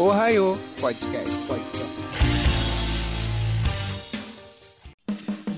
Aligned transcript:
Ohio 0.00 0.56
Podcast. 0.80 1.48
Podcast. 1.48 1.98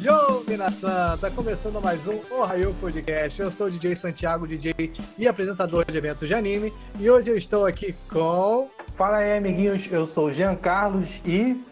Yo, 0.00 0.56
nação! 0.56 1.18
Tá 1.18 1.30
começando 1.30 1.78
mais 1.78 2.08
um 2.08 2.18
Ohio 2.30 2.74
Podcast. 2.80 3.42
Eu 3.42 3.52
sou 3.52 3.66
o 3.66 3.70
DJ 3.70 3.94
Santiago, 3.94 4.48
DJ 4.48 4.74
e 5.18 5.28
apresentador 5.28 5.84
de 5.84 5.94
eventos 5.94 6.26
de 6.26 6.32
anime. 6.32 6.72
E 6.98 7.10
hoje 7.10 7.28
eu 7.30 7.36
estou 7.36 7.66
aqui 7.66 7.94
com. 8.08 8.70
Fala 8.96 9.18
aí, 9.18 9.36
amiguinhos. 9.36 9.86
Eu 9.90 10.06
sou 10.06 10.28
o 10.28 10.32
Jean 10.32 10.56
Carlos 10.56 11.20
e. 11.26 11.62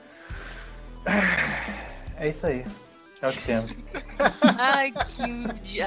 É 2.20 2.28
isso 2.28 2.46
aí. 2.46 2.66
É 3.22 3.28
o 3.28 3.32
que 3.32 3.46
temos. 3.46 3.74
Ai, 4.58 4.92
que. 4.92 5.78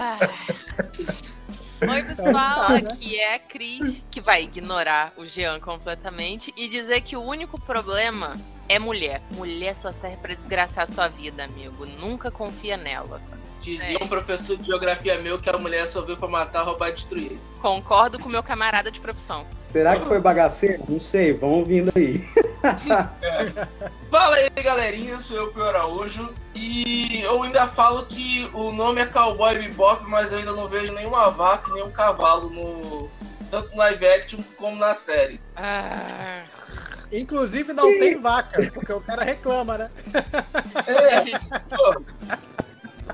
Oi, 1.89 2.03
pessoal, 2.05 2.75
aqui 2.75 3.19
é 3.19 3.35
a 3.35 3.39
Cris, 3.39 4.03
que 4.11 4.21
vai 4.21 4.43
ignorar 4.43 5.13
o 5.17 5.25
Jean 5.25 5.59
completamente 5.59 6.53
e 6.55 6.67
dizer 6.67 7.01
que 7.01 7.15
o 7.15 7.21
único 7.21 7.59
problema 7.59 8.37
é 8.69 8.77
mulher. 8.77 9.21
Mulher 9.31 9.75
só 9.75 9.91
serve 9.91 10.17
pra 10.17 10.35
desgraçar 10.35 10.83
a 10.83 10.87
sua 10.87 11.07
vida, 11.07 11.43
amigo. 11.43 11.85
Nunca 11.85 12.29
confia 12.29 12.77
nela. 12.77 13.21
Dizia 13.61 13.97
É. 13.99 14.03
um 14.03 14.07
professor 14.07 14.57
de 14.57 14.65
geografia 14.65 15.21
meu 15.21 15.37
que 15.39 15.49
a 15.49 15.57
mulher 15.57 15.87
só 15.87 16.01
veio 16.01 16.17
pra 16.17 16.27
matar, 16.27 16.63
roubar 16.63 16.89
e 16.89 16.93
destruir. 16.93 17.37
Concordo 17.61 18.17
com 18.17 18.27
meu 18.27 18.41
camarada 18.41 18.89
de 18.91 18.99
profissão. 18.99 19.45
Será 19.59 19.97
que 19.99 20.05
foi 20.07 20.19
bagaceiro? 20.19 20.83
Não 20.89 20.99
sei, 20.99 21.31
vão 21.31 21.63
vindo 21.63 21.91
aí. 21.95 22.19
Fala 24.09 24.35
aí, 24.35 24.49
galerinha, 24.49 25.19
sou 25.19 25.37
eu, 25.37 25.47
Pio 25.53 25.63
Araújo. 25.63 26.29
E 26.55 27.21
eu 27.21 27.43
ainda 27.43 27.67
falo 27.67 28.05
que 28.05 28.49
o 28.53 28.71
nome 28.71 29.01
é 29.01 29.05
Cowboy 29.05 29.57
Bebop, 29.57 30.03
mas 30.09 30.31
eu 30.31 30.39
ainda 30.39 30.51
não 30.51 30.67
vejo 30.67 30.91
nenhuma 30.93 31.29
vaca, 31.29 31.69
e 31.69 31.73
nenhum 31.75 31.91
cavalo 31.91 32.49
no... 32.49 33.09
Tanto 33.49 33.69
no 33.71 33.77
live 33.77 34.07
action 34.07 34.39
como 34.57 34.77
na 34.77 34.93
série. 34.93 35.39
Ah, 35.57 36.43
Inclusive 37.11 37.73
não 37.73 37.83
tem 37.99 38.17
vaca, 38.19 38.71
porque 38.73 38.93
o 38.93 39.01
cara 39.01 39.23
reclama, 39.25 39.77
né? 39.77 39.91
É, 40.87 41.37
pô, 41.75 42.01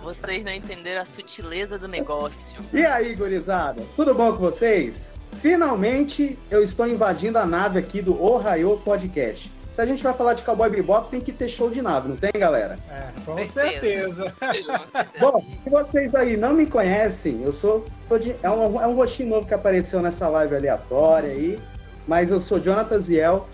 vocês 0.04 0.44
não 0.44 0.52
entenderam 0.54 1.02
a 1.02 1.06
sutileza 1.06 1.78
do 1.78 1.88
negócio. 1.88 2.60
E 2.74 2.86
aí, 2.86 3.16
gurizada? 3.16 3.84
Tudo 3.96 4.14
bom 4.14 4.32
com 4.32 4.40
vocês? 4.40 5.14
Finalmente 5.42 6.38
eu 6.50 6.62
estou 6.64 6.88
invadindo 6.88 7.38
a 7.38 7.46
nave 7.46 7.80
aqui 7.80 8.02
do 8.02 8.22
Ohio 8.22 8.80
Podcast. 8.84 9.52
Se 9.72 9.82
a 9.82 9.86
gente 9.86 10.02
vai 10.02 10.14
falar 10.14 10.34
de 10.34 10.42
Cowboy 10.44 10.70
Bebop, 10.72 11.10
tem 11.12 11.22
que 11.22 11.32
ter 11.32 11.48
show 11.50 11.70
de 11.70 11.82
nave, 11.84 12.10
não 12.10 12.16
tem, 12.16 12.32
galera? 12.36 12.80
É, 12.90 13.10
com 13.24 13.46
Certeza. 13.46 14.34
certeza. 14.40 14.78
Bom, 15.20 15.40
se 15.52 15.70
vocês 15.70 16.14
aí 16.16 16.36
não 16.36 16.54
me 16.54 16.66
conhecem, 16.66 17.44
eu 17.44 17.52
sou. 17.52 17.86
tô 18.10 18.18
de- 18.18 18.36
é, 18.42 18.50
um, 18.50 18.82
é 18.82 18.88
um 18.88 18.96
rostinho 18.96 19.30
novo 19.30 19.46
que 19.48 19.54
apareceu 19.54 20.02
nessa 20.02 20.28
live 20.30 20.56
aleatória 20.56 21.30
aí. 21.30 21.60
Mas 22.08 22.32
eu 22.32 22.40
sou 22.40 22.60
Jonathan 22.60 23.00
Ziel, 23.00 23.48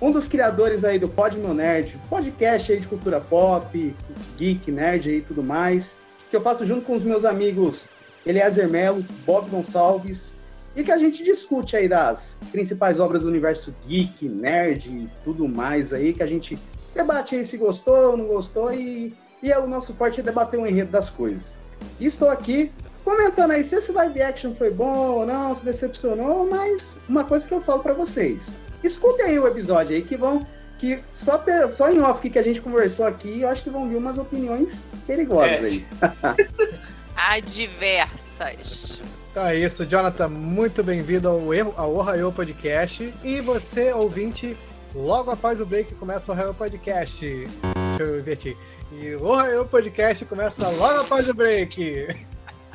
um 0.00 0.10
dos 0.10 0.28
criadores 0.28 0.84
aí 0.84 0.98
do 0.98 1.08
Pod 1.08 1.36
Meu 1.38 1.54
Nerd, 1.54 1.98
podcast 2.08 2.72
aí 2.72 2.80
de 2.80 2.86
cultura 2.86 3.20
pop, 3.20 3.94
geek, 4.36 4.70
nerd 4.70 5.10
e 5.10 5.20
tudo 5.20 5.42
mais. 5.42 5.98
Que 6.30 6.36
eu 6.36 6.40
faço 6.40 6.64
junto 6.64 6.82
com 6.82 6.94
os 6.94 7.04
meus 7.04 7.24
amigos 7.24 7.86
Eliezer 8.24 8.68
Melo, 8.68 9.04
Bob 9.24 9.50
Gonçalves. 9.50 10.34
E 10.74 10.82
que 10.82 10.90
a 10.90 10.96
gente 10.96 11.22
discute 11.22 11.76
aí 11.76 11.86
das 11.86 12.38
principais 12.50 12.98
obras 12.98 13.22
do 13.22 13.28
universo 13.28 13.74
geek, 13.86 14.26
nerd 14.26 14.88
e 14.88 15.08
tudo 15.22 15.46
mais 15.46 15.92
aí. 15.92 16.12
Que 16.12 16.22
a 16.22 16.26
gente 16.26 16.58
debate 16.94 17.36
aí 17.36 17.44
se 17.44 17.56
gostou, 17.56 18.16
não 18.16 18.26
gostou 18.26 18.72
e 18.72 19.14
e 19.42 19.50
é 19.50 19.58
o 19.58 19.66
nosso 19.66 19.92
forte 19.94 20.20
é 20.20 20.22
debater 20.22 20.58
o 20.58 20.66
enredo 20.66 20.92
das 20.92 21.10
coisas. 21.10 21.60
E 21.98 22.06
estou 22.06 22.30
aqui 22.30 22.70
comentando 23.04 23.50
aí 23.50 23.64
se 23.64 23.74
esse 23.74 23.90
live 23.90 24.22
action 24.22 24.54
foi 24.54 24.70
bom 24.70 25.18
ou 25.18 25.26
não, 25.26 25.52
se 25.54 25.64
decepcionou, 25.64 26.48
mas 26.48 26.96
uma 27.08 27.24
coisa 27.24 27.46
que 27.46 27.52
eu 27.52 27.60
falo 27.60 27.82
pra 27.82 27.92
vocês. 27.92 28.56
Escutem 28.82 29.26
aí 29.26 29.38
o 29.38 29.46
episódio 29.46 29.96
aí 29.96 30.02
que 30.02 30.16
vão 30.16 30.46
que 30.78 30.98
só, 31.14 31.40
só 31.70 31.90
em 31.92 32.00
off 32.00 32.28
que 32.28 32.36
a 32.38 32.42
gente 32.42 32.60
conversou 32.60 33.06
aqui, 33.06 33.42
eu 33.42 33.48
acho 33.48 33.62
que 33.62 33.70
vão 33.70 33.88
vir 33.88 33.96
umas 33.96 34.18
opiniões 34.18 34.86
perigosas 35.06 35.52
É. 35.62 35.64
aí. 35.64 35.86
Adversas. 37.14 39.00
Então 39.30 39.46
é 39.46 39.56
isso, 39.56 39.86
Jonathan, 39.86 40.28
muito 40.28 40.82
bem-vindo 40.82 41.28
ao, 41.28 41.54
Erro- 41.54 41.74
ao 41.76 41.94
Ohio 41.94 42.32
Podcast. 42.32 43.14
E 43.22 43.40
você, 43.40 43.92
ouvinte, 43.92 44.56
logo 44.94 45.30
após 45.30 45.60
o 45.60 45.66
break 45.66 45.94
começa 45.94 46.32
o 46.32 46.34
Ohio 46.34 46.52
Podcast. 46.52 47.24
Deixa 47.24 48.02
eu 48.02 48.18
invertir. 48.18 48.56
E 48.90 49.14
o 49.14 49.22
Ohio 49.24 49.64
Podcast 49.64 50.24
começa 50.24 50.68
logo 50.68 51.00
após 51.02 51.28
o 51.28 51.34
break. 51.34 52.08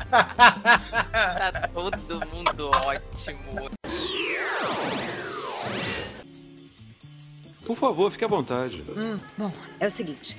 Tá 0.09 1.69
todo 1.73 2.25
mundo 2.27 2.69
ótimo. 2.69 3.69
Por 7.67 7.75
favor, 7.75 8.09
fique 8.09 8.23
à 8.23 8.29
vontade. 8.29 8.81
Hum, 8.95 9.19
bom, 9.37 9.51
é 9.77 9.87
o 9.87 9.91
seguinte. 9.91 10.37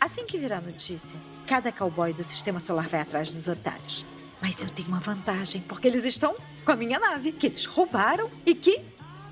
Assim 0.00 0.24
que 0.24 0.36
virar 0.36 0.60
notícia, 0.60 1.18
cada 1.46 1.70
cowboy 1.70 2.12
do 2.12 2.24
sistema 2.24 2.58
solar 2.58 2.88
vai 2.88 3.00
atrás 3.00 3.30
dos 3.30 3.46
otários. 3.46 4.04
Mas 4.42 4.60
eu 4.60 4.68
tenho 4.68 4.88
uma 4.88 4.98
vantagem, 4.98 5.62
porque 5.68 5.86
eles 5.86 6.04
estão 6.04 6.34
com 6.64 6.72
a 6.72 6.76
minha 6.76 6.98
nave, 6.98 7.30
que 7.30 7.46
eles 7.46 7.64
roubaram 7.66 8.28
e 8.44 8.52
que 8.52 8.80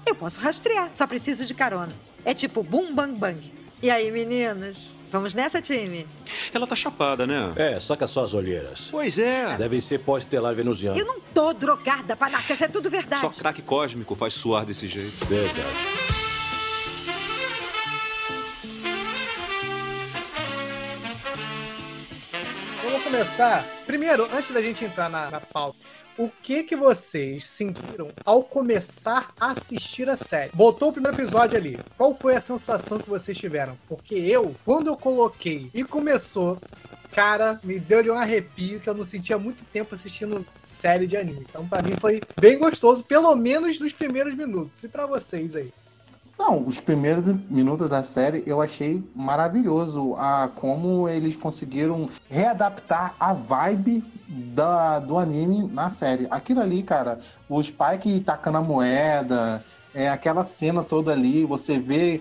eu 0.07 0.15
posso 0.15 0.39
rastrear. 0.41 0.93
Só 0.95 1.09
preciso 1.09 1.45
de 1.45 1.55
carona. 1.55 1.93
É 2.25 2.33
tipo 2.33 2.63
bum 2.63 2.95
bang 2.95 3.19
bang. 3.19 3.53
E 3.83 3.91
aí, 3.91 4.13
meninas? 4.13 4.97
Vamos 5.11 5.35
nessa, 5.35 5.61
time? 5.61 6.07
Ela 6.53 6.67
tá 6.67 6.77
chapada, 6.77 7.27
né? 7.27 7.53
É, 7.57 7.81
saca 7.81 8.07
só 8.07 8.25
as 8.25 8.33
olheiras. 8.33 8.89
Pois 8.91 9.19
é. 9.19 9.57
Devem 9.57 9.81
ser 9.81 9.99
pós-estelar 9.99 10.55
venusiano. 10.55 10.99
Eu 10.99 11.05
não 11.05 11.21
tô 11.21 11.53
drogada, 11.53 12.15
panaca, 12.17 12.55
isso 12.55 12.65
é 12.65 12.69
tudo 12.69 12.89
verdade. 12.89 13.21
Só 13.21 13.29
craque 13.29 13.61
cósmico 13.61 14.15
faz 14.15 14.35
suar 14.35 14.65
desse 14.65 14.87
jeito. 14.87 15.27
Verdade. 15.27 16.24
Vamos 22.95 23.11
começar. 23.11 23.65
Primeiro, 23.87 24.29
antes 24.33 24.53
da 24.53 24.63
gente 24.63 24.85
entrar 24.85 25.11
na, 25.11 25.29
na 25.29 25.41
pauta, 25.41 25.77
o 26.17 26.29
que 26.29 26.63
que 26.63 26.77
vocês 26.77 27.43
sentiram 27.43 28.09
ao 28.25 28.45
começar 28.45 29.33
a 29.39 29.51
assistir 29.51 30.09
a 30.09 30.15
série? 30.15 30.53
Botou 30.55 30.91
o 30.91 30.93
primeiro 30.93 31.21
episódio 31.21 31.59
ali. 31.59 31.77
Qual 31.97 32.15
foi 32.15 32.37
a 32.37 32.41
sensação 32.41 32.99
que 32.99 33.11
vocês 33.11 33.37
tiveram? 33.37 33.77
Porque 33.89 34.15
eu, 34.15 34.55
quando 34.65 34.87
eu 34.87 34.97
coloquei 34.97 35.73
e 35.75 35.83
começou, 35.83 36.57
cara, 37.11 37.59
me 37.65 37.81
deu 37.81 37.99
ali 37.99 38.13
um 38.13 38.17
arrepio 38.17 38.79
que 38.79 38.89
eu 38.89 38.95
não 38.95 39.05
sentia 39.05 39.35
há 39.35 39.41
muito 39.41 39.65
tempo 39.65 39.93
assistindo 39.93 40.47
série 40.63 41.09
de 41.09 41.17
anime. 41.17 41.45
Então, 41.51 41.67
pra 41.67 41.83
mim 41.83 41.97
foi 42.01 42.21
bem 42.41 42.57
gostoso, 42.61 43.03
pelo 43.03 43.35
menos 43.35 43.81
nos 43.81 43.93
primeiros 43.93 44.37
minutos. 44.37 44.85
E 44.85 44.89
pra 44.89 45.05
vocês 45.05 45.57
aí? 45.57 45.73
Não, 46.39 46.67
os 46.67 46.81
primeiros 46.81 47.27
minutos 47.49 47.89
da 47.89 48.03
série 48.03 48.43
eu 48.45 48.61
achei 48.61 49.03
maravilhoso 49.15 50.15
a 50.17 50.49
como 50.55 51.09
eles 51.09 51.37
conseguiram 51.37 52.09
readaptar 52.29 53.15
a 53.21 53.33
vibe 53.33 54.03
da, 54.29 54.99
do 54.99 55.17
anime 55.17 55.69
na 55.69 55.91
série. 55.91 56.27
Aquilo 56.31 56.61
ali, 56.61 56.83
cara, 56.83 57.21
o 57.49 57.63
Spike 57.63 58.21
tacando 58.21 58.59
a 58.59 58.63
moeda, 58.63 59.65
é 59.95 60.09
aquela 60.09 60.43
cena 60.43 60.83
toda 60.83 61.13
ali, 61.13 61.45
você 61.45 61.79
vê 61.79 62.21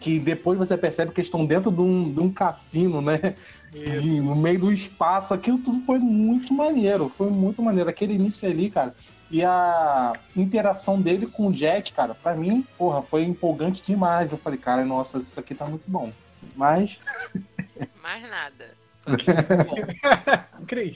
que 0.00 0.18
depois 0.18 0.58
você 0.58 0.76
percebe 0.76 1.12
que 1.12 1.20
estão 1.20 1.44
dentro 1.44 1.70
de 1.70 1.80
um, 1.80 2.12
de 2.12 2.20
um 2.20 2.32
cassino, 2.32 3.00
né? 3.00 3.34
E 3.74 4.20
no 4.20 4.36
meio 4.36 4.60
do 4.60 4.72
espaço, 4.72 5.32
aquilo 5.32 5.58
tudo 5.58 5.80
foi 5.84 5.98
muito 5.98 6.52
maneiro, 6.52 7.08
foi 7.08 7.30
muito 7.30 7.62
maneiro. 7.62 7.88
Aquele 7.88 8.14
início 8.14 8.48
ali, 8.48 8.70
cara, 8.70 8.94
e 9.32 9.42
a 9.42 10.12
interação 10.36 11.00
dele 11.00 11.26
com 11.26 11.48
o 11.48 11.54
Jet, 11.54 11.92
cara, 11.94 12.14
pra 12.14 12.36
mim, 12.36 12.66
porra, 12.76 13.00
foi 13.00 13.22
empolgante 13.22 13.82
demais. 13.82 14.30
Eu 14.30 14.36
falei, 14.36 14.58
cara, 14.58 14.84
nossa, 14.84 15.18
isso 15.18 15.40
aqui 15.40 15.54
tá 15.54 15.64
muito 15.64 15.84
bom. 15.90 16.12
Mas, 16.54 17.00
Mais 18.02 18.28
nada. 18.28 18.76
Bom, 19.66 20.66
Cris. 20.66 20.94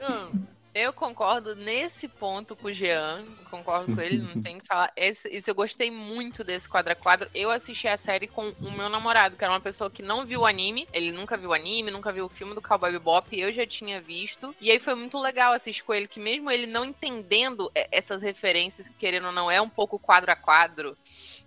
Hum, 0.00 0.44
eu 0.78 0.92
concordo 0.92 1.56
nesse 1.56 2.06
ponto 2.06 2.54
com 2.54 2.68
o 2.68 2.72
Jean, 2.72 3.24
concordo 3.50 3.94
com 3.94 4.00
ele, 4.00 4.18
não 4.18 4.36
tem 4.42 4.58
que 4.58 4.66
falar. 4.66 4.92
Esse- 4.94 5.28
isso 5.34 5.48
eu 5.48 5.54
gostei 5.54 5.90
muito 5.90 6.44
desse 6.44 6.68
quadro 6.68 6.92
a 6.92 6.94
quadro. 6.96 7.30
Eu 7.34 7.50
assisti 7.50 7.88
a 7.88 7.96
série 7.96 8.26
com 8.26 8.50
o 8.60 8.70
meu 8.70 8.88
namorado, 8.88 9.36
que 9.36 9.42
era 9.44 9.52
uma 9.52 9.60
pessoa 9.60 9.90
que 9.90 10.02
não 10.02 10.26
viu 10.26 10.40
o 10.40 10.46
anime, 10.46 10.86
ele 10.92 11.10
nunca 11.10 11.36
viu 11.36 11.50
o 11.50 11.54
anime, 11.54 11.90
nunca 11.90 12.12
viu 12.12 12.26
o 12.26 12.28
filme 12.28 12.54
do 12.54 12.60
Cowboy 12.60 12.92
Bebop, 12.92 13.38
eu 13.38 13.52
já 13.52 13.66
tinha 13.66 14.00
visto. 14.00 14.54
E 14.60 14.70
aí 14.70 14.78
foi 14.78 14.94
muito 14.94 15.18
legal 15.18 15.52
assistir 15.54 15.82
com 15.82 15.94
ele, 15.94 16.06
que 16.06 16.20
mesmo 16.20 16.50
ele 16.50 16.66
não 16.66 16.84
entendendo 16.84 17.70
é, 17.74 17.88
essas 17.90 18.20
referências, 18.20 18.88
que 18.88 18.94
querendo 18.96 19.26
ou 19.28 19.32
não, 19.32 19.50
é 19.50 19.60
um 19.60 19.68
pouco 19.70 19.98
quadro 19.98 20.30
a 20.30 20.36
quadro. 20.36 20.96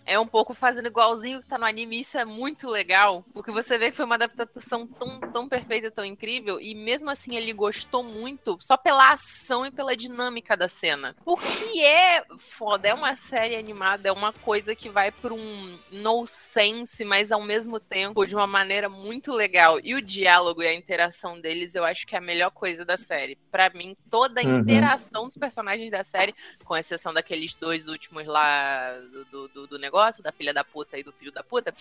É 0.10 0.20
um 0.20 0.28
pouco 0.28 0.54
fazendo 0.54 0.88
igualzinho 0.88 1.42
que 1.42 1.48
tá 1.48 1.58
no 1.58 1.66
anime, 1.66 2.00
isso 2.00 2.18
é 2.18 2.26
muito 2.26 2.68
legal, 2.70 3.26
porque 3.34 3.52
você 3.52 3.78
vê 3.78 3.92
que 3.92 3.98
foi 3.98 4.06
uma 4.06 4.16
adaptação 4.16 4.88
tão, 4.98 5.24
tão 5.32 5.48
perfeita, 5.50 5.92
tão 5.92 6.06
incrível, 6.06 6.60
e 6.60 6.74
mesmo 6.76 7.10
assim 7.10 7.36
ele 7.36 7.54
gostou 7.54 8.04
muito 8.04 8.58
só 8.62 8.78
pela 8.78 9.12
ação 9.14 9.66
e 9.66 9.72
pela 9.72 9.96
dinâmica 9.96 10.58
da 10.58 10.68
cena. 10.68 11.16
Porque 11.24 11.80
é 11.82 12.24
foda, 12.58 12.88
é 12.88 12.94
uma 12.94 13.16
série 13.16 13.56
animada, 13.56 14.10
é 14.10 14.12
uma 14.12 14.34
coisa 14.34 14.76
que 14.76 14.90
vai 14.90 15.12
por 15.12 15.32
um 15.32 15.80
no 15.92 16.26
sense, 16.26 17.06
mas 17.06 17.32
ao 17.32 17.42
mesmo 17.42 17.80
tempo 17.80 18.26
de 18.26 18.36
uma 18.36 18.48
maneira 18.48 18.90
muito 18.90 19.32
legal. 19.32 19.80
E 19.84 19.94
o 19.94 20.02
diálogo 20.02 20.64
e 20.64 20.68
a 20.68 20.74
interação 20.74 21.40
deles, 21.40 21.76
eu 21.76 21.84
acho 21.84 22.06
que 22.06 22.16
é 22.16 22.18
a 22.18 22.22
melhor 22.22 22.52
coisa 22.52 22.84
da 22.86 22.98
série. 22.98 23.38
Para 23.52 23.70
mim, 23.72 23.96
toda 24.10 24.42
a 24.42 24.44
Uhum. 24.44 24.60
interação 24.60 25.26
dos 25.26 25.36
personagens 25.36 25.92
da 25.92 26.04
série, 26.04 26.34
com 26.64 26.76
exceção 26.76 27.14
daqueles 27.14 27.54
dois 27.56 27.88
últimos 27.88 28.26
lá 28.26 28.92
do, 29.30 29.48
do, 29.50 29.68
do 29.68 29.78
negócio, 29.80 29.99
da 30.22 30.32
filha 30.32 30.54
da 30.54 30.64
puta 30.64 30.98
e 30.98 31.04
do 31.04 31.12
filho 31.12 31.32
da 31.32 31.44
puta, 31.44 31.74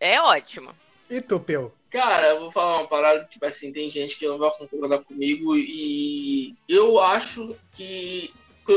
é 0.00 0.20
ótimo. 0.20 0.74
E 1.08 1.20
tu, 1.20 1.38
Peu? 1.40 1.72
Cara, 1.90 2.28
eu 2.28 2.40
vou 2.40 2.50
falar 2.50 2.78
uma 2.78 2.88
parada, 2.88 3.24
tipo 3.24 3.44
assim, 3.44 3.72
tem 3.72 3.88
gente 3.88 4.18
que 4.18 4.26
não 4.26 4.38
vai 4.38 4.50
concordar 4.50 5.00
comigo 5.00 5.56
e 5.56 6.54
eu 6.68 6.98
acho 6.98 7.54
que 7.72 8.32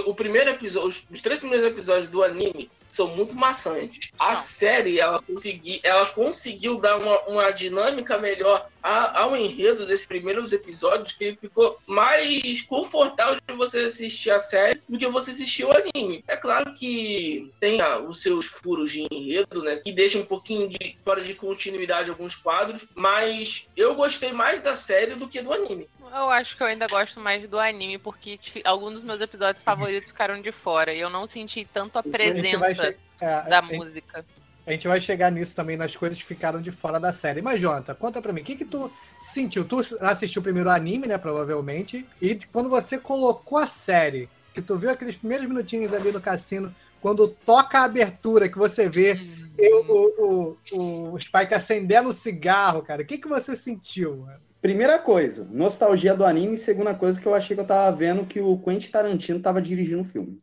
o 0.06 0.14
primeiro 0.14 0.50
episódio, 0.50 1.04
os 1.10 1.22
três 1.22 1.40
primeiros 1.40 1.66
episódios 1.66 2.10
do 2.10 2.24
anime 2.24 2.70
são 2.96 3.08
muito 3.16 3.36
maçantes. 3.36 4.12
A 4.18 4.30
Não. 4.30 4.36
série, 4.36 5.00
ela, 5.00 5.22
consegui, 5.22 5.80
ela 5.84 6.06
conseguiu 6.06 6.80
dar 6.80 6.98
uma, 6.98 7.20
uma 7.28 7.52
dinâmica 7.52 8.18
melhor 8.18 8.68
a- 8.82 9.22
ao 9.22 9.36
enredo 9.36 9.86
desses 9.86 10.06
primeiros 10.08 10.54
episódios, 10.54 11.12
que 11.14 11.24
ele 11.26 11.36
ficou 11.36 11.78
mais 11.88 12.62
confortável 12.64 13.40
de 13.48 13.56
você 13.56 13.80
assistir 13.80 14.30
a 14.32 14.40
série 14.40 14.82
do 14.88 14.98
que 14.98 15.08
você 15.08 15.32
assistir 15.32 15.66
o 15.66 15.72
anime. 15.72 16.24
É 16.28 16.38
claro 16.38 16.74
que 16.74 17.52
tem 17.60 17.82
ah, 17.82 18.00
os 18.00 18.22
seus 18.22 18.46
furos 18.46 18.92
de 18.92 19.08
enredo, 19.12 19.64
né, 19.64 19.78
que 19.84 19.92
deixam 19.92 20.22
um 20.22 20.26
pouquinho 20.26 20.70
de 20.70 20.98
fora 21.04 21.22
de 21.22 21.34
continuidade 21.34 22.10
alguns 22.10 22.36
quadros, 22.36 22.86
mas 22.96 23.68
eu 23.76 23.96
gostei 23.96 24.32
mais 24.32 24.62
da 24.62 24.76
série 24.76 25.16
do 25.16 25.28
que 25.28 25.42
do 25.42 25.52
anime. 25.52 25.90
Eu 26.16 26.30
acho 26.30 26.56
que 26.56 26.64
eu 26.64 26.68
ainda 26.68 26.88
gosto 26.88 27.20
mais 27.20 27.48
do 27.48 27.60
anime, 27.60 27.98
porque 27.98 28.40
alguns 28.64 28.94
dos 28.94 29.04
meus 29.04 29.20
episódios 29.20 29.62
favoritos 29.62 30.10
ficaram 30.10 30.42
de 30.42 30.52
fora. 30.52 30.94
E 30.94 31.00
eu 31.00 31.10
não 31.10 31.26
senti 31.28 31.68
tanto 31.74 31.98
a 31.98 32.00
A 32.00 32.04
presença 32.04 32.74
che- 32.74 32.98
é, 33.20 33.42
da 33.50 33.60
a 33.60 33.62
gente- 33.62 33.76
música. 33.78 34.26
A 34.66 34.72
gente 34.72 34.88
vai 34.88 35.00
chegar 35.00 35.32
nisso 35.32 35.56
também, 35.56 35.78
nas 35.78 35.96
coisas 35.96 36.18
que 36.18 36.26
ficaram 36.26 36.60
de 36.62 36.72
fora 36.72 37.00
da 37.00 37.12
série. 37.14 37.40
Mas, 37.42 37.62
Jonathan, 37.62 37.94
conta 37.94 38.20
pra 38.22 38.34
mim, 38.34 38.42
o 38.42 38.44
que 38.44 38.56
que 38.56 38.66
tu 38.66 38.92
sentiu? 39.20 39.64
Tu 39.64 39.80
assistiu 40.02 40.42
primeiro 40.42 40.70
o 40.70 40.72
anime, 40.72 41.06
né, 41.06 41.18
provavelmente, 41.20 42.04
e 42.20 42.34
quando 42.52 42.68
você 42.70 42.98
colocou 42.98 43.60
a 43.60 43.68
série, 43.68 44.28
que 44.56 44.62
tu 44.62 44.76
viu 44.78 44.90
aqueles 44.90 45.16
primeiros 45.18 45.48
minutinhos 45.48 45.94
ali 45.94 46.12
no 46.12 46.20
cassino, 46.22 46.74
quando 47.00 47.28
toca 47.28 47.80
a 47.80 47.84
abertura, 47.84 48.50
que 48.50 48.58
você 48.58 48.90
vê 48.90 49.20
eu, 49.58 49.86
o, 49.88 50.58
o, 50.72 51.14
o 51.14 51.20
Spike 51.20 51.54
acendendo 51.54 52.10
o 52.10 52.14
cigarro, 52.14 52.82
cara, 52.82 53.04
o 53.04 53.06
que 53.06 53.20
que 53.20 53.28
você 53.28 53.56
sentiu, 53.56 54.18
mano? 54.18 54.40
Primeira 54.66 54.98
coisa, 54.98 55.48
nostalgia 55.52 56.16
do 56.16 56.26
anime. 56.26 56.58
Segunda 56.58 56.92
coisa 56.96 57.22
que 57.22 57.28
eu 57.28 57.36
achei 57.36 57.56
que 57.56 57.62
eu 57.62 57.68
tava 57.68 57.96
vendo 57.96 58.26
que 58.26 58.42
o 58.42 58.58
Quentin 58.58 58.90
Tarantino 58.90 59.40
tava 59.40 59.62
dirigindo 59.62 60.02
o 60.02 60.06
filme. 60.06 60.40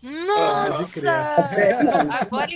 Nossa! 0.00 1.00
É. 1.52 1.72
Agora 2.22 2.48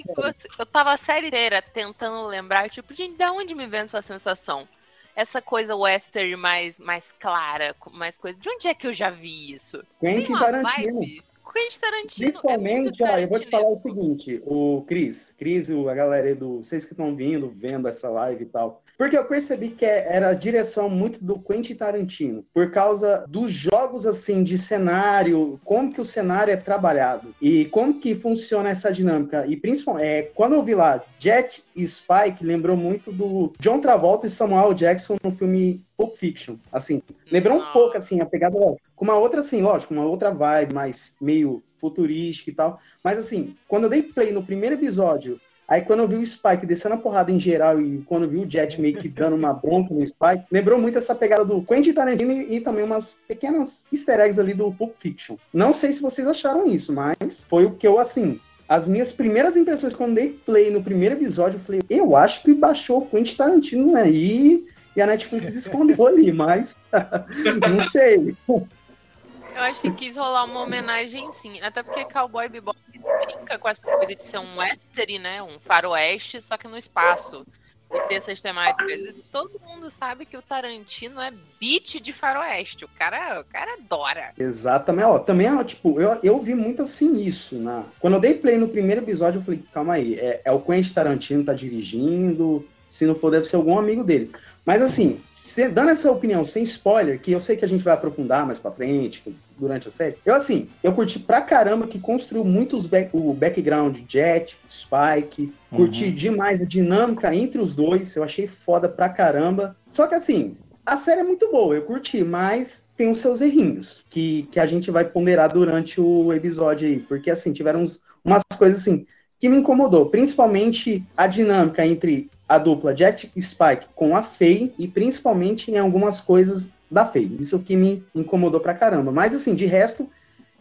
eu 0.57 0.67
tava 0.67 0.93
a 0.93 0.97
série 0.97 1.27
inteira 1.27 1.61
tentando 1.61 2.29
lembrar, 2.29 2.71
tipo, 2.71 2.95
gente, 2.95 3.17
da 3.17 3.33
onde 3.33 3.57
me 3.57 3.67
vem 3.67 3.81
essa 3.81 4.01
sensação? 4.01 4.69
Essa 5.17 5.43
coisa 5.43 5.75
western 5.75 6.37
mais, 6.37 6.79
mais 6.79 7.11
clara, 7.19 7.75
mais 7.93 8.17
coisa. 8.17 8.39
De 8.39 8.49
onde 8.49 8.69
é 8.69 8.75
que 8.75 8.87
eu 8.87 8.95
já 8.95 9.11
vi 9.11 9.53
isso? 9.53 9.83
Quentin 9.99 10.33
Tarantino. 10.39 11.01
vibe. 11.01 11.25
Quentin 11.53 11.81
Tarantino. 11.81 11.91
é 11.91 12.57
muito 12.57 12.93
Principalmente, 12.93 13.03
ó, 13.03 13.19
eu 13.19 13.29
vou 13.29 13.41
te 13.41 13.51
falar 13.51 13.69
o 13.69 13.81
seguinte, 13.81 14.41
o 14.47 14.85
Cris, 14.87 15.35
Cris, 15.37 15.69
o- 15.71 15.89
a 15.89 15.95
galera 15.95 16.29
aí 16.29 16.37
do. 16.37 16.59
Vocês 16.59 16.85
que 16.85 16.93
estão 16.93 17.17
vindo, 17.17 17.53
vendo 17.53 17.89
essa 17.89 18.09
live 18.09 18.45
e 18.45 18.47
tal. 18.47 18.81
Porque 19.01 19.17
eu 19.17 19.25
percebi 19.25 19.71
que 19.71 19.87
é- 19.87 20.15
era 20.15 20.29
a 20.29 20.35
direção 20.35 20.91
muito 20.91 21.25
do 21.25 21.39
Quentin 21.39 21.75
Tarantino, 21.75 22.45
por 22.53 22.71
causa 22.71 23.25
dos 23.27 23.51
jogos 23.51 24.05
assim 24.05 24.43
de 24.43 24.59
cenário, 24.59 25.59
como 25.65 25.91
que 25.91 26.03
o 26.03 26.05
cenário 26.05 26.53
é 26.53 26.57
trabalhado 26.59 27.35
e 27.41 27.65
como 27.65 27.99
que 27.99 28.15
funciona 28.15 28.69
essa 28.69 28.93
dinâmica. 28.93 29.47
E 29.47 29.57
principalmente, 29.57 30.05
é, 30.05 30.23
quando 30.35 30.55
eu 30.55 30.63
vi 30.63 30.75
lá 30.75 31.03
Jet 31.19 31.65
e 31.75 31.89
Spike, 31.89 32.45
lembrou 32.45 32.77
muito 32.77 33.11
do 33.11 33.51
John 33.59 33.81
Travolta 33.81 34.27
e 34.27 34.31
Samuel 34.31 34.75
Jackson 34.75 35.17
no 35.25 35.35
filme 35.35 35.83
Pulp 35.97 36.15
Fiction. 36.17 36.57
Assim, 36.71 37.03
lembrou 37.33 37.57
um 37.57 37.73
pouco 37.73 37.97
assim 37.97 38.21
a 38.21 38.27
pegada 38.27 38.59
com 38.95 39.05
uma 39.07 39.17
outra 39.17 39.41
assim, 39.41 39.63
lógico, 39.63 39.95
uma 39.95 40.05
outra 40.05 40.31
vibe 40.31 40.75
mais 40.75 41.17
meio 41.19 41.63
futurística 41.79 42.51
e 42.51 42.55
tal. 42.55 42.79
Mas 43.03 43.19
assim, 43.19 43.57
quando 43.67 43.85
eu 43.85 43.91
dei 43.91 44.03
play 44.03 44.31
no 44.31 44.45
primeiro 44.45 44.77
episódio, 44.77 45.41
aí 45.71 45.83
quando 45.83 46.01
eu 46.01 46.09
vi 46.09 46.17
o 46.17 46.27
Spike 46.27 46.67
descendo 46.67 46.97
a 46.97 46.99
porrada 46.99 47.31
em 47.31 47.39
geral 47.39 47.81
e 47.81 48.03
quando 48.03 48.25
eu 48.25 48.29
vi 48.29 48.39
o 48.39 48.51
Jet 48.51 48.81
meio 48.81 48.99
que 48.99 49.09
dando 49.09 49.37
uma 49.37 49.55
bronca 49.55 49.95
no 49.95 50.05
Spike, 50.05 50.45
lembrou 50.51 50.79
muito 50.81 50.99
essa 50.99 51.15
pegada 51.15 51.45
do 51.45 51.63
Quentin 51.63 51.93
Tarantino 51.93 52.33
e, 52.33 52.57
e 52.57 52.61
também 52.61 52.85
umas 52.85 53.21
pequenas 53.29 53.87
easter 53.93 54.19
eggs 54.19 54.41
ali 54.41 54.53
do 54.53 54.73
Pulp 54.73 54.95
Fiction. 54.99 55.37
Não 55.55 55.73
sei 55.73 55.93
se 55.93 56.03
vocês 56.03 56.27
acharam 56.27 56.67
isso, 56.67 56.93
mas 56.93 57.47
foi 57.49 57.65
o 57.67 57.71
que 57.71 57.87
eu, 57.87 58.01
assim, 58.01 58.41
as 58.69 58.89
minhas 58.89 59.13
primeiras 59.13 59.57
impressões 59.57 59.95
quando 59.95 60.17
dei 60.17 60.31
play 60.45 60.71
no 60.71 60.83
primeiro 60.83 61.15
episódio, 61.15 61.57
eu 61.57 61.61
falei, 61.61 61.81
eu 61.89 62.17
acho 62.17 62.43
que 62.43 62.53
baixou 62.53 62.99
o 62.99 63.07
Quentin 63.07 63.37
Tarantino 63.37 63.97
aí 63.97 64.67
e 64.97 65.01
a 65.01 65.07
Netflix 65.07 65.55
escondeu 65.55 66.07
ali, 66.07 66.33
mas 66.33 66.83
não 67.71 67.81
sei. 67.81 68.37
Eu 68.49 69.63
acho 69.63 69.83
que 69.83 69.91
quis 69.93 70.17
rolar 70.17 70.45
uma 70.45 70.61
homenagem 70.61 71.31
sim. 71.33 71.61
Até 71.61 71.83
porque 71.83 72.05
Cowboy 72.05 72.49
Bebop 72.49 72.77
brinca 73.25 73.59
com 73.59 73.69
essa 73.69 73.83
coisa 73.83 74.15
de 74.15 74.25
ser 74.25 74.39
um 74.39 74.59
western, 74.59 75.19
né? 75.19 75.43
Um 75.43 75.59
faroeste, 75.61 76.41
só 76.41 76.57
que 76.57 76.69
no 76.69 76.77
espaço. 76.77 77.47
E 77.93 78.01
ter 78.03 78.15
essas 78.15 78.41
temáticas. 78.41 79.15
Todo 79.33 79.61
mundo 79.67 79.91
sabe 79.91 80.25
que 80.25 80.37
o 80.37 80.43
Tarantino 80.43 81.21
é 81.21 81.33
beat 81.59 82.01
de 82.01 82.13
faroeste. 82.13 82.85
O 82.85 82.89
cara, 82.89 83.41
o 83.41 83.45
cara 83.45 83.75
adora. 83.75 84.33
Exatamente. 84.39 85.07
Ó, 85.07 85.19
também, 85.19 85.53
ó, 85.53 85.65
tipo, 85.65 86.01
eu, 86.01 86.21
eu 86.23 86.39
vi 86.39 86.55
muito 86.55 86.83
assim 86.83 87.21
isso. 87.21 87.57
Na... 87.57 87.83
Quando 87.99 88.15
eu 88.15 88.21
dei 88.21 88.35
play 88.35 88.57
no 88.57 88.69
primeiro 88.69 89.01
episódio, 89.03 89.41
eu 89.41 89.45
falei, 89.45 89.61
calma 89.73 89.95
aí, 89.95 90.15
é, 90.15 90.41
é 90.45 90.53
o 90.53 90.61
Quentin 90.61 90.93
Tarantino 90.93 91.45
tá 91.45 91.53
dirigindo, 91.53 92.65
se 92.89 93.05
não 93.07 93.17
for, 93.17 93.31
deve 93.33 93.47
ser 93.47 93.57
algum 93.57 93.77
amigo 93.77 94.05
dele. 94.05 94.31
Mas 94.65 94.83
assim, 94.83 95.21
se- 95.33 95.69
dando 95.69 95.91
essa 95.91 96.13
opinião 96.13 96.45
sem 96.45 96.63
spoiler, 96.63 97.19
que 97.21 97.33
eu 97.33 97.41
sei 97.41 97.57
que 97.57 97.65
a 97.65 97.69
gente 97.69 97.83
vai 97.83 97.95
aprofundar 97.95 98.47
mais 98.47 98.61
pra 98.61 98.71
frente, 98.71 99.23
durante 99.61 99.87
a 99.89 99.91
série, 99.91 100.17
eu 100.25 100.35
assim, 100.35 100.69
eu 100.83 100.93
curti 100.93 101.19
pra 101.19 101.43
caramba 101.43 101.87
que 101.87 101.99
construiu 102.01 102.45
muito 102.45 102.81
back- 102.89 103.11
o 103.13 103.33
background 103.35 103.99
Jet, 104.09 104.57
Spike, 104.69 105.53
curti 105.71 106.07
Uhum. 106.07 106.13
demais 106.15 106.63
a 106.63 106.65
dinâmica 106.65 107.35
entre 107.35 107.61
os 107.61 107.77
dois, 107.77 108.17
eu 108.17 108.25
achei 108.25 108.47
foda 108.47 108.89
pra 108.89 109.09
caramba. 109.11 109.77
Só 109.91 110.07
que 110.07 110.15
assim, 110.15 110.57
a 110.85 110.97
série 110.97 111.21
é 111.21 111.25
muito 111.25 111.51
boa, 111.53 111.75
eu 111.75 111.83
curti, 111.83 112.25
mas 112.25 112.89
tem 112.97 113.11
os 113.11 113.19
seus 113.19 113.41
errinhos 113.41 114.05
que, 114.11 114.49
que 114.51 114.59
a 114.59 114.67
gente 114.67 114.91
vai 114.91 115.05
ponderar 115.05 115.53
durante 115.53 116.01
o 116.01 116.33
episódio 116.33 116.89
aí, 116.89 116.99
porque 117.01 117.31
assim, 117.31 117.53
tiveram 117.53 117.83
uns- 117.83 118.03
umas 118.25 118.43
coisas 118.59 118.81
assim 118.81 119.07
que 119.39 119.49
me 119.49 119.57
incomodou, 119.59 120.07
principalmente 120.11 121.03
a 121.17 121.27
dinâmica 121.27 121.87
entre 121.87 122.31
a 122.49 122.59
dupla 122.59 122.95
Jet 122.97 123.31
e 123.35 123.41
Spike 123.41 123.87
com 123.95 124.17
a 124.17 124.23
Faye 124.23 124.73
e 124.79 124.87
principalmente 124.89 125.71
em 125.71 125.79
algumas 125.79 126.21
coisas 126.21 126.75
da 126.91 127.07
Faye. 127.07 127.37
Isso 127.39 127.59
que 127.61 127.77
me 127.77 128.05
incomodou 128.15 128.61
pra 128.61 128.75
caramba. 128.75 129.13
Mas 129.13 129.35
assim, 129.35 129.55
de 129.55 129.67
resto, 129.67 130.09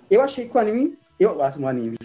eu 0.09 0.21
achei 0.21 0.47
que 0.47 0.55
o 0.55 0.59
anime, 0.59 0.97
eu, 1.19 1.41
ah, 1.41 1.53
o 1.57 1.67
anime, 1.67 1.97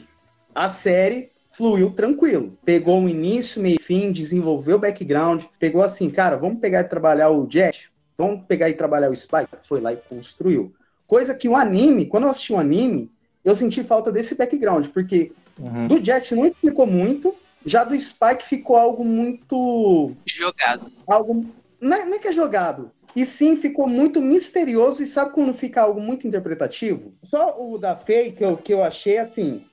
a 0.55 0.69
série 0.69 1.31
fluiu 1.53 1.91
tranquilo. 1.91 2.57
Pegou 2.65 3.03
o 3.03 3.09
início, 3.09 3.61
meio 3.61 3.77
e 3.79 3.83
fim, 3.83 4.11
desenvolveu 4.11 4.77
o 4.77 4.81
background, 4.81 5.45
pegou 5.59 5.83
assim, 5.83 6.11
cara, 6.11 6.37
vamos 6.37 6.61
pegar 6.61 6.81
e 6.81 6.85
trabalhar 6.85 7.31
o 7.31 7.49
Jet, 7.49 7.91
vamos 8.17 8.45
pegar 8.47 8.69
e 8.69 8.75
trabalhar 8.75 9.11
o 9.11 9.17
Spike, 9.17 9.49
foi 9.69 9.81
lá 9.81 9.93
e 9.93 9.97
construiu. 9.97 10.75
Coisa 11.07 11.35
que 11.35 11.49
o 11.49 11.55
anime, 11.55 12.07
quando 12.07 12.25
eu 12.25 12.31
assisti 12.31 12.53
o 12.53 12.59
anime, 12.59 13.11
eu 13.45 13.55
senti 13.55 13.85
falta 13.85 14.11
desse 14.11 14.35
background, 14.37 14.87
porque 14.89 15.33
Uhum. 15.59 15.87
do 15.87 16.05
Jet 16.05 16.35
não 16.35 16.47
explicou 16.47 16.87
muito, 16.87 17.35
já 17.65 17.85
do 17.85 17.99
Spike 17.99 18.45
ficou 18.45 18.77
algo 18.77 19.05
muito. 19.05 20.13
Jogado. 20.27 20.91
algo. 21.07 21.47
Não 21.81 21.97
é, 21.97 22.05
não 22.05 22.15
é 22.15 22.19
que 22.19 22.29
é 22.29 22.33
jogado. 22.33 22.91
E 23.15 23.25
sim, 23.25 23.57
ficou 23.57 23.89
muito 23.89 24.21
misterioso. 24.21 25.03
E 25.03 25.07
sabe 25.07 25.33
quando 25.33 25.55
fica 25.55 25.83
algo 25.83 26.01
muito 26.01 26.27
interpretativo? 26.27 27.15
Só 27.23 27.57
o 27.61 27.79
da 27.79 27.95
Faye 27.95 28.33
que 28.33 28.45
eu, 28.45 28.57
que 28.57 28.75
eu 28.75 28.83
achei 28.83 29.19
assim: 29.19 29.65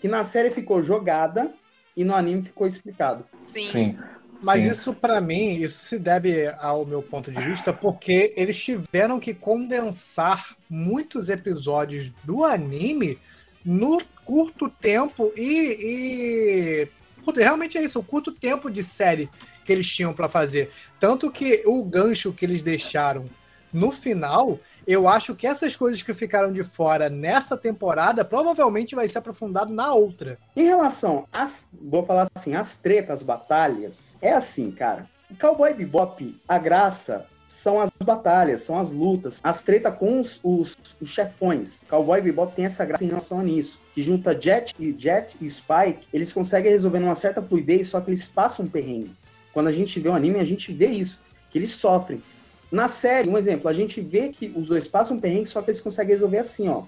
que 0.00 0.08
na 0.08 0.24
série 0.24 0.50
ficou 0.50 0.82
jogada 0.82 1.52
e 1.96 2.04
no 2.04 2.14
anime 2.14 2.42
ficou 2.42 2.66
explicado. 2.66 3.24
Sim. 3.46 3.66
Sim. 3.66 3.98
Mas 4.42 4.64
Sim. 4.64 4.70
isso, 4.70 4.92
pra 4.94 5.20
mim, 5.20 5.54
isso 5.62 5.84
se 5.84 5.98
deve 6.00 6.48
ao 6.58 6.84
meu 6.84 7.00
ponto 7.00 7.30
de 7.30 7.40
vista, 7.40 7.72
porque 7.72 8.34
eles 8.36 8.60
tiveram 8.60 9.20
que 9.20 9.32
condensar 9.32 10.56
muitos 10.68 11.28
episódios 11.28 12.10
do 12.24 12.44
anime 12.44 13.18
no 13.64 14.02
curto 14.24 14.68
tempo 14.68 15.32
e, 15.36 16.88
e- 16.88 16.88
realmente 17.36 17.78
é 17.78 17.84
isso, 17.84 18.00
o 18.00 18.04
curto 18.04 18.32
tempo 18.32 18.68
de 18.68 18.82
série 18.82 19.30
que 19.64 19.72
eles 19.72 19.88
tinham 19.88 20.12
pra 20.12 20.28
fazer. 20.28 20.70
Tanto 20.98 21.30
que 21.30 21.62
o 21.66 21.84
gancho 21.84 22.32
que 22.32 22.44
eles 22.44 22.62
deixaram 22.62 23.24
no 23.72 23.90
final 23.90 24.58
Eu 24.86 25.06
acho 25.06 25.34
que 25.34 25.46
essas 25.46 25.76
coisas 25.76 26.02
que 26.02 26.12
ficaram 26.12 26.52
de 26.52 26.64
fora 26.64 27.08
nessa 27.08 27.56
temporada 27.56 28.24
provavelmente 28.24 28.94
vai 28.94 29.08
ser 29.08 29.18
aprofundado 29.18 29.72
na 29.72 29.94
outra. 29.94 30.38
Em 30.56 30.64
relação 30.64 31.26
às, 31.32 31.68
vou 31.72 32.04
falar 32.04 32.26
assim, 32.34 32.54
as 32.54 32.76
tretas, 32.76 33.20
as 33.20 33.22
batalhas, 33.22 34.16
é 34.20 34.32
assim, 34.32 34.72
cara. 34.72 35.08
Cowboy 35.40 35.72
Bebop, 35.72 36.36
a 36.48 36.58
graça 36.58 37.26
são 37.46 37.80
as 37.80 37.90
batalhas, 38.04 38.62
são 38.62 38.78
as 38.78 38.90
lutas, 38.90 39.40
as 39.42 39.62
tretas 39.62 39.94
com 39.96 40.18
os, 40.18 40.40
os, 40.42 40.76
os 41.00 41.08
chefões. 41.08 41.84
Cowboy 41.88 42.20
Bebop 42.20 42.54
tem 42.54 42.64
essa 42.64 42.84
graça 42.84 43.04
em 43.04 43.08
relação 43.08 43.38
a 43.40 43.42
nisso, 43.42 43.80
que 43.94 44.02
junta 44.02 44.38
Jet 44.38 44.74
e 44.78 44.94
Jet 44.98 45.36
e 45.40 45.48
Spike, 45.48 46.08
eles 46.12 46.32
conseguem 46.32 46.72
resolver 46.72 46.98
numa 46.98 47.14
certa 47.14 47.40
fluidez, 47.40 47.88
só 47.88 48.00
que 48.00 48.10
eles 48.10 48.26
passam 48.26 48.64
um 48.64 48.68
perrengue. 48.68 49.14
Quando 49.52 49.68
a 49.68 49.72
gente 49.72 49.98
vê 50.00 50.08
o 50.08 50.14
anime, 50.14 50.38
a 50.40 50.44
gente 50.44 50.72
vê 50.72 50.86
isso, 50.88 51.20
que 51.50 51.58
eles 51.58 51.70
sofrem. 51.72 52.22
Na 52.70 52.88
série, 52.88 53.28
um 53.28 53.36
exemplo, 53.36 53.68
a 53.68 53.72
gente 53.72 54.00
vê 54.00 54.30
que 54.30 54.50
os 54.56 54.68
dois 54.68 54.88
passam 54.88 55.16
um 55.16 55.20
perrengue, 55.20 55.48
só 55.48 55.60
que 55.60 55.70
eles 55.70 55.80
conseguem 55.80 56.12
resolver 56.14 56.38
assim, 56.38 56.68
ó. 56.68 56.84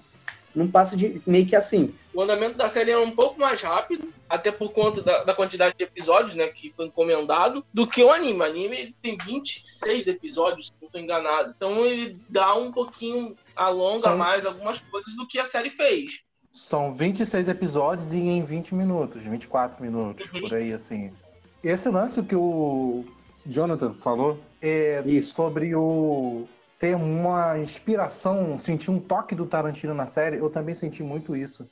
Não 0.55 0.67
passa 0.71 0.95
de 0.95 1.21
meio 1.27 1.45
que 1.45 1.55
assim. 1.55 1.93
O 2.13 2.21
andamento 2.21 2.57
da 2.57 2.69
série 2.69 2.89
é 2.89 2.97
um 2.97 3.11
pouco 3.11 3.37
mais 3.39 3.61
rápido, 3.61 4.07
até 4.29 4.51
por 4.51 4.71
conta 4.71 5.01
da, 5.01 5.23
da 5.25 5.33
quantidade 5.35 5.75
de 5.77 5.83
episódios, 5.83 6.33
né, 6.33 6.47
que 6.47 6.73
foi 6.75 6.85
encomendado, 6.85 7.63
do 7.73 7.85
que 7.85 8.01
o 8.01 8.09
anime. 8.09 8.39
O 8.39 8.43
anime 8.43 8.95
tem 9.03 9.17
26 9.17 10.07
episódios, 10.07 10.67
se 10.67 10.71
não 10.81 10.87
estou 10.87 11.01
enganado. 11.01 11.53
Então 11.55 11.85
ele 11.85 12.17
dá 12.29 12.55
um 12.55 12.71
pouquinho, 12.71 13.35
alonga 13.53 13.99
São- 14.03 14.17
mais 14.17 14.45
algumas 14.45 14.79
coisas 14.79 15.13
do 15.15 15.27
que 15.27 15.37
a 15.39 15.45
série 15.45 15.69
fez. 15.69 16.21
São 16.53 16.93
26 16.93 17.49
episódios 17.49 18.13
e 18.13 18.17
em 18.17 18.41
20 18.41 18.73
minutos, 18.73 19.21
24 19.21 19.83
minutos, 19.83 20.25
Uhum. 20.33 20.39
por 20.39 20.53
aí, 20.53 20.71
assim. 20.73 21.11
Esse 21.65 21.89
lance 21.89 22.21
que 22.21 22.35
o 22.35 23.03
Jonathan 23.43 23.91
falou 23.93 24.39
é 24.61 25.01
Isso. 25.03 25.33
sobre 25.33 25.73
o 25.73 26.47
ter 26.77 26.95
uma 26.95 27.57
inspiração, 27.57 28.59
sentir 28.59 28.91
um 28.91 28.99
toque 28.99 29.33
do 29.33 29.47
Tarantino 29.47 29.93
na 29.93 30.05
série, 30.05 30.37
eu 30.37 30.47
também 30.47 30.75
senti 30.75 31.01
muito 31.01 31.35
isso. 31.35 31.67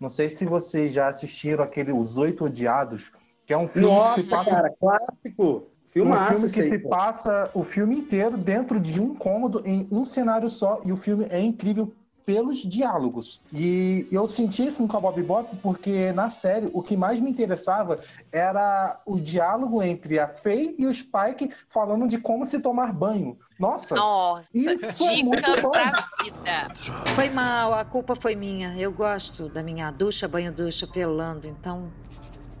Não 0.00 0.08
sei 0.08 0.28
se 0.28 0.44
vocês 0.44 0.92
já 0.92 1.06
assistiram 1.06 1.62
aquele 1.62 1.92
Os 1.92 2.18
Oito 2.18 2.46
Odiados, 2.46 3.12
que 3.46 3.52
é 3.52 3.56
um 3.56 3.68
filme 3.68 3.86
que 3.86 3.94
Nossa, 3.94 4.22
se 4.22 4.28
passa 4.28 4.50
cara, 4.50 4.74
clássico. 4.80 5.42
um 5.44 5.88
Filmaço 5.88 6.32
filme 6.32 6.46
isso 6.46 6.54
que 6.54 6.64
se 6.64 6.78
passa 6.80 7.50
o 7.54 7.62
filme 7.62 7.96
inteiro 7.96 8.36
dentro 8.36 8.80
de 8.80 9.00
um 9.00 9.14
cômodo 9.14 9.62
em 9.64 9.86
um 9.92 10.04
cenário 10.04 10.50
só 10.50 10.80
e 10.84 10.90
o 10.90 10.96
filme 10.96 11.26
é 11.30 11.40
incrível 11.40 11.92
pelos 12.26 12.58
diálogos. 12.58 13.40
E 13.52 14.04
eu 14.10 14.26
senti 14.26 14.66
isso 14.66 14.82
no 14.82 14.88
Cowboy 14.88 15.14
Bebop 15.14 15.48
porque 15.62 16.12
na 16.12 16.28
série 16.28 16.68
o 16.72 16.82
que 16.82 16.96
mais 16.96 17.20
me 17.20 17.30
interessava 17.30 18.00
era 18.32 19.00
o 19.06 19.16
diálogo 19.18 19.80
entre 19.80 20.18
a 20.18 20.26
Faye 20.26 20.74
e 20.76 20.86
o 20.86 20.92
Spike 20.92 21.52
falando 21.68 22.08
de 22.08 22.18
como 22.18 22.44
se 22.44 22.58
tomar 22.58 22.92
banho. 22.92 23.38
Nossa, 23.58 23.94
Nossa, 23.94 24.50
Isso 24.52 25.08
é 25.08 25.22
muito 25.22 25.62
bom. 25.62 25.70
pra 25.70 26.08
vida. 26.22 26.74
Foi 27.14 27.30
mal, 27.30 27.72
a 27.72 27.84
culpa 27.84 28.16
foi 28.16 28.34
minha. 28.34 28.76
Eu 28.76 28.92
gosto 28.92 29.48
da 29.48 29.62
minha 29.62 29.90
ducha, 29.92 30.26
banho-ducha, 30.28 30.86
pelando, 30.86 31.46
então. 31.46 31.90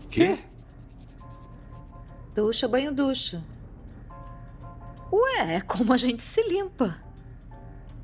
Quê? 0.08 0.38
Ducha, 2.34 2.68
banho-ducha. 2.68 3.42
Ué, 5.12 5.56
é 5.56 5.60
como 5.60 5.92
a 5.92 5.96
gente 5.96 6.22
se 6.22 6.42
limpa. 6.48 6.96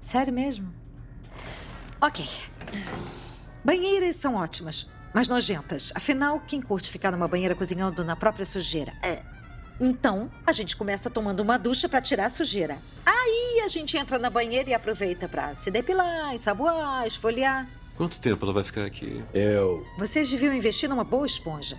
Sério 0.01 0.33
mesmo? 0.33 0.82
Ok. 2.03 2.29
Banheiras 3.65 4.17
são 4.17 4.35
ótimas, 4.35 4.91
mas 5.15 5.29
nojentas. 5.29 5.93
Afinal, 5.95 6.41
quem 6.41 6.61
curte 6.61 6.91
ficar 6.91 7.13
numa 7.13 7.29
banheira 7.29 7.55
cozinhando 7.55 8.05
na 8.05 8.17
própria 8.17 8.45
sujeira? 8.45 8.93
É. 9.01 9.23
Então, 9.81 10.29
a 10.45 10.51
gente 10.51 10.77
começa 10.77 11.09
tomando 11.09 11.39
uma 11.39 11.57
ducha 11.57 11.89
pra 11.89 12.01
tirar 12.01 12.27
a 12.27 12.31
sujeira. 12.31 12.79
Aí 13.07 13.63
a 13.65 13.69
gente 13.69 13.97
entra 13.97 14.19
na 14.19 14.29
banheira 14.29 14.71
e 14.71 14.75
aproveita 14.75 15.29
pra 15.29 15.55
se 15.55 15.71
depilar, 15.71 16.35
ensaboar, 16.35 17.07
esfoliar. 17.07 17.69
Quanto 17.97 18.21
tempo 18.21 18.45
ela 18.45 18.53
vai 18.53 18.65
ficar 18.65 18.85
aqui? 18.85 19.23
Eu. 19.33 19.87
Vocês 19.97 20.29
deviam 20.29 20.53
investir 20.53 20.89
numa 20.89 21.05
boa 21.05 21.25
esponja. 21.25 21.79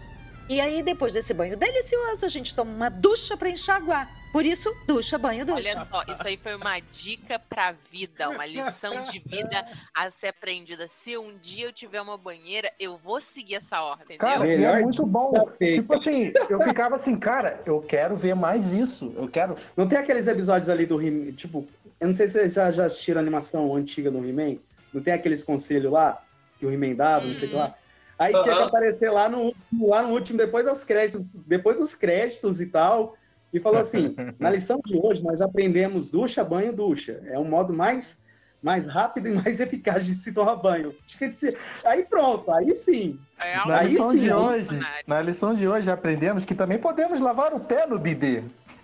E 0.50 0.60
aí, 0.60 0.84
depois 0.84 1.14
desse 1.14 1.34
banho 1.34 1.56
delicioso, 1.56 2.26
a 2.26 2.30
gente 2.30 2.54
toma 2.54 2.70
uma 2.72 2.90
ducha 2.90 3.38
pra 3.38 3.50
enxaguar. 3.50 4.10
Por 4.34 4.46
isso, 4.46 4.76
ducha, 4.88 5.18
banho, 5.18 5.46
ducha. 5.46 5.70
Olha 5.70 5.88
só, 5.90 6.04
isso 6.12 6.28
aí 6.28 6.38
foi 6.38 6.56
uma 6.56 6.80
dica 6.80 7.40
pra 7.40 7.74
vida, 7.92 8.30
uma 8.30 8.46
lição 8.46 9.04
de 9.04 9.20
vida 9.20 9.66
a 9.94 10.10
ser 10.10 10.28
aprendida. 10.28 10.88
Se 10.88 11.16
um 11.18 11.38
dia 11.38 11.68
eu 11.68 11.72
tiver 11.72 12.02
uma 12.02 12.18
banheira, 12.18 12.72
eu 12.80 12.98
vou 12.98 13.22
seguir 13.22 13.56
essa 13.56 13.82
ordem, 13.82 14.18
cara, 14.18 14.38
entendeu? 14.46 14.60
e 14.76 14.80
é 14.80 14.82
muito 14.82 15.06
bom. 15.06 15.50
Tipo 15.72 15.94
assim, 15.94 16.34
eu 16.50 16.62
ficava 16.64 16.96
assim, 16.96 17.16
cara, 17.16 17.62
eu 17.66 17.80
quero 17.82 18.16
ver 18.16 18.34
mais 18.36 18.74
isso. 18.74 19.14
Eu 19.16 19.28
quero. 19.30 19.56
Não 19.78 19.88
tem 19.88 20.00
aqueles 20.00 20.28
episódios 20.28 20.68
ali 20.68 20.86
do 20.86 21.00
He 21.02 21.32
tipo, 21.34 21.66
eu 22.02 22.08
não 22.08 22.14
sei 22.14 22.28
se 22.28 22.34
vocês 22.34 22.54
já- 22.54 22.72
já 22.72 22.86
assistiram 22.86 23.20
a 23.20 23.22
animação 23.22 23.74
antiga 23.76 24.10
do 24.12 24.18
He-Man. 24.28 24.58
Não 24.92 25.02
tem 25.02 25.14
aqueles 25.14 25.44
conselhos 25.44 25.92
lá 25.92 26.22
que 26.60 26.66
o 26.66 26.72
He-Man 26.72 26.96
dava, 26.96 27.26
não 27.28 27.36
sei 27.36 27.48
o 27.48 27.52
que 27.52 27.58
lá. 27.58 27.76
Aí 28.24 28.34
tinha 28.42 28.56
que 28.56 28.62
aparecer 28.64 29.10
lá 29.10 29.28
no, 29.30 29.40
último- 29.46 29.88
lá 29.90 30.02
no 30.04 30.10
último, 30.14 30.38
depois 30.38 30.66
dos 30.66 30.84
créditos, 30.84 31.34
depois 31.48 31.78
dos 31.78 31.94
créditos 31.94 32.60
e 32.62 32.68
tal. 32.68 33.16
E 33.52 33.60
falou 33.60 33.80
assim: 33.80 34.16
na 34.40 34.50
lição 34.50 34.80
de 34.86 34.98
hoje 34.98 35.24
nós 35.24 35.42
aprendemos 35.42 36.10
ducha, 36.10 36.44
banho, 36.44 36.74
ducha. 36.74 37.22
É 37.26 37.38
um 37.38 37.44
modo 37.46 37.72
mais, 37.74 38.22
mais 38.62 38.88
rápido 38.88 39.28
e 39.28 39.32
mais 39.32 39.60
eficaz 39.62 40.06
de 40.06 40.16
se 40.16 40.32
tomar 40.32 40.56
banho. 40.56 40.94
Aí 41.86 42.04
pronto, 42.06 42.52
aí 42.52 42.74
sim. 42.74 43.20
É 43.40 43.58
Na 43.68 43.80
Aí 43.80 43.88
lição 43.90 44.12
sim, 44.12 44.20
de 44.20 44.30
é 44.30 44.36
hoje, 44.36 44.80
na 45.06 45.22
lição 45.22 45.54
de 45.54 45.68
hoje 45.68 45.92
aprendemos 45.92 46.46
que 46.46 46.56
também 46.56 46.78
podemos 46.80 47.20
lavar 47.22 47.54
o 47.54 47.60
pé 47.60 47.86
no 47.86 48.00
bidê. 48.00 48.44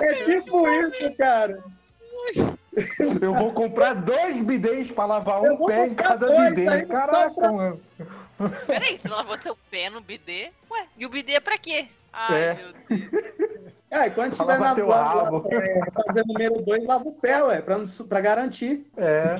É 0.00 0.14
tipo 0.24 0.68
isso, 0.68 1.16
cara. 1.16 1.62
Eu 3.22 3.34
vou 3.34 3.52
comprar 3.52 3.94
dois 3.94 4.40
bidês 4.42 4.90
para 4.90 5.06
lavar 5.06 5.42
Eu 5.44 5.54
um 5.54 5.66
pé 5.66 5.86
em 5.86 5.94
cada 5.94 6.26
bidê. 6.48 6.84
Caraca, 6.86 7.30
pra- 7.34 7.52
mano. 7.52 7.80
Peraí, 8.66 8.98
você 8.98 9.08
lavou 9.08 9.38
seu 9.38 9.56
pé 9.70 9.88
no 9.88 10.00
bidê? 10.00 10.50
Ué, 10.70 10.86
e 10.98 11.06
o 11.06 11.08
bidê 11.08 11.32
é 11.34 11.40
pra 11.40 11.56
quê? 11.56 11.86
Ai, 12.12 12.42
É. 12.42 12.54
meu 12.54 12.72
Deus. 12.72 13.55
Ah, 13.90 14.08
e 14.08 14.10
quando 14.10 14.36
tiver 14.36 14.58
na 14.58 14.72
é, 14.72 15.90
fazer 16.06 16.26
número 16.26 16.60
2, 16.62 16.84
lava 16.86 17.08
o 17.08 17.12
pé, 17.12 17.42
ué, 17.44 17.62
pra, 17.62 17.78
não 17.78 17.86
pra 18.08 18.20
garantir. 18.20 18.84
É. 18.96 19.36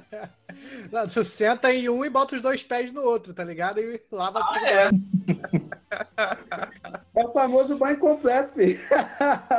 Lá, 0.90 1.06
Tu 1.06 1.24
senta 1.24 1.72
em 1.72 1.88
um 1.88 2.04
e 2.04 2.10
bota 2.10 2.36
os 2.36 2.42
dois 2.42 2.62
pés 2.62 2.92
no 2.92 3.02
outro, 3.02 3.34
tá 3.34 3.44
ligado? 3.44 3.78
E 3.78 4.00
lava 4.10 4.42
tudo. 4.42 4.66
é. 4.66 4.90
É 7.14 7.24
o 7.24 7.32
famoso 7.32 7.76
banho 7.76 7.98
completo, 7.98 8.54
filho. 8.54 8.78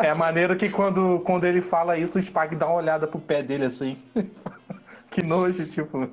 É 0.02 0.14
maneiro 0.14 0.56
que 0.56 0.70
quando, 0.70 1.20
quando 1.26 1.44
ele 1.44 1.62
fala 1.62 1.98
isso, 1.98 2.18
o 2.18 2.22
Spag 2.22 2.56
dá 2.56 2.66
uma 2.66 2.76
olhada 2.76 3.08
pro 3.08 3.20
pé 3.20 3.44
dele 3.44 3.66
assim. 3.66 3.98
que 5.12 5.22
nojo, 5.22 5.66
tipo. 5.68 6.10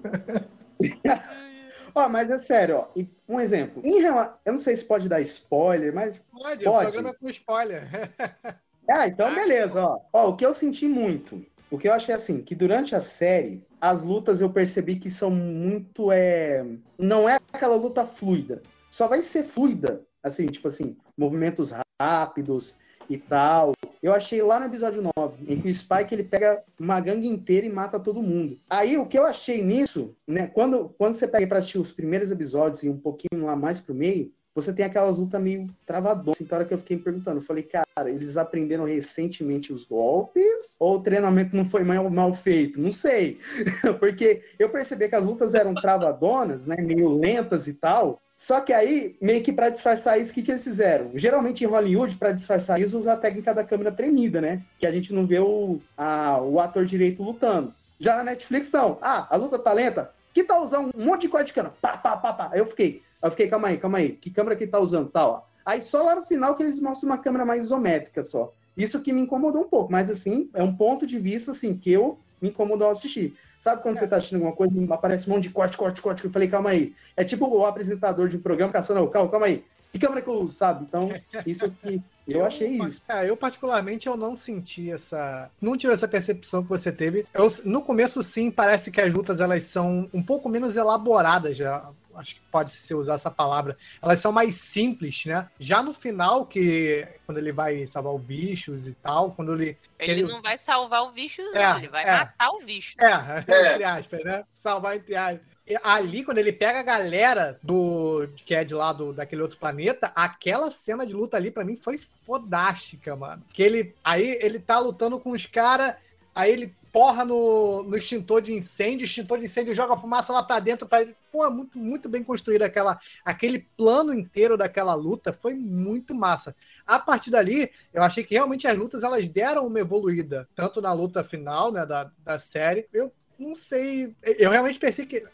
Ó, 1.98 2.08
mas 2.08 2.30
é 2.30 2.38
sério, 2.38 2.76
ó. 2.76 2.88
Um 3.28 3.40
exemplo. 3.40 3.82
Em 3.84 4.00
rela... 4.00 4.38
Eu 4.44 4.52
não 4.52 4.58
sei 4.58 4.76
se 4.76 4.84
pode 4.84 5.08
dar 5.08 5.20
spoiler, 5.20 5.92
mas. 5.92 6.20
Pode, 6.30 6.64
Pode. 6.64 6.88
o 6.88 6.92
programa 6.92 7.10
é 7.10 7.12
com 7.14 7.28
spoiler. 7.28 7.88
Ah, 8.90 9.06
então 9.06 9.34
beleza, 9.34 9.84
ó. 9.84 10.00
Ó, 10.14 10.30
o 10.30 10.34
que 10.36 10.46
eu 10.46 10.54
senti 10.54 10.88
muito. 10.88 11.44
O 11.70 11.76
que 11.76 11.86
eu 11.86 11.92
achei 11.92 12.14
assim, 12.14 12.40
que 12.40 12.54
durante 12.54 12.96
a 12.96 13.02
série, 13.02 13.62
as 13.78 14.02
lutas 14.02 14.40
eu 14.40 14.48
percebi 14.48 14.96
que 14.96 15.10
são 15.10 15.30
muito. 15.30 16.10
É... 16.10 16.64
Não 16.98 17.28
é 17.28 17.38
aquela 17.52 17.76
luta 17.76 18.06
fluida. 18.06 18.62
Só 18.90 19.06
vai 19.06 19.20
ser 19.20 19.44
fluida, 19.44 20.00
assim, 20.22 20.46
tipo 20.46 20.68
assim, 20.68 20.96
movimentos 21.18 21.70
rápidos 22.00 22.78
e 23.10 23.18
tal. 23.18 23.72
Eu 24.02 24.12
achei 24.12 24.42
lá 24.42 24.60
no 24.60 24.66
episódio 24.66 25.02
9, 25.16 25.52
em 25.52 25.60
que 25.60 25.68
o 25.68 25.74
Spike 25.74 26.14
ele 26.14 26.24
pega 26.24 26.62
uma 26.78 27.00
gangue 27.00 27.28
inteira 27.28 27.66
e 27.66 27.70
mata 27.70 27.98
todo 27.98 28.22
mundo. 28.22 28.58
Aí 28.68 28.96
o 28.96 29.06
que 29.06 29.18
eu 29.18 29.26
achei 29.26 29.62
nisso, 29.62 30.14
né, 30.26 30.46
quando, 30.46 30.88
quando 30.96 31.14
você 31.14 31.26
pega 31.26 31.46
pra 31.46 31.58
assistir 31.58 31.78
os 31.78 31.92
primeiros 31.92 32.30
episódios 32.30 32.82
e 32.82 32.88
um 32.88 32.98
pouquinho 32.98 33.44
lá 33.44 33.56
mais 33.56 33.80
pro 33.80 33.94
meio, 33.94 34.32
você 34.54 34.72
tem 34.72 34.84
aquelas 34.84 35.18
lutas 35.18 35.40
meio 35.40 35.68
travadonas. 35.86 36.40
Então, 36.40 36.56
a 36.56 36.60
hora 36.60 36.68
que 36.68 36.74
eu 36.74 36.78
fiquei 36.78 36.96
me 36.96 37.02
perguntando, 37.02 37.38
eu 37.38 37.44
falei, 37.44 37.62
cara, 37.62 38.10
eles 38.10 38.36
aprenderam 38.36 38.84
recentemente 38.84 39.72
os 39.72 39.84
golpes? 39.84 40.76
Ou 40.80 40.96
o 40.96 41.00
treinamento 41.00 41.56
não 41.56 41.64
foi 41.64 41.84
mal, 41.84 42.10
mal 42.10 42.34
feito? 42.34 42.80
Não 42.80 42.90
sei. 42.90 43.38
Porque 44.00 44.42
eu 44.58 44.68
percebi 44.68 45.08
que 45.08 45.14
as 45.14 45.24
lutas 45.24 45.54
eram 45.54 45.74
travadonas, 45.74 46.66
né? 46.66 46.76
Meio 46.76 47.08
lentas 47.08 47.68
e 47.68 47.74
tal. 47.74 48.20
Só 48.40 48.60
que 48.60 48.72
aí, 48.72 49.16
meio 49.20 49.42
que 49.42 49.52
pra 49.52 49.68
disfarçar 49.68 50.20
isso, 50.20 50.30
o 50.30 50.34
que, 50.34 50.44
que 50.44 50.52
eles 50.52 50.62
fizeram? 50.62 51.10
Geralmente 51.16 51.64
em 51.64 51.66
Hollywood, 51.66 52.14
pra 52.16 52.30
disfarçar 52.30 52.80
isso, 52.80 52.96
usa 52.96 53.14
a 53.14 53.16
técnica 53.16 53.52
da 53.52 53.64
câmera 53.64 53.90
tremida, 53.90 54.40
né? 54.40 54.62
Que 54.78 54.86
a 54.86 54.92
gente 54.92 55.12
não 55.12 55.26
vê 55.26 55.40
o, 55.40 55.80
a- 55.96 56.40
o 56.40 56.60
ator 56.60 56.84
direito 56.86 57.20
lutando. 57.20 57.74
Já 57.98 58.14
na 58.16 58.22
Netflix, 58.22 58.70
não. 58.70 58.96
Ah, 59.02 59.26
a 59.28 59.36
luta 59.36 59.58
tá 59.58 59.72
lenta? 59.72 60.12
Que 60.32 60.44
tá 60.44 60.56
usando 60.60 60.92
um 60.96 61.04
monte 61.04 61.22
de 61.22 61.28
corte 61.28 61.48
de 61.48 61.52
câmera? 61.52 61.74
Pá, 61.82 61.96
pá, 61.96 62.16
pá, 62.16 62.32
pá. 62.32 62.50
Aí 62.52 62.60
eu 62.60 62.66
fiquei, 62.66 63.02
eu 63.20 63.30
fiquei, 63.32 63.48
calma 63.48 63.68
aí, 63.68 63.76
calma 63.76 63.98
aí. 63.98 64.12
Que 64.12 64.30
câmera 64.30 64.54
que 64.54 64.68
tá 64.68 64.78
usando? 64.78 65.08
Tal, 65.10 65.30
ó. 65.32 65.42
Aí 65.66 65.82
só 65.82 66.04
lá 66.04 66.14
no 66.14 66.24
final 66.24 66.54
que 66.54 66.62
eles 66.62 66.78
mostram 66.80 67.10
uma 67.10 67.18
câmera 67.18 67.44
mais 67.44 67.64
isométrica 67.64 68.22
só. 68.22 68.52
Isso 68.76 69.02
que 69.02 69.12
me 69.12 69.20
incomodou 69.20 69.62
um 69.62 69.68
pouco, 69.68 69.90
mas 69.90 70.08
assim, 70.08 70.48
é 70.54 70.62
um 70.62 70.72
ponto 70.76 71.04
de 71.08 71.18
vista 71.18 71.50
assim 71.50 71.76
que 71.76 71.90
eu 71.90 72.20
me 72.40 72.50
incomodou 72.50 72.88
assistir. 72.88 73.34
Sabe 73.58 73.82
quando 73.82 73.96
você 73.96 74.06
tá 74.06 74.16
assistindo 74.16 74.36
alguma 74.36 74.54
coisa 74.54 74.72
e 74.74 74.92
aparece 74.92 75.28
um 75.28 75.34
monte 75.34 75.44
de 75.44 75.50
corte, 75.50 75.76
corte, 75.76 76.00
corte, 76.00 76.24
eu 76.24 76.30
falei, 76.30 76.48
calma 76.48 76.70
aí. 76.70 76.94
É 77.16 77.24
tipo 77.24 77.46
o 77.46 77.66
apresentador 77.66 78.28
de 78.28 78.36
um 78.36 78.40
programa 78.40 78.72
caçando, 78.72 79.06
calma, 79.08 79.30
calma 79.30 79.46
aí. 79.46 79.64
Que 79.92 79.98
câmera 79.98 80.20
que 80.20 80.28
eu 80.28 80.34
uso, 80.34 80.54
sabe? 80.54 80.84
Então, 80.84 81.10
isso 81.46 81.70
que 81.70 82.02
Eu 82.28 82.44
achei 82.44 82.68
isso. 82.68 83.02
É, 83.08 83.28
eu 83.28 83.36
particularmente 83.36 84.06
eu 84.06 84.14
não 84.14 84.36
senti 84.36 84.90
essa, 84.90 85.50
não 85.60 85.76
tive 85.76 85.94
essa 85.94 86.06
percepção 86.06 86.62
que 86.62 86.68
você 86.68 86.92
teve. 86.92 87.26
Eu, 87.32 87.48
no 87.64 87.80
começo 87.80 88.22
sim, 88.22 88.50
parece 88.50 88.90
que 88.90 89.00
as 89.00 89.12
lutas 89.12 89.40
elas 89.40 89.64
são 89.64 90.08
um 90.12 90.22
pouco 90.22 90.46
menos 90.48 90.76
elaboradas 90.76 91.56
já. 91.56 91.90
Acho 92.18 92.34
que 92.34 92.40
pode 92.50 92.70
se 92.70 92.94
usar 92.94 93.14
essa 93.14 93.30
palavra. 93.30 93.76
Elas 94.02 94.20
são 94.20 94.32
mais 94.32 94.56
simples, 94.56 95.24
né? 95.24 95.48
Já 95.58 95.82
no 95.82 95.94
final, 95.94 96.46
que 96.46 97.06
quando 97.24 97.38
ele 97.38 97.52
vai 97.52 97.86
salvar 97.86 98.14
os 98.14 98.22
bichos 98.22 98.86
e 98.86 98.92
tal, 98.94 99.32
quando 99.32 99.54
ele. 99.54 99.78
que 99.98 100.10
Ele 100.10 100.22
não 100.22 100.42
vai 100.42 100.58
salvar 100.58 101.02
o 101.04 101.12
bicho, 101.12 101.42
não. 101.42 101.60
É, 101.60 101.78
ele 101.78 101.88
vai 101.88 102.04
é. 102.04 102.18
matar 102.18 102.50
o 102.50 102.64
bicho. 102.64 102.94
É, 103.00 103.06
É. 103.06 103.72
entre 103.72 103.84
aspas, 103.84 104.24
né? 104.24 104.44
Salvar 104.52 104.96
entre 104.96 105.14
aspas. 105.14 105.58
Ali, 105.84 106.24
quando 106.24 106.38
ele 106.38 106.52
pega 106.52 106.80
a 106.80 106.82
galera 106.82 107.58
do 107.62 108.26
que 108.46 108.54
é 108.54 108.64
de 108.64 108.74
lá 108.74 108.90
do, 108.92 109.12
daquele 109.12 109.42
outro 109.42 109.58
planeta, 109.58 110.10
aquela 110.14 110.70
cena 110.70 111.06
de 111.06 111.12
luta 111.12 111.36
ali 111.36 111.50
pra 111.50 111.64
mim 111.64 111.76
foi 111.76 112.00
fodástica, 112.24 113.14
mano. 113.14 113.44
Que 113.52 113.62
ele 113.62 113.94
aí 114.02 114.38
ele 114.40 114.58
tá 114.58 114.78
lutando 114.78 115.20
com 115.20 115.30
os 115.30 115.44
caras, 115.44 115.94
aí 116.34 116.52
ele 116.52 116.74
porra 116.92 117.24
no, 117.24 117.82
no 117.82 117.96
extintor 117.96 118.40
de 118.42 118.52
incêndio, 118.52 119.04
extintor 119.04 119.38
de 119.38 119.44
incêndio 119.44 119.74
joga 119.74 119.96
fumaça 119.96 120.32
lá 120.32 120.42
pra 120.42 120.60
dentro 120.60 120.86
para 120.86 121.02
ele. 121.02 121.16
Pô, 121.30 121.48
muito 121.50 121.78
muito 121.78 122.08
bem 122.08 122.22
construído 122.22 122.62
aquela 122.62 122.98
aquele 123.24 123.60
plano 123.76 124.12
inteiro 124.12 124.56
daquela 124.56 124.94
luta, 124.94 125.32
foi 125.32 125.54
muito 125.54 126.14
massa. 126.14 126.54
A 126.86 126.98
partir 126.98 127.30
dali, 127.30 127.70
eu 127.92 128.02
achei 128.02 128.24
que 128.24 128.34
realmente 128.34 128.66
as 128.66 128.76
lutas 128.76 129.02
elas 129.02 129.28
deram 129.28 129.66
uma 129.66 129.80
evoluída, 129.80 130.48
tanto 130.54 130.80
na 130.80 130.92
luta 130.92 131.22
final, 131.22 131.70
né, 131.70 131.84
da, 131.84 132.10
da 132.24 132.38
série. 132.38 132.86
Eu 132.92 133.12
não 133.38 133.54
sei, 133.54 134.14
eu 134.22 134.50
realmente 134.50 134.78
pensei 134.78 135.06
que 135.06 135.24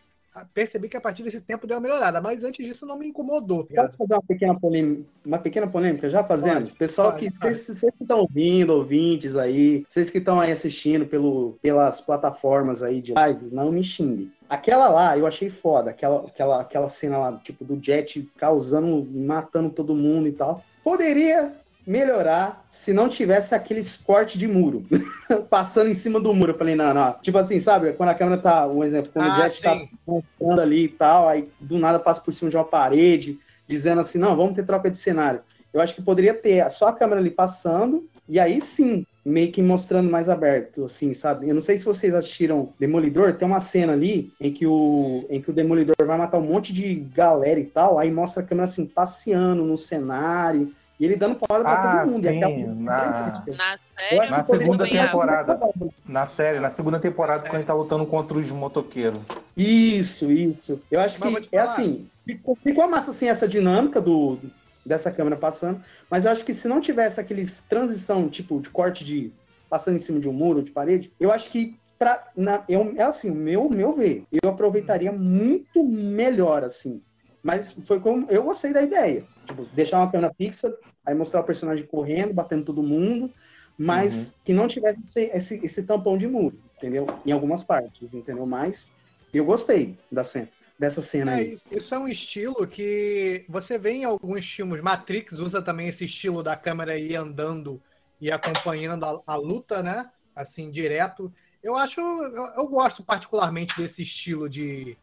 percebi 0.53 0.88
que 0.88 0.97
a 0.97 1.00
partir 1.00 1.23
desse 1.23 1.41
tempo 1.41 1.67
deu 1.67 1.76
uma 1.76 1.83
melhorada, 1.83 2.21
mas 2.21 2.43
antes 2.43 2.64
disso 2.64 2.87
não 2.87 2.99
me 2.99 3.09
incomodou. 3.09 3.64
Posso 3.64 3.97
fazer 3.97 4.14
uma 4.14 4.23
pequena 4.23 4.59
polêmica, 4.59 5.05
uma 5.25 5.38
pequena 5.38 5.67
polêmica 5.67 6.09
já 6.09 6.25
fazendo? 6.25 6.62
Pode, 6.62 6.75
Pessoal 6.75 7.12
pode, 7.12 7.25
que 7.25 7.38
pode. 7.38 7.55
vocês, 7.55 7.81
que 7.95 8.03
estão 8.03 8.21
ouvindo, 8.21 8.71
ouvintes 8.71 9.37
aí, 9.37 9.85
vocês 9.88 10.11
que 10.11 10.19
estão 10.19 10.41
aí 10.41 10.50
assistindo 10.50 11.07
pelo, 11.07 11.57
pelas 11.62 12.00
plataformas 12.00 12.83
aí 12.83 13.00
de 13.00 13.14
lives, 13.14 13.53
não 13.53 13.71
me 13.71 13.85
xinguem. 13.85 14.33
Aquela 14.49 14.88
lá 14.88 15.17
eu 15.17 15.26
achei 15.26 15.50
foda, 15.50 15.91
aquela, 15.91 16.26
aquela, 16.26 16.61
aquela 16.61 16.88
cena 16.88 17.19
lá, 17.19 17.38
tipo, 17.38 17.64
do 17.64 17.83
Jet 17.83 18.29
causando, 18.37 19.07
matando 19.12 19.71
todo 19.71 19.95
mundo 19.95 20.29
e 20.29 20.33
tal. 20.33 20.62
Poderia 20.83 21.53
melhorar 21.87 22.64
se 22.71 22.93
não 22.93 23.09
tivesse 23.09 23.55
aqueles 23.55 23.97
cortes 23.97 24.38
de 24.38 24.49
muro, 24.49 24.87
passando 25.50 25.91
em 25.91 25.95
cima 25.95 26.19
do 26.21 26.33
muro. 26.33 26.53
Eu 26.53 26.59
falei, 26.59 26.75
não, 26.75 26.95
não. 26.95 27.12
Tipo 27.21 27.38
assim, 27.38 27.61
sabe? 27.61 27.93
Quando 27.93 28.09
a 28.09 28.14
câmera 28.14 28.41
tá, 28.41 28.67
um 28.67 28.83
exemplo, 28.83 29.11
quando 29.12 29.26
Ah, 29.26 29.33
o 29.33 29.43
Jet 29.43 29.62
tá 29.62 29.76
sim. 29.76 29.88
mostrando 30.07 30.61
ali 30.61 30.85
e 30.85 30.88
tal, 30.88 31.29
aí 31.29 31.49
do 31.61 31.79
nada 31.79 31.99
passa 31.99 32.21
por 32.21 32.33
cima 32.33 32.50
de 32.50 32.57
uma 32.57 32.64
parede, 32.64 33.38
dizendo 33.67 34.00
assim, 34.00 34.19
não, 34.19 34.37
vamos 34.37 34.55
ter 34.55 34.64
troca 34.64 34.91
de 34.91 34.97
cenário. 34.97 35.41
Eu 35.73 35.81
acho 35.81 35.95
que 35.95 36.03
poderia 36.03 36.35
ter 36.35 36.71
só 36.71 36.88
a 36.88 36.93
câmera 36.93 37.21
ali 37.21 37.31
passando, 37.31 38.09
e 38.29 38.38
aí 38.38 38.61
sim, 38.61 39.05
meio 39.25 39.50
que 39.50 39.61
mostrando 39.61 40.11
mais 40.11 40.29
aberto, 40.29 40.85
assim, 40.85 41.12
sabe? 41.12 41.49
Eu 41.49 41.55
não 41.55 41.61
sei 41.61 41.76
se 41.76 41.85
vocês 41.85 42.14
assistiram 42.14 42.73
Demolidor, 42.79 43.35
tem 43.35 43.47
uma 43.47 43.61
cena 43.61 43.93
ali 43.93 44.33
em 44.41 44.53
que 44.53 44.67
o, 44.67 45.26
em 45.29 45.41
que 45.41 45.50
o 45.50 45.53
Demolidor 45.53 45.97
vai 46.07 46.17
matar 46.17 46.38
um 46.38 46.47
monte 46.47 46.73
de 46.73 46.95
galera 46.95 47.59
e 47.59 47.64
tal, 47.64 47.99
aí 47.99 48.11
mostra 48.11 48.43
a 48.43 48.47
câmera 48.47 48.64
assim, 48.64 48.87
passeando 48.87 49.64
no 49.64 49.76
cenário, 49.76 50.73
e 50.99 51.05
ele 51.05 51.17
dando 51.17 51.37
porrada 51.37 51.65
pra 51.65 51.73
Ah, 51.75 51.99
todo 51.99 52.11
mundo. 52.13 52.21
e 52.21 52.23
sim, 52.23 52.37
aquela- 52.37 52.75
na- 52.75 53.45
Na 53.47 53.77
Eu 54.11 54.19
série, 54.19 54.31
Na 54.31 54.43
segunda 54.43 54.89
temporada. 54.89 55.61
Na 56.07 56.27
série, 56.27 56.61
na 56.61 56.71
segunda 56.71 56.99
temporada, 57.01 57.43
Na 57.45 57.49
quando 57.49 57.57
ele 57.61 57.67
tá 57.67 57.75
lutando 57.75 58.07
contra 58.07 58.39
os 58.39 58.51
motoqueiros. 58.51 59.21
Isso, 59.57 60.31
isso. 60.31 60.83
Eu 60.91 61.01
acho 61.01 61.19
Mas 61.21 61.49
que 61.49 61.57
é 61.57 61.61
assim, 61.61 62.09
ficou, 62.27 62.59
ficou 62.63 62.89
massa 62.89 63.11
assim 63.11 63.29
essa 63.29 63.47
dinâmica 63.49 64.01
do 64.01 64.41
dessa 64.87 65.11
câmera 65.11 65.37
passando, 65.37 65.83
mas 66.11 66.27
eu 66.27 66.31
acho 66.31 66.45
que 66.45 66.53
se 66.53 66.69
não 66.69 66.79
tivesse 66.79 67.19
aqueles 67.19 67.63
transição 67.63 68.29
tipo 68.29 68.61
de 68.61 68.69
corte 68.69 69.03
de 69.03 69.33
passando 69.71 69.97
em 69.97 70.01
cima 70.01 70.21
de 70.21 70.29
um 70.29 70.33
muro, 70.33 70.63
de 70.63 70.73
parede, 70.73 71.11
eu 71.19 71.33
acho 71.33 71.51
que 71.51 71.79
pra, 71.99 72.23
na, 72.37 72.63
eu, 72.69 72.93
é 72.97 73.03
assim, 73.03 73.31
o 73.31 73.35
meu, 73.35 73.71
meu 73.71 73.95
ver, 73.95 74.25
eu 74.31 74.51
aproveitaria 74.51 75.11
muito 75.11 75.83
melhor 75.83 76.63
assim. 76.65 77.01
Mas 77.43 77.73
foi 77.87 77.99
como 77.99 78.27
eu 78.31 78.43
gostei 78.43 78.75
da 78.75 78.83
ideia, 78.83 79.25
tipo, 79.47 79.65
deixar 79.75 79.99
uma 79.99 80.11
câmera 80.11 80.33
fixa, 80.35 80.77
aí 81.05 81.15
mostrar 81.15 81.41
o 81.41 81.45
personagem 81.45 81.87
correndo, 81.87 82.35
batendo 82.35 82.65
todo 82.65 82.83
mundo, 82.83 83.31
mas 83.77 84.39
que 84.45 84.53
não 84.53 84.69
tivesse 84.69 85.01
esse, 85.01 85.37
esse, 85.37 85.67
esse 85.67 85.83
tampão 85.83 86.17
de 86.17 86.27
muro, 86.27 86.59
entendeu? 86.77 87.07
Em 87.27 87.33
algumas 87.33 87.65
partes, 87.65 88.15
entendeu? 88.15 88.47
Mas 88.47 88.89
eu 89.33 89.45
gostei 89.45 89.99
da 90.11 90.23
cena, 90.23 90.49
dessa 90.79 91.03
cena 91.03 91.33
É, 91.33 91.41
aí. 91.41 91.53
isso, 91.53 91.65
isso 91.71 91.95
é 91.95 91.99
um 91.99 92.09
estilo 92.09 92.67
que 92.67 93.45
você 93.49 93.79
vê 93.79 93.93
em 93.93 94.05
alguns 94.05 94.47
filmes. 94.47 94.81
Matrix 94.81 95.39
usa 95.39 95.61
também 95.61 95.89
esse 95.89 96.05
estilo 96.05 96.43
da 96.43 96.57
câmera 96.57 96.99
ir 96.99 97.17
andando 97.17 97.83
e 98.21 98.31
acompanhando 98.31 99.05
a, 99.05 99.21
a 99.27 99.37
luta, 99.37 99.83
né? 99.83 100.09
Assim, 100.37 100.71
direto. 100.71 101.33
Eu 101.63 101.77
acho, 101.77 102.01
eu, 102.01 102.45
eu 102.57 102.69
gosto 102.69 103.03
particularmente 103.03 103.76
desse 103.76 104.02
estilo 104.02 104.49
de, 104.49 104.97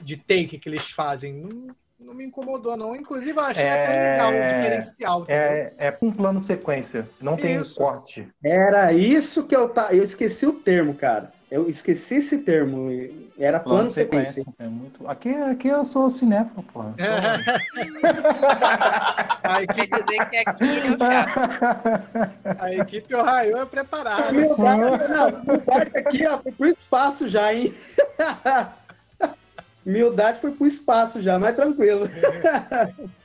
de 0.00 0.16
take 0.16 0.58
que 0.58 0.68
eles 0.68 0.90
fazem. 0.90 1.68
Não, 2.02 2.06
não 2.06 2.14
me 2.14 2.24
incomodou, 2.26 2.76
não. 2.76 2.94
Inclusive, 2.94 3.38
eu 3.38 3.44
achei 3.44 3.64
É- 3.64 3.84
até 3.84 4.10
legal, 4.10 4.32
diferencial. 4.32 5.22
entendeu? 5.22 5.42
É, 5.42 5.72
é 5.78 5.96
um 6.02 6.10
plano 6.10 6.40
sequência, 6.40 7.08
não 7.20 7.36
tem 7.36 7.56
Isso. 7.56 7.78
corte. 7.78 8.28
Era 8.44 8.92
isso 8.92 9.46
que 9.46 9.54
eu 9.54 9.68
tá, 9.68 9.94
eu 9.94 10.02
esqueci 10.02 10.44
o 10.46 10.52
termo, 10.52 10.94
cara. 10.94 11.32
Eu 11.50 11.68
esqueci 11.68 12.14
esse 12.14 12.38
termo. 12.38 12.88
Era 13.38 13.60
plano, 13.60 13.90
sequência. 13.90 14.42
É 14.58 14.66
muito... 14.66 15.06
aqui, 15.06 15.34
aqui 15.34 15.68
eu 15.68 15.84
sou 15.84 16.08
cinéfilo, 16.08 16.62
porra. 16.62 16.94
a, 19.42 19.66
quer 19.66 19.82
equipe, 19.82 19.98
dizer 19.98 20.30
que 20.30 20.36
aqui 20.38 20.64
ele 20.64 20.88
é 20.88 20.92
o 20.92 20.98
chato. 20.98 21.40
a 22.58 22.72
equipe 22.72 23.14
Ohio 23.14 23.58
é 23.58 23.66
preparada. 23.66 24.30
Humildade, 24.30 25.08
não, 25.12 25.28
humildade 25.42 25.90
aqui, 25.94 26.26
ó, 26.26 26.38
pro 26.38 26.66
espaço 26.66 27.28
já, 27.28 27.52
hein? 27.52 27.70
Humildade 29.84 30.40
foi 30.40 30.52
pro 30.52 30.66
espaço 30.66 31.20
já, 31.22 31.38
mas 31.38 31.56
tranquilo. 31.56 32.08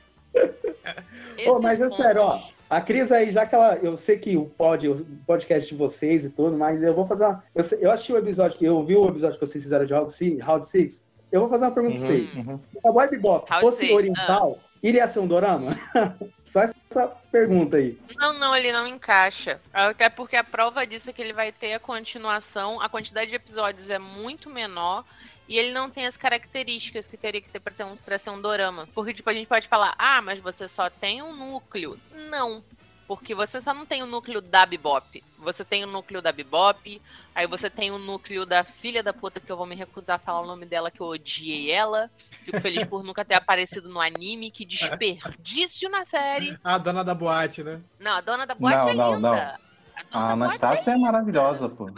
Pô, 1.44 1.60
mas 1.60 1.80
é 1.80 1.88
sério, 1.90 2.22
ó. 2.22 2.40
A 2.70 2.80
Cris 2.80 3.10
aí, 3.10 3.30
já 3.32 3.46
que 3.46 3.54
ela. 3.54 3.76
Eu 3.76 3.96
sei 3.96 4.18
que 4.18 4.36
o 4.36 4.44
pod, 4.44 4.88
o 4.88 5.04
podcast 5.26 5.70
de 5.70 5.76
vocês 5.76 6.24
e 6.24 6.30
tudo, 6.30 6.56
mas 6.56 6.82
eu 6.82 6.94
vou 6.94 7.06
fazer 7.06 7.24
uma. 7.24 7.42
Eu, 7.54 7.64
sei- 7.64 7.78
eu 7.80 7.90
assisti 7.90 8.12
o 8.12 8.18
episódio, 8.18 8.58
eu 8.60 8.84
vi 8.84 8.94
o 8.94 9.08
episódio 9.08 9.38
que 9.38 9.46
vocês 9.46 9.64
fizeram 9.64 9.86
de 9.86 9.92
Round 9.94 10.12
Six. 10.12 10.44
Round 10.44 10.66
Six 10.66 11.06
eu 11.30 11.40
vou 11.40 11.48
fazer 11.50 11.64
uma 11.66 11.70
pergunta 11.72 11.96
pra 11.96 12.04
Uhum, 12.06 12.10
vocês. 12.26 12.36
uhum. 12.46 12.60
Se 12.66 12.78
a 12.84 12.90
Round 12.90 13.60
fosse 13.60 13.76
Six, 13.78 13.94
oriental, 13.94 14.58
iria 14.82 15.06
ser 15.08 15.20
um 15.20 15.26
dorama? 15.26 15.70
Só 16.44 16.60
essa 16.62 17.06
pergunta 17.30 17.76
aí. 17.78 17.98
Não, 18.16 18.32
não, 18.38 18.54
ele 18.56 18.72
não 18.72 18.86
encaixa. 18.86 19.60
Até 19.72 20.08
porque 20.10 20.36
a 20.36 20.44
prova 20.44 20.86
disso 20.86 21.08
é 21.08 21.12
que 21.12 21.20
ele 21.22 21.32
vai 21.34 21.52
ter 21.52 21.74
a 21.74 21.78
continuação. 21.80 22.80
A 22.80 22.88
quantidade 22.88 23.30
de 23.30 23.36
episódios 23.36 23.88
é 23.90 23.98
muito 23.98 24.48
menor. 24.50 25.04
E 25.48 25.58
ele 25.58 25.72
não 25.72 25.88
tem 25.88 26.06
as 26.06 26.16
características 26.16 27.08
que 27.08 27.16
teria 27.16 27.40
que 27.40 27.48
ter 27.48 27.58
pra, 27.58 27.72
ter 27.72 27.84
um, 27.84 27.96
pra 27.96 28.18
ser 28.18 28.30
um 28.30 28.40
dorama. 28.40 28.86
Porque, 28.94 29.14
tipo, 29.14 29.30
a 29.30 29.32
gente 29.32 29.46
pode 29.46 29.66
falar, 29.66 29.94
ah, 29.98 30.20
mas 30.20 30.38
você 30.40 30.68
só 30.68 30.90
tem 30.90 31.22
um 31.22 31.34
núcleo. 31.34 31.98
Não. 32.30 32.62
Porque 33.06 33.34
você 33.34 33.58
só 33.58 33.72
não 33.72 33.86
tem 33.86 34.02
o 34.02 34.06
núcleo 34.06 34.42
da 34.42 34.66
Bebop. 34.66 35.24
Você 35.38 35.64
tem 35.64 35.82
o 35.82 35.86
núcleo 35.86 36.20
da 36.20 36.30
Bebop. 36.30 37.00
Aí 37.34 37.46
você 37.46 37.70
tem 37.70 37.90
o 37.90 37.98
núcleo 37.98 38.44
da 38.44 38.62
filha 38.62 39.02
da 39.02 39.14
puta, 39.14 39.40
que 39.40 39.50
eu 39.50 39.56
vou 39.56 39.64
me 39.64 39.74
recusar 39.74 40.16
a 40.16 40.18
falar 40.18 40.42
o 40.42 40.46
nome 40.46 40.66
dela, 40.66 40.90
que 40.90 41.00
eu 41.00 41.06
odiei 41.06 41.70
ela. 41.70 42.10
Fico 42.44 42.60
feliz 42.60 42.84
por 42.84 43.02
nunca 43.02 43.24
ter 43.24 43.34
aparecido 43.34 43.88
no 43.88 43.98
anime. 44.02 44.50
Que 44.50 44.66
desperdício 44.66 45.88
na 45.88 46.04
série. 46.04 46.58
A 46.62 46.76
dona 46.76 47.02
da 47.02 47.14
boate, 47.14 47.62
né? 47.64 47.80
Não, 47.98 48.12
a 48.12 48.20
dona 48.20 48.46
da 48.46 48.54
boate 48.54 48.84
Não, 48.84 48.88
é 48.90 48.94
não, 48.94 49.14
linda. 49.14 49.30
não. 49.30 49.38
A 50.12 50.32
A 50.32 50.36
boate 50.36 50.56
Anastácia 50.56 50.90
é 50.90 50.96
maravilhosa, 50.98 51.66
pô. 51.70 51.90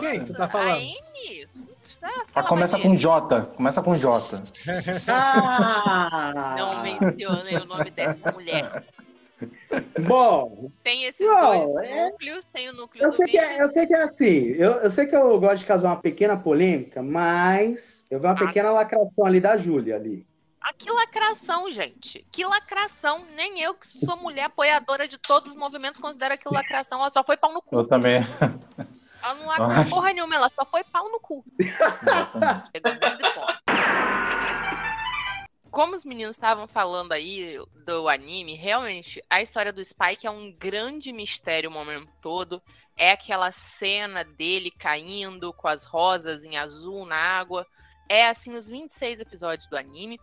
Quem? 0.00 0.24
Tu 0.24 0.32
tá 0.32 0.46
A 0.46 0.48
falando? 0.48 0.80
Amy. 2.02 2.14
Ela 2.34 2.46
começa 2.46 2.78
com 2.78 2.94
J. 2.96 3.40
Começa 3.56 3.82
com 3.82 3.94
J. 3.94 4.42
Ah! 5.08 6.54
Não 6.58 6.82
mencionem 6.82 7.56
o 7.56 7.64
nome 7.66 7.90
dessa 7.90 8.32
mulher. 8.32 8.84
Bom, 10.00 10.70
Tem 10.82 11.04
esses 11.04 11.24
Não, 11.24 11.40
dois 11.70 11.86
é- 11.86 12.06
núcleos, 12.10 12.44
tem 12.46 12.68
o 12.70 12.72
núcleo 12.72 13.04
eu 13.04 13.08
do 13.10 13.14
sei, 13.14 13.26
que 13.26 13.38
é, 13.38 13.62
eu 13.62 13.68
sei 13.68 13.86
que 13.86 13.94
é 13.94 14.02
assim. 14.02 14.46
Eu, 14.56 14.72
eu 14.72 14.90
sei 14.90 15.06
que 15.06 15.14
eu 15.14 15.38
gosto 15.38 15.58
de 15.58 15.64
causar 15.66 15.90
uma 15.90 16.00
pequena 16.00 16.36
polêmica, 16.36 17.02
mas 17.02 18.04
eu 18.10 18.18
vi 18.18 18.26
uma 18.26 18.32
Ah. 18.32 18.36
pequena 18.46 18.70
lacração 18.72 19.24
ali 19.24 19.40
da 19.40 19.56
Júlia 19.56 19.94
ali. 19.96 20.26
Ah, 20.60 20.72
que 20.76 20.90
lacração, 20.90 21.70
gente. 21.70 22.26
Que 22.32 22.44
lacração. 22.44 23.24
Nem 23.36 23.60
eu, 23.60 23.74
que 23.74 23.86
sou 24.04 24.16
mulher 24.16 24.44
apoiadora 24.46 25.06
de 25.06 25.16
todos 25.16 25.52
os 25.52 25.56
movimentos, 25.56 26.00
considero 26.00 26.34
aquilo 26.34 26.52
lacração. 26.54 26.98
Ela 26.98 27.10
só 27.12 27.22
foi 27.22 27.36
pau 27.36 27.52
no 27.52 27.62
cu. 27.62 27.76
Eu 27.76 27.86
também. 27.86 28.26
Ela 29.22 29.34
não 29.34 29.50
acho- 29.50 29.90
porra 29.90 30.12
nenhuma, 30.12 30.34
ela 30.34 30.48
só 30.50 30.64
foi 30.64 30.82
pau 30.84 31.10
no 31.10 31.20
cu. 31.20 31.44
Nesse 31.58 31.78
ponto. 33.34 33.58
Como 35.70 35.94
os 35.94 36.04
meninos 36.04 36.34
estavam 36.36 36.66
falando 36.66 37.12
aí 37.12 37.56
do 37.84 38.08
anime, 38.08 38.54
realmente 38.54 39.22
a 39.28 39.42
história 39.42 39.72
do 39.72 39.84
Spike 39.84 40.26
é 40.26 40.30
um 40.30 40.50
grande 40.52 41.12
mistério 41.12 41.68
o 41.70 41.72
momento 41.72 42.08
todo. 42.22 42.60
É 42.96 43.12
aquela 43.12 43.50
cena 43.52 44.24
dele 44.24 44.70
caindo 44.72 45.52
com 45.52 45.68
as 45.68 45.84
rosas 45.84 46.42
em 46.42 46.56
azul 46.56 47.04
na 47.06 47.16
água. 47.16 47.66
É 48.08 48.26
assim 48.26 48.56
os 48.56 48.66
26 48.66 49.20
episódios 49.20 49.68
do 49.68 49.76
anime. 49.76 50.18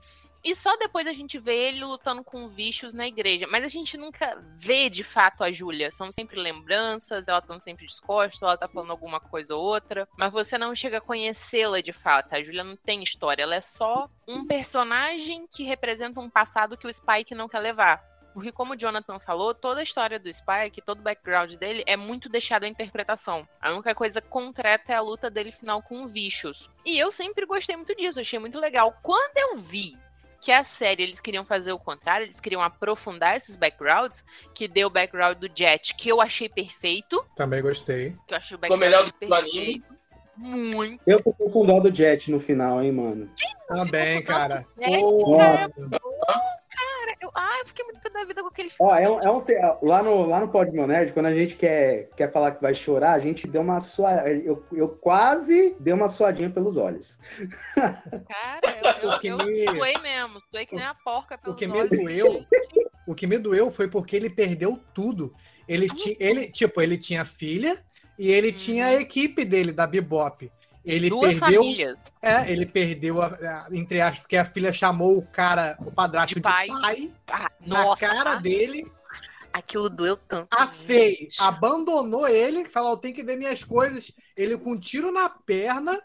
E 0.45 0.53
só 0.53 0.77
depois 0.77 1.07
a 1.07 1.13
gente 1.13 1.39
vê 1.39 1.69
ele 1.69 1.83
lutando 1.83 2.23
com 2.23 2.47
bichos 2.47 2.93
na 2.93 3.07
igreja. 3.07 3.47
Mas 3.49 3.63
a 3.63 3.67
gente 3.67 3.97
nunca 3.97 4.37
vê 4.55 4.91
de 4.91 5.03
fato 5.03 5.43
a 5.43 5.51
Júlia. 5.51 5.89
São 5.89 6.11
sempre 6.11 6.39
lembranças, 6.39 7.27
ela 7.27 7.41
tá 7.41 7.59
sempre 7.59 7.87
descosta, 7.87 8.45
ela 8.45 8.55
tá 8.55 8.67
falando 8.67 8.91
alguma 8.91 9.19
coisa 9.19 9.55
ou 9.55 9.63
outra. 9.63 10.07
Mas 10.15 10.31
você 10.31 10.55
não 10.55 10.75
chega 10.75 10.99
a 10.99 11.01
conhecê-la 11.01 11.81
de 11.81 11.91
fato. 11.91 12.31
A 12.31 12.43
Júlia 12.43 12.63
não 12.63 12.77
tem 12.77 13.01
história. 13.01 13.41
Ela 13.41 13.55
é 13.55 13.61
só 13.61 14.07
um 14.27 14.45
personagem 14.45 15.47
que 15.47 15.63
representa 15.63 16.19
um 16.19 16.29
passado 16.29 16.77
que 16.77 16.85
o 16.85 16.93
Spike 16.93 17.33
não 17.33 17.49
quer 17.49 17.59
levar. 17.59 18.03
Porque, 18.31 18.51
como 18.51 18.73
o 18.73 18.77
Jonathan 18.77 19.17
falou, 19.17 19.55
toda 19.55 19.79
a 19.79 19.83
história 19.83 20.19
do 20.19 20.31
Spike, 20.31 20.81
todo 20.81 20.99
o 20.99 21.01
background 21.01 21.55
dele 21.55 21.83
é 21.87 21.95
muito 21.95 22.29
deixado 22.29 22.65
à 22.65 22.67
interpretação. 22.67 23.47
A 23.59 23.71
única 23.71 23.95
coisa 23.95 24.21
concreta 24.21 24.91
é 24.91 24.95
a 24.95 25.01
luta 25.01 25.31
dele 25.31 25.53
final 25.53 25.81
com 25.81 26.03
o 26.03 26.07
Vicious. 26.07 26.69
E 26.85 26.99
eu 26.99 27.11
sempre 27.11 27.45
gostei 27.45 27.77
muito 27.77 27.95
disso, 27.95 28.19
achei 28.19 28.37
muito 28.37 28.59
legal. 28.59 28.93
Quando 29.01 29.37
eu 29.37 29.57
vi 29.57 29.97
que 30.45 30.51
a 30.51 30.63
série 30.63 31.01
eles 31.01 31.19
queriam 31.19 31.43
fazer 31.43 31.71
o 31.71 31.79
contrário, 31.79 32.27
eles 32.27 32.39
queriam 32.39 32.61
aprofundar 32.61 33.35
esses 33.35 33.57
backgrounds, 33.57 34.23
que 34.53 34.67
deu 34.67 34.89
o 34.89 34.91
background 34.91 35.39
do 35.39 35.49
Jet, 35.51 35.95
que 35.95 36.07
eu 36.07 36.21
achei 36.21 36.47
perfeito. 36.47 37.25
Também 37.35 37.63
gostei. 37.63 38.15
Que 38.27 38.35
eu 38.35 38.37
achei 38.37 38.55
o 38.55 38.59
Ficou 38.59 38.77
background 38.77 38.79
melhor 38.79 39.03
dele 39.05 39.11
do 39.11 39.17
que 39.17 39.25
o 39.25 39.33
anime. 39.33 39.83
Muito. 40.37 41.01
Eu 41.07 41.17
fiquei 41.19 41.49
com 41.49 41.65
dó 41.65 41.79
do 41.79 41.93
Jet 41.93 42.29
no 42.31 42.39
final, 42.39 42.83
hein, 42.83 42.91
mano. 42.91 43.29
Também, 43.67 44.21
dó 44.21 44.27
cara. 44.27 44.65
Jet, 44.79 44.99
Porra. 44.99 45.65
Cara, 45.89 47.15
eu, 47.21 47.29
ah, 47.33 47.57
eu 47.61 47.67
fiquei 47.67 47.85
muito 47.85 48.01
pé 48.01 48.09
da 48.09 48.25
vida 48.25 48.41
com 48.41 48.47
aquele 48.49 48.69
filme. 48.69 48.91
Ó, 48.91 48.95
é 48.95 49.09
um, 49.09 49.19
é 49.21 49.31
um 49.31 49.41
te- 49.41 49.57
lá 49.81 50.03
no, 50.03 50.25
lá 50.25 50.39
no 50.41 50.49
Pod 50.49 50.69
Nerd, 50.71 51.13
quando 51.13 51.27
a 51.27 51.33
gente 51.33 51.55
quer, 51.55 52.09
quer 52.17 52.31
falar 52.31 52.51
que 52.51 52.61
vai 52.61 52.75
chorar, 52.75 53.13
a 53.13 53.19
gente 53.19 53.47
deu 53.47 53.61
uma 53.61 53.79
sua. 53.79 54.27
Eu, 54.29 54.63
eu 54.73 54.89
quase 54.89 55.75
dei 55.79 55.93
uma 55.93 56.09
suadinha 56.09 56.49
pelos 56.49 56.75
olhos. 56.75 57.17
Cara, 57.73 58.61
eu, 59.01 59.09
eu, 59.09 59.15
O 59.15 59.19
que 59.19 59.27
eu 59.27 59.37
me- 59.37 59.65
suei 59.65 59.97
mesmo. 59.99 60.41
Suei 60.51 60.65
que 60.65 60.75
nem 60.75 60.85
a 60.85 60.93
porca 60.95 61.37
pelos 61.37 61.57
que 61.57 61.65
me 61.67 61.79
olhos. 61.79 61.89
doeu- 62.01 62.45
O 63.07 63.13
que 63.15 63.27
me 63.27 63.37
doeu 63.37 63.69
foi 63.71 63.87
porque 63.87 64.15
ele 64.15 64.29
perdeu 64.29 64.79
tudo. 64.93 65.33
Ele, 65.67 65.87
ti, 65.87 66.17
ele 66.19 66.47
tipo, 66.51 66.81
ele 66.81 66.97
tinha 66.97 67.23
filha 67.23 67.83
e 68.17 68.29
ele 68.31 68.51
tinha 68.51 68.85
a 68.87 68.93
equipe 68.93 69.43
dele, 69.45 69.71
da 69.71 69.85
Bebop. 69.87 70.51
Ele 70.83 71.11
Uhum. 71.11 71.19
Duas 71.21 71.39
perdeu. 71.39 71.61
famílias. 71.63 71.97
É, 72.21 72.51
ele 72.51 72.65
perdeu, 72.65 73.21
a, 73.21 73.27
a- 73.27 73.67
entre 73.71 73.99
aspas, 74.01 74.19
porque 74.19 74.37
a 74.37 74.45
filha 74.45 74.71
chamou 74.71 75.17
o 75.17 75.25
cara, 75.25 75.75
o 75.83 75.91
padrasto 75.91 76.29
De 76.29 76.35
de 76.35 76.41
pai. 76.41 76.67
pai, 76.67 77.11
Ah, 77.27 77.51
na 77.65 77.83
nossa, 77.85 78.05
cara 78.05 78.31
ah, 78.33 78.35
dele. 78.35 78.85
aquilo 79.51 79.89
doeu 79.89 80.15
tanto. 80.15 80.47
A. 80.51 80.67
Fei 80.67 81.27
abandonou 81.39 82.27
ele, 82.27 82.65
falou: 82.65 82.97
tenho 82.97 83.15
que 83.15 83.23
ver 83.23 83.35
minhas 83.35 83.63
coisas. 83.63 84.11
Ele 84.37 84.57
com 84.57 84.73
um 84.73 84.79
tiro 84.79 85.11
na 85.11 85.27
perna, 85.27 85.99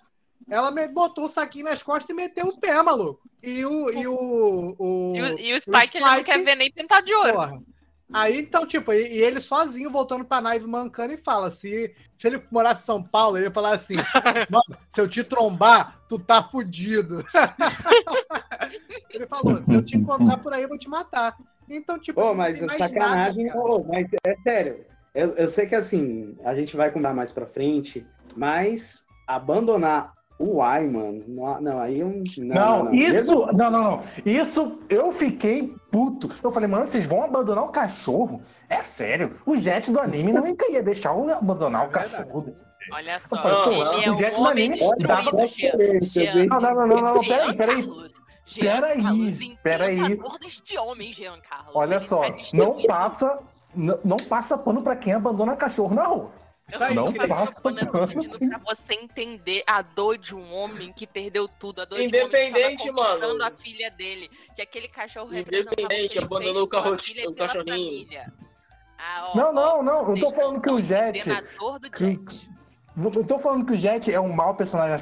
ela 0.48 0.70
botou 0.88 1.26
o 1.26 1.28
saquinho 1.28 1.66
nas 1.66 1.82
costas 1.82 2.08
e 2.08 2.14
meteu 2.14 2.46
o 2.46 2.58
pé, 2.58 2.80
maluco. 2.82 3.20
E 3.42 3.62
o. 3.66 3.90
E 3.90 4.06
o, 4.06 4.76
o, 4.78 5.12
E 5.16 5.20
o, 5.22 5.38
e 5.40 5.54
o 5.54 5.60
Spike, 5.60 5.96
ele 5.98 6.04
não 6.06 6.12
Spike- 6.14 6.24
quer 6.24 6.42
ver 6.42 6.54
nem 6.54 6.72
pintar 6.72 7.02
de 7.02 7.12
ouro. 7.14 7.32
Porra. 7.34 7.62
Aí, 8.12 8.40
então, 8.40 8.66
tipo, 8.66 8.92
e, 8.92 9.16
e 9.16 9.18
ele 9.20 9.40
sozinho 9.40 9.90
voltando 9.90 10.24
pra 10.24 10.40
nave 10.40 10.66
mancando 10.66 11.12
e 11.12 11.16
fala: 11.16 11.50
se, 11.50 11.94
se 12.16 12.26
ele 12.26 12.42
morasse 12.50 12.82
em 12.82 12.86
São 12.86 13.02
Paulo, 13.02 13.36
ele 13.36 13.46
ia 13.46 13.50
falar 13.50 13.74
assim: 13.74 13.94
Mano, 14.50 14.78
se 14.88 15.00
eu 15.00 15.08
te 15.08 15.22
trombar, 15.22 16.00
tu 16.08 16.18
tá 16.18 16.42
fudido. 16.42 17.24
ele 19.10 19.26
falou: 19.26 19.60
se 19.60 19.74
eu 19.74 19.82
te 19.82 19.96
encontrar 19.96 20.38
por 20.38 20.52
aí, 20.52 20.62
eu 20.62 20.68
vou 20.68 20.78
te 20.78 20.88
matar. 20.88 21.36
Então, 21.68 21.98
tipo, 21.98 22.20
mas 22.34 22.58
sacanagem. 22.58 23.46
nada, 23.46 23.58
ô, 23.58 23.84
mas 23.84 24.10
é 24.24 24.36
sério. 24.36 24.84
Eu, 25.14 25.30
eu 25.36 25.48
sei 25.48 25.66
que 25.66 25.74
assim, 25.74 26.36
a 26.44 26.54
gente 26.54 26.76
vai 26.76 26.90
contar 26.90 27.14
mais 27.14 27.30
pra 27.32 27.46
frente, 27.46 28.06
mas 28.36 29.04
abandonar 29.26 30.12
o 30.40 30.62
Ai, 30.62 30.86
mano. 30.88 31.22
Não, 31.28 31.60
não, 31.60 31.78
aí 31.78 32.00
eu. 32.00 32.22
Não, 32.38 32.84
Não, 32.84 32.94
isso. 32.94 33.46
Não, 33.52 33.70
não, 33.70 33.82
não. 33.82 34.00
Isso 34.24 34.78
eu 34.88 35.12
fiquei 35.12 35.74
puto. 35.92 36.30
Eu 36.42 36.50
falei, 36.50 36.66
mano, 36.66 36.86
vocês 36.86 37.04
vão 37.04 37.22
abandonar 37.22 37.64
o 37.64 37.68
cachorro? 37.68 38.40
É 38.68 38.82
sério. 38.82 39.34
O 39.44 39.56
Jet 39.58 39.92
do 39.92 40.00
anime 40.00 40.32
não 40.32 40.46
ia 40.70 40.82
deixar 40.82 41.14
eu 41.14 41.30
abandonar 41.30 41.84
É 41.84 41.88
o 41.88 41.90
verdade. 41.90 42.16
cachorro 42.16 42.40
desse 42.40 42.64
Olha 42.90 43.20
só, 43.20 43.36
falei, 43.36 43.82
ele 43.98 44.04
é 44.04 44.10
o 44.10 44.14
Jet 44.14 44.36
um 44.36 44.40
homem 44.40 44.70
Manini 44.70 45.06
dá 45.06 45.22
Jean. 46.02 46.46
Não, 46.46 46.60
não, 46.60 46.74
não, 46.74 46.86
não, 46.86 47.14
não, 47.14 47.20
peraí, 47.20 47.56
peraí. 47.56 48.10
Peraí, 48.58 49.58
peraí. 49.62 49.98
encantador 49.98 50.38
deste 50.40 50.78
homem, 50.78 51.12
Jean 51.12 51.38
Carlos. 51.48 51.74
Olha 51.74 52.00
só, 52.00 52.22
tá 52.22 52.36
não 52.54 52.82
passa, 52.82 53.38
não, 53.74 53.98
não 54.02 54.16
passa 54.16 54.58
pano 54.58 54.82
pra 54.82 54.96
quem 54.96 55.12
abandona 55.12 55.54
cachorro 55.54 55.94
na 55.94 56.04
rua. 56.04 56.30
Eu 56.74 56.94
não 56.94 57.12
tô 57.12 57.62
pano. 57.62 58.08
pedindo 58.08 58.38
pra 58.38 58.58
você 58.58 58.94
entender 58.94 59.62
a 59.66 59.82
dor 59.82 60.16
de 60.18 60.34
um 60.34 60.52
homem 60.54 60.92
que 60.92 61.06
perdeu 61.06 61.46
tudo, 61.48 61.82
a 61.82 61.84
dor 61.84 62.00
Independente, 62.00 62.84
de 62.84 62.90
um 62.90 62.94
homem 62.94 63.20
que 63.20 63.26
mano. 63.26 63.44
a 63.44 63.50
filha 63.50 63.90
dele, 63.90 64.30
que 64.54 64.62
aquele 64.62 64.88
cachorro 64.88 65.34
Independente, 65.34 66.18
abandonou 66.18 66.62
o 66.64 66.68
carro- 66.68 66.94
o 66.94 67.34
cachorrinho. 67.34 68.06
Ah, 68.98 69.30
ó, 69.32 69.36
Não, 69.36 69.52
não, 69.52 69.82
não, 69.82 70.14
eu 70.14 70.20
tô 70.20 70.30
falando 70.30 70.60
que 70.60 70.70
o 70.70 70.80
Jet- 70.80 71.18
entendendo 71.20 71.32
a 71.32 71.58
dor 71.58 71.78
do 71.78 71.90
que- 71.90 72.04
Jet. 72.04 72.50
Eu 73.16 73.24
tô 73.24 73.38
falando 73.38 73.64
que 73.64 73.72
o 73.72 73.76
Jet 73.76 74.12
é 74.12 74.20
um 74.20 74.30
mau 74.32 74.54
personagem 74.54 74.96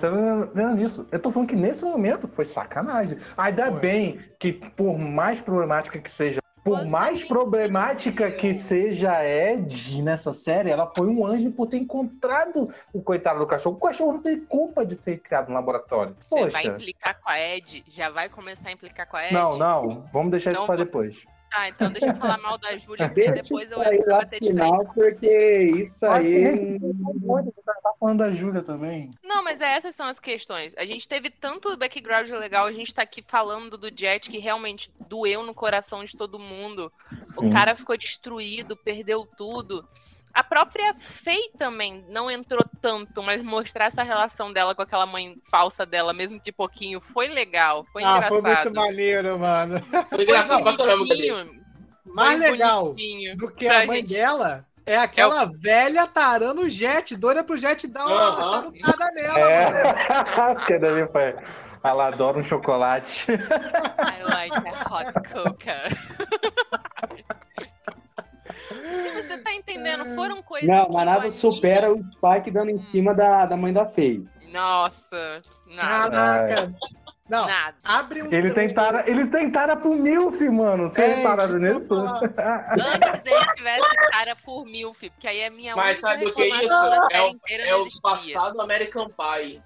não 0.55 0.71
é 0.71 0.75
nisso. 0.75 1.09
Eu 1.11 1.19
tô 1.19 1.33
falando 1.33 1.49
que 1.49 1.57
nesse 1.57 1.85
momento 1.85 2.29
foi 2.29 2.45
sacanagem. 2.45 3.19
Ainda 3.37 3.71
Foi. 3.73 3.81
bem 3.81 4.21
que, 4.39 4.53
por 4.53 4.97
mais 4.99 5.41
problemática 5.41 5.99
que 5.99 6.11
seja, 6.11 6.39
por 6.65 6.79
Você 6.81 6.87
mais 6.89 7.25
problemática 7.25 8.31
que 8.31 8.53
seja 8.55 9.13
a 9.13 9.25
Ed 9.25 10.03
nessa 10.03 10.33
série, 10.33 10.71
ela 10.71 10.91
foi 10.97 11.07
um 11.07 11.27
anjo 11.27 11.51
por 11.51 11.67
ter 11.67 11.79
encontrado 11.79 12.69
o 12.93 13.01
coitado 13.03 13.39
do 13.39 13.47
cachorro. 13.47 13.77
O 13.77 13.81
cachorro 13.81 14.13
não 14.15 14.23
tem 14.23 14.39
culpa 14.41 14.85
de 14.85 14.95
ser 14.97 15.19
criado 15.21 15.49
no 15.49 15.55
laboratório. 15.55 16.17
Você 16.29 16.49
vai 16.51 16.63
Poxa. 16.63 16.69
implicar 16.75 17.21
com 17.21 17.31
a 17.31 17.41
Ed? 17.41 17.85
Já 17.89 18.11
vai 18.11 18.29
começar 18.29 18.69
a 18.69 18.73
implicar 18.73 19.07
com 19.09 19.17
a 19.17 19.25
Ed? 19.25 19.35
Não, 19.35 19.57
não, 19.57 20.05
vamos 20.13 20.31
deixar 20.31 20.53
isso 20.53 20.63
Então, 20.63 20.77
vou- 20.77 20.85
depois. 20.85 21.25
Tá, 21.51 21.69
então 21.69 21.91
deixa 21.91 22.09
eu 22.09 22.17
falar 22.17 22.39
mal 22.39 22.59
da 22.59 22.77
Júlia, 22.77 23.09
porque 23.09 23.31
Deixa 23.31 23.43
depois 23.43 23.73
eu 23.73 23.79
lá 23.79 24.19
bater 24.19 24.41
de 24.41 24.49
final, 24.49 24.85
porque 24.93 25.63
isso 25.77 26.07
aí. 26.07 26.79
tá 27.65 27.95
falando 27.99 28.19
da 28.19 28.31
Júlia 28.31 28.63
também. 28.63 29.11
Não, 29.23 29.43
mas 29.43 29.61
é, 29.61 29.73
essas 29.73 29.95
são 29.95 30.07
as 30.07 30.21
questões. 30.21 30.75
A 30.77 30.85
gente 30.85 31.09
teve 31.09 31.31
tanto 31.31 31.75
background 31.77 32.29
legal, 32.31 32.67
a 32.67 32.73
gente 32.73 32.95
tá 32.95 33.03
aqui 33.03 33.25
falando 33.27 33.79
do 33.79 33.89
Jet 33.89 34.29
que 34.29 34.39
realmente 34.39 34.91
doeu 35.09 35.43
no 35.43 35.55
coração 35.55 36.05
de 36.05 36.17
todo 36.17 36.39
mundo. 36.39 36.93
O 37.37 37.41
Sim. 37.43 37.51
cara 37.51 37.75
ficou 37.75 37.97
destruído, 37.97 38.77
perdeu 38.77 39.27
tudo. 39.37 39.89
A 40.35 40.45
própria 40.45 40.95
Faye 40.95 41.51
também 41.59 42.05
não 42.09 42.31
entrou 42.31 42.65
tanto, 42.81 43.23
mas 43.23 43.43
mostrar 43.43 43.87
essa 43.87 44.03
relação 44.03 44.53
dela 44.53 44.75
com 44.75 44.83
aquela 44.83 45.05
mãe 45.07 45.37
falsa 45.51 45.85
dela, 45.85 46.13
mesmo 46.13 46.41
que 46.41 46.53
pouquinho, 46.53 47.01
foi 47.01 47.27
legal, 47.29 47.85
foi 47.93 48.05
Ah, 48.05 48.23
foi 48.29 48.39
engraçado. 48.39 48.65
muito 48.65 48.77
maneiro, 48.77 49.39
mano. 49.39 49.81
Foi 50.11 50.23
engraçado 50.23 50.63
pra 50.63 50.77
caramba, 50.77 51.53
Mais 52.05 52.39
foi 52.41 52.51
legal 52.53 52.95
do 53.37 53.51
que 53.53 53.67
a 53.69 53.85
mãe 53.87 54.01
gente- 54.01 54.15
dela 54.15 54.65
é 54.87 54.97
aquela 54.97 55.45
velha 55.45 56.07
tarando 56.07 56.63
o 56.63 56.69
jet, 56.69 57.17
doida 57.17 57.43
pro 57.45 57.59
jet 57.59 57.87
dar 57.89 58.07
uma 58.07 58.17
Aham. 58.17 58.51
charutada 58.51 59.11
nela, 59.13 59.39
É, 59.41 59.71
mano. 59.71 60.55
porque 60.59 60.79
daí 60.79 61.09
foi. 61.09 61.35
Ela 61.85 62.09
adora 62.09 62.39
um 62.39 62.43
chocolate. 62.45 63.31
I 63.31 64.23
like 64.25 64.57
a 64.57 64.89
hot 64.93 65.13
coca. 65.33 65.83
Se 68.69 69.23
você 69.23 69.39
tá 69.39 69.53
entendendo, 69.53 70.15
foram 70.15 70.43
coisas 70.43 70.69
Não, 70.69 70.89
mas 70.91 71.03
o 71.03 71.05
nada 71.07 71.31
supera 71.31 71.93
o 71.93 72.05
Spike 72.05 72.51
dando 72.51 72.71
em 72.71 72.81
cima 72.81 73.15
da, 73.15 73.47
da 73.47 73.57
mãe 73.57 73.73
da 73.73 73.87
Fei. 73.87 74.25
Nossa, 74.53 75.43
nada, 75.67 76.11
Caraca. 76.11 76.75
Não, 77.29 77.47
nada. 77.47 77.77
abre 77.85 78.23
um. 78.23 78.33
Ele 78.33 78.53
tem 78.55 78.73
tara, 78.73 79.05
ele 79.07 79.27
tem 79.27 79.51
tara 79.51 79.77
pro 79.77 79.95
Milf, 79.95 80.41
mano. 80.51 80.91
Você 80.91 81.03
É, 81.03 81.15
repararam 81.17 81.59
nisso? 81.59 81.95
Antes 81.95 83.23
ele 83.27 83.55
tivesse 83.55 83.97
cara 84.11 84.35
por 84.37 84.65
Milf, 84.65 84.99
porque 84.99 85.29
aí 85.29 85.41
é 85.41 85.51
minha 85.51 85.77
Mas 85.77 86.03
única 86.03 86.09
sabe 86.09 86.27
o 86.27 86.35
que 86.35 86.43
é 86.43 86.65
isso? 86.65 86.75
É 87.11 87.23
o, 87.23 87.39
é 87.51 87.77
o 87.77 88.01
passado 88.01 88.61
American 88.63 89.09
Pie. 89.09 89.63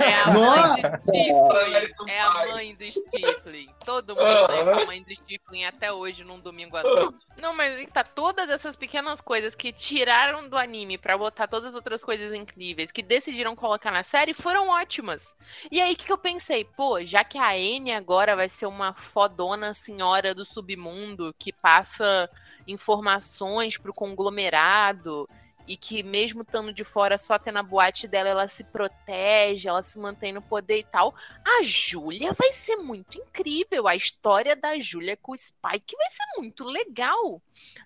É 0.00 0.14
a 0.14 0.30
mãe 0.32 0.82
do. 0.82 0.88
Stifling. 0.98 2.10
É 2.10 2.20
a 2.20 2.32
mãe 2.32 2.74
do 2.74 2.84
Stifling. 2.84 3.68
Todo 3.84 4.14
mundo 4.14 4.26
Aham. 4.26 4.46
saiu 4.46 4.64
com 4.64 4.80
a 4.80 4.86
mãe 4.86 5.02
do 5.02 5.14
Stifling 5.14 5.64
até 5.64 5.92
hoje, 5.92 6.24
num 6.24 6.40
domingo 6.40 6.76
à 6.76 6.82
noite. 6.82 7.18
Não, 7.36 7.54
mas 7.54 7.74
aí 7.74 7.86
tá 7.86 8.02
todas 8.02 8.50
essas 8.50 8.74
pequenas 8.74 9.20
coisas 9.20 9.54
que 9.54 9.72
tiraram 9.72 10.48
do 10.48 10.56
anime 10.56 10.98
pra 10.98 11.16
botar 11.16 11.46
todas 11.46 11.70
as 11.70 11.74
outras 11.74 12.02
coisas 12.02 12.32
incríveis, 12.32 12.90
que 12.90 13.02
decidiram 13.02 13.54
colocar 13.54 13.90
na 13.90 14.02
série, 14.02 14.34
foram 14.34 14.68
ótimas. 14.68 15.36
E 15.70 15.80
aí, 15.80 15.92
o 15.92 15.96
que, 15.96 16.06
que 16.06 16.12
eu 16.12 16.18
pensei? 16.18 16.64
Pô, 16.64 17.02
já 17.04 17.22
que 17.22 17.38
a 17.38 17.56
N 17.56 17.92
agora 17.92 18.34
vai 18.34 18.48
ser 18.48 18.66
uma 18.66 18.92
fodona 18.92 19.72
senhora 19.74 20.34
do 20.34 20.44
submundo 20.44 21.34
que 21.38 21.52
passa 21.52 22.28
informações 22.66 23.78
pro 23.78 23.94
conglomerado 23.94 25.28
e 25.66 25.76
que 25.76 26.02
mesmo 26.02 26.42
estando 26.42 26.72
de 26.72 26.84
fora, 26.84 27.16
só 27.18 27.38
tendo 27.38 27.58
a 27.58 27.62
boate 27.62 28.08
dela, 28.08 28.28
ela 28.28 28.48
se 28.48 28.64
protege, 28.64 29.68
ela 29.68 29.82
se 29.82 29.98
mantém 29.98 30.32
no 30.32 30.42
poder 30.42 30.78
e 30.78 30.84
tal. 30.84 31.14
A 31.44 31.62
Júlia 31.62 32.32
vai 32.32 32.52
ser 32.52 32.76
muito 32.76 33.18
incrível. 33.18 33.86
A 33.88 33.96
história 33.96 34.54
da 34.56 34.78
Júlia 34.78 35.16
com 35.16 35.32
o 35.32 35.36
Spike 35.36 35.96
vai 35.96 36.10
ser 36.10 36.40
muito 36.40 36.64
legal. 36.64 37.40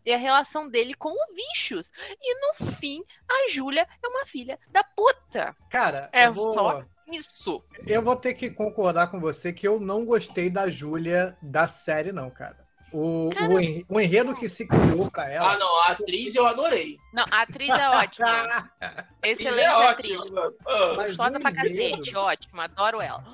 E 0.05 0.13
a 0.13 0.17
relação 0.17 0.69
dele 0.69 0.95
com 0.95 1.11
o 1.11 1.35
Vicious. 1.35 1.91
E 2.21 2.35
no 2.41 2.73
fim, 2.73 3.05
a 3.29 3.49
Júlia 3.51 3.87
é 4.03 4.09
uma 4.09 4.27
filha 4.27 4.59
da 4.71 4.83
puta. 4.83 5.57
Cara, 5.71 6.09
É 6.13 6.31
vou, 6.31 6.55
só 6.55 6.85
Isso. 7.07 7.63
Eu 7.87 8.03
vou 8.03 8.17
ter 8.17 8.35
que 8.35 8.51
concordar 8.51 9.11
com 9.11 9.21
você 9.21 9.53
que 9.53 9.67
eu 9.67 9.79
não 9.79 10.05
gostei 10.05 10.51
da 10.51 10.69
Júlia 10.69 11.37
da 11.41 11.69
série, 11.69 12.11
não, 12.11 12.31
cara. 12.31 12.66
O, 12.93 13.31
o, 13.51 13.61
en- 13.61 13.85
o 13.89 14.01
enredo 14.01 14.35
que 14.37 14.49
se 14.49 14.67
criou 14.67 15.11
pra 15.11 15.29
ela. 15.31 15.53
Ah, 15.55 15.59
não, 15.59 15.81
a 15.83 15.87
atriz 15.89 16.35
eu 16.35 16.47
adorei. 16.47 16.99
Não, 17.13 17.25
a 17.31 17.43
atriz 17.43 17.69
é 17.69 17.89
ótima. 17.91 18.71
Excelente 19.23 19.61
é 19.61 19.89
atriz. 19.89 20.21
Gostosa 20.21 21.41
pra 21.41 21.53
cacete, 21.53 22.17
ótima, 22.17 22.65
adoro 22.65 23.01
ela. 23.01 23.25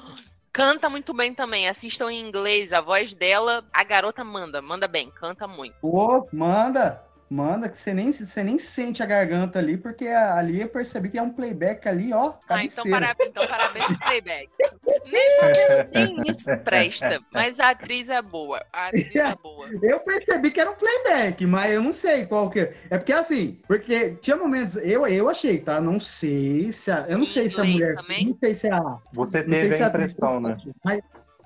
Canta 0.52 0.90
muito 0.90 1.14
bem 1.14 1.34
também, 1.34 1.68
assistam 1.68 2.10
em 2.12 2.20
inglês, 2.26 2.72
a 2.72 2.80
voz 2.80 3.14
dela, 3.14 3.64
a 3.72 3.82
garota 3.84 4.22
manda, 4.22 4.60
manda 4.60 4.86
bem, 4.86 5.10
canta 5.10 5.46
muito. 5.48 5.74
Ô, 5.80 6.26
manda, 6.32 7.02
manda, 7.32 7.68
que 7.68 7.76
você 7.76 7.94
nem, 7.94 8.12
você 8.12 8.42
nem 8.44 8.58
sente 8.58 9.02
a 9.02 9.06
garganta 9.06 9.58
ali, 9.58 9.76
porque 9.76 10.06
a- 10.06 10.36
ali 10.36 10.60
eu 10.60 10.68
percebi 10.68 11.08
que 11.08 11.18
é 11.18 11.22
um 11.22 11.32
playback 11.32 11.88
ali, 11.88 12.12
ó, 12.12 12.34
Ah, 12.48 12.64
então, 12.64 12.84
cabeceira. 12.84 13.14
para, 13.14 13.26
então 13.26 13.46
parabéns 13.46 13.86
pro 13.86 13.98
playback. 14.00 14.48
Nem, 15.04 16.14
nem 16.14 16.30
isso 16.30 16.44
presta, 16.64 17.20
mas 17.32 17.58
a 17.58 17.70
atriz 17.70 18.08
é 18.08 18.22
boa, 18.22 18.64
a 18.72 18.86
atriz 18.86 19.14
é 19.14 19.34
boa. 19.34 19.68
Eu 19.82 20.00
percebi 20.00 20.50
que 20.50 20.60
era 20.60 20.70
um 20.70 20.74
playback, 20.74 21.44
mas 21.46 21.72
eu 21.72 21.82
não 21.82 21.92
sei 21.92 22.24
qual 22.26 22.48
que 22.50 22.60
é. 22.60 22.76
É 22.90 22.98
porque 22.98 23.12
assim, 23.12 23.58
porque 23.66 24.14
tinha 24.16 24.36
momentos, 24.36 24.76
eu, 24.76 25.06
eu 25.06 25.28
achei, 25.28 25.58
tá? 25.60 25.80
Não 25.80 25.98
sei 25.98 26.70
se 26.72 26.90
a, 26.90 27.06
eu 27.08 27.18
não 27.18 27.24
sei 27.24 27.48
se 27.50 27.60
a 27.60 27.64
mulher, 27.64 27.94
também? 27.96 28.26
não 28.26 28.34
sei 28.34 28.54
se 28.54 28.68
a, 28.70 28.80
Você 29.12 29.42
não 29.42 29.54
sei 29.54 29.62
teve 29.62 29.76
se 29.76 29.82
a 29.82 29.86
atriz 29.86 30.12
impressão, 30.12 30.40
né? 30.40 30.56
Mas, 30.84 31.00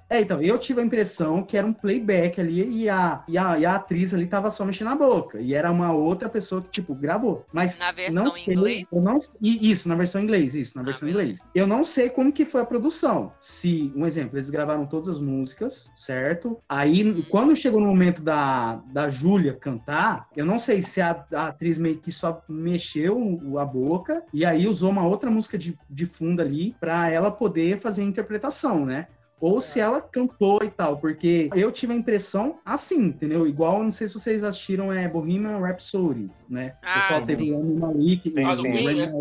é, 0.08 0.20
então, 0.20 0.40
eu 0.40 0.56
tive 0.58 0.80
a 0.80 0.84
impressão 0.84 1.42
que 1.42 1.56
era 1.56 1.66
um 1.66 1.72
playback 1.72 2.40
ali 2.40 2.82
e 2.82 2.88
a, 2.88 3.24
e 3.28 3.36
a, 3.36 3.58
e 3.58 3.66
a 3.66 3.74
atriz 3.74 4.14
ali 4.14 4.26
tava 4.26 4.50
só 4.50 4.64
mexendo 4.64 4.88
a 4.88 4.94
boca. 4.96 5.40
E 5.40 5.52
era 5.52 5.70
uma 5.70 5.92
outra 5.92 6.28
pessoa 6.28 6.62
que, 6.62 6.70
tipo, 6.70 6.94
gravou. 6.94 7.44
Mas 7.52 7.78
Na 7.78 7.90
versão 7.92 8.24
não 8.24 8.30
em 8.30 8.44
sei, 8.44 8.54
inglês? 8.54 8.86
Eu 8.92 9.02
não, 9.02 9.18
isso, 9.42 9.88
na 9.88 9.94
versão 9.96 10.20
em 10.20 10.24
inglês, 10.24 10.54
isso, 10.54 10.76
na 10.76 10.82
Ah, 10.82 10.84
versão 10.84 11.08
inglês. 11.08 11.40
Eu 11.54 11.66
não 11.66 11.82
sei 11.82 12.08
como 12.08 12.32
que 12.32 12.44
foi 12.44 12.60
a 12.60 12.66
produção. 12.66 13.32
Se, 13.40 13.92
um 13.96 14.06
exemplo, 14.06 14.36
eles 14.36 14.48
gravaram 14.50 14.86
todas 14.86 15.08
as 15.08 15.20
músicas, 15.20 15.90
certo? 15.96 16.58
Aí, 16.68 17.02
Uhum. 17.02 17.24
quando 17.30 17.56
chegou 17.56 17.80
no 17.80 17.86
momento 17.88 18.22
da, 18.22 18.76
da 18.92 19.08
Júlia 19.10 19.54
cantar, 19.54 20.28
eu 20.36 20.46
não 20.46 20.58
sei 20.58 20.82
se 20.82 21.00
a, 21.00 21.24
a 21.32 21.48
atriz 21.48 21.78
meio 21.78 21.98
que 21.98 22.12
só 22.12 22.42
mexeu 22.48 23.40
a 23.58 23.64
boca 23.64 24.22
e 24.32 24.44
aí 24.44 24.68
usou 24.68 24.90
uma 24.90 25.06
outra 25.06 25.30
música 25.30 25.58
de, 25.58 25.76
de 25.90 26.06
fundo 26.06 26.40
ali 26.40 26.76
pra 26.78 27.10
ela 27.10 27.30
poder 27.30 27.80
fazer 27.80 28.02
a 28.02 28.04
interpretação, 28.04 28.84
né? 28.86 29.08
Ou 29.38 29.60
se 29.60 29.78
ela 29.80 30.00
cantou 30.00 30.60
e 30.62 30.70
tal, 30.70 30.96
porque 30.96 31.50
eu 31.54 31.70
tive 31.70 31.92
a 31.92 31.96
impressão 31.96 32.58
assim, 32.64 33.04
entendeu? 33.06 33.46
Igual, 33.46 33.82
não 33.82 33.92
sei 33.92 34.08
se 34.08 34.14
vocês 34.14 34.42
assistiram 34.42 34.90
é 34.90 35.06
Bohemian 35.08 35.58
Rhapsody, 35.58 36.30
né? 36.48 36.74
Ah, 36.82 37.20
o 37.22 37.26
teve 37.26 37.52
Rami 37.54 37.74
Malik, 37.74 38.30
Sim, 38.30 38.46
o 38.46 38.56
sim. 38.56 38.70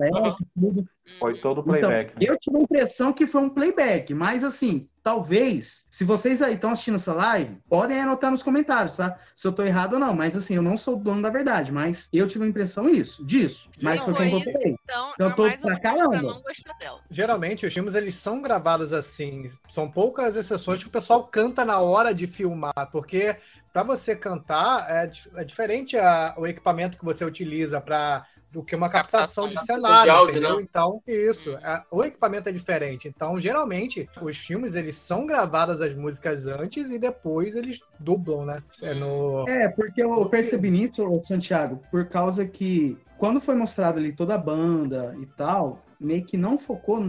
Malek, 0.10 0.46
tudo. 0.58 0.88
Foi 1.20 1.38
todo 1.40 1.60
Então, 1.60 1.90
playback. 1.90 2.14
né? 2.16 2.28
eu 2.30 2.38
tive 2.40 2.58
a 2.58 2.62
impressão 2.62 3.12
que 3.12 3.28
foi 3.28 3.42
um 3.42 3.50
playback, 3.50 4.14
mas 4.14 4.44
assim, 4.44 4.88
talvez, 5.06 5.86
se 5.88 6.04
vocês 6.04 6.42
aí 6.42 6.56
estão 6.56 6.72
assistindo 6.72 6.96
essa 6.96 7.14
live, 7.14 7.60
podem 7.70 8.02
anotar 8.02 8.32
nos 8.32 8.42
comentários, 8.42 8.98
tá? 8.98 9.16
Se 9.36 9.48
eu 9.48 9.54
tô 9.54 9.62
errado 9.62 9.94
ou 9.94 10.00
não, 10.00 10.16
mas 10.16 10.36
assim, 10.36 10.56
eu 10.56 10.64
não 10.64 10.76
sou 10.76 10.96
o 10.96 11.00
dono 11.00 11.22
da 11.22 11.30
verdade, 11.30 11.72
mas 11.72 12.10
eu 12.12 12.26
tive 12.26 12.44
a 12.44 12.48
impressão 12.48 12.90
isso, 12.90 13.24
disso. 13.24 13.70
Mas 13.84 14.00
Se 14.00 14.06
foi 14.06 14.16
como 14.16 14.26
eu 14.32 14.38
isso, 14.40 14.52
falei. 14.52 14.76
Então, 14.84 15.14
Eu 15.20 15.28
é 15.28 15.34
tô 15.34 15.46
um 15.46 15.58
pra 15.60 15.80
caramba. 15.80 16.22
não 16.24 16.42
gostar 16.42 16.74
dela. 16.80 17.00
Geralmente 17.12 17.68
os 17.68 17.74
filmes 17.74 17.94
eles 17.94 18.16
são 18.16 18.42
gravados 18.42 18.92
assim, 18.92 19.52
são 19.70 19.92
poucas 19.92 20.36
exceções 20.36 20.82
que 20.82 20.90
o 20.90 20.92
pessoal 20.92 21.24
canta 21.28 21.64
na 21.64 21.80
hora 21.80 22.12
de 22.12 22.26
filmar, 22.26 22.74
porque 22.92 23.36
para 23.72 23.84
você 23.84 24.16
cantar 24.16 24.90
é, 24.90 25.12
é 25.36 25.44
diferente 25.44 25.96
a- 25.98 26.34
o 26.36 26.48
equipamento 26.48 26.98
que 26.98 27.06
você 27.06 27.24
utiliza 27.24 27.80
para 27.80 28.26
do 28.52 28.64
que 28.64 28.76
uma 28.76 28.90
captação, 28.90 29.46
Captação 29.46 29.50
de 29.50 29.56
de 29.56 29.66
cenário, 29.66 30.12
áudio, 30.12 30.32
entendeu? 30.32 30.58
né? 30.58 30.62
Então, 30.62 31.02
isso, 31.06 31.52
é, 31.52 31.84
o 31.92 32.04
equipamento 32.04 32.50
é 32.50 32.52
diferente. 32.52 33.08
Então, 33.08 33.40
geralmente, 33.40 34.10
os 34.22 34.38
filmes 34.38 34.76
eles 34.76 34.96
são 34.96 35.26
gravadas 35.26 35.82
as 35.82 35.96
músicas 35.96 36.46
antes 36.48 36.90
e 36.90 36.98
depois 36.98 37.56
eles 37.56 37.82
dublam, 38.00 38.46
né? 38.46 38.64
É 38.82 38.94
no 38.94 39.48
É, 39.48 39.68
porque 39.70 40.02
eu 40.02 40.26
percebi 40.28 40.72
nisso, 40.72 41.20
Santiago, 41.20 41.82
por 41.92 42.06
causa 42.06 42.46
que 42.46 42.98
quando 43.18 43.42
foi 43.42 43.56
mostrado 43.56 43.98
ali 43.98 44.12
toda 44.12 44.36
a 44.36 44.38
banda 44.38 45.16
e 45.20 45.26
tal, 45.26 45.84
meio 46.06 46.24
que 46.26 46.38
não 46.38 46.58
focou, 46.58 47.00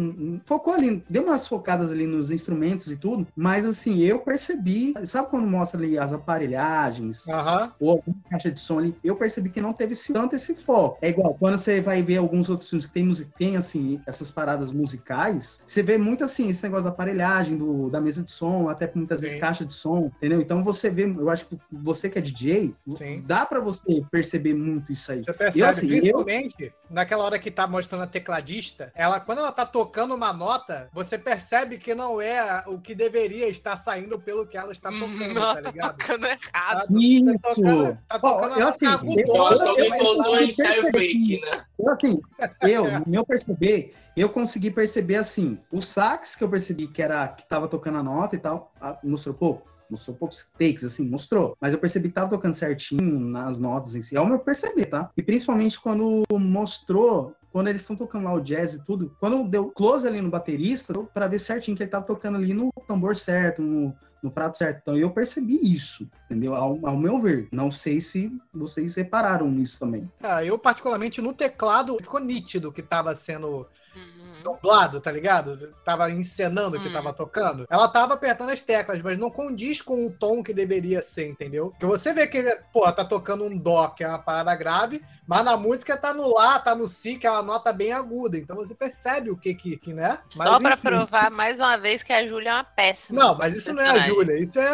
focou 0.44 0.74
ali, 0.74 1.04
deu 1.08 1.22
umas 1.24 1.46
focadas 1.46 1.92
ali 1.92 2.06
nos 2.06 2.30
instrumentos 2.30 2.90
e 2.90 2.96
tudo, 2.96 3.26
mas 3.36 3.66
assim, 3.66 3.98
eu 4.00 4.20
percebi, 4.20 4.94
sabe 5.04 5.28
quando 5.28 5.46
mostra 5.46 5.78
ali 5.80 5.98
as 5.98 6.12
aparelhagens, 6.12 7.26
Aham. 7.28 7.72
ou 7.78 7.90
alguma 7.90 8.16
caixa 8.30 8.50
de 8.50 8.58
som 8.60 8.78
ali, 8.78 8.94
eu 9.04 9.16
percebi 9.16 9.50
que 9.50 9.60
não 9.60 9.72
teve 9.72 9.94
tanto 10.12 10.34
esse 10.34 10.54
foco. 10.54 10.98
É 11.02 11.10
igual, 11.10 11.34
quando 11.34 11.58
você 11.58 11.80
vai 11.80 12.02
ver 12.02 12.16
alguns 12.16 12.48
outros 12.48 12.70
filmes 12.70 12.86
que 12.86 12.92
tem, 12.92 13.04
music- 13.04 13.30
tem 13.36 13.56
assim, 13.56 14.00
essas 14.06 14.30
paradas 14.30 14.72
musicais, 14.72 15.60
você 15.66 15.82
vê 15.82 15.98
muito 15.98 16.24
assim, 16.24 16.48
esse 16.48 16.62
negócio 16.62 16.84
da 16.84 16.90
aparelhagem, 16.90 17.56
do, 17.56 17.90
da 17.90 18.00
mesa 18.00 18.22
de 18.22 18.30
som, 18.30 18.68
até 18.68 18.90
muitas 18.94 19.20
vezes 19.20 19.34
Sim. 19.34 19.40
caixa 19.40 19.64
de 19.64 19.74
som, 19.74 20.10
entendeu? 20.16 20.40
Então 20.40 20.64
você 20.64 20.88
vê, 20.88 21.04
eu 21.04 21.28
acho 21.28 21.46
que 21.46 21.58
você 21.70 22.08
que 22.08 22.18
é 22.18 22.22
DJ, 22.22 22.74
Sim. 22.96 23.22
dá 23.26 23.44
pra 23.44 23.60
você 23.60 24.02
perceber 24.10 24.54
muito 24.54 24.92
isso 24.92 25.12
aí. 25.12 25.22
Você 25.22 25.32
percebe, 25.32 25.64
Eu, 25.64 25.68
assim, 25.68 25.86
eu- 25.86 25.92
principalmente 25.92 26.72
naquela 26.90 27.24
hora 27.24 27.38
que 27.38 27.50
tá 27.50 27.66
mostrando 27.66 28.02
a 28.02 28.06
tecladista, 28.06 28.85
ela, 28.94 29.20
quando 29.20 29.38
ela 29.38 29.52
tá 29.52 29.64
tocando 29.66 30.14
uma 30.14 30.32
nota, 30.32 30.88
você 30.92 31.18
percebe 31.18 31.78
que 31.78 31.94
não 31.94 32.20
é 32.20 32.62
o 32.66 32.78
que 32.78 32.94
deveria 32.94 33.48
estar 33.48 33.76
saindo 33.76 34.18
pelo 34.18 34.46
que 34.46 34.56
ela 34.56 34.72
está 34.72 34.90
tocando, 34.90 35.34
Não, 35.34 35.42
tá 35.42 35.54
tá 35.54 35.60
ligado? 35.60 35.96
tocando 35.98 36.26
errado. 36.26 36.88
Tá 36.88 37.00
Isso! 37.00 37.54
tocando, 37.54 37.98
tá 38.08 38.20
Ó, 38.22 38.34
tocando 38.40 38.58
eu, 38.60 38.66
a 38.66 38.68
assim, 38.70 38.86
eu- 38.86 40.16
tá- 40.18 40.42
ensaio 40.42 40.92
fake, 40.92 41.40
né? 41.40 41.64
Então, 41.78 41.92
assim, 41.92 42.20
eu, 42.62 42.90
no 43.00 43.04
meu 43.06 43.24
perceber, 43.26 43.94
eu 44.16 44.28
consegui 44.28 44.70
perceber 44.70 45.16
assim, 45.16 45.58
o 45.70 45.82
sax 45.82 46.34
que 46.34 46.42
eu 46.44 46.48
percebi 46.48 46.86
que 46.88 47.02
era 47.02 47.28
que 47.28 47.46
tava 47.46 47.68
tocando 47.68 47.98
a 47.98 48.02
nota 48.02 48.34
e 48.36 48.38
tal, 48.38 48.72
ah, 48.80 48.98
mostrou 49.04 49.34
pouco. 49.34 49.75
Mostrou 49.90 50.16
poucos 50.16 50.48
takes, 50.58 50.84
assim, 50.84 51.08
mostrou. 51.08 51.56
Mas 51.60 51.72
eu 51.72 51.78
percebi 51.78 52.08
que 52.08 52.14
tava 52.14 52.30
tocando 52.30 52.54
certinho 52.54 53.20
nas 53.20 53.58
notas 53.58 53.94
em 53.94 54.02
si. 54.02 54.16
É 54.16 54.20
o 54.20 54.26
meu 54.26 54.38
perceber, 54.38 54.86
tá? 54.86 55.10
E 55.16 55.22
principalmente 55.22 55.80
quando 55.80 56.22
mostrou, 56.32 57.34
quando 57.52 57.68
eles 57.68 57.82
estão 57.82 57.96
tocando 57.96 58.24
lá 58.24 58.34
o 58.34 58.40
jazz 58.40 58.74
e 58.74 58.84
tudo, 58.84 59.14
quando 59.20 59.48
deu 59.48 59.70
close 59.70 60.06
ali 60.06 60.20
no 60.20 60.30
baterista, 60.30 60.92
deu 60.92 61.04
pra 61.04 61.26
ver 61.26 61.38
certinho 61.38 61.76
que 61.76 61.82
ele 61.82 61.90
tava 61.90 62.06
tocando 62.06 62.36
ali 62.36 62.52
no 62.52 62.70
tambor 62.86 63.16
certo, 63.16 63.62
no, 63.62 63.94
no 64.22 64.30
prato 64.30 64.58
certo. 64.58 64.78
Então 64.82 64.96
eu 64.96 65.10
percebi 65.10 65.58
isso, 65.62 66.08
entendeu? 66.26 66.54
Ao, 66.54 66.78
ao 66.86 66.96
meu 66.96 67.20
ver. 67.20 67.48
Não 67.52 67.70
sei 67.70 68.00
se 68.00 68.30
vocês 68.52 68.94
repararam 68.96 69.50
nisso 69.50 69.78
também. 69.78 70.10
Ah, 70.22 70.44
eu, 70.44 70.58
particularmente, 70.58 71.20
no 71.20 71.32
teclado, 71.32 71.96
ficou 71.96 72.20
nítido 72.20 72.72
que 72.72 72.82
tava 72.82 73.14
sendo 73.14 73.66
Uhum. 73.96 74.15
Dublado, 74.54 75.00
tá 75.00 75.10
ligado? 75.10 75.74
Tava 75.84 76.10
encenando 76.10 76.76
o 76.76 76.80
que 76.82 76.88
Hum. 76.88 76.92
tava 76.92 77.12
tocando. 77.12 77.66
Ela 77.70 77.88
tava 77.88 78.14
apertando 78.14 78.50
as 78.50 78.60
teclas, 78.60 79.02
mas 79.02 79.18
não 79.18 79.30
condiz 79.30 79.80
com 79.82 80.06
o 80.06 80.10
tom 80.10 80.42
que 80.42 80.52
deveria 80.54 81.02
ser, 81.02 81.28
entendeu? 81.28 81.70
Porque 81.70 81.86
você 81.86 82.12
vê 82.12 82.26
que, 82.26 82.42
pô, 82.72 82.90
tá 82.92 83.04
tocando 83.04 83.44
um 83.44 83.56
dó, 83.56 83.88
que 83.88 84.04
é 84.04 84.08
uma 84.08 84.18
parada 84.18 84.54
grave, 84.54 85.02
mas 85.26 85.44
na 85.44 85.56
música 85.56 85.96
tá 85.96 86.12
no 86.14 86.32
lá, 86.34 86.58
tá 86.58 86.74
no 86.74 86.86
si, 86.86 87.16
que 87.16 87.26
é 87.26 87.30
uma 87.30 87.42
nota 87.42 87.72
bem 87.72 87.92
aguda. 87.92 88.36
Então 88.38 88.56
você 88.56 88.74
percebe 88.74 89.30
o 89.30 89.36
que 89.36 89.54
que, 89.54 89.76
que 89.76 89.92
né? 89.92 90.18
Mas, 90.36 90.48
Só 90.48 90.58
pra 90.60 90.72
enfim. 90.74 90.82
provar 90.82 91.30
mais 91.30 91.58
uma 91.58 91.76
vez 91.76 92.02
que 92.02 92.12
a 92.12 92.26
Júlia 92.26 92.50
é 92.50 92.54
uma 92.54 92.64
péssima. 92.64 93.20
Não, 93.22 93.36
mas 93.36 93.54
isso 93.56 93.72
não 93.72 93.82
é 93.82 93.90
a. 93.90 93.98
Júlia, 93.98 94.38
isso 94.38 94.58
é... 94.60 94.64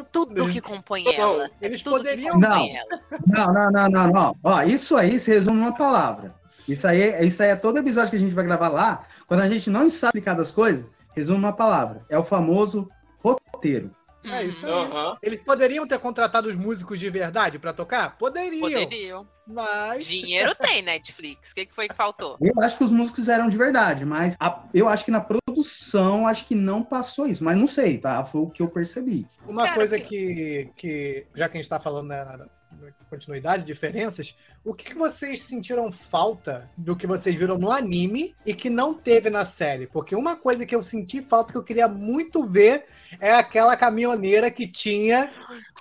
é- 0.00 0.04
Tudo 0.12 0.48
que 0.50 0.60
compõe 0.60 1.04
ela. 1.14 1.50
eles 1.60 1.82
Tudo 1.82 1.96
poderiam- 1.96 2.38
que 2.40 2.46
compõe 2.46 2.72
Não. 2.72 2.78
ela. 2.78 3.00
Não, 3.26 3.52
não, 3.52 3.70
não, 3.70 3.88
não, 3.88 4.08
não. 4.12 4.36
Ó, 4.42 4.62
isso 4.62 4.96
aí 4.96 5.18
se 5.18 5.30
resume 5.30 5.58
numa 5.60 5.74
palavra. 5.74 6.34
Isso 6.68 6.86
aí, 6.86 7.26
isso 7.26 7.42
aí 7.42 7.50
é 7.50 7.56
todo 7.56 7.78
episódio 7.78 8.10
que 8.10 8.16
a 8.16 8.20
gente 8.20 8.34
vai 8.34 8.44
gravar 8.44 8.68
lá. 8.68 9.06
Quando 9.26 9.40
a 9.40 9.48
gente 9.48 9.68
não 9.70 9.88
sabe 9.90 10.08
explicar 10.18 10.34
das 10.34 10.50
coisas, 10.50 10.86
resume 11.14 11.38
uma 11.38 11.52
palavra. 11.52 12.04
É 12.08 12.18
o 12.18 12.24
famoso 12.24 12.88
roteiro. 13.22 13.90
É 14.24 14.42
isso 14.42 14.64
aí. 14.64 14.72
Aham. 14.72 15.16
Eles 15.22 15.38
poderiam 15.40 15.86
ter 15.86 15.98
contratado 15.98 16.48
os 16.48 16.56
músicos 16.56 16.98
de 16.98 17.10
verdade 17.10 17.58
pra 17.58 17.74
tocar? 17.74 18.16
Poderiam. 18.16 18.62
Poderiam. 18.62 19.28
Mas... 19.46 20.06
Dinheiro 20.06 20.54
tem, 20.58 20.80
Netflix. 20.80 21.50
O 21.50 21.54
que, 21.54 21.66
que 21.66 21.74
foi 21.74 21.88
que 21.88 21.94
faltou? 21.94 22.38
Eu 22.40 22.58
acho 22.62 22.78
que 22.78 22.84
os 22.84 22.90
músicos 22.90 23.28
eram 23.28 23.50
de 23.50 23.58
verdade, 23.58 24.06
mas 24.06 24.34
a- 24.40 24.62
eu 24.72 24.88
acho 24.88 25.04
que 25.04 25.10
na 25.10 25.20
produção, 25.20 26.26
acho 26.26 26.46
que 26.46 26.54
não 26.54 26.82
passou 26.82 27.26
isso. 27.26 27.44
Mas 27.44 27.58
não 27.58 27.66
sei, 27.66 27.98
tá? 27.98 28.24
Foi 28.24 28.40
o 28.40 28.48
que 28.48 28.62
eu 28.62 28.68
percebi. 28.68 29.26
Uma 29.46 29.64
Cara, 29.64 29.74
coisa 29.76 30.00
que- 30.00 30.70
que, 30.74 31.26
já 31.34 31.46
que 31.46 31.58
a 31.58 31.60
gente 31.60 31.68
tá 31.68 31.78
falando 31.78 32.08
né, 32.08 32.24
continuidade, 33.10 33.64
diferenças, 33.64 34.36
o 34.64 34.74
que, 34.74 34.86
que 34.86 34.94
vocês 34.94 35.42
sentiram 35.42 35.90
falta 35.92 36.68
do 36.76 36.96
que 36.96 37.06
vocês 37.06 37.38
viram 37.38 37.56
no 37.56 37.70
anime 37.70 38.34
e 38.44 38.54
que 38.54 38.68
não 38.68 38.92
teve 38.94 39.30
na 39.30 39.44
série? 39.44 39.86
Porque 39.86 40.16
uma 40.16 40.36
coisa 40.36 40.66
que 40.66 40.74
eu 40.74 40.82
senti 40.82 41.22
falta 41.22 41.52
que 41.52 41.58
eu 41.58 41.62
queria 41.62 41.86
muito 41.88 42.44
ver 42.44 42.86
é 43.20 43.32
aquela 43.34 43.76
caminhoneira 43.76 44.50
que 44.50 44.66
tinha 44.66 45.30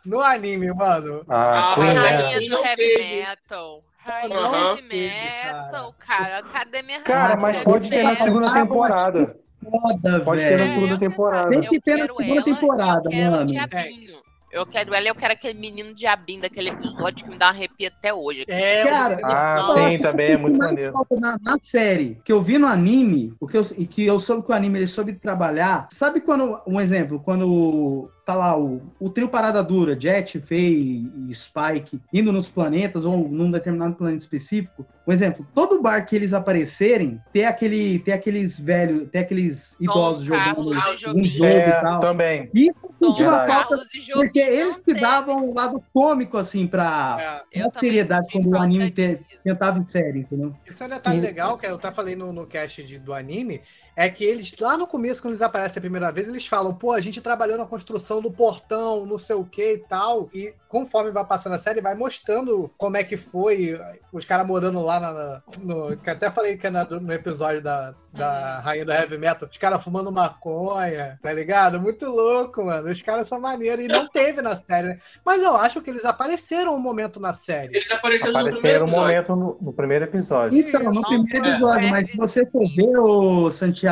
no 0.06 0.20
anime, 0.22 0.72
mano. 0.74 1.24
Ah, 1.28 1.74
Ah, 1.74 1.76
Queen, 1.76 1.90
é. 1.90 1.94
Rainha 1.94 2.50
do 2.50 2.66
heavy 2.66 3.26
metal. 3.26 3.84
Rainha 3.98 4.28
do 4.38 4.56
heavy 4.56 4.88
metal, 4.92 5.96
cara. 5.98 6.44
Cadê 6.44 6.82
minha 6.84 7.02
Cara, 7.02 7.24
rainha 7.36 7.40
mas 7.42 7.58
do 7.58 7.64
pode 7.64 7.90
ter 7.90 8.04
na 8.04 8.16
segunda 8.16 8.54
temporada. 8.54 9.36
Foda, 9.64 10.20
Pode 10.20 10.42
ter 10.42 10.58
na 10.58 10.68
segunda 10.68 11.00
temporada. 11.00 11.50
Tem 11.50 11.62
que 11.62 11.80
ter 11.80 11.96
na 11.96 12.06
segunda 12.08 12.32
ela, 12.34 12.44
temporada, 12.44 13.10
mano. 13.10 13.46
diabinho. 13.46 14.23
Eu 14.54 14.68
quero 14.68 14.94
ela, 14.94 15.08
eu 15.08 15.16
quero 15.16 15.34
aquele 15.34 15.60
menino 15.60 15.96
diabinho 15.96 16.44
daquele 16.44 16.70
episódio 16.70 17.26
que 17.26 17.32
me 17.32 17.40
dá 17.40 17.48
uma 17.48 17.54
arrepia 17.54 17.88
até 17.88 18.14
hoje. 18.14 18.46
É, 18.48 18.84
Cara, 18.84 19.18
Ah, 19.24 19.74
sim, 19.74 19.98
também 19.98 20.34
é 20.34 20.38
muito 20.38 20.60
maneiro. 20.60 20.94
Na, 21.20 21.40
na 21.42 21.58
série, 21.58 22.20
que 22.24 22.32
eu 22.32 22.40
vi 22.40 22.60
no 22.60 22.68
anime, 22.68 23.34
o 23.40 23.48
que 23.48 23.58
eu, 23.58 23.64
e 23.76 23.88
que 23.88 24.06
eu 24.06 24.20
soube 24.20 24.46
que 24.46 24.52
o 24.52 24.56
anime 24.56 24.78
ele 24.78 24.88
soube 24.88 25.14
trabalhar. 25.14 25.88
Sabe 25.90 26.22
quando, 26.22 26.62
um 26.68 26.80
exemplo, 26.80 27.20
quando 27.20 28.12
tá 28.26 28.36
lá 28.36 28.58
o, 28.58 28.82
o 29.00 29.10
trio 29.10 29.28
Parada 29.28 29.62
Dura, 29.64 30.00
Jet, 30.00 30.40
Faye 30.40 31.12
e 31.30 31.34
Spike, 31.34 32.02
indo 32.12 32.32
nos 32.32 32.48
planetas 32.48 33.04
ou 33.04 33.28
num 33.28 33.52
determinado 33.52 33.96
planeta 33.96 34.24
específico, 34.24 34.86
um 35.06 35.12
exemplo, 35.12 35.46
todo 35.54 35.82
bar 35.82 36.06
que 36.06 36.16
eles 36.16 36.34
aparecerem, 36.34 37.20
ter 37.34 37.44
aquele, 37.46 38.00
ter 38.00 38.14
aqueles 38.14 38.58
velhos, 38.60 39.10
ter 39.10 39.20
aqueles 39.20 39.78
idosos 39.80 40.28
Carlos, 40.28 40.66
jogando 40.66 40.74
ah, 40.74 41.14
um 41.14 41.24
jogo 41.24 41.48
É, 41.50 41.70
e 41.70 41.82
tal. 41.82 42.00
também. 42.00 42.50
Isso 42.54 42.88
eu 42.88 42.94
senti 42.94 43.24
Tom, 43.24 43.30
uma 43.30 43.46
falta, 43.46 43.70
Carlos 43.76 43.88
e 43.94 44.14
porque 44.14 44.40
eles 44.40 44.84
tem. 44.84 44.96
davam 44.96 45.50
um 45.50 45.54
lado 45.54 45.84
cômico, 45.94 46.38
assim, 46.38 46.66
pra, 46.66 47.44
é. 47.52 47.70
Seriedade 47.72 48.28
quando 48.32 48.50
o 48.50 48.58
anime 48.58 48.92
te- 48.92 49.20
tentava 49.44 49.78
em 49.80 49.82
série, 49.82 50.20
entendeu? 50.20 50.54
Isso 50.66 50.82
é 50.82 50.86
um 50.86 50.90
detalhe 50.90 51.20
Sim. 51.20 51.26
legal, 51.26 51.58
que 51.58 51.66
eu 51.66 51.76
até 51.76 51.92
falei 51.92 52.16
no, 52.16 52.32
no 52.32 52.48
cast 52.48 52.82
de- 52.84 53.00
do 53.00 53.14
anime, 53.14 53.62
é 53.96 54.10
que 54.10 54.24
eles, 54.24 54.54
lá 54.60 54.76
no 54.78 54.88
começo, 54.88 55.22
quando 55.22 55.34
eles 55.34 55.42
aparecem 55.42 55.80
a 55.80 55.82
primeira 55.82 56.12
vez, 56.12 56.28
eles 56.28 56.48
falam, 56.48 56.74
pô, 56.74 56.92
a 56.94 57.00
gente 57.02 57.22
trabalhou 57.22 57.58
na 57.58 57.66
construção 57.66 58.22
do 58.22 58.32
portão, 58.32 59.06
não 59.06 59.18
sei 59.20 59.36
o 59.36 59.44
que 59.46 59.74
e 59.74 59.78
tal, 59.78 60.30
e 60.34 60.54
conforme 60.68 61.12
vai 61.12 61.24
passando 61.24 61.54
a 61.54 61.58
série, 61.60 61.82
vai 61.82 61.94
mostrando 61.94 62.72
como 62.78 62.98
é 62.98 63.04
que 63.04 63.16
foi 63.18 63.80
os 64.12 64.26
caras 64.26 64.48
morando 64.48 64.82
lá 64.82 65.00
na, 65.00 65.14
na- 65.14 65.42
no, 65.60 65.96
que 65.98 66.10
até 66.10 66.32
falei 66.32 66.58
que 66.58 66.66
é 66.66 66.70
na- 66.72 66.84
no 66.86 67.14
episódio 67.14 67.62
da, 67.62 67.94
da 68.12 68.60
Rainha 68.62 68.84
do 68.86 68.92
Heavy 68.92 69.18
Metal, 69.20 69.48
os 69.50 69.58
caras 69.58 69.84
fumando 69.84 70.12
maconha, 70.12 71.20
tá 71.22 71.32
ligado? 71.32 71.80
Muito 71.80 72.08
louco, 72.08 72.64
mano, 72.66 72.90
os 72.90 73.02
caras 73.04 73.28
são 73.28 73.40
maneiros, 73.40 73.86
e 73.86 73.88
não 73.88 74.08
teve 74.08 74.42
na 74.42 74.56
série, 74.56 74.88
né? 74.90 74.98
Mas 75.24 75.42
eu 75.44 75.56
acho 75.56 75.80
que 75.82 75.92
eles 75.92 76.06
apareceram 76.06 76.76
um 76.76 76.80
momento 76.80 77.20
na 77.20 77.34
série. 77.34 77.76
Eles 77.78 77.92
apareceram 77.92 78.34
no 78.34 78.50
primeiro 78.52 78.86
Apareceram 78.86 78.86
um 78.86 78.88
episódio. 78.88 79.02
momento 79.08 79.36
no, 79.36 79.58
no 79.68 79.74
primeiro 79.74 80.06
episódio. 80.06 80.58
Então, 80.60 80.82
no 80.92 81.02
primeiro 81.04 81.46
É. 81.46 81.50
episódio, 81.52 81.88
É. 81.88 81.92
mas 81.92 82.10
se 82.12 82.18
você 82.18 82.46
for 82.48 82.64
ver, 82.76 83.52
Santiago 83.52 83.83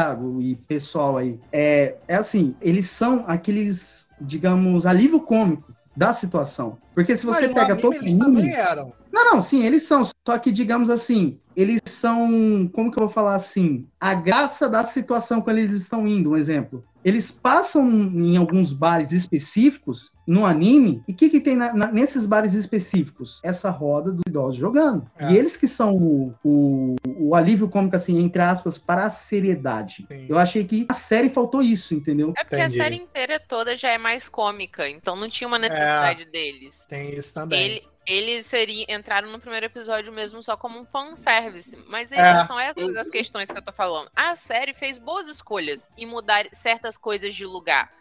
e 0.41 0.55
pessoal 0.55 1.17
aí, 1.17 1.39
é, 1.51 1.95
é 2.07 2.15
assim, 2.15 2.55
eles 2.61 2.89
são 2.89 3.23
aqueles, 3.27 4.07
digamos, 4.19 4.85
alívio 4.85 5.19
cômico 5.19 5.73
da 5.95 6.13
situação. 6.13 6.77
Porque 6.95 7.15
se 7.15 7.25
você 7.25 7.47
Mas 7.47 7.53
pega 7.53 7.73
anime 7.73 7.81
todo 7.81 7.95
eles 7.95 8.13
mundo... 8.13 8.25
também 8.25 8.53
eram. 8.53 8.93
Não, 9.11 9.33
não, 9.33 9.41
sim, 9.41 9.65
eles 9.65 9.83
são. 9.83 10.03
Só 10.05 10.37
que, 10.37 10.51
digamos 10.51 10.89
assim, 10.89 11.37
eles 11.55 11.81
são. 11.85 12.69
Como 12.73 12.91
que 12.91 12.97
eu 12.97 13.05
vou 13.05 13.13
falar 13.13 13.35
assim? 13.35 13.87
A 13.99 14.13
graça 14.13 14.69
da 14.69 14.83
situação 14.83 15.41
quando 15.41 15.57
eles 15.57 15.81
estão 15.81 16.07
indo, 16.07 16.31
um 16.31 16.37
exemplo. 16.37 16.83
Eles 17.03 17.31
passam 17.31 17.89
em 17.89 18.37
alguns 18.37 18.73
bares 18.73 19.11
específicos 19.11 20.11
no 20.27 20.45
anime, 20.45 21.03
e 21.07 21.11
o 21.11 21.15
que, 21.15 21.29
que 21.29 21.39
tem 21.41 21.55
na- 21.57 21.73
na- 21.73 21.91
nesses 21.91 22.25
bares 22.25 22.53
específicos? 22.53 23.41
Essa 23.43 23.69
roda 23.69 24.11
dos 24.11 24.21
idosos 24.27 24.55
jogando. 24.55 25.09
É. 25.17 25.31
E 25.31 25.37
eles 25.37 25.57
que 25.57 25.67
são 25.67 25.95
o, 25.95 26.33
o, 26.43 26.95
o 27.17 27.35
alívio 27.35 27.67
cômico, 27.67 27.95
assim, 27.95 28.19
entre 28.19 28.41
aspas, 28.41 28.77
para 28.77 29.05
a 29.05 29.09
seriedade. 29.09 30.05
Sim. 30.07 30.25
Eu 30.29 30.37
achei 30.37 30.63
que 30.63 30.85
a 30.89 30.93
série 30.93 31.29
faltou 31.29 31.61
isso, 31.61 31.93
entendeu? 31.93 32.33
É 32.37 32.43
porque 32.43 32.55
Entendi. 32.55 32.79
a 32.79 32.83
série 32.83 32.95
inteira 32.95 33.39
toda 33.39 33.75
já 33.75 33.89
é 33.89 33.97
mais 33.97 34.27
cômica, 34.29 34.87
então 34.87 35.15
não 35.15 35.29
tinha 35.29 35.47
uma 35.47 35.59
necessidade 35.59 36.25
deles. 36.25 36.85
Tem 36.87 37.15
isso 37.15 37.33
também. 37.33 37.59
Ele, 37.59 37.81
eles 38.11 38.45
seriam, 38.45 38.85
entraram 38.89 39.29
no 39.31 39.39
primeiro 39.39 39.65
episódio 39.65 40.11
mesmo 40.11 40.41
só 40.43 40.57
como 40.57 40.79
um 40.79 40.85
fanservice. 40.85 41.75
Mas 41.87 42.11
É. 42.11 42.45
são 42.45 42.59
essas 42.59 42.95
as 42.95 43.09
questões 43.09 43.49
que 43.49 43.57
eu 43.57 43.63
tô 43.63 43.71
falando. 43.71 44.09
A 44.15 44.35
série 44.35 44.73
fez 44.73 44.97
boas 44.97 45.27
escolhas 45.27 45.89
em 45.97 46.05
mudar 46.05 46.45
certas 46.51 46.97
coisas 46.97 47.33
de 47.33 47.45
lugar. 47.45 47.91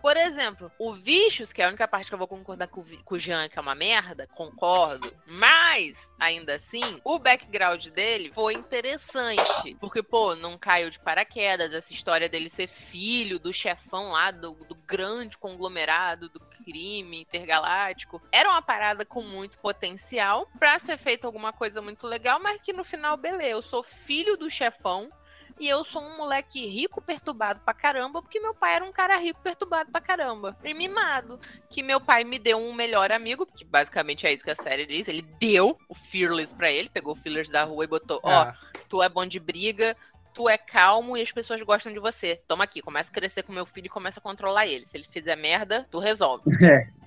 Por 0.00 0.16
exemplo, 0.16 0.72
o 0.78 0.94
Vichos, 0.94 1.52
que 1.52 1.60
é 1.60 1.66
a 1.66 1.68
única 1.68 1.86
parte 1.86 2.08
que 2.08 2.14
eu 2.14 2.18
vou 2.18 2.26
concordar 2.26 2.68
com 2.68 2.82
com 3.04 3.14
o 3.14 3.18
Jean, 3.18 3.50
que 3.50 3.58
é 3.58 3.62
uma 3.62 3.74
merda, 3.74 4.26
concordo. 4.34 5.12
Mas, 5.26 6.08
ainda 6.18 6.54
assim, 6.54 7.00
o 7.04 7.18
background 7.18 7.86
dele 7.88 8.32
foi 8.32 8.54
interessante. 8.54 9.76
Porque, 9.78 10.02
pô, 10.02 10.34
não 10.34 10.56
caiu 10.56 10.88
de 10.88 10.98
paraquedas. 10.98 11.74
Essa 11.74 11.92
história 11.92 12.30
dele 12.30 12.48
ser 12.48 12.66
filho 12.66 13.38
do 13.38 13.52
chefão 13.52 14.12
lá, 14.12 14.30
do, 14.30 14.54
do 14.54 14.74
grande 14.74 15.36
conglomerado, 15.36 16.30
do 16.30 16.40
crime 16.70 17.20
intergaláctico. 17.22 18.22
Era 18.30 18.50
uma 18.50 18.62
parada 18.62 19.04
com 19.04 19.22
muito 19.22 19.58
potencial 19.58 20.48
pra 20.58 20.78
ser 20.78 20.96
feita 20.98 21.26
alguma 21.26 21.52
coisa 21.52 21.82
muito 21.82 22.06
legal, 22.06 22.40
mas 22.40 22.60
que 22.62 22.72
no 22.72 22.84
final, 22.84 23.16
beleza, 23.16 23.44
eu 23.50 23.62
sou 23.62 23.82
filho 23.82 24.36
do 24.36 24.48
chefão. 24.50 25.10
E 25.58 25.68
eu 25.68 25.84
sou 25.84 26.00
um 26.00 26.16
moleque 26.16 26.66
rico, 26.66 27.02
perturbado 27.02 27.60
pra 27.60 27.74
caramba, 27.74 28.22
porque 28.22 28.40
meu 28.40 28.54
pai 28.54 28.76
era 28.76 28.84
um 28.84 28.90
cara 28.90 29.18
rico, 29.18 29.42
perturbado 29.42 29.90
pra 29.92 30.00
caramba. 30.00 30.56
E 30.64 30.72
mimado. 30.72 31.38
Que 31.68 31.82
meu 31.82 32.00
pai 32.00 32.24
me 32.24 32.38
deu 32.38 32.56
um 32.56 32.72
melhor 32.72 33.12
amigo, 33.12 33.44
porque 33.44 33.62
basicamente 33.62 34.26
é 34.26 34.32
isso 34.32 34.42
que 34.42 34.50
a 34.50 34.54
série 34.54 34.86
diz. 34.86 35.06
Ele 35.06 35.20
deu 35.38 35.78
o 35.86 35.94
Fearless 35.94 36.54
pra 36.54 36.70
ele, 36.70 36.88
pegou 36.88 37.12
o 37.12 37.16
Fearless 37.16 37.52
da 37.52 37.64
rua 37.64 37.84
e 37.84 37.88
botou: 37.88 38.20
Ó, 38.22 38.30
É. 38.44 38.54
tu 38.88 39.02
é 39.02 39.08
bom 39.10 39.26
de 39.26 39.38
briga, 39.38 39.94
tu 40.34 40.48
é 40.48 40.56
calmo 40.58 41.16
e 41.16 41.22
as 41.22 41.32
pessoas 41.32 41.60
gostam 41.62 41.92
de 41.92 41.98
você. 41.98 42.40
Toma 42.46 42.64
aqui, 42.64 42.80
começa 42.80 43.10
a 43.10 43.14
crescer 43.14 43.42
com 43.42 43.52
meu 43.52 43.66
filho 43.66 43.86
e 43.86 43.90
começa 43.90 44.20
a 44.20 44.22
controlar 44.22 44.66
ele. 44.66 44.86
Se 44.86 44.96
ele 44.96 45.06
fizer 45.10 45.36
merda, 45.36 45.86
tu 45.90 45.98
resolve. 45.98 46.44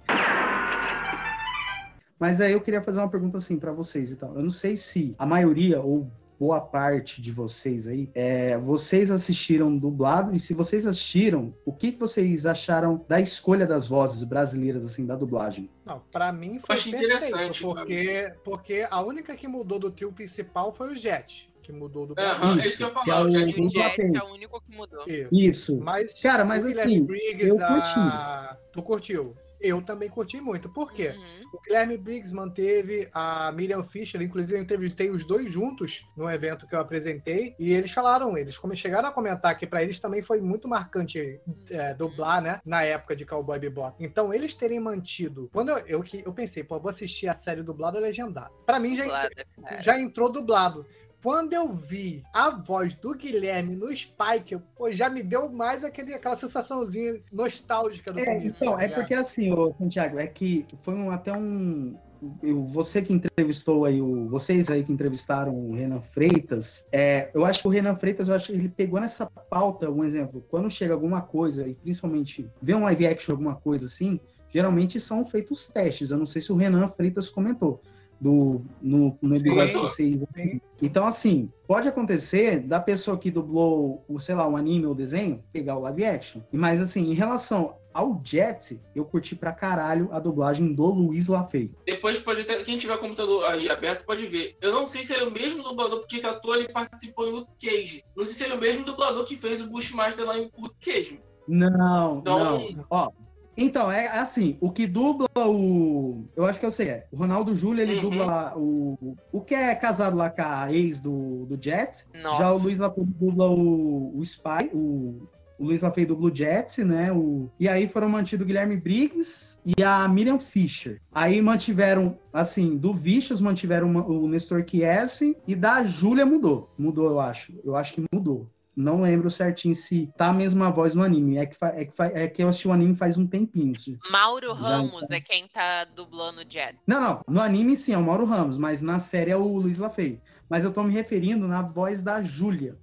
Mas 2.19 2.39
aí 2.39 2.53
eu 2.53 2.61
queria 2.61 2.81
fazer 2.81 2.99
uma 2.99 3.09
pergunta 3.09 3.37
assim 3.37 3.59
pra 3.59 3.71
vocês, 3.71 4.11
então. 4.11 4.33
Eu 4.35 4.43
não 4.43 4.51
sei 4.51 4.77
se 4.77 5.13
a 5.17 5.25
maioria 5.25 5.81
ou 5.81 6.09
boa 6.39 6.59
parte 6.59 7.21
de 7.21 7.31
vocês 7.31 7.87
aí, 7.87 8.09
é, 8.13 8.57
vocês 8.57 9.09
assistiram 9.09 9.77
dublado 9.77 10.35
e 10.35 10.39
se 10.39 10.53
vocês 10.53 10.85
assistiram, 10.85 11.53
o 11.65 11.71
que, 11.71 11.93
que 11.93 11.99
vocês 11.99 12.45
acharam 12.45 13.05
da 13.07 13.19
escolha 13.19 13.65
das 13.65 13.87
vozes 13.87 14.23
brasileiras 14.23 14.85
assim 14.85 15.05
da 15.05 15.15
dublagem? 15.15 15.69
Não, 15.85 16.01
pra 16.11 16.31
mim 16.31 16.59
foi 16.59 16.75
achei 16.75 16.91
perfeito, 16.91 17.15
interessante, 17.15 17.61
porque, 17.61 18.33
porque 18.43 18.87
a 18.89 19.01
única 19.01 19.35
que 19.35 19.47
mudou 19.47 19.79
do 19.79 19.91
trio 19.91 20.11
principal 20.11 20.73
foi 20.73 20.91
o 20.91 20.95
Jet, 20.95 21.49
que 21.63 21.71
mudou 21.71 22.05
do 22.05 22.13
Aham, 22.19 22.55
é 22.55 22.59
Isso, 22.59 22.67
isso 22.67 22.77
que 22.77 22.83
eu 22.83 23.03
que 23.03 23.09
é 23.09 23.15
o- 23.15 23.23
o 23.23 23.29
Jack- 23.29 24.01
Uhum. 24.03 24.15
É 24.17 24.23
o 24.23 24.27
único 24.33 24.61
que 24.61 24.75
mudou. 24.77 25.03
Isso. 25.07 25.29
Isso. 25.31 25.79
Mas, 25.81 26.13
Cara, 26.21 26.45
mas 26.45 26.63
o 26.63 26.67
assim, 26.67 26.75
Guilherme 26.75 27.01
Briggs, 27.01 27.47
eu 27.47 27.57
a... 27.65 28.57
tu 28.71 28.83
curtiu? 28.83 29.35
Eu 29.61 29.81
também 29.81 30.09
curti 30.09 30.41
muito. 30.41 30.67
Por 30.67 30.91
quê? 30.91 31.11
Uhum. 31.15 31.41
O 31.53 31.61
Guilherme 31.61 31.95
Briggs 31.97 32.33
manteve 32.35 33.07
a 33.13 33.49
Miriam 33.53 33.81
Fischer, 33.81 34.21
inclusive 34.21 34.57
eu 34.57 34.61
entrevistei 34.61 35.09
os 35.09 35.25
dois 35.25 35.49
juntos 35.49 36.05
no 36.17 36.29
evento 36.29 36.67
que 36.67 36.75
eu 36.75 36.81
apresentei, 36.81 37.55
e 37.57 37.71
eles 37.71 37.89
falaram, 37.91 38.37
eles 38.37 38.57
como 38.57 38.75
chegaram 38.75 39.07
a 39.07 39.11
comentar 39.13 39.57
que 39.57 39.65
pra 39.65 39.81
eles 39.81 40.01
também 40.01 40.21
foi 40.21 40.41
muito 40.41 40.67
marcante 40.67 41.39
é, 41.69 41.93
dublar, 41.93 42.41
né, 42.41 42.59
na 42.65 42.83
época 42.83 43.15
de 43.15 43.25
Cowboy 43.25 43.57
Bebop. 43.57 43.95
Então, 44.03 44.33
eles 44.33 44.53
terem 44.53 44.81
mantido, 44.81 45.49
quando 45.53 45.69
eu, 45.69 45.77
eu, 45.87 46.03
que- 46.03 46.23
eu 46.25 46.33
pensei, 46.33 46.61
pô, 46.65 46.77
vou 46.77 46.89
assistir 46.89 47.29
a 47.29 47.33
série 47.33 47.63
dublada 47.63 47.97
legendada. 47.99 48.51
Pra 48.65 48.81
mim 48.81 48.95
já, 48.97 49.03
Dublada, 49.03 49.45
cara. 49.63 49.81
já 49.81 49.97
entrou 49.97 50.29
dublado. 50.29 50.85
Quando 51.23 51.53
eu 51.53 51.73
vi 51.73 52.21
a 52.33 52.49
voz 52.49 52.95
do 52.97 53.15
Guilherme 53.15 53.77
no 53.77 53.95
Spike, 53.95 54.57
pô, 54.75 54.91
já 54.91 55.09
me 55.09 55.23
deu 55.23 55.49
mais 55.49 55.81
aquele, 55.83 56.13
aquela 56.13 56.35
sensaçãozinha 56.35 57.21
nostálgica 57.31 58.11
do 58.11 58.19
É, 58.19 58.25
começo, 58.25 58.61
então, 58.63 58.75
tá 58.75 58.83
é 58.83 58.89
porque 58.89 59.13
assim, 59.13 59.51
ô, 59.53 59.73
Santiago, 59.73 60.19
é 60.19 60.27
que 60.27 60.65
foi 60.81 60.93
um, 60.93 61.09
até 61.09 61.31
um. 61.31 61.95
eu- 62.41 62.65
você 62.65 63.01
que 63.01 63.13
entrevistou 63.13 63.85
aí, 63.85 64.01
o, 64.01 64.27
vocês 64.27 64.69
aí 64.69 64.83
que 64.83 64.91
entrevistaram 64.91 65.55
o 65.55 65.73
Renan 65.73 66.01
Freitas, 66.01 66.85
é, 66.91 67.29
eu 67.33 67.45
acho 67.45 67.61
que 67.61 67.67
o 67.69 67.71
Renan 67.71 67.95
Freitas, 67.95 68.27
eu 68.27 68.35
acho 68.35 68.47
que 68.47 68.53
ele 68.53 68.67
pegou 68.67 68.99
nessa 68.99 69.25
pauta, 69.25 69.89
um 69.89 70.03
exemplo, 70.03 70.45
quando 70.49 70.69
chega 70.69 70.93
alguma 70.93 71.21
coisa, 71.21 71.65
e 71.65 71.73
principalmente 71.75 72.49
vê 72.61 72.75
um 72.75 72.83
live 72.83 73.07
action, 73.07 73.31
alguma 73.31 73.55
coisa 73.55 73.85
assim, 73.85 74.19
geralmente 74.49 74.99
são 74.99 75.25
feitos 75.25 75.67
testes. 75.71 76.11
Eu 76.11 76.17
não 76.17 76.25
sei 76.25 76.41
se 76.41 76.51
o 76.51 76.55
Renan 76.57 76.89
Freitas 76.89 77.29
comentou 77.29 77.81
do, 78.23 78.61
no, 78.81 79.17
no 79.21 79.35
episódio 79.35 79.73
que 79.73 79.79
vocês. 79.79 80.17
sim. 80.33 80.61
Então, 80.81 81.05
assim, 81.05 81.51
pode 81.67 81.89
acontecer 81.89 82.61
da 82.61 82.79
pessoa 82.79 83.17
que 83.17 83.29
dublou, 83.29 84.03
o, 84.07 84.17
sei 84.17 84.33
lá, 84.33 84.47
um 84.47 84.55
anime 84.55 84.85
ou 84.85 84.95
desenho, 84.95 85.43
pegar 85.51 85.75
o 85.77 85.81
live 85.81 86.05
action. 86.05 86.41
Mas, 86.49 86.81
assim, 86.81 87.11
em 87.11 87.13
relação 87.13 87.75
ao 87.93 88.21
Jet, 88.23 88.79
eu 88.95 89.03
curti 89.03 89.35
pra 89.35 89.51
caralho 89.51 90.07
a 90.11 90.19
dublagem 90.19 90.73
do 90.73 90.85
Luiz 90.85 91.27
Lafay. 91.27 91.75
Depois 91.85 92.17
pode. 92.17 92.45
Quem 92.63 92.77
tiver 92.77 92.97
computador 92.97 93.45
aí 93.45 93.69
aberto 93.69 94.05
pode 94.05 94.25
ver. 94.27 94.55
Eu 94.61 94.71
não 94.71 94.87
sei 94.87 95.03
se 95.03 95.13
ele 95.13 95.25
é 95.25 95.27
o 95.27 95.31
mesmo 95.31 95.61
dublador, 95.61 95.99
porque 95.99 96.15
esse 96.15 96.25
ator 96.25 96.57
ele 96.57 96.69
participou 96.69 97.27
em 97.27 97.31
Luke 97.33 97.51
Cage. 97.61 98.03
Não 98.15 98.25
sei 98.25 98.33
se 98.35 98.43
ele 98.45 98.53
é 98.53 98.57
o 98.57 98.61
mesmo 98.61 98.85
dublador 98.85 99.25
que 99.25 99.35
fez 99.35 99.59
o 99.61 99.67
Bushmaster 99.67 100.25
lá 100.25 100.37
em 100.39 100.49
Luke 100.57 100.75
Cage. 100.79 101.19
Não, 101.47 102.19
Então- 102.19 102.39
não. 102.39 102.85
Ó, 102.89 103.11
então, 103.57 103.91
é 103.91 104.07
assim, 104.07 104.57
o 104.59 104.71
que 104.71 104.87
dubla 104.87 105.27
o. 105.37 106.25
Eu 106.35 106.45
acho 106.45 106.59
que 106.59 106.65
eu 106.65 106.71
sei, 106.71 106.87
é. 106.89 107.05
O 107.11 107.15
Ronaldo 107.17 107.55
Júlio, 107.55 107.81
ele 107.81 107.95
Uhum. 107.95 108.01
dubla 108.09 108.53
o. 108.57 109.15
O 109.31 109.41
que 109.41 109.53
é 109.55 109.73
casado 109.75 110.15
lá 110.17 110.29
com 110.29 110.41
a 110.41 110.71
ex 110.73 110.99
do, 110.99 111.45
do 111.45 111.57
Jet. 111.61 112.05
Nossa. 112.21 112.37
Já 112.39 112.51
o 112.51 112.57
Luiz 112.57 112.79
Lafay 112.79 113.03
dubla 113.05 113.49
o, 113.49 114.17
o 114.17 114.23
Spy, 114.23 114.69
o, 114.73 115.27
o 115.59 115.65
Luiz 115.65 115.81
Lafay 115.81 116.05
dubla 116.05 116.31
o 116.31 116.35
Jet, 116.35 116.83
né? 116.83 117.11
O, 117.11 117.49
e 117.59 117.67
aí 117.67 117.87
foram 117.87 118.09
mantidos 118.09 118.43
o 118.43 118.47
Guilherme 118.47 118.75
Briggs 118.77 119.59
e 119.65 119.81
a 119.83 120.07
Miriam 120.07 120.39
Fischer. 120.39 120.99
Aí 121.11 121.41
mantiveram, 121.41 122.17
assim, 122.33 122.75
do 122.75 122.93
Vicious 122.93 123.39
mantiveram 123.39 123.87
uma- 123.87 124.05
o 124.05 124.27
Nestor 124.27 124.65
Chiesi 124.67 125.37
e 125.47 125.55
da 125.55 125.83
Júlia 125.83 126.25
mudou. 126.25 126.69
Mudou, 126.77 127.05
eu 127.09 127.19
acho. 127.19 127.53
Eu 127.63 127.75
acho 127.75 127.93
que 127.93 128.03
mudou. 128.13 128.47
Não 128.75 129.01
lembro 129.01 129.29
certinho 129.29 129.75
se 129.75 130.11
tá 130.17 130.29
a 130.29 130.33
mesma 130.33 130.71
voz 130.71 130.95
no 130.95 131.03
anime. 131.03 131.37
É 131.37 131.45
que, 131.45 131.55
é 131.61 131.85
que, 131.85 132.01
é 132.01 132.27
que 132.27 132.43
eu 132.43 132.49
assisti 132.49 132.67
o 132.67 132.71
anime 132.71 132.95
faz 132.95 133.17
um 133.17 133.27
tempinho. 133.27 133.73
isso. 133.73 133.97
Mauro 134.11 134.47
Já 134.47 134.53
Ramos 134.53 135.11
é 135.11 135.21
quem 135.21 135.47
tá 135.47 135.85
dublando 135.85 136.41
o 136.41 136.43
Jet. 136.49 136.75
Não, 136.87 136.99
não. 136.99 137.21
No 137.27 137.41
anime 137.41 137.77
sim, 137.77 137.93
é 137.93 137.97
o 137.97 138.03
Mauro 138.03 138.25
Ramos, 138.25 138.57
mas 138.57 138.81
na 138.81 138.97
série 138.97 139.31
é 139.31 139.37
o 139.37 139.57
Luiz 139.57 139.77
Lafay. 139.77 140.19
Mas 140.49 140.63
eu 140.63 140.73
tô 140.73 140.83
me 140.83 140.91
referindo 140.91 141.47
na 141.47 141.61
voz 141.61 142.01
da 142.01 142.21
Júlia. 142.21 142.77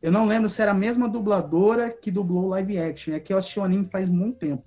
Eu 0.00 0.10
não 0.10 0.26
lembro 0.26 0.48
se 0.48 0.60
era 0.60 0.72
a 0.72 0.74
mesma 0.74 1.08
dubladora 1.08 1.90
que 1.90 2.10
dublou 2.10 2.44
o 2.44 2.48
live 2.48 2.78
action. 2.78 3.14
É 3.14 3.20
que 3.20 3.32
eu 3.32 3.38
assisti 3.38 3.58
o 3.58 3.64
anime 3.64 3.88
faz 3.90 4.08
muito 4.08 4.38
tempo. 4.38 4.64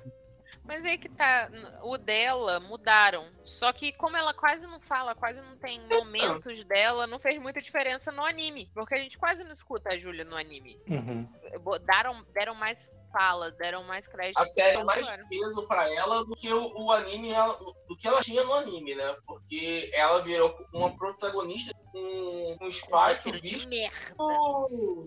Mas 0.67 0.83
aí 0.83 0.97
que 0.97 1.09
tá, 1.09 1.49
o 1.83 1.97
dela 1.97 2.59
mudaram. 2.59 3.25
Só 3.43 3.71
que 3.71 3.93
como 3.93 4.17
ela 4.17 4.33
quase 4.33 4.65
não 4.65 4.79
fala, 4.81 5.13
quase 5.15 5.41
não 5.41 5.55
tem 5.57 5.79
momentos 5.87 6.63
dela, 6.65 7.05
não 7.05 7.19
fez 7.19 7.39
muita 7.41 7.61
diferença 7.61 8.11
no 8.11 8.23
anime. 8.25 8.69
Porque 8.73 8.95
a 8.95 8.97
gente 8.97 9.17
quase 9.17 9.43
não 9.43 9.51
escuta 9.53 9.89
a 9.93 9.97
Júlia 9.97 10.25
no 10.25 10.35
anime. 10.35 10.79
Uhum. 10.89 11.27
Bo- 11.61 11.77
Deram, 11.79 12.55
mais 12.55 12.89
falas, 13.11 13.53
deram 13.55 13.83
mais 13.85 14.07
crédito. 14.07 14.37
A 14.39 14.43
série 14.43 14.71
pra 14.73 14.81
ela 14.81 14.85
mais 14.85 15.07
agora. 15.07 15.25
peso 15.29 15.67
pra 15.67 15.93
ela 15.93 16.25
do 16.25 16.35
que 16.35 16.51
o, 16.51 16.83
o 16.83 16.91
anime, 16.91 17.31
ela- 17.31 17.57
do 17.87 17.95
que 17.95 18.07
ela 18.07 18.19
tinha 18.19 18.43
no 18.43 18.53
anime, 18.53 18.93
né? 18.95 19.15
Porque 19.25 19.89
ela 19.93 20.21
virou 20.21 20.53
uma 20.73 20.93
protagonista 20.97 21.73
com 21.93 22.57
um 22.59 22.69
Spike, 22.71 22.91
o 22.91 22.97
Roteiro 22.97 23.39
de 23.41 23.67
merda. 23.67 24.15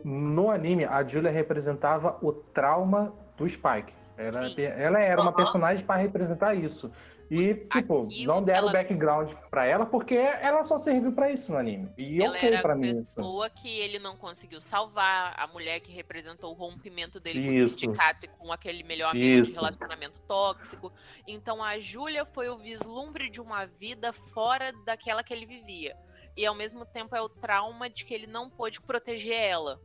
No 0.04 0.50
anime, 0.50 0.84
a 0.84 1.02
Julia 1.04 1.30
representava 1.30 2.16
o 2.22 2.32
trauma 2.32 3.12
do 3.36 3.46
Spike. 3.48 3.92
Ela, 4.18 4.48
Sim. 4.50 4.62
ela 4.62 4.98
era 5.00 5.22
uma 5.22 5.32
personagem 5.32 5.84
para 5.86 5.96
representar 6.00 6.54
isso. 6.54 6.90
E, 7.30 7.54
tipo, 7.54 8.06
Aquilo 8.06 8.26
não 8.34 8.42
deram 8.42 8.62
ela- 8.62 8.72
background 8.72 9.32
pra 9.50 9.66
ela 9.66 9.84
porque 9.84 10.14
ela 10.14 10.62
só 10.62 10.78
serviu 10.78 11.12
pra 11.12 11.30
isso 11.30 11.52
no 11.52 11.58
anime. 11.58 11.86
E 11.98 12.22
Ela 12.22 12.34
ok 12.34 12.48
era 12.48 12.62
pra 12.62 12.72
a 12.72 12.76
mim 12.76 12.96
isso. 12.98 13.16
pessoa 13.16 13.50
que 13.50 13.68
ele 13.68 13.98
não 13.98 14.16
conseguiu 14.16 14.62
salvar, 14.62 15.34
a 15.38 15.46
mulher 15.48 15.78
que 15.80 15.92
representou 15.92 16.50
o 16.52 16.54
rompimento 16.54 17.20
dele 17.20 17.44
com 17.44 17.52
Isso. 17.52 17.76
o 17.76 17.78
sindicato 17.80 18.24
e 18.24 18.28
com 18.28 18.50
aquele 18.50 18.82
melhor 18.82 19.10
amigo 19.10 19.42
de 19.42 19.50
Isso. 19.50 19.60
relacionamento 19.60 20.18
tóxico. 20.22 20.90
Então 21.26 21.62
a 21.62 21.78
Júlia 21.78 22.24
foi 22.24 22.48
o 22.48 22.56
vislumbre 22.56 23.28
de 23.28 23.42
uma 23.42 23.66
vida 23.66 24.10
fora 24.12 24.72
daquela 24.86 25.22
que 25.22 25.32
ele 25.34 25.44
vivia. 25.44 25.94
E 26.34 26.46
ao 26.46 26.54
mesmo 26.54 26.86
tempo 26.86 27.14
é 27.14 27.20
o 27.20 27.28
trauma 27.28 27.90
de 27.90 28.06
que 28.06 28.14
ele 28.14 28.26
não 28.26 28.48
pôde 28.48 28.80
proteger 28.80 29.36
ela, 29.38 29.78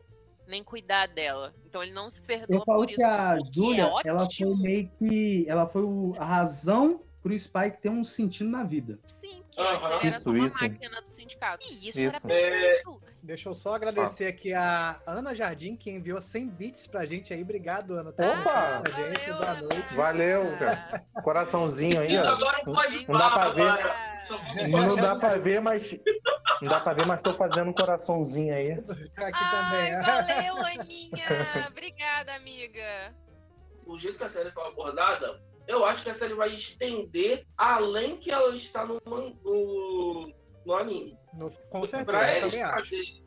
nem 0.48 0.64
cuidar 0.64 1.08
dela. 1.08 1.54
Então 1.66 1.82
ele 1.84 1.94
não 1.94 2.10
se 2.10 2.22
perdoa 2.22 2.58
Eu 2.58 2.64
falo 2.66 2.80
por 2.80 2.88
que 2.88 2.94
isso. 2.94 3.04
a 3.06 3.38
Júlia, 3.54 3.92
é 4.04 4.08
ela 4.10 4.28
foi 4.30 4.56
meio 4.58 4.90
que. 4.98 5.46
Ela 5.48 5.68
foi 5.68 5.84
o- 5.84 6.14
a 6.18 6.26
razão 6.26 7.02
pro 7.22 7.38
Spike 7.38 7.82
ter 7.82 7.90
um 7.90 8.04
sentido 8.04 8.50
na 8.50 8.64
vida. 8.64 9.00
Sim, 9.06 9.44
que 9.50 9.62
antes 9.62 9.84
Aham. 9.84 9.88
ele 9.96 10.08
era 10.08 10.10
Isso, 10.10 10.24
só 10.24 10.30
uma 10.32 10.48
isso. 10.48 10.62
máquina 10.62 11.02
do 11.02 11.10
sindicato. 11.10 11.66
E 11.66 11.90
isso, 11.90 12.00
Isso. 12.00 12.16
era 12.16 12.20
perfeito. 12.20 13.02
Deixa 13.24 13.48
eu 13.48 13.54
só 13.54 13.74
agradecer 13.76 14.26
aqui 14.28 14.54
a 14.54 15.00
Ana 15.08 15.34
Jardim, 15.34 15.78
que 15.78 15.90
enviou 15.90 16.22
100 16.22 16.50
bits 16.50 16.86
pra 16.88 17.06
gente 17.06 17.34
aí. 17.34 17.42
Obrigado, 17.42 17.94
Ana. 17.94 18.12
Tá 18.12 18.32
Opa! 18.32 18.82
pra 18.82 18.92
gente. 18.92 19.30
Valeu, 19.30 19.38
Boa 19.38 19.50
Ana. 19.52 19.62
noite. 19.62 19.96
Valeu, 19.96 20.58
cara. 20.60 21.06
Coraçãozinho 21.24 22.02
aí, 22.02 22.18
ó. 22.18 22.28
agora 22.28 22.62
pode 22.66 23.08
Não 23.08 23.18
dá 23.18 23.30
pra 23.32 23.50
ver. 23.50 24.70
Não 24.70 24.96
dá 24.98 25.16
pra 25.16 25.38
ver, 25.38 25.62
mas. 25.62 25.98
Não 26.62 26.68
dá 26.70 26.82
pra 26.82 26.94
ver, 26.94 27.06
mas 27.08 27.22
tô 27.22 27.34
fazendo 27.34 27.70
um 27.70 27.74
coraçãozinho 27.74 28.54
aí. 28.54 28.76
Tá 28.82 29.28
aqui 29.28 29.40
Ai, 29.42 29.92
também. 29.92 30.02
valeu, 30.02 30.66
Aninha. 30.82 31.26
Obrigada, 31.70 32.36
amiga. 32.36 33.16
o 33.86 33.98
jeito 33.98 34.18
que 34.18 34.24
a 34.26 34.30
série 34.30 34.52
foi 34.52 34.68
abordada, 34.68 35.42
eu 35.66 35.86
acho 35.86 36.04
que 36.04 36.10
a 36.10 36.14
série 36.14 36.34
vai 36.34 36.54
estender 36.54 37.46
além 37.58 38.18
que 38.18 38.30
ela 38.32 38.54
está 38.54 38.86
no, 38.86 39.00
no, 39.06 40.34
no 40.66 40.76
anime. 40.76 41.18
No- 41.34 41.50
com 41.70 41.86
certeza, 41.86 42.06
Pra 42.06 42.32
eu 42.32 42.38
eles, 42.44 42.56
trazerem, 42.56 43.26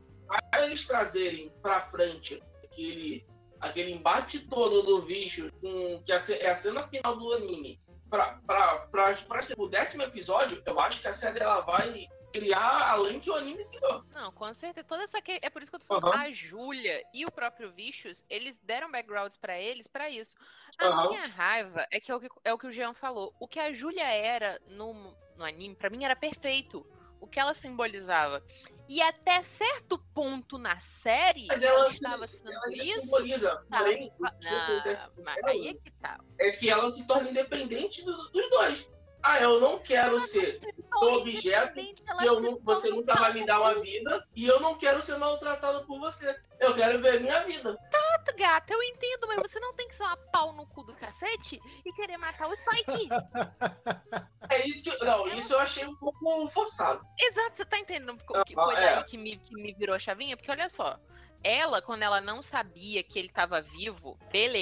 pra 0.51 0.64
eles 0.64 0.87
trazerem 0.87 1.53
pra 1.62 1.80
frente 1.80 2.43
aquele, 2.64 3.26
aquele 3.61 3.93
embate 3.93 4.41
todo 4.41 4.82
do 4.82 5.03
bicho, 5.03 5.51
com, 5.61 6.03
que 6.05 6.12
é 6.12 6.51
a 6.51 6.55
cena 6.55 6.87
final 6.89 7.16
do 7.16 7.32
anime, 7.32 7.80
pra, 8.09 8.34
pra, 8.47 8.78
pra, 8.87 9.14
pra, 9.14 9.41
o 9.57 9.68
décimo 9.68 10.03
episódio, 10.03 10.62
eu 10.64 10.80
acho 10.80 11.01
que 11.01 11.09
a 11.09 11.12
série 11.12 11.41
ela 11.41 11.61
vai 11.61 12.07
criar 12.32 12.91
além 12.91 13.18
que 13.18 13.30
o 13.30 13.34
anime 13.34 13.64
criou. 13.66 14.05
Não, 14.12 14.30
com 14.30 14.53
certeza. 14.53 14.87
Toda 14.87 15.05
essa 15.05 15.22
que... 15.22 15.39
É 15.41 15.49
por 15.49 15.62
isso 15.62 15.70
que 15.70 15.76
eu 15.76 15.80
tô 15.80 15.87
falando. 15.87 16.12
Aham. 16.12 16.22
A 16.24 16.32
Júlia 16.32 17.03
e 17.14 17.24
o 17.24 17.30
próprio 17.32 17.72
Vicious, 17.72 18.26
eles 18.28 18.59
deram 18.59 18.93
backgrounds 18.93 19.39
pra 19.39 19.59
eles 19.59 19.87
pra 19.87 20.11
isso. 20.11 20.34
A 20.78 20.87
Aham. 20.87 21.09
minha 21.09 21.26
raiva 21.28 21.87
é 21.91 21.99
que 21.99 22.11
é 22.12 22.14
o 22.14 22.20
que, 22.20 22.28
é 22.45 22.53
o 22.53 22.59
que 22.59 22.66
o 22.66 22.72
Jean 22.72 22.93
falou. 22.93 23.34
O 23.41 23.49
que 23.49 23.59
a 23.59 23.72
Júlia 23.72 24.05
era 24.07 24.61
no, 24.68 24.93
no 25.34 25.45
anime, 25.47 25.74
pra 25.76 25.89
mim, 25.89 26.05
era 26.05 26.14
perfeito. 26.14 26.87
O 27.20 27.26
que 27.26 27.40
ela 27.40 27.54
simbolizava. 27.54 28.42
E 28.88 29.02
até 29.02 29.42
certo 29.42 29.98
ponto 30.14 30.58
na 30.58 30.78
série, 30.78 31.46
Mas 31.48 31.60
ela 31.60 31.80
ela, 31.80 31.90
estava 31.90 32.26
sendo 32.26 32.52
ela 32.52 32.68
isso. 32.70 33.00
simboliza. 33.00 33.56
tá? 33.68 33.78
Porém, 33.78 34.12
o 34.20 34.26
Ah, 34.26 34.30
que 34.32 34.46
acontece 34.46 35.08
com 35.10 35.22
mas 35.24 35.36
ela 35.38 35.50
aí 35.50 35.68
é 35.68 35.74
que 35.74 35.90
tá. 36.00 36.18
é 36.38 36.50
que 36.52 36.70
ela 36.70 36.88
se 36.90 37.04
torna 37.06 37.28
independente 37.30 38.04
do- 38.04 38.30
dos 38.30 38.50
dois. 38.50 38.90
Ah, 39.29 39.41
eu 39.41 39.61
não 39.61 39.81
quero 39.81 40.20
ser 40.20 40.61
objeto 41.03 41.81
eu 42.22 42.41
não- 42.41 42.61
você 42.62 42.89
nunca 42.91 43.12
vai 43.14 43.33
me 43.33 43.45
dar 43.45 43.61
uma 43.61 43.74
vida 43.81 44.24
e 44.37 44.47
eu 44.47 44.61
não 44.61 44.79
quero 44.79 45.03
ser 45.03 45.18
maltratado 45.18 45.85
por 45.85 45.99
você. 45.99 46.35
Eu 46.61 46.72
quero 46.74 47.03
ver 47.03 47.20
minha 47.20 47.45
vida. 47.45 47.77
cu, 47.91 48.37
Gata, 48.39 48.72
eu 48.72 48.83
entendo, 48.85 49.27
mas 49.27 49.39
você 49.39 49.59
não 49.59 49.74
tem 49.74 49.89
que 49.89 49.97
ser 49.97 50.05
uma 50.05 50.16
pau 50.16 50.53
no 50.53 50.64
cu 50.68 50.85
do 50.85 50.95
cacete 50.95 51.61
e 51.85 51.93
querer 51.93 52.16
matar 52.18 52.49
o 52.49 52.55
Spike. 52.55 53.09
É 54.49 54.64
isso 54.64 54.81
que. 54.85 55.05
Não, 55.05 55.27
isso 55.27 55.53
eu 55.53 55.59
achei 55.59 55.85
um 55.85 55.97
pouco 55.97 56.47
forçado. 56.49 57.05
Exato, 57.18 57.57
você 57.57 57.64
tá 57.64 57.79
entendendo 57.81 58.16
o 58.31 58.45
que 58.45 58.55
foi 58.55 58.74
é. 58.77 58.95
daí 58.95 59.05
que 59.05 59.18
me, 59.18 59.39
que 59.39 59.53
me 59.55 59.74
virou 59.74 59.97
a 59.97 59.99
chavinha? 59.99 60.37
Porque 60.37 60.53
olha 60.53 60.68
só, 60.68 61.01
ela, 61.43 61.80
quando 61.80 62.03
ela 62.03 62.20
não 62.20 62.43
sabia 62.43 63.03
que 63.03 63.18
ele 63.18 63.28
tava 63.28 63.61
vivo, 63.61 64.18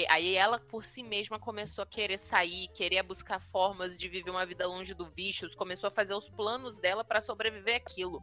aí 0.09 0.35
ela 0.35 0.59
por 0.59 0.85
si 0.85 1.03
mesma 1.03 1.39
começou 1.39 1.83
a 1.83 1.87
querer 1.87 2.17
sair, 2.17 2.67
querer 2.69 3.01
buscar 3.03 3.39
formas 3.39 3.97
de 3.97 4.07
viver 4.07 4.29
uma 4.29 4.45
vida 4.45 4.67
longe 4.67 4.93
do 4.93 5.09
Vicious, 5.09 5.55
começou 5.55 5.87
a 5.87 5.91
fazer 5.91 6.13
os 6.13 6.29
planos 6.29 6.77
dela 6.77 7.03
pra 7.03 7.21
sobreviver 7.21 7.75
aquilo. 7.75 8.21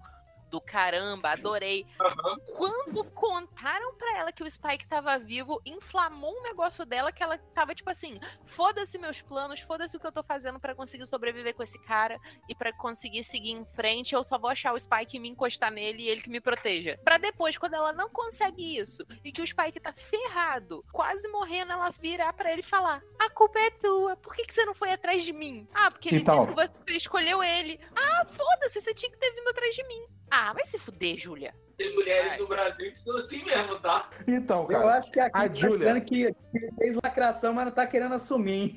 Do 0.53 0.61
caramba, 0.61 1.31
adorei. 1.31 1.87
Aham. 1.99 2.37
Quando 2.59 3.05
contaram 3.13 3.95
pra 3.95 4.19
ela 4.19 4.31
que 4.31 4.43
o 4.45 4.51
Spike 4.51 4.87
tava 4.87 5.19
vivo, 5.19 5.63
inflamou 5.65 6.31
um 6.39 6.43
negócio 6.43 6.85
dela 6.85 7.11
que 7.11 7.23
ela 7.23 7.39
tava 7.39 7.75
tipo 7.75 7.89
assim: 7.89 8.21
foda-se 8.45 8.99
meus 8.99 9.23
planos, 9.23 9.61
foda-se 9.61 9.97
o 9.97 10.01
que 10.01 10.07
eu 10.07 10.13
tô 10.13 10.23
fazendo 10.23 10.61
pra 10.61 10.75
conseguir 10.75 11.07
sobreviver 11.07 11.55
com 11.55 11.63
esse 11.63 11.79
cara 11.79 12.19
e 12.51 12.55
pra 12.55 12.71
conseguir 12.71 13.25
seguir 13.25 13.53
em 13.53 13.65
frente. 13.65 14.15
Eu 14.15 14.23
só 14.23 14.37
vou 14.39 14.51
achar 14.51 14.75
o 14.75 14.79
Spike 14.79 15.17
e 15.17 15.21
me 15.21 15.31
encostar 15.31 15.71
nele 15.71 16.03
e 16.03 16.09
ele 16.09 16.21
que 16.21 16.29
me 16.29 16.39
proteja. 16.39 17.01
Pra 17.03 17.17
depois, 17.17 17.57
quando 17.57 17.73
ela 17.73 17.95
não 17.95 18.11
consegue 18.11 18.77
isso 18.77 19.07
e 19.25 19.33
que 19.33 19.41
o 19.41 19.47
Spike 19.47 19.81
tá 19.81 19.95
ferrado, 19.95 20.85
quase 20.93 21.27
morrendo, 21.29 21.73
ela 21.73 21.89
virar 21.89 22.31
pra 22.35 22.53
ele 22.53 22.61
e 22.61 22.63
falar: 22.63 23.03
a 23.19 23.31
culpa 23.31 23.59
é 23.59 23.71
tua, 23.71 24.17
por 24.19 24.35
que, 24.35 24.45
que 24.45 24.53
você 24.53 24.67
não 24.67 24.75
foi 24.75 24.93
atrás 24.93 25.25
de 25.25 25.33
mim? 25.33 25.67
Ah, 25.73 25.91
porque 25.91 26.11
ele 26.11 26.19
Então. 26.19 26.45
disse 26.45 26.49
que 26.55 26.85
você 26.85 26.97
escolheu 26.99 27.43
ele. 27.43 27.81
Ah, 27.97 28.27
foda-se, 28.27 28.83
você 28.83 28.93
tinha 28.93 29.11
que 29.11 29.17
ter 29.17 29.31
vindo 29.33 29.49
atrás 29.49 29.75
de 29.75 29.83
mim. 29.89 30.05
Ah, 30.35 30.51
vai 30.55 30.65
se 30.65 30.79
fuder, 30.79 31.19
Júlia. 31.19 31.55
Tem 31.77 31.95
mulheres 31.95 32.31
Vai. 32.31 32.39
no 32.39 32.47
Brasil 32.49 32.91
que 32.91 32.99
são 32.99 33.15
assim 33.17 33.45
mesmo, 33.45 33.79
tá? 33.81 34.09
Então, 34.27 34.63
Eu 34.63 34.67
cara. 34.81 34.99
acho 34.99 35.11
que 35.13 35.21
aqui 35.21 35.37
a 35.37 35.49
tá 35.49 35.55
Júlia- 35.55 35.79
dizendo 35.79 36.01
que, 36.01 36.33
que 36.33 36.73
fez 36.79 36.97
lacração, 37.05 37.53
mas 37.53 37.67
não 37.67 37.73
tá 37.73 37.87
querendo 37.87 38.15
assumir. 38.15 38.77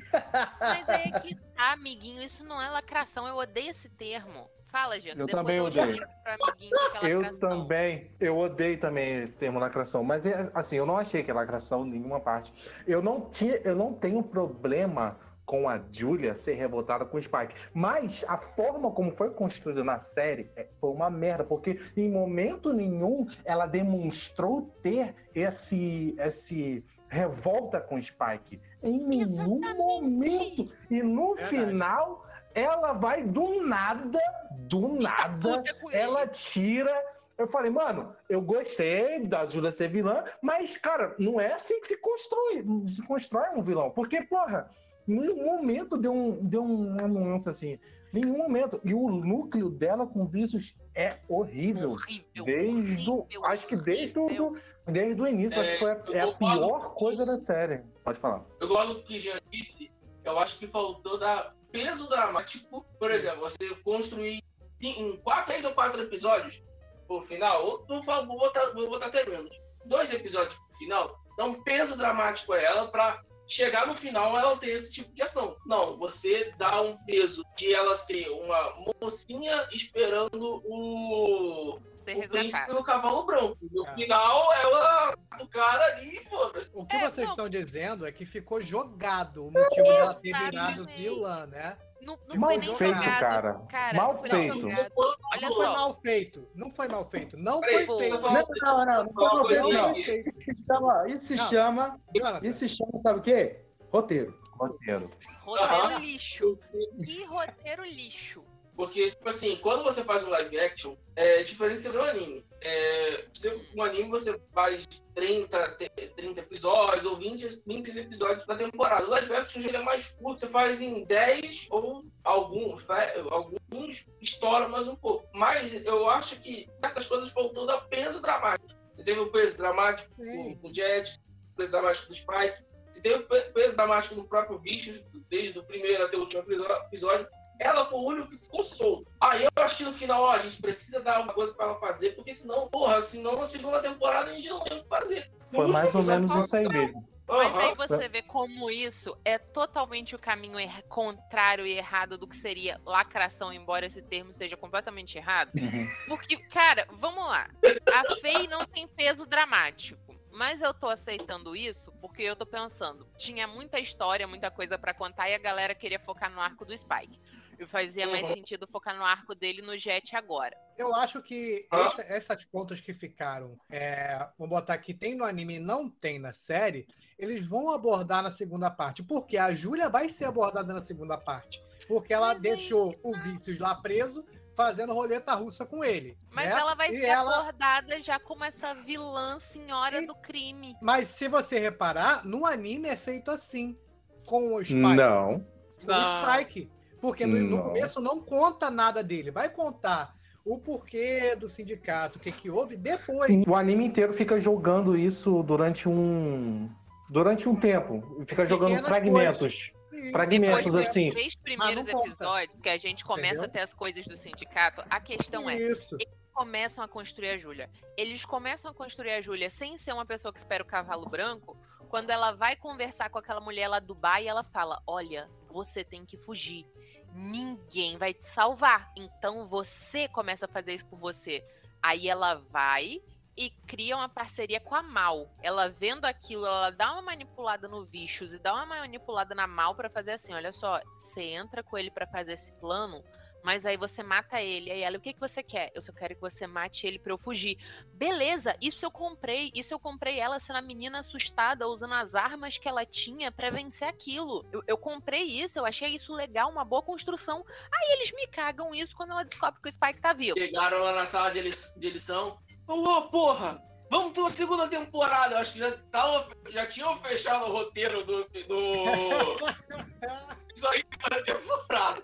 Mas 0.59 0.87
é 0.89 1.19
que 1.21 1.35
tá, 1.55 1.71
amiguinho, 1.71 2.21
isso 2.21 2.43
não 2.43 2.61
é 2.61 2.67
lacração, 2.69 3.25
eu 3.25 3.37
odeio 3.37 3.69
esse 3.69 3.87
termo. 3.89 4.49
Fala, 4.69 4.99
gente. 4.99 5.17
Eu 5.17 5.27
também 5.27 5.55
eu 5.57 5.65
odeio. 5.65 6.03
é 6.25 7.09
Eu 7.09 7.21
lacração. 7.21 7.39
também, 7.61 8.11
eu 8.19 8.37
odeio 8.37 8.77
também 8.77 9.21
esse 9.21 9.33
termo 9.33 9.57
lacração, 9.59 10.03
mas 10.03 10.25
é, 10.25 10.51
assim, 10.53 10.75
eu 10.75 10.85
não 10.85 10.97
achei 10.97 11.23
que 11.23 11.31
é 11.31 11.33
lacração 11.33 11.85
em 11.87 11.91
nenhuma 11.91 12.19
parte. 12.19 12.51
Eu 12.85 13.01
não 13.01 13.29
tinha, 13.29 13.55
eu 13.63 13.75
não 13.75 13.93
tenho 13.93 14.21
problema 14.21 15.17
com 15.45 15.69
a 15.69 15.79
Julia 15.91 16.33
ser 16.33 16.53
revoltada 16.55 17.05
com 17.05 17.17
o 17.17 17.21
Spike, 17.21 17.53
mas 17.73 18.25
a 18.27 18.37
forma 18.37 18.91
como 18.91 19.11
foi 19.11 19.29
construída 19.29 19.83
na 19.83 19.99
série 19.99 20.49
é- 20.55 20.67
foi 20.79 20.89
uma 20.89 21.09
merda, 21.09 21.43
porque 21.43 21.79
em 21.95 22.11
momento 22.11 22.73
nenhum 22.73 23.27
ela 23.45 23.65
demonstrou 23.65 24.63
ter 24.81 25.15
esse 25.33 26.15
esse 26.17 26.83
revolta 27.07 27.79
com 27.79 27.95
o 27.95 28.01
Spike 28.01 28.59
em 28.81 28.97
nenhum 29.05 29.57
Exatamente. 29.57 29.77
momento 29.77 30.71
e 30.89 31.03
no 31.03 31.35
Verdade. 31.35 31.55
final 31.55 32.25
ela 32.53 32.93
vai 32.93 33.23
do 33.23 33.63
nada, 33.65 34.19
do 34.67 34.99
nada 34.99 35.63
ela 35.91 36.25
tira. 36.27 36.91
Eu 37.37 37.47
falei, 37.49 37.69
mano, 37.69 38.15
eu 38.29 38.41
gostei 38.41 39.27
da 39.27 39.45
Júlia 39.45 39.69
ser 39.69 39.89
vilã, 39.89 40.23
mas, 40.41 40.77
cara, 40.77 41.13
não 41.19 41.37
é 41.37 41.51
assim 41.51 41.81
que 41.81 41.87
se 41.87 41.97
constrói, 41.97 42.63
se 42.95 43.01
constrói 43.05 43.49
um 43.57 43.61
vilão. 43.61 43.91
Porque, 43.91 44.21
porra, 44.21 44.69
nenhum 45.07 45.45
momento 45.45 45.97
deu, 45.97 46.13
um, 46.13 46.43
deu 46.45 46.63
uma 46.63 47.07
nuance 47.07 47.47
assim. 47.49 47.77
Nenhum 48.13 48.37
momento. 48.37 48.79
E 48.83 48.93
o 48.93 49.09
núcleo 49.09 49.69
dela 49.69 50.07
com 50.07 50.25
vícios 50.25 50.73
é 50.95 51.17
horrível. 51.27 51.91
Horrível. 51.91 52.45
Desde 52.45 53.09
o. 53.09 53.13
horrível, 53.19 53.45
Acho 53.45 53.67
que 53.67 53.75
desde 53.75 54.17
o, 54.17 54.23
horrível. 54.23 54.57
do, 54.85 54.91
desde 54.91 55.21
o 55.21 55.27
início, 55.27 55.57
É, 55.57 55.61
acho 55.61 55.71
que 55.73 55.79
foi 55.79 55.91
a, 55.91 55.95
eu 56.07 56.13
é 56.13 56.21
a 56.21 56.33
pior 56.33 56.89
com- 56.89 56.95
coisa 56.95 57.25
da 57.25 57.35
série. 57.37 57.81
Pode 58.03 58.19
falar. 58.19 58.45
Eu 58.61 58.67
gosto 58.69 58.93
do 58.95 59.03
que 59.03 59.17
Jean 59.19 59.39
disse. 59.51 59.91
Eu 60.23 60.39
acho 60.39 60.57
que 60.57 60.65
faltou 60.67 61.19
dar 61.19 61.53
peso 61.71 62.07
dramático. 62.09 62.85
Por 62.97 63.11
exemplo, 63.11 63.41
você 63.41 63.75
construir 63.83 64.41
em 64.81 65.17
quatro, 65.17 65.47
três 65.47 65.65
ou 65.65 65.71
quatro 65.73 66.01
episódios, 66.01 66.61
por 67.07 67.23
final, 67.23 67.65
ou 67.65 67.85
não 67.89 68.01
falo, 68.01 68.27
vou 68.27 68.37
botar, 68.37 68.71
vou 68.73 68.89
botar 68.89 69.07
até 69.07 69.25
menos. 69.29 69.49
dois 69.85 70.11
episódios 70.13 70.55
pro 70.55 70.77
final, 70.77 71.19
dá 71.37 71.45
um 71.45 71.61
peso 71.63 71.95
dramático 71.97 72.53
a 72.53 72.61
ela 72.61 72.87
pra 72.87 73.21
chegar 73.47 73.87
no 73.87 73.95
final 73.95 74.37
ela 74.37 74.57
ter 74.57 74.69
esse 74.71 74.91
tipo 74.91 75.13
de 75.13 75.21
ação. 75.21 75.55
Não, 75.65 75.97
você 75.97 76.53
dá 76.57 76.81
um 76.81 76.97
peso 77.05 77.43
de 77.55 77.73
ela 77.73 77.95
ser 77.95 78.27
uma 78.29 78.75
mocinha 79.01 79.67
esperando 79.71 80.61
o, 80.65 81.79
Ser 81.95 82.17
o 82.17 82.29
príncipe 82.29 82.83
cavalo 82.83 83.25
branco. 83.25 83.57
No 83.71 83.87
É. 83.87 83.93
final, 83.95 84.53
ela 84.53 85.15
do 85.37 85.47
cara 85.47 85.83
ali, 85.85 86.19
foda-se. 86.25 86.71
O 86.73 86.85
que 86.85 86.95
É, 86.95 87.09
vocês 87.09 87.25
não. 87.25 87.33
estão 87.33 87.49
dizendo 87.49 88.05
é 88.05 88.11
que 88.11 88.25
ficou 88.25 88.61
jogado 88.61 89.43
o 89.43 89.51
motivo 89.51 89.83
dela 89.87 90.13
ter 90.13 90.33
virado 90.37 90.85
vilã, 90.95 91.45
né? 91.47 91.77
Não, 92.05 92.19
não 92.27 92.35
Mal 92.37 92.49
foi 92.51 92.57
nem 92.59 92.75
feito, 92.75 92.93
jogado. 92.93 93.19
cara. 93.19 93.53
Cara, 93.69 93.97
Mal 93.97 94.13
não 94.13 94.19
foi 94.19 94.29
nem 94.29 94.41
feito. 94.51 94.59
jogado. 94.69 94.91
Olha 94.97 95.41
Não 95.49 95.55
foi 95.55 95.65
só. 95.65 95.73
mal 95.73 96.01
feito. 96.01 96.47
Não 96.53 96.71
foi 96.71 96.87
mal 96.87 97.09
feito. 97.09 97.37
Não 97.37 97.59
Peraí, 97.61 97.85
foi 97.85 97.97
feito. 97.99 98.21
Não, 98.21 98.31
não, 98.31 98.85
não, 98.85 99.03
não 99.05 99.13
foi 99.13 99.25
uma 99.25 99.47
vez, 99.47 99.61
Não 99.61 99.95
feito. 99.95 100.29
Isso 100.39 100.55
se 100.61 100.65
chama, 100.67 101.07
isso 101.07 101.25
se 101.25 101.37
chama, 101.37 101.99
isso 102.43 102.59
se 102.59 102.69
chama, 102.69 102.99
sabe 102.99 103.19
o 103.19 103.21
quê? 103.23 103.65
Roteiro. 103.91 104.39
Roteiro. 104.57 105.09
Roteiro 105.41 105.73
Aham. 105.73 105.99
lixo. 105.99 106.59
Que 107.03 107.23
roteiro 107.25 107.83
lixo. 107.83 108.43
Porque, 108.75 109.11
tipo 109.11 109.29
assim, 109.29 109.55
quando 109.57 109.83
você 109.83 110.03
faz 110.03 110.21
um 110.23 110.29
live 110.29 110.59
action, 110.59 110.95
é 111.15 111.41
diferente 111.43 111.77
de 111.77 111.87
fazer 111.87 111.99
um 111.99 112.03
anime. 112.03 112.45
É, 112.61 113.25
um 113.73 113.81
anime 113.83 114.09
você 114.09 114.37
faz 114.53 114.85
30, 115.13 115.69
te- 115.77 115.89
30 115.89 116.41
episódios 116.41 117.05
ou 117.05 117.15
20, 117.15 117.47
26 117.65 117.97
episódios 117.97 118.45
na 118.45 118.55
temporada. 118.55 119.05
O 119.05 119.09
live 119.09 119.33
action 119.33 119.61
já 119.61 119.69
é 119.69 119.81
mais 119.81 120.07
curto, 120.09 120.41
você 120.41 120.47
faz 120.49 120.81
em 120.81 121.05
10 121.05 121.67
ou 121.69 122.03
alguns, 122.23 122.83
fa- 122.83 123.13
alguns 123.31 124.05
estoura 124.21 124.67
mais 124.67 124.87
um 124.89 124.95
pouco. 124.95 125.25
Mas 125.33 125.73
eu 125.85 126.09
acho 126.09 126.37
que 126.41 126.67
certas 126.83 127.05
coisas 127.05 127.29
faltou 127.29 127.65
dar 127.65 127.79
peso 127.87 128.21
dramático. 128.21 128.77
Você 128.93 129.03
teve 129.03 129.19
o 129.21 129.31
peso 129.31 129.55
dramático 129.55 130.13
Sim. 130.15 130.55
com, 130.55 130.67
o 130.69 130.73
Jet, 130.73 131.17
o 131.53 131.55
peso 131.55 131.71
dramático 131.71 132.07
do 132.07 132.13
Spike, 132.13 132.61
você 132.91 132.99
teve 133.01 133.15
o 133.15 133.23
pe- 133.27 133.51
peso 133.53 133.75
dramático 133.75 134.15
no 134.15 134.25
próprio 134.27 134.57
Vicious, 134.59 135.01
desde 135.29 135.59
o 135.59 135.63
primeiro 135.63 136.03
até 136.05 136.17
o 136.17 136.21
último 136.21 136.43
episódio. 136.43 137.27
Ela 137.59 137.85
foi 137.85 137.99
o 137.99 138.03
único 138.03 138.29
que 138.29 138.37
ficou 138.37 138.63
solto. 138.63 139.11
Aí 139.21 139.43
eu 139.43 139.63
acho 139.63 139.77
que 139.77 139.83
no 139.83 139.91
final, 139.91 140.21
ó, 140.23 140.31
a 140.31 140.37
gente 140.37 140.61
precisa 140.61 140.99
dar 140.99 141.17
alguma 141.17 141.33
coisa 141.33 141.53
pra 141.53 141.65
ela 141.65 141.75
fazer, 141.79 142.11
porque 142.11 142.33
senão, 142.33 142.67
porra, 142.69 142.99
senão 143.01 143.37
na 143.37 143.43
segunda 143.43 143.81
temporada 143.81 144.31
a 144.31 144.33
gente 144.33 144.49
não 144.49 144.59
tem 144.61 144.77
o 144.77 144.83
que 144.83 144.89
fazer. 144.89 145.31
No 145.51 145.59
Foi 145.59 145.67
mais 145.67 145.95
ou 145.95 146.03
menos 146.03 146.35
isso 146.35 146.55
aí 146.55 146.67
mesmo. 146.67 147.07
Mas 147.27 147.55
aí 147.55 147.73
você 147.73 148.07
vê 148.07 148.21
como 148.21 148.69
isso 148.69 149.17
é 149.25 149.39
totalmente 149.39 150.13
o 150.15 150.19
caminho 150.19 150.59
er- 150.59 150.83
contrário 150.87 151.65
e 151.65 151.71
errado 151.71 152.19
do 152.19 152.27
que 152.27 152.35
seria 152.35 152.79
lacração, 152.85 153.51
embora 153.51 153.85
esse 153.87 153.99
termo 153.99 154.31
seja 154.31 154.55
completamente 154.55 155.17
errado. 155.17 155.49
Uhum. 155.57 155.87
Porque, 156.07 156.37
cara, 156.49 156.87
vamos 156.91 157.25
lá. 157.25 157.49
A 157.91 158.15
FEI 158.21 158.47
não 158.47 158.63
tem 158.67 158.87
peso 158.87 159.25
dramático. 159.25 159.99
Mas 160.31 160.61
eu 160.61 160.73
tô 160.73 160.87
aceitando 160.89 161.55
isso 161.55 161.93
porque 162.01 162.21
eu 162.21 162.35
tô 162.35 162.45
pensando, 162.45 163.07
tinha 163.17 163.47
muita 163.47 163.79
história, 163.79 164.27
muita 164.27 164.51
coisa 164.51 164.77
pra 164.77 164.93
contar 164.93 165.29
e 165.29 165.33
a 165.33 165.37
galera 165.39 165.73
queria 165.73 165.97
focar 165.97 166.29
no 166.29 166.41
arco 166.41 166.65
do 166.65 166.77
Spike. 166.77 167.17
E 167.59 167.65
fazia 167.65 168.07
mais 168.07 168.23
Uhum. 168.23 168.33
sentido 168.35 168.67
focar 168.67 168.95
no 168.97 169.03
arco 169.03 169.33
dele 169.35 169.61
no 169.61 169.77
Jet 169.77 170.15
agora. 170.15 170.55
Eu 170.77 170.93
acho 170.93 171.21
que 171.21 171.65
essa- 171.71 172.01
essas 172.03 172.45
pontas 172.45 172.81
que 172.81 172.93
ficaram, 172.93 173.57
é, 173.69 174.27
vou 174.37 174.47
botar 174.47 174.73
aqui, 174.73 174.93
tem 174.93 175.15
no 175.15 175.23
anime 175.23 175.55
e 175.55 175.59
não 175.59 175.89
tem 175.89 176.19
na 176.19 176.33
série, 176.33 176.87
eles 177.17 177.45
vão 177.47 177.71
abordar 177.71 178.21
na 178.21 178.31
segunda 178.31 178.69
parte. 178.69 179.01
Porque 179.03 179.37
a 179.37 179.53
Júlia 179.53 179.89
vai 179.89 180.09
ser 180.09 180.25
abordada 180.25 180.73
na 180.73 180.81
segunda 180.81 181.17
parte. 181.17 181.61
Porque 181.87 182.13
ela 182.13 182.27
Mas 182.29 182.37
aí- 182.37 182.41
deixou 182.41 182.95
o 183.03 183.15
Vícios 183.19 183.59
lá 183.59 183.75
preso, 183.75 184.25
fazendo 184.55 184.93
roleta 184.93 185.33
russa 185.33 185.65
com 185.65 185.83
ele. 185.83 186.17
Mas 186.31 186.45
né? 186.49 186.59
ela 186.59 186.73
vai 186.75 186.89
E 186.89 186.95
ser 186.99 187.05
ela- 187.05 187.39
abordada 187.39 188.01
já 188.01 188.17
como 188.19 188.43
essa 188.43 188.73
vilã 188.73 189.37
senhora 189.39 190.01
E- 190.01 190.07
do 190.07 190.15
crime. 190.15 190.75
Mas 190.81 191.09
se 191.09 191.27
você 191.27 191.59
reparar, 191.59 192.25
no 192.25 192.45
anime 192.45 192.87
é 192.87 192.95
feito 192.95 193.29
assim, 193.31 193.77
com 194.25 194.55
o 194.55 194.63
Spike. 194.63 194.79
Não. 194.81 195.45
Com 195.85 195.91
o 195.91 196.35
Spike. 196.37 196.71
Porque 197.05 197.25
no, 197.25 197.37
no 197.37 197.63
começo 197.63 198.01
não 198.01 198.19
conta 198.19 198.71
nada 198.71 199.03
dele. 199.03 199.29
Vai 199.31 199.49
contar 199.49 200.15
o 200.43 200.59
porquê 200.59 201.35
do 201.35 201.47
sindicato, 201.47 202.17
o 202.17 202.21
que, 202.21 202.31
que 202.31 202.49
houve 202.49 202.75
depois. 202.75 203.31
O 203.47 203.55
anime 203.55 203.85
inteiro 203.85 204.13
fica 204.13 204.39
jogando 204.39 204.97
isso 204.97 205.43
durante 205.43 205.87
um. 205.87 206.69
Durante 207.09 207.47
um 207.47 207.55
tempo. 207.55 208.25
Fica 208.27 208.45
jogando 208.45 208.69
Pequenas 208.69 208.89
fragmentos. 208.89 209.53
Isso. 209.53 210.11
Fragmentos, 210.11 210.65
Depois 210.65 210.87
assim. 210.87 211.09
três 211.09 211.35
primeiros 211.35 211.87
episódios, 211.87 212.59
que 212.61 212.69
a 212.69 212.77
gente 212.77 213.05
começa 213.05 213.35
Entendeu? 213.35 213.45
a 213.45 213.49
ter 213.49 213.59
as 213.59 213.73
coisas 213.73 214.05
do 214.05 214.15
sindicato, 214.15 214.83
a 214.89 214.99
questão 214.99 215.49
é, 215.49 215.55
Isso. 215.55 215.97
começam 216.33 216.83
a 216.83 216.87
construir 216.87 217.29
a 217.29 217.37
Júlia. 217.37 217.69
Eles 217.97 218.25
começam 218.25 218.69
a 218.69 218.73
construir 218.73 219.11
a 219.11 219.21
Júlia 219.21 219.49
sem 219.49 219.77
ser 219.77 219.93
uma 219.93 220.05
pessoa 220.05 220.33
que 220.33 220.39
espera 220.39 220.63
o 220.63 220.65
cavalo 220.65 221.07
branco. 221.07 221.57
Quando 221.89 222.09
ela 222.09 222.31
vai 222.31 222.55
conversar 222.55 223.09
com 223.09 223.19
aquela 223.19 223.39
mulher 223.39 223.67
lá 223.67 223.79
do 223.79 223.95
bar 223.95 224.21
ela 224.21 224.43
fala: 224.43 224.81
Olha, 224.85 225.29
você 225.49 225.83
tem 225.83 226.05
que 226.05 226.17
fugir. 226.17 226.65
Ninguém 227.11 227.97
vai 227.97 228.13
te 228.13 228.25
salvar. 228.25 228.91
Então 228.95 229.47
você 229.47 230.07
começa 230.09 230.45
a 230.45 230.49
fazer 230.49 230.73
isso 230.73 230.85
por 230.85 230.99
você. 230.99 231.45
Aí 231.81 232.09
ela 232.09 232.35
vai 232.35 233.01
e 233.37 233.49
cria 233.67 233.97
uma 233.97 234.09
parceria 234.09 234.59
com 234.59 234.75
a 234.75 234.81
Mal. 234.81 235.29
Ela 235.41 235.69
vendo 235.69 236.05
aquilo, 236.05 236.45
ela 236.45 236.71
dá 236.71 236.93
uma 236.93 237.01
manipulada 237.01 237.67
no 237.67 237.85
Vicious 237.85 238.33
e 238.33 238.39
dá 238.39 238.53
uma 238.53 238.65
manipulada 238.65 239.35
na 239.35 239.47
Mal 239.47 239.75
pra 239.75 239.89
fazer 239.89 240.11
assim: 240.11 240.33
olha 240.33 240.51
só, 240.51 240.81
você 240.97 241.23
entra 241.23 241.63
com 241.63 241.77
ele 241.77 241.91
pra 241.91 242.07
fazer 242.07 242.33
esse 242.33 242.51
plano, 242.53 243.03
mas 243.45 243.63
aí 243.63 243.77
você 243.77 244.01
mata 244.01 244.41
ele. 244.41 244.71
Aí 244.71 244.81
ela, 244.81 244.97
o 244.97 244.99
que, 244.99 245.13
que 245.13 245.19
você 245.19 245.43
quer? 245.43 245.71
Eu 245.75 245.81
só 245.81 245.93
quero 245.93 246.15
que 246.15 246.21
você 246.21 246.47
mate 246.47 246.87
ele 246.87 246.97
pra 246.97 247.13
eu 247.13 247.17
fugir. 247.17 247.57
Beleza, 247.93 248.55
isso 248.59 248.83
eu 248.83 248.89
comprei. 248.89 249.51
Isso 249.53 249.71
eu 249.71 249.79
comprei 249.79 250.19
ela 250.19 250.39
sendo 250.39 250.57
a 250.57 250.61
menina 250.63 250.99
assustada, 250.99 251.67
usando 251.67 251.93
as 251.93 252.15
armas 252.15 252.57
que 252.57 252.67
ela 252.67 252.83
tinha 252.83 253.31
pra 253.31 253.51
vencer 253.51 253.87
aquilo. 253.87 254.43
Eu, 254.51 254.63
eu 254.67 254.77
comprei 254.77 255.21
isso, 255.23 255.59
eu 255.59 255.65
achei 255.65 255.89
isso 255.93 256.11
legal, 256.11 256.49
uma 256.49 256.65
boa 256.65 256.81
construção. 256.81 257.45
Aí 257.71 257.93
eles 257.93 258.11
me 258.13 258.25
cagam 258.25 258.73
isso 258.73 258.95
quando 258.95 259.11
ela 259.11 259.23
descobre 259.23 259.61
que 259.61 259.69
o 259.69 259.71
Spike 259.71 260.01
tá 260.01 260.11
vivo. 260.11 260.39
Chegaram 260.39 260.79
lá 260.83 260.93
na 260.93 261.05
sala 261.05 261.29
de, 261.29 261.37
eli- 261.37 261.51
de 261.77 261.89
lição. 261.91 262.39
Ô, 262.67 263.03
porra! 263.03 263.61
Vamos 263.91 264.17
uma 264.17 264.29
segunda 264.31 264.67
temporada. 264.67 265.35
Eu 265.35 265.37
acho 265.37 265.53
que 265.53 265.59
já, 265.59 265.71
tava, 265.91 266.27
já 266.49 266.65
tinham 266.65 266.97
fechado 266.97 267.45
o 267.45 267.51
roteiro 267.51 268.03
do. 268.03 268.23
do... 268.23 269.35
Isso 270.55 270.67
aí 270.67 270.83
da 271.09 271.21
temporada. 271.21 272.03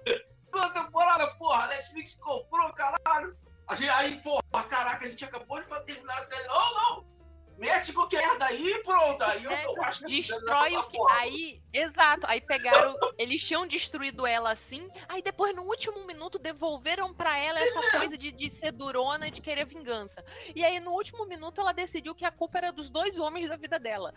Segunda 0.51 0.69
temporada, 0.69 1.27
porra, 1.35 1.63
a 1.63 1.67
Netflix 1.67 2.15
comprou, 2.17 2.73
caralho. 2.73 3.37
A 3.67 3.75
gente, 3.75 3.89
aí, 3.89 4.19
porra, 4.19 4.63
caraca, 4.69 5.05
a 5.05 5.07
gente 5.07 5.23
acabou 5.23 5.61
de 5.61 5.67
terminar 5.85 6.17
a 6.17 6.21
série. 6.21 6.45
Não, 6.45 6.73
não! 6.73 7.11
Mete 7.57 7.93
qualquer 7.93 8.27
merda 8.27 8.45
aí 8.45 8.67
e 8.69 8.83
pronto. 8.83 9.21
Aí 9.23 9.43
eu, 9.43 9.51
É, 9.51 9.65
eu 9.65 9.83
acho 9.83 9.99
que 9.99 10.17
Destrói 10.17 10.75
o 10.75 10.83
que. 10.87 10.97
Aí, 11.11 11.61
exato. 11.71 12.25
Aí 12.27 12.41
pegaram. 12.41 12.97
Eles 13.17 13.45
tinham 13.45 13.67
destruído 13.67 14.25
ela 14.25 14.51
assim. 14.51 14.89
Aí 15.07 15.21
depois, 15.21 15.55
no 15.55 15.61
último 15.63 16.05
minuto, 16.05 16.39
devolveram 16.39 17.13
pra 17.13 17.37
ela 17.37 17.59
essa 17.59 17.99
coisa 17.99 18.17
de, 18.17 18.31
de 18.31 18.49
ser 18.49 18.71
durona, 18.71 19.29
de 19.29 19.41
querer 19.41 19.65
vingança. 19.65 20.25
E 20.55 20.65
aí, 20.65 20.79
no 20.79 20.91
último 20.91 21.25
minuto, 21.25 21.61
ela 21.61 21.71
decidiu 21.71 22.15
que 22.15 22.25
a 22.25 22.31
culpa 22.31 22.57
era 22.57 22.73
dos 22.73 22.89
dois 22.89 23.17
homens 23.19 23.47
da 23.47 23.55
vida 23.55 23.79
dela. 23.79 24.11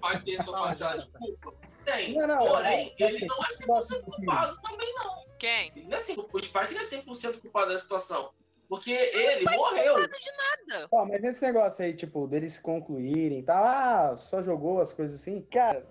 Pode 0.00 0.24
ter 0.24 0.42
sua 0.42 0.60
parcela 0.60 0.98
de 0.98 1.08
culpa. 1.12 1.69
Tem. 1.84 2.14
Não, 2.14 2.26
não, 2.26 2.38
Porém, 2.38 2.94
não, 2.98 3.06
ele 3.06 3.16
assim, 3.16 3.26
não 3.26 3.36
é 3.36 3.66
gosto 3.66 3.94
100% 3.94 4.04
do 4.04 4.12
culpado 4.12 4.60
também, 4.62 4.94
não. 4.94 5.24
Quem? 5.38 5.72
Ele 5.74 5.88
não 5.88 5.96
é 5.96 6.00
100%, 6.00 6.26
o 6.32 6.44
Spike 6.44 6.74
não 6.74 6.80
é 6.80 6.84
100% 6.84 7.40
culpado 7.40 7.72
da 7.72 7.78
situação. 7.78 8.30
Porque 8.68 8.92
ele 8.92 9.44
morreu. 9.50 9.96
Nada. 9.96 10.86
Ó, 10.92 11.04
mas 11.04 11.24
esse 11.24 11.44
negócio 11.44 11.84
aí, 11.84 11.92
tipo, 11.92 12.28
deles 12.28 12.58
concluírem 12.58 13.40
e 13.40 13.42
tal, 13.42 13.64
ah, 13.64 14.16
só 14.16 14.42
jogou 14.42 14.80
as 14.80 14.92
coisas 14.92 15.20
assim. 15.20 15.42
Cara, 15.50 15.84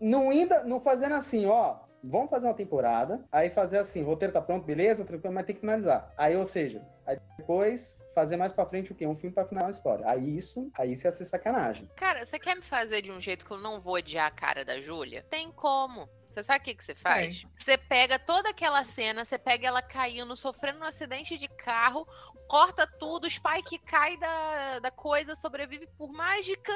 não 0.00 0.30
ainda, 0.30 0.64
não 0.64 0.80
fazendo 0.80 1.14
assim, 1.14 1.46
ó, 1.46 1.76
vamos 2.02 2.30
fazer 2.30 2.48
uma 2.48 2.54
temporada, 2.54 3.24
aí 3.30 3.50
fazer 3.50 3.78
assim, 3.78 4.02
o 4.02 4.06
roteiro 4.06 4.34
tá 4.34 4.40
pronto, 4.40 4.64
beleza, 4.64 5.04
tranquilo, 5.04 5.32
mas 5.32 5.46
tem 5.46 5.54
que 5.54 5.60
finalizar. 5.60 6.12
Aí, 6.16 6.36
ou 6.36 6.44
seja, 6.44 6.82
aí 7.06 7.18
depois 7.38 7.96
fazer 8.14 8.36
mais 8.36 8.52
pra 8.52 8.64
frente 8.64 8.92
o 8.92 8.94
quê? 8.94 9.06
Um 9.06 9.16
filme 9.16 9.34
pra 9.34 9.44
finalizar 9.44 9.68
a 9.68 9.76
história. 9.76 10.08
Aí 10.08 10.36
isso, 10.36 10.70
aí 10.78 10.92
isso 10.92 11.06
ia 11.06 11.12
ser 11.12 11.24
sacanagem. 11.24 11.90
Cara, 11.96 12.24
você 12.24 12.38
quer 12.38 12.54
me 12.54 12.62
fazer 12.62 13.02
de 13.02 13.10
um 13.10 13.20
jeito 13.20 13.44
que 13.44 13.50
eu 13.50 13.58
não 13.58 13.80
vou 13.80 13.94
odiar 13.94 14.26
a 14.26 14.30
cara 14.30 14.64
da 14.64 14.80
Júlia? 14.80 15.24
Tem 15.28 15.50
como. 15.50 16.08
Você 16.34 16.42
sabe 16.42 16.60
o 16.60 16.64
que, 16.64 16.74
que 16.74 16.84
você 16.84 16.94
faz? 16.96 17.46
Você 17.56 17.78
pega 17.78 18.18
toda 18.18 18.50
aquela 18.50 18.82
cena, 18.82 19.24
você 19.24 19.38
pega 19.38 19.68
ela 19.68 19.80
caindo, 19.80 20.36
sofrendo 20.36 20.80
um 20.80 20.84
acidente 20.84 21.38
de 21.38 21.46
carro, 21.46 22.04
corta 22.48 22.86
tudo, 22.98 23.26
o 23.26 23.30
Spike 23.30 23.78
cai 23.78 24.16
da, 24.16 24.80
da 24.80 24.90
coisa, 24.90 25.36
sobrevive 25.36 25.86
por 25.96 26.12
mágica, 26.12 26.72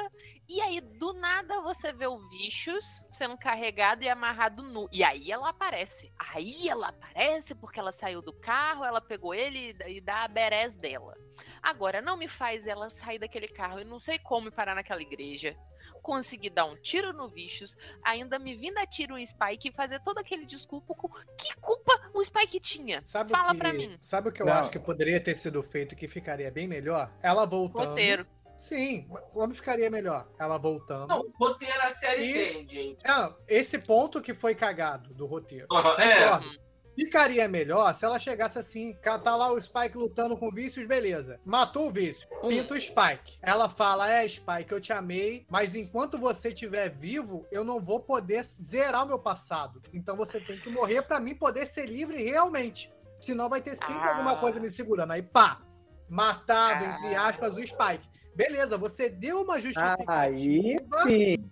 e 0.47 0.61
aí 0.61 0.79
do 0.79 1.11
nada 1.13 1.59
você 1.61 1.91
vê 1.91 2.07
o 2.07 2.17
Vicious 2.29 3.03
sendo 3.11 3.37
carregado 3.37 4.01
e 4.03 4.09
amarrado 4.09 4.63
nu. 4.63 4.87
E 4.93 5.03
aí 5.03 5.29
ela 5.29 5.49
aparece. 5.49 6.09
Aí 6.33 6.69
ela 6.69 6.87
aparece 6.87 7.53
porque 7.53 7.79
ela 7.79 7.91
saiu 7.91 8.21
do 8.21 8.31
carro, 8.31 8.85
ela 8.85 9.01
pegou 9.01 9.33
ele 9.35 9.75
e- 9.87 9.99
dá 9.99 10.23
a 10.23 10.27
berés 10.29 10.75
dela. 10.77 11.13
Agora, 11.61 12.01
não 12.01 12.15
me 12.15 12.29
faz 12.29 12.65
ela 12.65 12.89
sair 12.89 13.19
daquele 13.19 13.49
carro, 13.49 13.79
eu 13.79 13.85
não 13.85 13.99
sei 13.99 14.17
como 14.17 14.49
parar 14.51 14.73
naquela 14.73 15.01
igreja. 15.01 15.55
Conseguir 16.01 16.49
dar 16.51 16.65
um 16.65 16.75
tiro 16.75 17.13
no 17.13 17.27
Vicious, 17.29 17.75
ainda 18.03 18.39
me 18.39 18.55
vindo 18.55 18.77
a 18.77 18.85
tiro 18.85 19.17
em 19.17 19.25
Spike 19.25 19.69
e 19.69 19.71
fazer 19.71 19.99
todo 20.01 20.17
aquele 20.17 20.45
desculpa. 20.45 20.93
com- 20.95 21.09
Que 21.37 21.55
culpa 21.59 22.09
o 22.13 22.23
Spike 22.23 22.59
tinha? 22.59 23.01
Sabe 23.03 23.31
Fala 23.31 23.51
que, 23.51 23.57
pra 23.59 23.73
mim. 23.73 23.97
Sabe 24.01 24.29
o 24.29 24.31
que 24.31 24.41
eu 24.41 24.45
Não. 24.45 24.53
acho 24.53 24.71
que 24.71 24.79
poderia 24.79 25.19
ter 25.19 25.35
sido 25.35 25.61
feito 25.61 25.95
que 25.95 26.07
ficaria 26.07 26.49
bem 26.51 26.67
melhor? 26.67 27.11
Ela 27.21 27.45
voltando. 27.45 27.89
Roteiro. 27.89 28.25
Sim, 28.57 29.07
como 29.31 29.53
ficaria 29.55 29.89
melhor? 29.89 30.27
Ela 30.37 30.57
voltando. 30.57 31.07
Não, 31.07 31.21
o 31.21 31.31
roteiro 31.37 31.81
a 31.81 31.91
série 31.91 32.23
E- 32.25 32.33
tem, 32.33 32.67
gente. 32.67 32.99
Ah, 33.07 33.33
esse 33.47 33.77
ponto 33.79 34.21
que 34.21 34.33
foi 34.33 34.53
cagado 34.53 35.13
do 35.13 35.25
roteiro. 35.25 35.65
Aham, 35.71 35.95
é. 36.01 36.23
Concordo. 36.25 36.68
Ficaria 36.95 37.47
melhor 37.47 37.93
se 37.95 38.03
ela 38.03 38.19
chegasse 38.19 38.59
assim, 38.59 38.93
tá 39.01 39.35
lá 39.35 39.51
o 39.53 39.59
Spike 39.61 39.97
lutando 39.97 40.35
com 40.35 40.51
Vícios, 40.51 40.85
beleza. 40.85 41.39
Matou 41.45 41.87
o 41.87 41.91
Vício, 41.91 42.27
pinta 42.41 42.73
o 42.73 42.79
Spike. 42.79 43.37
Ela 43.41 43.69
fala, 43.69 44.11
é 44.11 44.27
Spike, 44.27 44.71
eu 44.71 44.81
te 44.81 44.91
amei, 44.91 45.45
mas 45.49 45.75
enquanto 45.75 46.17
você 46.17 46.49
estiver 46.49 46.89
vivo, 46.89 47.47
eu 47.51 47.63
não 47.63 47.79
vou 47.79 48.01
poder 48.01 48.43
zerar 48.43 49.05
o 49.05 49.07
meu 49.07 49.19
passado. 49.19 49.81
Então 49.93 50.17
você 50.17 50.39
tem 50.41 50.59
que 50.59 50.69
morrer 50.69 51.01
pra 51.03 51.19
mim 51.21 51.35
poder 51.35 51.65
ser 51.67 51.85
livre 51.85 52.21
realmente. 52.21 52.91
Senão 53.21 53.47
vai 53.49 53.61
ter 53.61 53.75
sempre 53.75 54.07
Ah. 54.07 54.11
alguma 54.11 54.37
coisa 54.37 54.59
me 54.59 54.69
segurando. 54.69 55.11
Aí 55.11 55.21
pá, 55.21 55.61
matado, 56.09 56.83
Ah. 56.85 56.97
entre 56.97 57.15
aspas, 57.15 57.55
o 57.55 57.65
Spike. 57.65 58.07
Beleza, 58.39 58.77
você 58.77 59.09
deu 59.09 59.41
uma 59.41 59.59
justificativa 59.59 60.05
Aí 60.07 60.77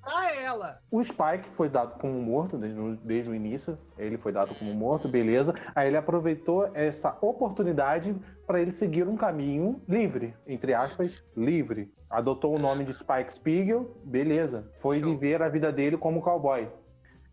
pra 0.02 0.36
ela. 0.36 0.80
O 0.90 1.04
Spike 1.04 1.50
foi 1.58 1.68
dado 1.68 2.00
como 2.00 2.14
morto 2.22 2.58
desde 2.58 2.80
o, 2.80 2.96
desde 2.96 3.30
o 3.30 3.36
início. 3.36 3.78
Ele 3.98 4.18
foi 4.18 4.32
dado 4.32 4.58
como 4.58 4.74
morto, 4.74 5.10
beleza. 5.10 5.54
Aí 5.76 5.90
ele 5.90 5.98
aproveitou 5.98 6.72
essa 6.74 7.18
oportunidade 7.20 8.16
para 8.46 8.62
ele 8.62 8.72
seguir 8.72 9.06
um 9.06 9.18
caminho 9.18 9.82
livre, 9.86 10.34
entre 10.48 10.74
aspas, 10.74 11.22
livre. 11.36 11.92
Adotou 12.10 12.56
o 12.56 12.60
nome 12.60 12.86
de 12.86 12.94
Spike 12.94 13.34
Spiegel, 13.34 13.94
beleza. 14.06 14.72
Foi 14.80 15.02
Show. 15.02 15.10
viver 15.10 15.42
a 15.42 15.50
vida 15.50 15.74
dele 15.74 15.98
como 15.98 16.22
cowboy. 16.22 16.70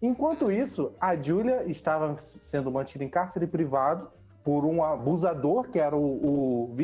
Enquanto 0.02 0.50
isso, 0.50 0.96
a 1.00 1.14
Julia 1.14 1.62
estava 1.68 2.18
sendo 2.18 2.72
mantida 2.72 3.04
em 3.04 3.08
cárcere 3.08 3.46
privado 3.46 4.10
por 4.44 4.64
um 4.66 4.84
abusador, 4.84 5.70
que 5.70 5.78
era 5.78 5.96
o, 5.96 6.66
o 6.68 6.76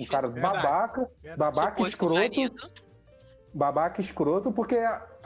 um 0.00 0.06
cara 0.06 0.28
verdade. 0.28 0.40
babaca, 0.56 1.10
Verdade. 1.22 1.38
babaca 1.38 1.70
Suposto 1.70 1.88
escroto 1.88 2.84
babaca 3.54 4.00
escroto, 4.00 4.52
porque, 4.52 4.76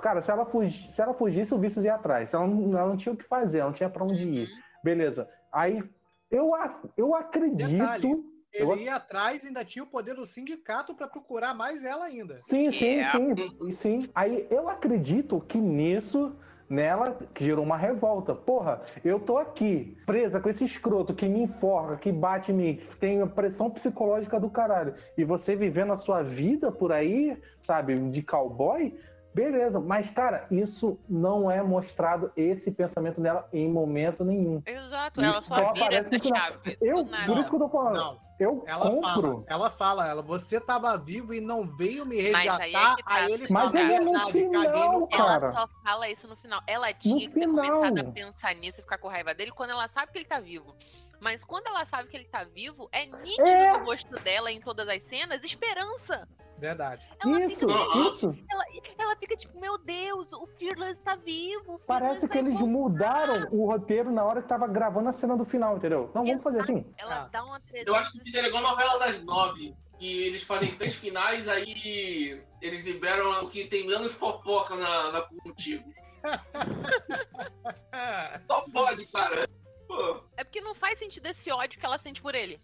cara, 0.03 0.21
se 0.21 0.31
ela, 0.31 0.45
fugi, 0.45 0.93
se 0.93 1.01
ela 1.01 1.15
fugisse, 1.15 1.55
o 1.55 1.59
Vícios 1.59 1.85
ia 1.85 1.95
atrás. 1.95 2.33
Ela 2.35 2.47
não, 2.47 2.79
ela 2.79 2.89
não 2.91 2.97
tinha 2.97 3.13
o 3.13 3.17
que 3.17 3.25
fazer, 3.25 3.59
ela 3.61 3.69
não 3.71 3.75
tinha 3.75 3.89
pra 3.89 4.05
onde 4.05 4.23
ir. 4.23 4.41
Uhum. 4.47 4.55
Beleza. 4.85 5.29
Aí, 5.51 5.83
eu, 6.31 6.51
eu 6.97 7.15
acredito. 7.15 7.71
Detalhe. 7.71 8.39
Eu- 8.53 8.73
Ele 8.73 8.85
ia 8.85 8.97
atrás 8.97 9.45
e 9.45 9.49
ainda 9.49 9.63
tinha 9.65 9.83
o 9.83 9.87
poder 9.87 10.15
do 10.15 10.25
sindicato 10.25 10.95
pra 10.95 11.07
procurar 11.07 11.55
mais 11.55 11.85
ela 11.85 12.05
ainda. 12.07 12.39
Sim, 12.39 12.71
sim, 12.71 12.85
Yeah. 12.97 13.19
sim, 13.19 13.59
e 13.69 13.73
sim. 13.73 14.09
Aí, 14.15 14.47
eu 14.51 14.69
acredito 14.71 15.39
que 15.41 15.59
nisso, 15.59 16.35
nela, 16.69 17.17
gerou 17.39 17.65
uma 17.65 17.77
revolta. 17.77 18.35
Porra, 18.35 18.83
eu 19.05 19.19
tô 19.19 19.39
aqui, 19.39 19.97
presa 20.07 20.41
com 20.41 20.49
esse 20.49 20.65
escroto 20.65 21.15
que 21.15 21.29
me 21.29 21.43
enforca, 21.43 21.97
que 21.97 22.13
bate 22.13 22.53
em 22.53 22.55
mim, 22.55 22.81
tem 23.01 23.21
a 23.21 23.27
pressão 23.27 23.71
psicológica 23.71 24.39
do 24.39 24.51
caralho. 24.51 24.95
E 25.17 25.25
você 25.25 25.57
vivendo 25.57 25.93
a 25.93 25.97
sua 25.97 26.23
vida 26.23 26.71
por 26.71 26.93
aí, 26.93 27.37
sabe, 27.61 27.99
de 27.99 28.23
cowboy, 28.23 28.95
beleza. 29.35 29.81
Mas, 29.81 30.09
cara, 30.11 30.47
isso 30.51 30.99
não 31.09 31.51
é 31.51 31.63
mostrado, 31.63 32.31
esse 32.37 32.71
pensamento 32.71 33.21
dela, 33.21 33.49
em 33.53 33.71
momento 33.71 34.25
nenhum. 34.25 34.63
Exato, 34.67 35.21
Isso 35.21 35.31
ela 35.31 35.41
só, 35.41 35.55
só 35.55 35.73
vira 35.73 35.95
essa 35.95 36.19
chave. 36.19 36.77
Eu, 36.81 37.05
por 37.27 37.39
isso 37.39 37.51
que 37.51 37.57
eu 37.57 37.61
tô 37.61 37.69
falando, 37.69 37.97
Não, 37.97 38.28
eu 38.39 38.63
ela 38.67 38.91
compro. 38.91 39.03
fala, 39.03 39.45
ela 39.47 39.71
fala, 39.71 40.09
ela, 40.09 40.23
você 40.23 40.61
tava 40.61 40.97
vivo 40.97 41.35
e 41.35 41.41
não 41.41 41.67
veio 41.67 42.07
me 42.07 42.21
resgatar, 42.21 42.63
aí 42.63 42.75
é 42.75 42.97
que 42.97 43.03
tá. 43.03 43.15
aí 43.15 43.33
ele 43.33 43.47
Mas 43.51 43.65
fala, 43.65 43.81
ele 43.81 43.93
é 43.93 44.01
no 44.01 44.31
final, 44.31 45.01
no 45.01 45.09
pau. 45.09 45.21
Ela 45.21 45.41
cara. 45.41 45.53
só 45.53 45.69
fala 45.83 46.09
isso 46.09 46.29
no 46.29 46.37
final. 46.37 46.63
Ela 46.67 46.93
tinha 46.93 47.29
que 47.29 47.35
ter 47.35 47.41
final. 47.41 47.65
começado 47.65 47.99
a 47.99 48.13
pensar 48.13 48.55
nisso 48.55 48.81
e 48.81 48.83
ficar 48.83 48.99
com 48.99 49.09
raiva 49.09 49.35
dele 49.35 49.51
quando 49.51 49.71
ela 49.71 49.89
sabe 49.89 50.13
que 50.13 50.19
ele 50.19 50.25
tá 50.25 50.39
vivo. 50.39 50.75
Mas 51.21 51.43
quando 51.45 51.67
ela 51.67 51.85
sabe 51.85 52.09
que 52.09 52.17
ele 52.17 52.27
tá 52.27 52.45
vivo, 52.45 52.89
é 52.93 53.05
nítido 53.07 53.49
É. 53.49 53.77
no 53.79 53.85
rosto 53.85 54.15
dela 54.23 54.51
em 54.53 54.61
todas 54.61 54.89
as 54.89 55.03
cenas 55.03 55.43
esperança. 55.43 56.29
Verdade. 56.59 57.05
Ela 57.21 57.45
Isso, 57.45 57.69
fica 57.69 57.99
isso. 58.09 58.37
Ela, 58.51 58.65
ela 58.99 59.17
fica 59.17 59.37
tipo, 59.37 59.61
meu 59.61 59.79
Deus, 59.79 60.33
o 60.33 60.47
Fearless 60.59 61.01
tá 61.01 61.15
vivo. 61.15 61.75
o 61.75 61.79
Parece 61.79 62.27
Fearless 62.27 62.29
que 62.29 62.39
eles 62.39 62.55
voltar." 62.59 62.73
mudaram 62.73 63.49
o 63.53 63.67
roteiro 63.71 64.11
na 64.11 64.25
hora 64.25 64.43
que 64.43 64.49
tava 64.49 64.67
gravando 64.67 65.09
a 65.09 65.13
cena 65.13 65.37
do 65.37 65.45
final, 65.45 65.77
entendeu? 65.77 66.11
Não, 66.15 66.25
vamos 66.25 66.43
fazer 66.43 66.61
assim. 66.61 66.85
Ela 66.99 67.25
Ah. 67.25 67.29
dá 67.31 67.45
uma 67.45 67.61
Eu 67.73 67.95
acho 67.95 68.11
que 68.13 68.21
fizeram 68.25 68.49
igual 68.49 68.67
a 68.67 68.71
novela 68.71 68.99
das 68.99 69.23
nove. 69.23 69.75
Que 70.01 70.23
eles 70.27 70.45
fazem 70.45 70.71
três 70.77 70.95
finais, 70.95 71.49
aí 71.49 72.41
eles 72.63 72.85
liberam 72.85 73.45
o 73.45 73.51
que 73.51 73.67
tem 73.67 73.85
menos 73.87 74.15
fofoca 74.15 74.75
na, 74.77 75.11
na 75.13 75.23
contigo. 75.23 75.85
Só 78.47 78.65
pode, 78.73 79.07
cara. 79.07 79.49
Pô, 79.89 80.23
É 80.37 80.45
porque 80.45 80.61
não 80.61 80.75
faz 80.75 80.99
sentido 80.99 81.27
esse 81.27 81.51
ódio 81.51 81.81
que 81.81 81.87
ela 81.87 81.99
sente 81.99 82.21
por 82.23 82.35
ele. 82.35 82.61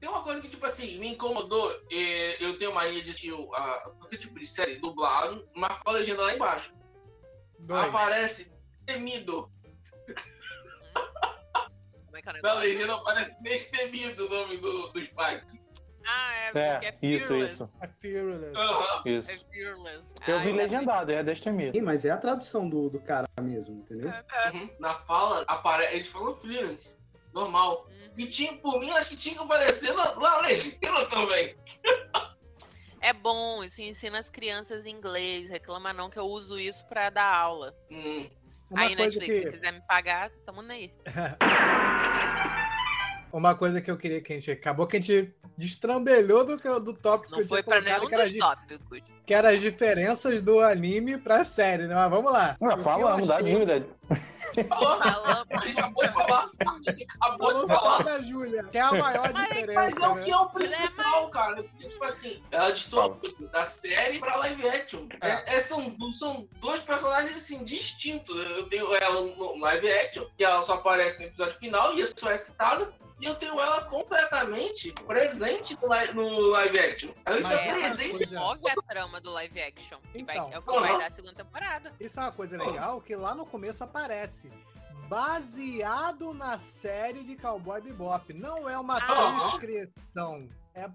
tem 0.00 0.08
uma 0.08 0.22
coisa 0.24 0.40
que, 0.40 0.48
tipo 0.48 0.64
assim, 0.66 0.98
me 0.98 1.08
incomodou. 1.08 1.70
é, 1.90 2.42
eu 2.44 2.56
tenho 2.58 2.74
mania 2.74 3.02
de 3.02 3.10
assistir 3.10 3.32
a, 3.54 3.90
qualquer 3.98 4.16
tipo 4.16 4.36
de 4.38 4.46
série 4.46 4.76
dublado, 4.80 5.48
mas 5.54 5.78
com 5.82 5.90
a 5.90 5.92
legenda 5.92 6.22
lá 6.22 6.34
embaixo. 6.34 6.74
Dois. 7.60 7.88
Aparece 7.88 8.50
temido. 8.84 9.48
Como 12.06 12.16
é 12.16 12.22
que 12.22 12.28
é 12.28 12.30
o 12.30 12.34
Na 12.34 12.40
negócio? 12.42 12.58
legenda 12.68 12.94
aparece 12.96 13.42
destemido 13.42 14.26
o 14.26 14.28
nome 14.30 14.56
do, 14.56 14.88
do 14.88 15.00
Spike. 15.04 15.61
Ah, 16.06 16.34
é, 16.34 16.58
É, 16.58 16.88
é 16.88 16.96
isso, 17.02 17.26
Fearless. 17.28 17.54
isso, 17.54 17.70
É 17.80 17.88
Fearless. 18.00 18.52
É 19.04 19.10
isso. 19.10 19.46
Fearless. 19.52 20.02
Eu 20.26 20.38
Ah, 20.38 20.42
vi 20.42 20.52
legendado, 20.52 21.12
é 21.12 21.22
Destemido. 21.22 21.76
Ih, 21.76 21.80
Mas 21.80 22.04
é 22.04 22.10
a 22.10 22.16
tradução 22.16 22.68
do, 22.68 22.90
do 22.90 23.00
cara 23.00 23.26
mesmo, 23.40 23.76
entendeu? 23.76 24.12
Uhum. 24.52 24.70
Na 24.78 24.94
fala, 25.00 25.44
apare... 25.46 25.84
eles 25.94 26.08
falam 26.08 26.34
Florence. 26.36 26.96
Normal. 27.32 27.86
Uhum. 27.88 28.10
E 28.16 28.26
tinha, 28.26 28.52
por 28.54 28.78
mim, 28.80 28.90
acho 28.90 29.08
que 29.08 29.16
tinha 29.16 29.36
que 29.36 29.42
aparecer 29.42 29.94
na, 29.94 30.14
na 30.16 30.40
legenda 30.42 31.06
também. 31.08 31.56
É 33.00 33.12
bom, 33.12 33.64
isso 33.64 33.80
ensina 33.82 34.18
as 34.18 34.28
crianças 34.28 34.86
inglês. 34.86 35.48
Reclama 35.48 35.92
não 35.92 36.08
que 36.08 36.18
eu 36.18 36.24
uso 36.26 36.58
isso 36.58 36.84
pra 36.86 37.10
dar 37.10 37.34
aula. 37.34 37.74
Hum. 37.90 38.28
Aí, 38.74 38.94
Netflix, 38.94 39.26
que... 39.26 39.42
se 39.42 39.50
quiser 39.50 39.72
me 39.72 39.80
pagar, 39.82 40.30
tamo 40.46 40.60
aí. 40.62 40.92
Uma 43.32 43.54
coisa 43.54 43.80
que 43.80 43.90
eu 43.90 43.96
queria 43.96 44.20
que 44.20 44.32
a 44.32 44.36
gente. 44.36 44.50
Acabou 44.50 44.86
que 44.86 44.96
a 44.96 45.00
gente 45.00 45.34
destrambelhou 45.56 46.44
do, 46.44 46.56
que- 46.56 46.80
do 46.80 46.92
tópico 46.94 47.32
que 47.34 47.40
Não 47.40 47.48
foi 47.48 47.62
pra 47.62 47.80
nenhum 47.80 48.06
que 48.06 48.14
era, 48.14 48.24
dos 48.24 48.32
as, 48.34 48.38
tópicos. 48.38 49.00
que 49.26 49.34
era 49.34 49.50
as 49.50 49.60
diferenças 49.60 50.42
do 50.42 50.60
anime 50.60 51.18
pra 51.18 51.44
série, 51.44 51.86
né? 51.86 51.94
Mas 51.94 52.10
vamos 52.10 52.32
lá. 52.32 52.56
Ah, 52.60 52.64
O 52.64 52.68
que 52.68 52.74
eu 52.78 52.82
falamos 52.84 53.28
da 53.28 53.42
Júlia. 53.42 53.86
Falou, 54.68 54.98
Falando. 55.00 55.46
a 55.50 55.66
gente 55.66 55.80
acabou 55.80 56.04
de 56.06 56.12
falar. 56.12 56.50
Acabou 57.20 57.60
de 57.62 57.66
falar. 57.68 58.02
da 58.04 58.20
Júlia, 58.20 58.64
que 58.64 58.76
é 58.76 58.80
a 58.82 58.92
maior 58.92 59.32
Mas- 59.32 59.48
diferença. 59.48 59.80
Mas 59.80 59.96
é 59.96 60.08
o 60.08 60.14
né? 60.16 60.22
que 60.22 60.30
é 60.30 60.36
o 60.36 60.46
principal, 60.50 61.30
cara. 61.30 61.62
Porque, 61.62 61.88
tipo 61.88 62.04
assim, 62.04 62.42
ela 62.50 62.70
distorce 62.70 63.34
da 63.50 63.64
série 63.64 64.18
pra 64.18 64.36
live 64.36 64.68
action. 64.68 65.06
É. 65.22 65.56
é, 65.56 65.58
são, 65.58 65.96
são 66.12 66.46
dois 66.60 66.80
personagens, 66.80 67.36
assim, 67.36 67.64
distintos. 67.64 68.36
Eu 68.50 68.64
tenho 68.68 68.94
ela 68.94 69.22
no 69.22 69.58
live 69.58 69.90
action, 69.90 70.26
que 70.36 70.44
ela 70.44 70.62
só 70.62 70.74
aparece 70.74 71.18
no 71.20 71.26
episódio 71.28 71.58
final 71.58 71.94
e 71.98 72.04
só 72.06 72.30
é 72.30 72.36
citada. 72.36 72.92
E 73.22 73.26
eu 73.26 73.36
tenho 73.36 73.58
ela 73.60 73.82
completamente 73.84 74.90
presente 75.06 75.78
no, 75.80 75.94
li- 75.94 76.12
no 76.12 76.40
live 76.50 76.78
action. 76.78 77.10
Ela 77.24 77.38
está 77.38 77.56
presente. 77.56 78.16
coisa- 78.26 78.40
Move 78.40 78.68
a 78.68 78.74
trama 78.82 79.20
do 79.20 79.30
live 79.30 79.62
action. 79.62 79.98
Que 80.12 80.24
vai, 80.24 80.36
Então. 80.36 80.50
é 80.52 80.58
o 80.58 80.62
que 80.62 80.80
vai 80.80 80.98
dar 80.98 81.06
a 81.06 81.10
segunda 81.10 81.34
temporada. 81.34 81.92
Isso 82.00 82.18
é 82.18 82.22
uma 82.24 82.32
coisa 82.32 82.58
legal 82.58 83.00
que 83.00 83.14
lá 83.14 83.32
no 83.32 83.46
começo 83.46 83.84
aparece. 83.84 84.50
Baseado 85.08 86.34
na 86.34 86.58
série 86.58 87.22
de 87.22 87.36
Cowboy 87.36 87.80
Bebop. 87.80 88.32
Não 88.32 88.68
é 88.68 88.76
uma 88.78 88.96
Ah. 88.98 89.38
descrição. 89.38 90.48
É 90.74 90.84
É, 90.84 90.88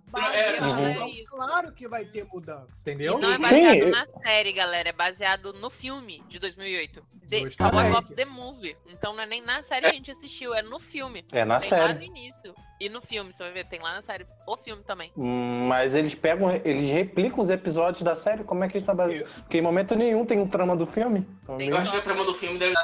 baseado. 0.59 1.01
uhum. 1.03 1.23
Claro 1.27 1.71
que 1.71 1.87
vai 1.87 2.03
ter 2.05 2.25
mudança, 2.25 2.81
entendeu? 2.81 3.17
E 3.17 3.21
não 3.21 3.31
é 3.31 3.35
Sim. 3.35 3.41
baseado 3.41 3.89
na 3.91 4.05
série, 4.23 4.51
galera. 4.51 4.89
É 4.89 4.91
baseado 4.93 5.53
no 5.53 5.69
filme 5.69 6.23
de 6.27 6.39
2008. 6.39 7.03
The. 7.29 7.49
Cowboy 7.57 7.83
Bebop 7.83 8.15
The 8.15 8.25
Movie. 8.25 8.77
Então 8.87 9.13
não 9.13 9.21
é 9.21 9.25
nem 9.25 9.41
na 9.41 9.61
série 9.61 9.81
que 9.81 9.87
a 9.91 9.93
gente 9.93 10.09
assistiu, 10.11 10.53
é 10.53 10.61
no 10.61 10.79
filme. 10.79 11.25
É 11.31 11.43
na 11.45 11.57
tem 11.59 11.69
lá 11.71 11.87
no 11.89 11.93
série. 11.93 12.05
início. 12.05 12.55
E 12.79 12.89
no 12.89 13.01
filme, 13.01 13.33
você 13.33 13.43
vai 13.43 13.51
ver, 13.51 13.65
tem 13.65 13.79
lá 13.79 13.95
na 13.95 14.01
série. 14.01 14.25
O 14.47 14.55
filme 14.55 14.81
também. 14.83 15.11
Hum, 15.17 15.67
Mas 15.67 15.93
eles 15.95 16.13
pegam, 16.15 16.49
eles 16.63 16.89
replicam 16.89 17.39
os 17.41 17.49
episódios 17.49 18.01
da 18.03 18.15
série, 18.15 18.43
como 18.43 18.63
é 18.63 18.67
que 18.69 18.77
eles 18.77 18.85
trabalham? 18.85 19.21
Isso. 19.23 19.41
Porque 19.43 19.57
em 19.57 19.61
momento 19.61 19.95
nenhum 19.95 20.25
tem 20.25 20.39
um 20.39 20.47
trama 20.47 20.75
do 20.75 20.85
filme. 20.85 21.27
Então, 21.43 21.57
Tem. 21.57 21.69
Eu 21.69 21.77
acho 21.77 21.91
que 21.91 21.97
a 21.97 22.01
trama 22.01 22.23
do 22.23 22.33
filme 22.35 22.57
deve 22.57 22.75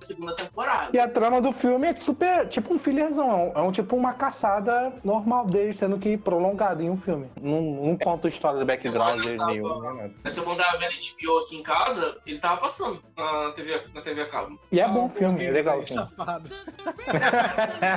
segunda 0.00 0.34
temporada. 0.34 0.90
E 0.92 0.98
a 0.98 1.08
trama 1.08 1.40
do 1.40 1.52
filme 1.52 1.86
é 1.88 1.94
super, 1.96 2.48
tipo 2.48 2.74
um 2.74 2.78
fillerzão, 2.78 3.30
é 3.30 3.34
um, 3.34 3.52
é 3.58 3.68
um 3.68 3.72
tipo 3.72 3.96
uma 3.96 4.12
caçada 4.12 4.92
normal 5.04 5.46
deles, 5.46 5.76
sendo 5.76 5.98
que 5.98 6.16
prolongado 6.16 6.82
em 6.82 6.90
um 6.90 6.96
filme. 6.96 7.28
Não, 7.40 7.60
não 7.60 7.96
conta 7.96 8.28
a 8.28 8.30
história 8.30 8.58
do 8.58 8.66
background 8.66 9.22
deles 9.22 9.46
nenhum. 9.46 9.80
nem 9.80 9.94
nada. 9.96 10.10
Essa 10.24 10.42
quando 10.42 10.58
tava 10.58 10.78
vendo 10.78 10.92
HBO 10.92 11.38
aqui 11.44 11.56
em 11.56 11.62
casa, 11.62 12.16
ele 12.26 12.38
tava 12.38 12.60
passando 12.60 13.02
na 13.16 13.52
TV, 13.52 13.80
na 13.94 14.00
TV 14.02 14.22
a 14.22 14.26
cabo. 14.28 14.58
E 14.72 14.80
é 14.80 14.84
Ah, 14.84 14.88
bom 14.88 15.06
o 15.06 15.10
filme, 15.10 15.44
é 15.44 15.50
legal 15.50 15.78
o 15.78 15.82
filme. 15.86 16.02
Safado. 16.16 16.48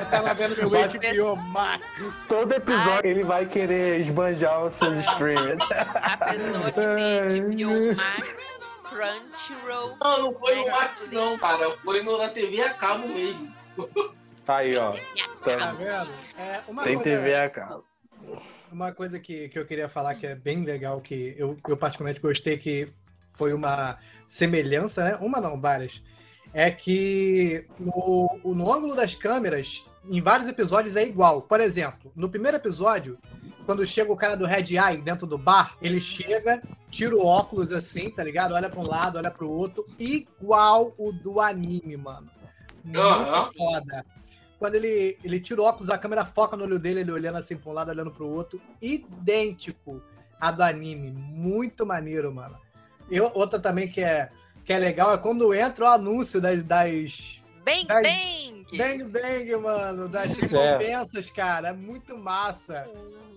Eu 0.02 0.10
tava 0.10 0.34
vendo 0.34 0.56
meu 0.58 0.70
HBO 0.70 1.36
Max. 1.50 1.86
Todo 2.28 2.52
episódio 2.54 3.10
ele 3.10 3.24
vai 3.24 3.46
querer 3.46 4.00
esbanjar 4.02 4.66
os 4.66 4.74
seus 4.74 4.98
streamers. 5.00 5.60
A 5.62 6.18
pessoa 6.18 6.72
que 6.72 6.72
tem 6.74 7.42
HBO 7.42 7.96
Max, 7.96 8.53
Crunchyroll. 8.94 9.98
Não, 10.00 10.22
não 10.24 10.34
foi 10.40 10.56
no 10.56 10.68
Max 10.72 11.12
não, 11.12 11.38
cara. 11.38 11.72
Foi 11.78 12.02
no, 12.04 12.18
na 12.18 12.30
TV 12.30 12.62
a 12.62 12.74
cabo 12.74 13.08
mesmo. 13.08 13.54
Aí, 14.48 14.76
ó. 14.78 14.92
Tá 15.44 15.58
Tá- 15.58 15.72
vendo? 15.74 16.10
É, 16.38 16.62
uma 16.68 16.84
Tem 16.84 16.96
coisa, 16.96 17.10
TV 17.10 17.36
a 17.36 17.50
cabo. 17.50 17.84
Uma 18.72 18.92
coisa 18.92 19.20
que, 19.20 19.50
que 19.50 19.58
eu 19.60 19.66
queria 19.66 19.88
falar 19.88 20.16
que 20.16 20.26
é 20.28 20.36
bem 20.36 20.64
legal, 20.64 21.00
que 21.02 21.36
eu, 21.38 21.58
eu 21.68 21.78
particularmente 21.78 22.20
gostei, 22.22 22.58
que 22.58 22.88
foi 23.34 23.54
uma 23.54 23.98
semelhança, 24.28 25.04
né? 25.04 25.18
Uma 25.22 25.40
não, 25.40 25.60
várias. 25.60 26.02
É 26.54 26.70
que 26.70 27.66
no, 27.80 28.40
no 28.44 28.72
ângulo 28.72 28.96
das 28.96 29.16
câmeras, 29.16 29.86
em 30.10 30.22
vários 30.22 30.48
episódios, 30.50 30.96
é 30.96 31.04
igual. 31.04 31.42
Por 31.44 31.60
exemplo, 31.60 32.12
no 32.16 32.30
primeiro 32.30 32.58
episódio, 32.58 33.18
quando 33.66 33.86
chega 33.86 34.12
o 34.12 34.18
cara 34.18 34.36
do 34.36 34.46
Red 34.46 34.76
Eye 34.76 35.02
dentro 35.02 35.26
do 35.26 35.38
bar, 35.38 35.78
ele 35.82 36.00
chega, 36.00 36.62
tira 36.90 37.16
o 37.16 37.26
óculos 37.26 37.72
assim, 37.72 38.10
tá 38.10 38.24
ligado? 38.24 38.54
Olha 38.54 38.70
para 38.70 38.80
um 38.80 38.88
lado, 38.88 39.18
olha 39.18 39.32
para 39.32 39.46
o 39.46 39.52
outro, 39.52 39.86
igual 39.98 40.94
o 40.98 41.12
do 41.12 41.40
anime, 41.40 41.98
mano. 41.98 42.30
Muito 42.84 43.58
foda. 43.58 44.06
Quando 44.60 44.76
ele, 44.76 45.18
ele 45.24 45.40
tira 45.40 45.62
o 45.62 45.66
óculos, 45.66 45.90
a 45.90 45.98
câmera 45.98 46.26
foca 46.26 46.56
no 46.56 46.64
olho 46.64 46.80
dele, 46.80 47.02
ele 47.02 47.12
olhando 47.12 47.38
assim 47.38 47.56
pra 47.56 47.72
um 47.72 47.74
lado, 47.74 47.90
olhando 47.90 48.12
pro 48.12 48.28
outro. 48.28 48.62
Idêntico 48.82 50.02
a 50.40 50.52
do 50.52 50.64
anime. 50.64 51.12
Muito 51.12 51.86
maneiro, 51.86 52.34
mano. 52.34 52.58
E 53.10 53.20
outra 53.20 53.60
também 53.60 53.88
que 53.88 54.02
é, 54.02 54.30
que 54.64 54.72
é 54.72 54.80
legal 54.80 55.14
é 55.14 55.18
quando 55.18 55.54
entra 55.54 55.86
o 55.86 55.88
anúncio 55.88 56.40
das, 56.40 56.64
das 56.64 57.44
Bang, 57.66 57.86
Ai, 57.90 58.04
bang! 58.78 59.04
Bang 59.04 59.04
Bang, 59.06 59.56
mano, 59.58 60.08
das 60.08 60.32
recompensas, 60.38 61.30
cara. 61.30 61.70
É 61.70 61.74
muito 61.74 62.18
massa. 62.18 62.88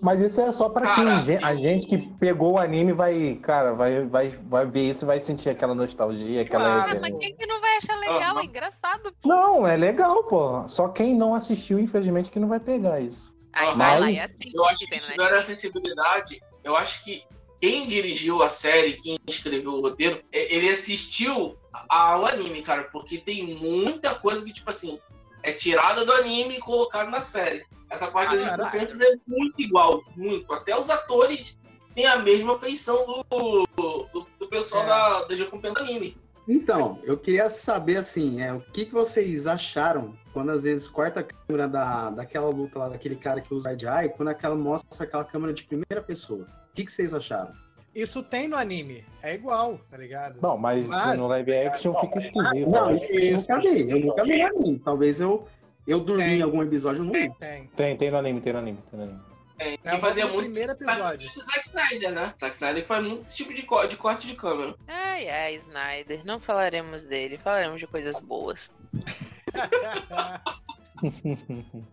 Mas 0.00 0.20
isso 0.20 0.40
é 0.40 0.52
só 0.52 0.68
pra 0.68 0.94
quem 0.94 1.04
Cara, 1.04 1.46
a 1.46 1.54
gente 1.54 1.86
que 1.86 1.98
pegou 2.18 2.54
o 2.54 2.58
anime 2.58 2.92
vai, 2.92 3.38
cara, 3.42 3.72
vai, 3.72 4.04
vai, 4.04 4.28
vai 4.28 4.66
ver 4.66 4.90
isso 4.90 5.04
e 5.04 5.06
vai 5.06 5.20
sentir 5.20 5.48
aquela 5.48 5.74
nostalgia, 5.74 6.42
aquela 6.42 6.84
Claro. 6.84 6.98
Ah, 6.98 7.00
mas 7.00 7.18
quem 7.18 7.34
que 7.34 7.46
não 7.46 7.60
vai 7.60 7.76
achar 7.78 7.98
legal? 7.98 8.38
É 8.38 8.44
engraçado, 8.44 9.14
pô. 9.22 9.28
Não, 9.28 9.66
é 9.66 9.76
legal, 9.76 10.24
pô. 10.24 10.68
Só 10.68 10.88
quem 10.88 11.14
não 11.14 11.34
assistiu, 11.34 11.78
infelizmente, 11.78 12.30
que 12.30 12.38
não 12.38 12.48
vai 12.48 12.60
pegar 12.60 13.00
isso. 13.00 13.34
Aí 13.52 13.74
Mas 13.74 13.76
vai 13.76 14.00
lá 14.00 14.10
e 14.10 14.20
assiste. 14.20 14.54
Eu 14.54 14.66
acho 14.66 14.86
que 14.86 14.98
se 14.98 15.12
tiver 15.12 15.32
a 15.32 15.42
sensibilidade, 15.42 16.42
eu 16.62 16.76
acho 16.76 17.02
que 17.02 17.24
quem 17.58 17.88
dirigiu 17.88 18.42
a 18.42 18.50
série, 18.50 19.00
quem 19.00 19.18
escreveu 19.26 19.72
o 19.72 19.80
roteiro, 19.80 20.22
é- 20.30 20.54
ele 20.54 20.68
assistiu 20.68 21.56
ao 21.88 22.26
anime, 22.26 22.60
cara, 22.62 22.84
porque 22.84 23.16
tem 23.18 23.54
muita 23.54 24.14
coisa 24.14 24.44
que, 24.44 24.52
tipo 24.52 24.68
assim, 24.68 24.98
é 25.46 25.52
tirada 25.52 26.04
do 26.04 26.12
anime 26.12 26.56
e 26.56 26.60
colocada 26.60 27.08
na 27.08 27.20
série. 27.20 27.64
Essa 27.88 28.08
parte 28.08 28.36
das 28.36 28.44
Caraca. 28.44 28.64
recompensas 28.64 29.00
é 29.00 29.14
muito 29.26 29.62
igual, 29.62 30.02
muito. 30.16 30.52
Até 30.52 30.78
os 30.78 30.90
atores 30.90 31.56
têm 31.94 32.04
a 32.06 32.18
mesma 32.18 32.58
feição 32.58 33.06
do, 33.30 33.66
do, 33.76 34.26
do 34.40 34.48
pessoal 34.48 34.82
É. 34.82 34.86
da, 34.86 35.24
das 35.24 35.38
recompensas 35.38 35.84
do 35.84 35.88
anime. 35.88 36.16
Então, 36.48 37.00
eu 37.04 37.16
queria 37.16 37.48
saber 37.50 37.96
assim, 37.96 38.40
é, 38.40 38.52
o 38.52 38.60
que, 38.60 38.86
que 38.86 38.92
vocês 38.92 39.46
acharam 39.46 40.16
quando 40.32 40.50
às 40.50 40.62
vezes 40.64 40.86
corta 40.86 41.20
a 41.20 41.22
câmera 41.24 41.68
da, 41.68 42.10
daquela 42.10 42.48
luta 42.48 42.78
lá, 42.78 42.88
daquele 42.88 43.16
cara 43.16 43.40
que 43.40 43.52
usa 43.54 43.70
Red 43.70 43.84
Eye, 43.84 44.08
quando 44.16 44.28
aquela 44.28 44.54
mostra 44.54 45.04
aquela 45.04 45.24
câmera 45.24 45.52
de 45.52 45.64
primeira 45.64 46.00
pessoa. 46.02 46.42
O 46.70 46.74
que, 46.74 46.84
que 46.84 46.92
vocês 46.92 47.12
acharam? 47.14 47.52
Isso 47.96 48.22
tem 48.22 48.46
no 48.46 48.56
anime. 48.56 49.04
É 49.22 49.34
igual, 49.34 49.80
tá 49.90 49.96
ligado? 49.96 50.38
Não, 50.42 50.56
mas, 50.58 50.86
Mas- 50.86 51.18
no 51.18 51.26
live 51.26 51.52
action 51.56 51.94
fica 51.98 52.18
exclusivo. 52.18 52.70
Não, 52.70 52.94
isso 52.94 53.10
eu 53.12 53.36
nunca 53.38 53.60
vi, 53.60 53.90
eu 53.90 54.00
nunca 54.00 54.22
vi 54.24 54.38
no 54.38 54.46
anime. 54.46 54.78
Talvez 54.80 55.18
eu, 55.20 55.48
eu 55.86 55.98
dormi 56.00 56.24
Tem. 56.24 56.38
em 56.38 56.42
algum 56.42 56.62
episódio, 56.62 57.02
não 57.02 57.12
vi. 57.12 57.30
Tem. 57.38 57.66
Tem, 57.74 57.96
tem 57.96 58.10
no 58.10 58.18
anime, 58.18 58.40
tem 58.42 58.52
no 58.52 58.58
anime, 58.58 58.78
tem 58.90 58.98
no 59.00 59.04
anime. 59.06 59.20
É, 59.58 59.72
É 59.72 59.76
quem 59.78 59.98
fazia 60.00 60.26
muito. 60.26 60.40
primeiro 60.50 60.76
faz 60.76 60.98
episódio. 60.98 61.28
é 61.28 61.30
o 61.40 61.44
Zack 61.44 61.66
Snyder, 61.68 62.12
né? 62.12 62.34
Zack 62.38 62.54
Snyder 62.54 62.82
que 62.82 62.88
faz 62.88 63.02
muito 63.02 63.22
esse 63.22 63.34
tipo 63.36 63.54
de, 63.54 63.62
co- 63.62 63.86
de 63.86 63.96
corte 63.96 64.26
de 64.26 64.34
câmera. 64.34 64.74
Ai, 64.86 65.28
ai, 65.30 65.54
Snyder. 65.56 66.20
Não 66.26 66.38
falaremos 66.38 67.02
dele. 67.02 67.38
Falaremos 67.38 67.80
de 67.80 67.86
coisas 67.86 68.20
boas. 68.20 68.70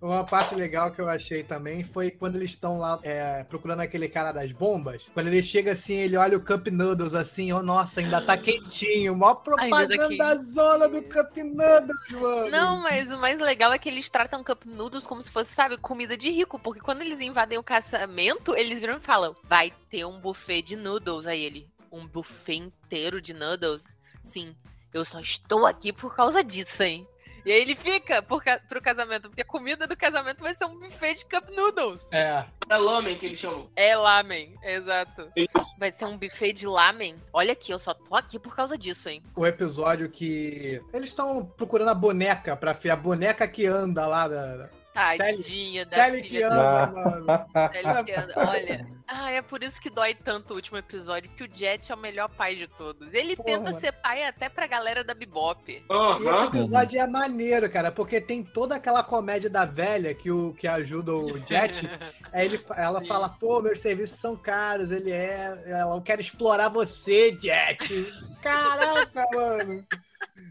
Uma 0.01 0.23
parte 0.23 0.55
legal 0.55 0.91
que 0.91 1.01
eu 1.01 1.07
achei 1.07 1.43
também 1.43 1.83
foi 1.83 2.11
quando 2.11 2.35
eles 2.35 2.51
estão 2.51 2.79
lá 2.79 2.99
é, 3.03 3.43
procurando 3.43 3.81
aquele 3.81 4.07
cara 4.07 4.31
das 4.31 4.51
bombas. 4.51 5.07
Quando 5.13 5.27
ele 5.27 5.43
chega 5.43 5.71
assim, 5.71 5.95
ele 5.95 6.17
olha 6.17 6.37
o 6.37 6.41
Cup 6.41 6.67
Noodles 6.67 7.13
assim, 7.13 7.51
oh, 7.51 7.61
nossa, 7.61 7.99
ainda 7.99 8.21
tá 8.21 8.37
quentinho. 8.37 9.15
Mó 9.15 9.35
propaganda 9.35 10.35
zona 10.37 10.87
do 10.87 11.01
Cup 11.03 11.35
Noodles, 11.37 12.11
mano. 12.11 12.49
Não, 12.49 12.81
mas 12.81 13.11
o 13.11 13.17
mais 13.17 13.39
legal 13.39 13.71
é 13.73 13.77
que 13.77 13.89
eles 13.89 14.09
tratam 14.09 14.43
Cup 14.43 14.65
Noodles 14.65 15.05
como 15.05 15.21
se 15.21 15.31
fosse, 15.31 15.53
sabe, 15.53 15.77
comida 15.77 16.17
de 16.17 16.29
rico. 16.29 16.59
Porque 16.59 16.79
quando 16.79 17.01
eles 17.01 17.19
invadem 17.19 17.57
o 17.57 17.63
casamento, 17.63 18.55
eles 18.55 18.79
viram 18.79 18.97
e 18.97 19.01
falam: 19.01 19.35
vai 19.43 19.73
ter 19.89 20.05
um 20.05 20.19
buffet 20.19 20.61
de 20.61 20.75
noodles. 20.75 21.25
Aí 21.25 21.43
ele, 21.43 21.67
um 21.91 22.07
buffet 22.07 22.55
inteiro 22.55 23.21
de 23.21 23.33
noodles? 23.33 23.87
Sim, 24.23 24.55
eu 24.93 25.03
só 25.03 25.19
estou 25.19 25.65
aqui 25.65 25.91
por 25.91 26.15
causa 26.15 26.43
disso, 26.43 26.83
hein? 26.83 27.07
E 27.45 27.51
aí 27.51 27.61
ele 27.61 27.75
fica 27.75 28.21
por 28.21 28.43
ca- 28.43 28.59
pro 28.69 28.81
casamento, 28.81 29.29
porque 29.29 29.41
a 29.41 29.45
comida 29.45 29.85
do 29.85 29.97
casamento 29.97 30.39
vai 30.41 30.53
ser 30.53 30.65
um 30.65 30.79
buffet 30.79 31.15
de 31.15 31.25
Cup 31.25 31.49
Noodles. 31.55 32.07
É. 32.11 32.45
É 32.69 32.77
lamen 32.77 33.17
que 33.17 33.25
eles 33.25 33.39
chamam. 33.39 33.69
É 33.75 33.95
lamen, 33.95 34.55
exato. 34.63 35.29
Isso. 35.35 35.75
Vai 35.77 35.91
ser 35.91 36.05
um 36.05 36.17
buffet 36.17 36.53
de 36.53 36.65
lamen. 36.67 37.19
Olha 37.33 37.51
aqui, 37.53 37.71
eu 37.71 37.79
só 37.79 37.93
tô 37.93 38.15
aqui 38.15 38.39
por 38.39 38.55
causa 38.55 38.77
disso, 38.77 39.09
hein? 39.09 39.21
O 39.35 39.45
episódio 39.45 40.09
que. 40.09 40.81
Eles 40.93 41.09
estão 41.09 41.45
procurando 41.45 41.89
a 41.89 41.95
boneca 41.95 42.55
pra 42.55 42.73
ver 42.73 42.91
a 42.91 42.95
boneca 42.95 43.47
que 43.47 43.65
anda 43.65 44.05
lá 44.07 44.27
da. 44.27 44.69
Tadinha 44.93 45.85
da 45.85 45.95
Sally 45.95 46.21
que 46.21 46.29
filha 46.29 46.47
anda, 46.47 46.87
mano. 46.87 47.25
Sally 47.51 48.03
que 48.05 48.13
anda. 48.13 48.33
Olha, 48.37 48.87
ah, 49.07 49.31
é 49.31 49.41
por 49.41 49.63
isso 49.63 49.81
que 49.81 49.89
dói 49.89 50.15
tanto 50.15 50.51
o 50.51 50.55
último 50.55 50.77
episódio, 50.77 51.29
que 51.31 51.43
o 51.43 51.49
Jet 51.51 51.91
é 51.91 51.95
o 51.95 51.97
melhor 51.97 52.29
pai 52.29 52.55
de 52.55 52.67
todos. 52.67 53.13
Ele 53.13 53.35
Porra, 53.35 53.45
tenta 53.45 53.71
mano. 53.71 53.79
ser 53.79 53.91
pai 53.91 54.23
até 54.23 54.49
pra 54.49 54.65
galera 54.65 55.03
da 55.03 55.13
Bebop. 55.13 55.63
E 55.67 56.27
esse 56.27 56.43
episódio 56.45 56.99
é 56.99 57.07
maneiro, 57.07 57.69
cara, 57.69 57.91
porque 57.91 58.21
tem 58.21 58.43
toda 58.43 58.75
aquela 58.75 59.03
comédia 59.03 59.49
da 59.49 59.65
velha 59.65 60.13
que, 60.13 60.31
o, 60.31 60.53
que 60.53 60.67
ajuda 60.67 61.13
o 61.13 61.37
Jet. 61.45 61.87
Aí 62.31 62.45
ele, 62.45 62.63
ela 62.75 63.01
Sim. 63.01 63.07
fala, 63.07 63.29
pô, 63.29 63.61
meus 63.61 63.79
serviços 63.79 64.19
são 64.19 64.35
caros, 64.35 64.89
ele 64.91 65.11
é. 65.11 65.61
Ela, 65.65 65.95
eu 65.95 66.01
quero 66.01 66.21
explorar 66.21 66.69
você, 66.69 67.37
Jet. 67.39 68.11
Caraca, 68.41 69.25
mano. 69.33 69.85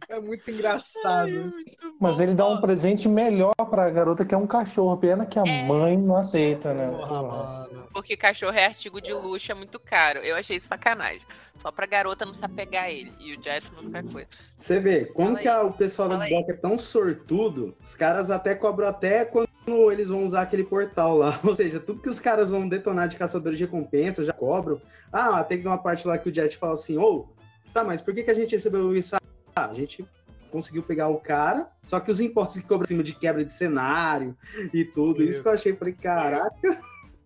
É 0.09 0.21
muito 0.21 0.51
engraçado. 0.51 1.53
Mas 2.01 2.19
ele 2.21 2.35
dá 2.35 2.47
um 2.49 2.61
presente 2.61 3.09
melhor 3.09 3.55
pra 3.71 3.89
garota, 3.91 4.25
que 4.25 4.35
é 4.35 4.39
um 4.39 4.47
cachorro. 4.47 4.97
Pena 4.97 5.25
que 5.25 5.39
a 5.39 5.43
É. 5.47 5.67
mãe 5.67 5.97
não 5.97 6.17
aceita, 6.17 6.75
né? 6.75 6.89
Porra. 6.91 7.69
Porque 7.93 8.17
cachorro 8.17 8.53
é 8.57 8.65
artigo 8.67 9.01
de 9.01 9.13
luxo, 9.13 9.51
é 9.53 9.55
muito 9.55 9.79
caro. 9.79 10.19
Eu 10.21 10.37
achei 10.37 10.57
isso 10.57 10.67
sacanagem. 10.67 11.23
Só 11.57 11.71
pra 11.71 11.87
garota 11.87 12.25
não 12.27 12.35
se 12.35 12.45
apegar 12.45 12.85
a 12.85 12.91
ele. 12.91 13.13
E 13.21 13.35
o 13.37 13.43
Jet 13.43 13.71
não 13.75 13.83
ficar 13.83 14.03
coisa. 14.05 14.29
Você 14.57 14.81
vê, 14.81 15.05
como 15.07 15.29
Fala 15.29 15.39
que 15.39 15.49
a- 15.49 15.63
o 15.63 15.73
pessoal 15.73 16.09
da 16.09 16.15
Fala 16.17 16.25
aí. 16.25 16.31
Biboca 16.31 16.53
é 16.53 16.57
tão 16.57 16.79
sortudo, 16.79 17.75
os 17.83 17.95
caras 17.95 18.31
até 18.31 18.55
cobram 18.55 18.89
até 18.89 19.25
quando 19.25 19.49
eles 19.93 20.09
vão 20.09 20.25
usar 20.25 20.43
aquele 20.43 20.65
portal 20.65 21.17
lá. 21.17 21.39
Ou 21.45 21.55
seja, 21.55 21.79
tudo 21.79 22.03
que 22.03 22.09
os 22.09 22.19
caras 22.19 22.51
vão 22.51 22.69
detonar 22.69 23.09
de 23.09 23.17
caçadores 23.17 23.59
de 23.59 23.65
recompensa 23.65 24.25
já 24.25 24.33
cobram. 24.33 24.81
Ah, 25.13 25.43
tem 25.45 25.59
que 25.59 25.63
ter 25.65 25.69
uma 25.69 25.79
parte 25.79 26.07
lá 26.07 26.19
que 26.19 26.29
o 26.29 26.35
Jet 26.35 26.57
fala 26.57 26.75
assim, 26.75 26.99
ô, 26.99 27.29
tá, 27.73 27.85
mas 27.85 28.01
por 28.01 28.15
que, 28.15 28.23
que 28.23 28.31
a 28.31 28.35
gente 28.35 28.53
recebeu 28.53 28.95
isso? 28.97 29.15
Ah, 29.55 29.67
a 29.67 29.75
gente 29.75 30.05
conseguiu 30.51 30.83
pegar 30.83 31.09
o 31.09 31.19
cara, 31.19 31.69
só 31.85 31.99
que 31.99 32.11
os 32.11 32.21
impostos 32.21 32.61
que 32.61 32.69
cobram 32.69 32.85
em 32.85 32.89
cima 32.89 33.03
de 33.03 33.15
quebra 33.15 33.45
de 33.45 33.53
cenário 33.53 34.37
e 34.73 34.85
tudo. 34.85 35.23
Isso, 35.23 35.31
Isso. 35.31 35.43
que 35.43 35.49
eu 35.49 35.53
achei, 35.53 35.75
falei, 35.75 35.95
caraca. 35.95 36.79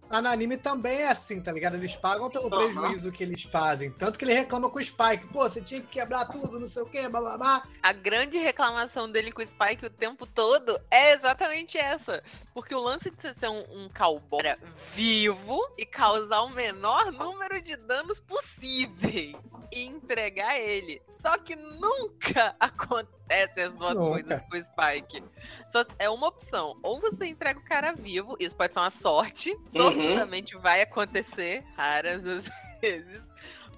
A 0.08 0.22
no 0.22 0.28
anime 0.28 0.56
também 0.56 1.00
é 1.00 1.08
assim, 1.08 1.40
tá 1.40 1.50
ligado? 1.50 1.74
Eles 1.74 1.96
pagam 1.96 2.30
pelo 2.30 2.46
Aham. 2.46 2.72
prejuízo 2.72 3.10
que 3.10 3.24
eles 3.24 3.42
fazem. 3.42 3.90
Tanto 3.90 4.18
que 4.18 4.24
ele 4.24 4.34
reclama 4.34 4.70
com 4.70 4.78
o 4.78 4.84
Spike. 4.84 5.26
Pô, 5.32 5.42
você 5.48 5.60
tinha 5.60 5.80
que 5.80 5.88
quebrar 5.88 6.26
tudo, 6.26 6.60
não 6.60 6.68
sei 6.68 6.82
o 6.82 6.86
quê, 6.86 7.08
blá 7.08 7.20
blá 7.20 7.36
blá. 7.38 7.62
A 7.82 7.92
grande 7.92 8.38
reclamação 8.38 9.10
dele 9.10 9.32
com 9.32 9.42
o 9.42 9.46
Spike 9.46 9.84
o 9.84 9.90
tempo 9.90 10.24
todo 10.24 10.80
é 10.90 11.12
exatamente 11.12 11.76
essa. 11.76 12.22
Porque 12.54 12.74
o 12.74 12.80
lance 12.80 13.10
de 13.10 13.16
você 13.20 13.34
ser 13.34 13.48
um, 13.48 13.64
um 13.70 13.88
cowboy 13.88 14.40
era 14.44 14.58
vivo 14.94 15.58
e 15.76 15.84
causar 15.84 16.42
o 16.42 16.50
menor 16.50 17.10
número 17.10 17.60
de 17.60 17.76
danos 17.76 18.20
possíveis 18.20 19.36
e 19.72 19.84
entregar 19.86 20.58
ele. 20.58 21.02
Só 21.08 21.36
que 21.38 21.56
nunca 21.56 22.54
acontece 22.60 23.60
as 23.60 23.74
duas 23.74 23.94
Nunca. 23.94 24.10
coisas 24.10 24.40
com 24.42 24.56
o 24.56 24.62
Spike. 24.62 25.24
Só 25.68 25.84
é 25.98 26.08
uma 26.08 26.28
opção. 26.28 26.78
Ou 26.82 27.00
você 27.00 27.26
entrega 27.26 27.58
o 27.58 27.64
cara 27.64 27.92
vivo, 27.92 28.36
isso 28.38 28.54
pode 28.54 28.72
ser 28.72 28.78
uma 28.80 28.90
sorte. 28.90 29.56
Sortudamente 30.02 30.56
vai 30.56 30.82
acontecer, 30.82 31.64
raras 31.76 32.24
as 32.26 32.50
vezes. 32.80 33.22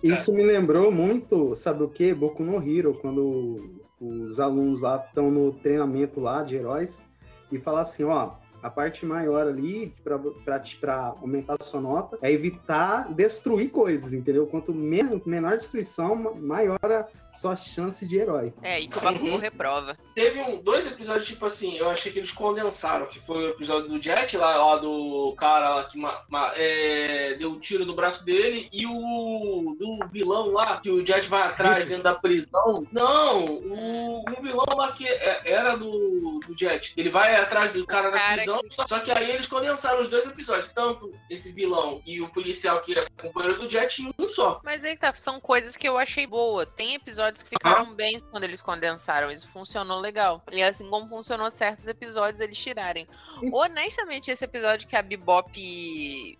Isso 0.02 0.32
me 0.32 0.42
lembrou 0.44 0.90
muito, 0.92 1.54
sabe 1.56 1.82
o 1.82 1.88
que? 1.88 2.14
Boku 2.14 2.42
no 2.42 2.56
Hero, 2.62 2.94
quando 2.94 3.80
os 4.00 4.38
alunos 4.38 4.80
lá 4.80 5.04
estão 5.04 5.30
no 5.30 5.52
treinamento 5.52 6.20
lá 6.20 6.42
de 6.42 6.54
heróis 6.56 7.02
e 7.50 7.58
fala 7.58 7.80
assim, 7.80 8.04
ó, 8.04 8.32
a 8.62 8.70
parte 8.70 9.04
maior 9.04 9.46
ali 9.46 9.92
para 10.04 11.14
aumentar 11.20 11.56
a 11.58 11.64
sua 11.64 11.80
nota 11.80 12.18
é 12.22 12.30
evitar 12.30 13.12
destruir 13.12 13.70
coisas, 13.70 14.12
entendeu? 14.12 14.46
Quanto 14.46 14.72
men 14.72 15.20
menor 15.26 15.56
destruição, 15.56 16.14
ma- 16.14 16.32
maior 16.32 16.78
a 16.84 17.06
sua 17.40 17.54
chance 17.56 18.06
de 18.06 18.16
herói. 18.18 18.52
É, 18.62 18.80
e 18.80 18.88
que 18.88 18.98
o 18.98 19.00
Bakugo 19.00 19.26
Uhum. 19.28 19.38
reprova. 19.38 19.96
Teve 20.14 20.40
um, 20.40 20.60
dois 20.62 20.86
episódios, 20.86 21.26
tipo 21.26 21.46
assim, 21.46 21.76
eu 21.76 21.88
achei 21.88 22.10
que 22.10 22.18
eles 22.18 22.32
condensaram, 22.32 23.06
que 23.06 23.18
foi 23.20 23.44
o 23.44 23.48
episódio 23.50 23.88
do 23.88 24.02
Jet, 24.02 24.36
lá, 24.36 24.56
lá 24.56 24.76
do 24.76 25.34
cara 25.38 25.74
lá 25.76 25.84
que 25.84 25.98
ma- 25.98 26.20
ma- 26.28 26.52
é, 26.56 27.34
deu 27.34 27.50
um 27.52 27.60
tiro 27.60 27.84
no 27.86 27.94
braço 27.94 28.24
dele, 28.24 28.68
e 28.72 28.86
o 28.86 29.76
do 29.78 29.98
vilão 30.10 30.48
lá, 30.52 30.78
que 30.80 30.90
o 30.90 31.04
Jet 31.06 31.28
vai 31.28 31.42
atrás 31.42 31.78
Isso. 31.78 31.88
dentro 31.88 32.02
da 32.04 32.14
prisão. 32.14 32.86
Não, 32.90 33.44
o, 33.44 34.18
um 34.28 34.42
vilão 34.42 34.64
lá 34.76 34.92
que 34.92 35.06
é- 35.06 35.42
era 35.44 35.76
do, 35.76 36.40
do 36.46 36.58
Jet. 36.58 36.92
Ele 36.96 37.10
vai 37.10 37.36
atrás 37.36 37.70
do 37.72 37.86
cara 37.86 38.10
na 38.10 38.16
cara 38.18 38.36
prisão 38.36 38.58
televisão, 38.58 38.86
só, 38.86 38.96
só 38.96 39.00
que 39.04 39.12
aí 39.12 39.30
eles 39.30 39.46
condensaram 39.46 40.00
os 40.00 40.08
dois 40.08 40.26
episódios, 40.26 40.72
tanto 40.72 41.12
esse 41.30 41.52
vilão 41.52 42.02
e 42.06 42.20
o 42.20 42.28
policial 42.28 42.80
que 42.80 42.98
é 42.98 43.06
companheiro 43.20 43.60
do 43.60 43.68
Jet 43.68 44.02
em 44.02 44.12
um 44.18 44.28
só. 44.28 44.60
Mas 44.64 44.84
aí 44.84 44.96
tá, 44.96 45.12
são 45.14 45.40
coisas 45.40 45.76
que 45.76 45.88
eu 45.88 45.96
achei 45.98 46.26
boa. 46.26 46.66
Tem 46.66 46.94
episódios 47.28 47.42
que 47.42 47.48
ficaram 47.50 47.94
bem 47.94 48.18
quando 48.30 48.44
eles 48.44 48.60
condensaram. 48.62 49.30
Isso 49.30 49.48
funcionou 49.48 50.00
legal. 50.00 50.42
E 50.50 50.62
assim 50.62 50.88
como 50.88 51.08
funcionou 51.08 51.50
certos 51.50 51.86
episódios, 51.86 52.40
eles 52.40 52.58
tirarem. 52.58 53.06
Honestamente, 53.52 54.30
esse 54.30 54.44
episódio 54.44 54.88
que 54.88 54.96
a 54.96 55.02
Bebop 55.02 55.50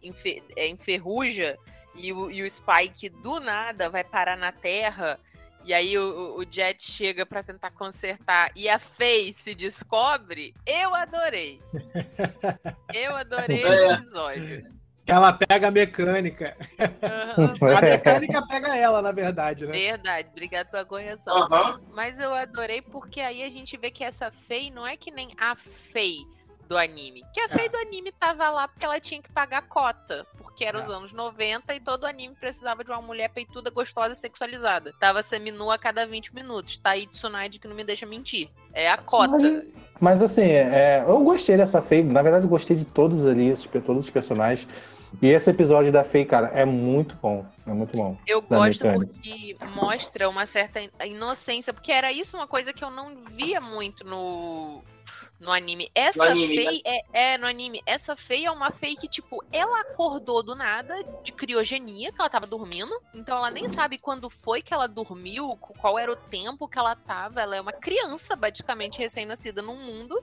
enfe- 0.03 0.43
é, 0.57 0.66
enferruja 0.68 1.57
e 1.95 2.12
o, 2.12 2.30
e 2.30 2.43
o 2.43 2.51
Spike 2.51 3.09
do 3.09 3.41
nada 3.41 3.89
vai 3.91 4.05
parar 4.05 4.36
na 4.36 4.53
Terra. 4.53 5.18
E 5.64 5.74
aí 5.74 5.99
o, 5.99 6.36
o 6.39 6.45
Jet 6.51 6.82
chega 6.82 7.26
pra 7.26 7.43
tentar 7.43 7.72
consertar 7.72 8.51
e 8.57 8.68
a 8.68 8.78
Faye 8.78 9.34
se 9.34 9.55
descobre. 9.55 10.55
Eu 10.64 10.95
adorei. 10.95 11.61
Eu 12.95 13.14
adorei 13.16 13.62
esse 13.62 13.68
É. 13.68 13.93
episódio. 13.93 14.78
Ela 15.09 15.32
pega 15.32 15.68
a 15.68 15.70
mecânica. 15.70 16.54
Aham. 17.02 17.54
A 17.78 17.80
mecânica 17.80 18.46
pega 18.46 18.76
ela, 18.76 19.00
na 19.00 19.11
verdade, 19.11 19.66
né? 19.66 19.72
Verdade, 19.72 20.28
obrigado 20.30 20.70
pela 20.70 20.84
correção. 20.84 21.34
Aham. 21.44 21.80
Mas 21.92 22.18
eu 22.18 22.32
adorei 22.34 22.82
porque 22.82 23.20
aí 23.20 23.42
a 23.42 23.48
gente 23.50 23.74
vê 23.78 23.90
que 23.90 24.04
essa 24.04 24.30
Fei 24.30 24.70
não 24.70 24.86
é 24.86 24.96
que 24.98 25.11
nem 25.11 25.30
a 25.40 25.56
Fei 25.56 26.18
do 26.68 26.76
anime. 26.76 27.22
Que 27.32 27.40
a 27.40 27.48
Fei 27.48 27.64
É. 27.64 27.68
do 27.70 27.78
anime 27.78 28.12
tava 28.12 28.50
lá 28.50 28.68
porque 28.68 28.84
ela 28.84 29.00
tinha 29.00 29.22
que 29.22 29.32
pagar 29.32 29.62
cota. 29.62 30.26
Porque 30.36 30.62
era 30.62 30.76
É. 30.78 30.80
os 30.82 30.88
anos 30.90 31.11
90 31.12 31.74
e 31.74 31.80
todo 31.80 32.04
anime 32.04 32.34
precisava 32.34 32.84
de 32.84 32.90
uma 32.90 33.00
mulher 33.00 33.30
peituda, 33.30 33.70
gostosa 33.70 34.12
e 34.12 34.16
sexualizada. 34.16 34.92
Tava 35.00 35.22
seminua 35.22 35.76
a 35.76 35.78
cada 35.78 36.06
20 36.06 36.34
minutos. 36.34 36.76
Tá 36.76 36.90
aí 36.90 37.06
Tsunade 37.06 37.59
que 37.59 37.66
não 37.66 37.74
me 37.74 37.84
deixa 37.84 38.04
mentir. 38.04 38.50
É 38.74 38.90
a 38.90 38.98
cota. 38.98 39.64
Mas 39.98 40.20
assim, 40.20 40.42
é, 40.42 41.02
eu 41.09 41.18
gostei 41.24 41.56
dessa 41.56 41.80
Faye. 41.80 42.02
Na 42.02 42.20
verdade, 42.20 42.44
eu 42.44 42.50
gostei 42.50 42.76
de 42.76 42.84
todos 42.84 43.24
ali, 43.26 43.54
todos 43.86 44.04
os 44.04 44.11
personagens. 44.11 44.68
E 45.22 45.28
esse 45.28 45.50
episódio 45.50 45.90
da 45.92 46.04
Faye, 46.04 46.24
cara, 46.24 46.48
é 46.48 46.64
muito 46.64 47.14
bom. 47.16 47.46
É 47.66 47.70
muito 47.72 47.96
bom. 47.96 48.16
Eu 48.26 48.40
gosto 48.42 48.84
mecânica. 48.84 49.12
porque 49.12 49.56
mostra 49.74 50.28
uma 50.28 50.46
certa 50.46 50.80
in- 50.80 50.90
inocência, 51.06 51.72
porque 51.72 51.92
era 51.92 52.12
isso 52.12 52.36
uma 52.36 52.46
coisa 52.46 52.72
que 52.72 52.82
eu 52.84 52.90
não 52.90 53.24
via 53.24 53.61
muito 53.61 54.04
no, 54.04 54.82
no 55.40 55.50
anime. 55.50 55.90
Essa 55.94 56.24
No 56.24 56.30
anime, 56.30 56.56
Fei 56.56 56.82
é, 56.84 57.32
é 57.34 57.38
no 57.38 57.46
anime. 57.46 57.82
Essa 57.84 58.16
Fei 58.16 58.46
é 58.46 58.50
uma 58.50 58.70
Fei 58.70 58.96
que 58.96 59.09
tipo, 59.09 59.42
ela 59.52 59.80
acordou 59.80 60.42
do 60.42 60.54
nada 60.54 60.94
de 61.22 61.32
criogenia, 61.32 62.12
que 62.12 62.20
ela 62.20 62.30
tava 62.30 62.46
dormindo. 62.46 62.90
Então 63.14 63.36
ela 63.36 63.50
nem 63.50 63.68
sabe 63.68 63.98
quando 63.98 64.30
foi 64.30 64.62
que 64.62 64.72
ela 64.72 64.86
dormiu, 64.86 65.56
qual 65.56 65.98
era 65.98 66.12
o 66.12 66.16
tempo 66.16 66.68
que 66.68 66.78
ela 66.78 66.94
tava. 66.96 67.40
Ela 67.40 67.56
é 67.56 67.61
uma 67.61 67.72
criança 67.72 68.34
basicamente 68.36 68.98
recém-nascida 68.98 69.62
num 69.62 69.76
mundo 69.76 70.22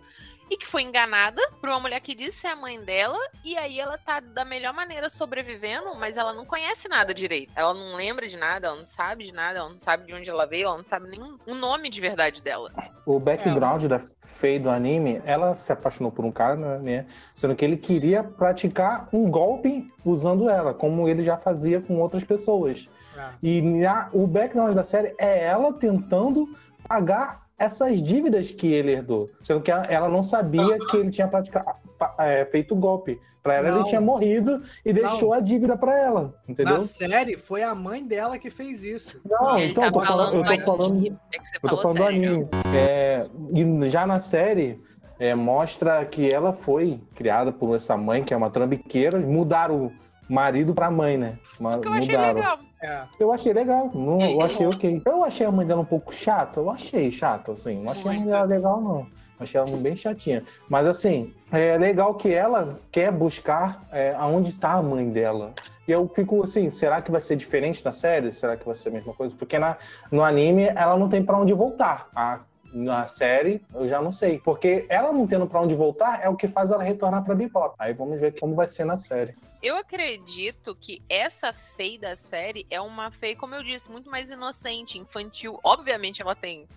e 0.50 0.58
que 0.58 0.68
foi 0.68 0.84
enganada 0.84 1.42
por 1.60 1.70
uma 1.70 1.80
mulher 1.80 2.00
que 2.02 2.14
disse 2.14 2.38
ser 2.42 2.48
a 2.48 2.56
mãe 2.56 2.84
dela, 2.84 3.18
e 3.44 3.58
aí 3.58 3.80
ela 3.80 3.98
tá 3.98 4.20
da 4.20 4.46
melhor 4.46 4.74
maneira 4.74 5.10
sobrevivendo, 5.10 5.96
mas 5.96 6.18
ela 6.18 6.34
não 6.34 6.46
conhece 6.46 6.88
nada 6.88 7.14
direito. 7.14 7.52
Ela 7.56 7.74
não 7.74 7.96
lembra 7.96 8.28
de 8.28 8.38
nada, 8.38 8.68
ela 8.68 8.76
não 8.78 8.86
sabe 8.86 9.24
de 9.26 9.32
nada, 9.32 9.60
ela 9.60 9.70
não 9.70 9.80
sabe 9.80 10.06
de 10.06 10.14
onde 10.14 10.30
ela 10.30 10.46
veio, 10.46 10.68
ela 10.68 10.78
não 10.78 10.86
sabe 10.86 11.10
nem 11.10 11.36
o 11.48 11.56
nome 11.56 11.90
de 11.90 12.00
verdade 12.00 12.42
dela. 12.44 12.72
O 13.06 13.20
background 13.20 13.84
da 13.86 14.00
Faye 14.38 14.60
do 14.60 14.70
anime, 14.70 15.22
ela 15.26 15.56
se 15.56 15.72
apaixonou 15.72 16.12
por 16.12 16.26
um 16.26 16.32
cara, 16.32 16.56
né? 16.80 17.06
Sendo 17.34 17.56
que 17.56 17.64
ele 17.64 17.78
queria 17.78 18.22
praticar 18.22 19.08
um 19.14 19.30
golpe 19.32 19.88
usando 20.04 20.50
ela, 20.50 20.74
como 20.74 21.08
ele 21.08 21.22
já 21.24 21.38
fazia 21.38 21.80
com 21.80 21.98
outras 22.02 22.24
pessoas. 22.24 22.90
É. 23.18 23.30
E 23.42 23.62
na- 23.62 24.10
o 24.12 24.28
background 24.28 24.76
da 24.76 24.84
série 24.84 25.16
é 25.18 25.46
ela 25.46 25.72
tentando 25.74 26.50
pagar 26.86 27.45
essas 27.58 28.02
dívidas 28.02 28.52
que 28.52 28.72
ele 28.72 28.92
herdou. 28.92 29.30
Sendo 29.42 29.62
que 29.62 29.72
ela, 29.72 30.10
não 30.10 30.24
sabia 30.24 30.78
que 30.90 30.98
ele 30.98 31.10
tinha 31.10 31.28
praticado, 31.28 31.72
é, 32.20 32.46
feito 32.46 32.76
golpe. 32.76 33.20
Pra 33.42 33.54
ela, 33.54 33.70
Não. 33.70 33.76
ele 33.82 33.90
tinha 33.90 34.02
morrido 34.02 34.64
e 34.84 34.92
Não. 34.92 35.02
deixou 35.02 35.32
a 35.32 35.40
dívida 35.40 35.78
pra 35.78 35.96
ela. 35.96 36.34
Entendeu? 36.50 36.74
Na 36.74 36.80
série, 36.80 37.38
foi 37.38 37.62
a 37.62 37.76
mãe 37.76 38.04
dela 38.04 38.40
que 38.40 38.50
fez 38.50 38.84
isso. 38.84 39.22
Não, 39.24 39.56
Ele 39.56 39.68
então, 39.72 39.84
tá 39.84 39.88
eu 39.90 39.94
tô 39.94 40.00
falando, 40.00 40.08
falando 40.08 40.34
eu 40.34 40.44
do 40.44 40.66
tô 40.66 40.66
falando. 40.78 41.06
É 41.06 41.38
eu 41.62 41.70
tô 41.70 41.78
falando 41.78 41.98
do 41.98 42.04
sério. 42.04 42.28
anime. 42.28 42.48
É, 42.76 43.30
e 43.54 43.90
já 43.92 44.08
na 44.08 44.18
série, 44.18 44.82
é, 45.20 45.36
mostra 45.36 46.04
que 46.06 46.28
ela 46.32 46.54
foi 46.54 47.00
criada 47.14 47.52
por 47.52 47.76
essa 47.76 47.96
mãe, 47.96 48.24
que 48.24 48.34
é 48.34 48.38
uma 48.38 48.50
trambiqueira, 48.50 49.20
mudaram 49.20 49.86
o 49.86 49.94
marido 50.28 50.74
pra 50.74 50.90
mãe, 50.90 51.16
né? 51.16 51.38
Ma- 51.60 51.78
O 51.78 51.82
que 51.82 51.88
eu 51.88 51.94
achei 51.94 52.16
mudaram. 52.18 52.34
legal. 52.36 52.60
É. 52.82 53.04
Eu 53.20 53.32
achei 53.32 53.54
legal, 53.54 53.92
não, 53.94 54.22
eu 54.22 54.42
achei 54.42 54.66
ok. 54.68 55.02
Eu 55.06 55.24
achei 55.24 55.46
a 55.46 55.52
mãe 55.52 55.66
dela 55.66 55.82
um 55.82 55.86
pouco 55.86 56.14
chata, 56.14 56.60
eu 56.60 56.70
achei 56.70 57.12
chata, 57.12 57.54
assim. 57.54 57.82
Não 57.84 57.92
achei 57.92 58.10
a 58.12 58.14
mãe 58.14 58.26
dela 58.26 58.44
legal, 58.44 58.82
não. 58.82 59.08
Achei 59.40 59.60
ela 59.60 59.70
bem 59.78 59.96
chatinha. 59.98 60.44
Mas 60.70 60.88
assim, 60.88 61.34
é 61.52 61.78
legal 61.78 62.14
que 62.16 62.34
ela 62.34 62.80
quer 62.92 63.12
buscar 63.12 63.84
é, 63.92 64.14
aonde 64.18 64.54
tá 64.54 64.74
a 64.74 64.82
mãe 64.82 65.10
dela. 65.10 65.54
E 65.88 65.92
eu 65.92 66.08
fico 66.16 66.42
assim, 66.44 66.70
será 66.70 67.02
que 67.02 67.12
vai 67.12 67.20
ser 67.20 67.36
diferente 67.36 67.84
na 67.84 67.92
série? 67.92 68.32
Será 68.32 68.56
que 68.56 68.66
vai 68.66 68.76
ser 68.76 68.90
a 68.90 68.92
mesma 68.94 69.14
coisa? 69.14 69.36
Porque 69.38 69.60
na, 69.60 69.76
no 70.10 70.24
anime 70.24 70.64
ela 70.74 70.96
não 70.98 71.10
tem 71.10 71.22
pra 71.24 71.38
onde 71.38 71.54
voltar. 71.54 72.08
A- 72.16 72.40
na 72.76 73.06
série, 73.06 73.62
eu 73.74 73.88
já 73.88 74.02
não 74.02 74.12
sei. 74.12 74.38
Porque 74.40 74.86
ela 74.90 75.14
não 75.14 75.26
tendo 75.26 75.48
pra 75.48 75.62
onde 75.62 75.74
voltar 75.74 76.22
é 76.22 76.28
o 76.28 76.36
que 76.36 76.48
faz 76.48 76.72
ela 76.72 76.84
retornar 76.84 77.24
pra 77.24 77.34
Bebop. 77.34 77.74
Aí 77.80 77.94
vamos 77.94 78.20
ver 78.20 78.38
como 78.38 78.54
vai 78.54 78.68
ser 78.68 78.84
na 78.84 78.98
série. 78.98 79.34
Eu 79.64 79.78
acredito 79.78 80.76
que 80.76 81.02
essa 81.10 81.54
Fei 81.54 81.98
da 81.98 82.16
série 82.16 82.68
é 82.70 82.80
uma 82.82 83.10
Fei, 83.10 83.36
como 83.36 83.56
eu 83.56 83.64
disse, 83.64 83.90
muito 83.90 84.10
mais 84.12 84.30
inocente, 84.30 85.00
infantil. 85.00 85.58
Obviamente 85.64 86.22
ela 86.22 86.36
tem 86.36 86.68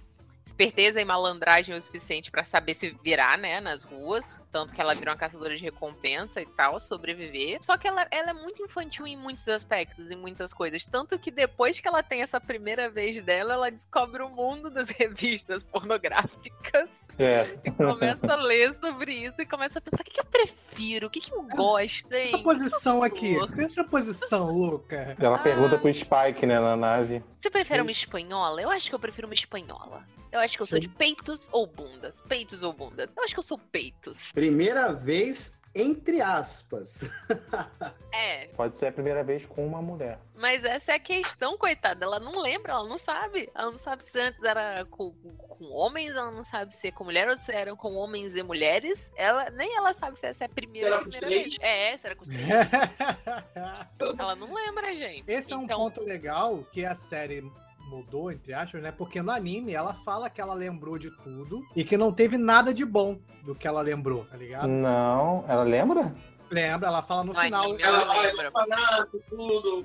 esperteza 0.49 1.01
e 1.01 1.05
malandragem 1.05 1.74
o 1.74 1.80
suficiente 1.80 2.30
pra 2.30 2.42
saber 2.42 2.72
se 2.74 2.96
virar, 3.05 3.36
né, 3.38 3.61
nas 3.61 3.82
ruas. 3.84 4.40
Tanto 4.51 4.74
que 4.74 4.80
ela 4.80 4.94
vira 4.94 5.11
uma 5.11 5.16
caçadora 5.16 5.55
de 5.55 5.62
recompensa 5.62 6.40
e 6.40 6.46
tal, 6.46 6.80
sobreviver. 6.80 7.59
Só 7.62 7.76
que 7.76 7.86
ela, 7.86 8.07
ela 8.11 8.30
é 8.30 8.32
muito 8.32 8.62
infantil 8.62 9.07
em 9.07 9.16
muitos 9.16 9.46
aspectos, 9.49 10.11
em 10.11 10.16
muitas 10.16 10.53
coisas. 10.53 10.84
Tanto 10.86 11.18
que 11.18 11.30
depois 11.30 11.78
que 11.78 11.86
ela 11.86 12.03
tem 12.03 12.22
essa 12.22 12.40
primeira 12.40 12.88
vez 12.88 13.22
dela, 13.22 13.53
ela 13.55 13.70
descobre 13.70 14.22
o 14.22 14.28
mundo 14.30 14.70
das 14.70 14.88
revistas 14.90 15.62
pornográficas. 15.62 17.07
É. 17.18 17.59
E 17.64 17.70
começa 17.70 18.32
a 18.32 18.36
ler 18.36 18.72
sobre 18.74 19.12
isso 19.12 19.40
e 19.40 19.46
começa 19.46 19.78
a 19.78 19.82
pensar: 19.82 20.01
o 20.01 20.05
que, 20.05 20.12
que 20.12 20.20
eu 20.20 20.24
prefiro? 20.24 21.07
O 21.07 21.11
que, 21.11 21.20
que 21.20 21.32
eu 21.32 21.42
gosto, 21.42 22.12
hein? 22.12 22.22
Essa 22.24 22.38
posição 22.38 23.03
aqui. 23.03 23.36
Essa 23.59 23.84
posição, 23.84 24.51
Luca. 24.57 25.16
Ela 25.18 25.36
Ah. 25.36 25.38
pergunta 25.38 25.78
pro 25.78 25.92
Spike, 25.92 26.46
né, 26.46 26.59
na 26.59 26.76
nave. 26.76 27.22
Você 27.40 27.51
prefere 27.51 27.82
uma 27.82 27.90
espanhola? 27.90 28.61
Eu 28.62 28.70
acho 28.70 28.88
que 28.88 28.94
eu 28.94 28.99
prefiro 28.99 29.26
uma 29.28 29.34
espanhola. 29.34 30.05
Eu 30.31 30.41
acho 30.41 30.57
que 30.57 30.62
eu 30.62 30.66
sou 30.66 30.79
de 30.79 30.89
peitos 30.89 31.49
ou 31.53 31.66
bundas. 31.66 32.20
Peitos 32.22 32.62
ou 32.62 32.72
bundas. 32.72 33.14
Eu 33.16 33.22
acho 33.24 33.35
que 33.35 33.41
eu 33.41 33.45
sou 33.45 33.59
peitos. 33.59 34.31
Primeira 34.33 34.93
vez, 34.93 35.59
entre 35.74 36.20
aspas. 36.20 37.05
É, 38.11 38.47
Pode 38.57 38.74
ser 38.74 38.87
a 38.87 38.93
primeira 38.93 39.22
vez 39.22 39.45
com 39.45 39.64
uma 39.66 39.83
mulher. 39.83 40.18
mas 40.35 40.64
essa 40.64 40.93
é 40.93 40.95
a 40.95 40.99
questão, 40.99 41.59
coitada. 41.59 42.07
Ela 42.07 42.18
não 42.18 42.41
lembra, 42.41 42.72
ela 42.72 42.89
não 42.89 42.97
sabe. 42.97 43.51
Ela 43.55 43.70
não 43.70 43.79
sabe 43.79 44.03
se 44.03 44.18
antes 44.18 44.43
era 44.43 44.85
com, 44.87 45.12
com 45.12 45.70
homens, 45.70 46.16
ela 46.16 46.31
não 46.31 46.43
sabe 46.43 46.74
se 46.74 46.89
é 46.89 46.91
com 46.91 47.05
mulher 47.05 47.29
ou 47.29 47.37
se 47.37 47.53
eram 47.53 47.76
com 47.76 47.95
homens 47.95 48.35
e 48.35 48.43
mulheres. 48.43 49.12
Ela 49.14 49.51
nem 49.51 49.76
ela 49.76 49.93
sabe 49.93 50.18
se 50.18 50.26
essa 50.26 50.45
é 50.45 50.47
a 50.47 50.49
primeira, 50.49 50.97
os 51.07 51.14
primeira 51.14 51.29
vez. 51.29 51.57
É, 51.61 51.93
essa 51.93 52.09
era 52.09 52.16
com 52.16 52.22
os 52.22 52.29
três. 52.31 52.49
ela 54.18 54.35
não 54.35 54.53
lembra, 54.55 54.93
gente. 54.95 55.31
Esse 55.31 55.53
é 55.53 55.57
um 55.57 55.64
Então, 55.64 55.79
ponto 55.79 56.03
legal 56.03 56.64
que 56.72 56.85
a 56.87 56.95
série 56.95 57.45
mudou, 57.89 58.30
entre 58.30 58.53
aspas, 58.53 58.82
né? 58.82 58.93
Porque 58.93 59.20
no 59.22 59.30
anime 59.30 59.72
ela 59.72 59.95
fala 59.95 60.28
que 60.30 60.41
ela 60.41 60.55
lembrou 60.55 60.99
de 60.99 61.11
tudo 61.22 61.64
e 61.74 61.82
que 61.82 61.97
não 61.97 62.12
teve 62.12 62.36
nada 62.36 62.72
de 62.72 62.84
bom 62.84 63.18
do 63.45 63.55
que 63.55 63.66
ela 63.66 63.80
lembrou, 63.80 64.24
tá 64.26 64.36
ligado? 64.36 64.68
Não, 64.68 65.45
ela 65.49 65.62
lembra? 65.64 66.14
Lembra, 66.51 66.89
ela 66.89 67.03
fala 67.03 67.24
no 67.24 67.32
No 67.32 67.41
final. 67.41 67.64
anime, 67.64 67.82
Ela 67.82 67.97
Ela 68.03 68.07
vai 68.07 68.26
lembra. 68.26 68.43
no 68.51 68.59
orfanato, 68.59 69.22
tudo. 69.28 69.76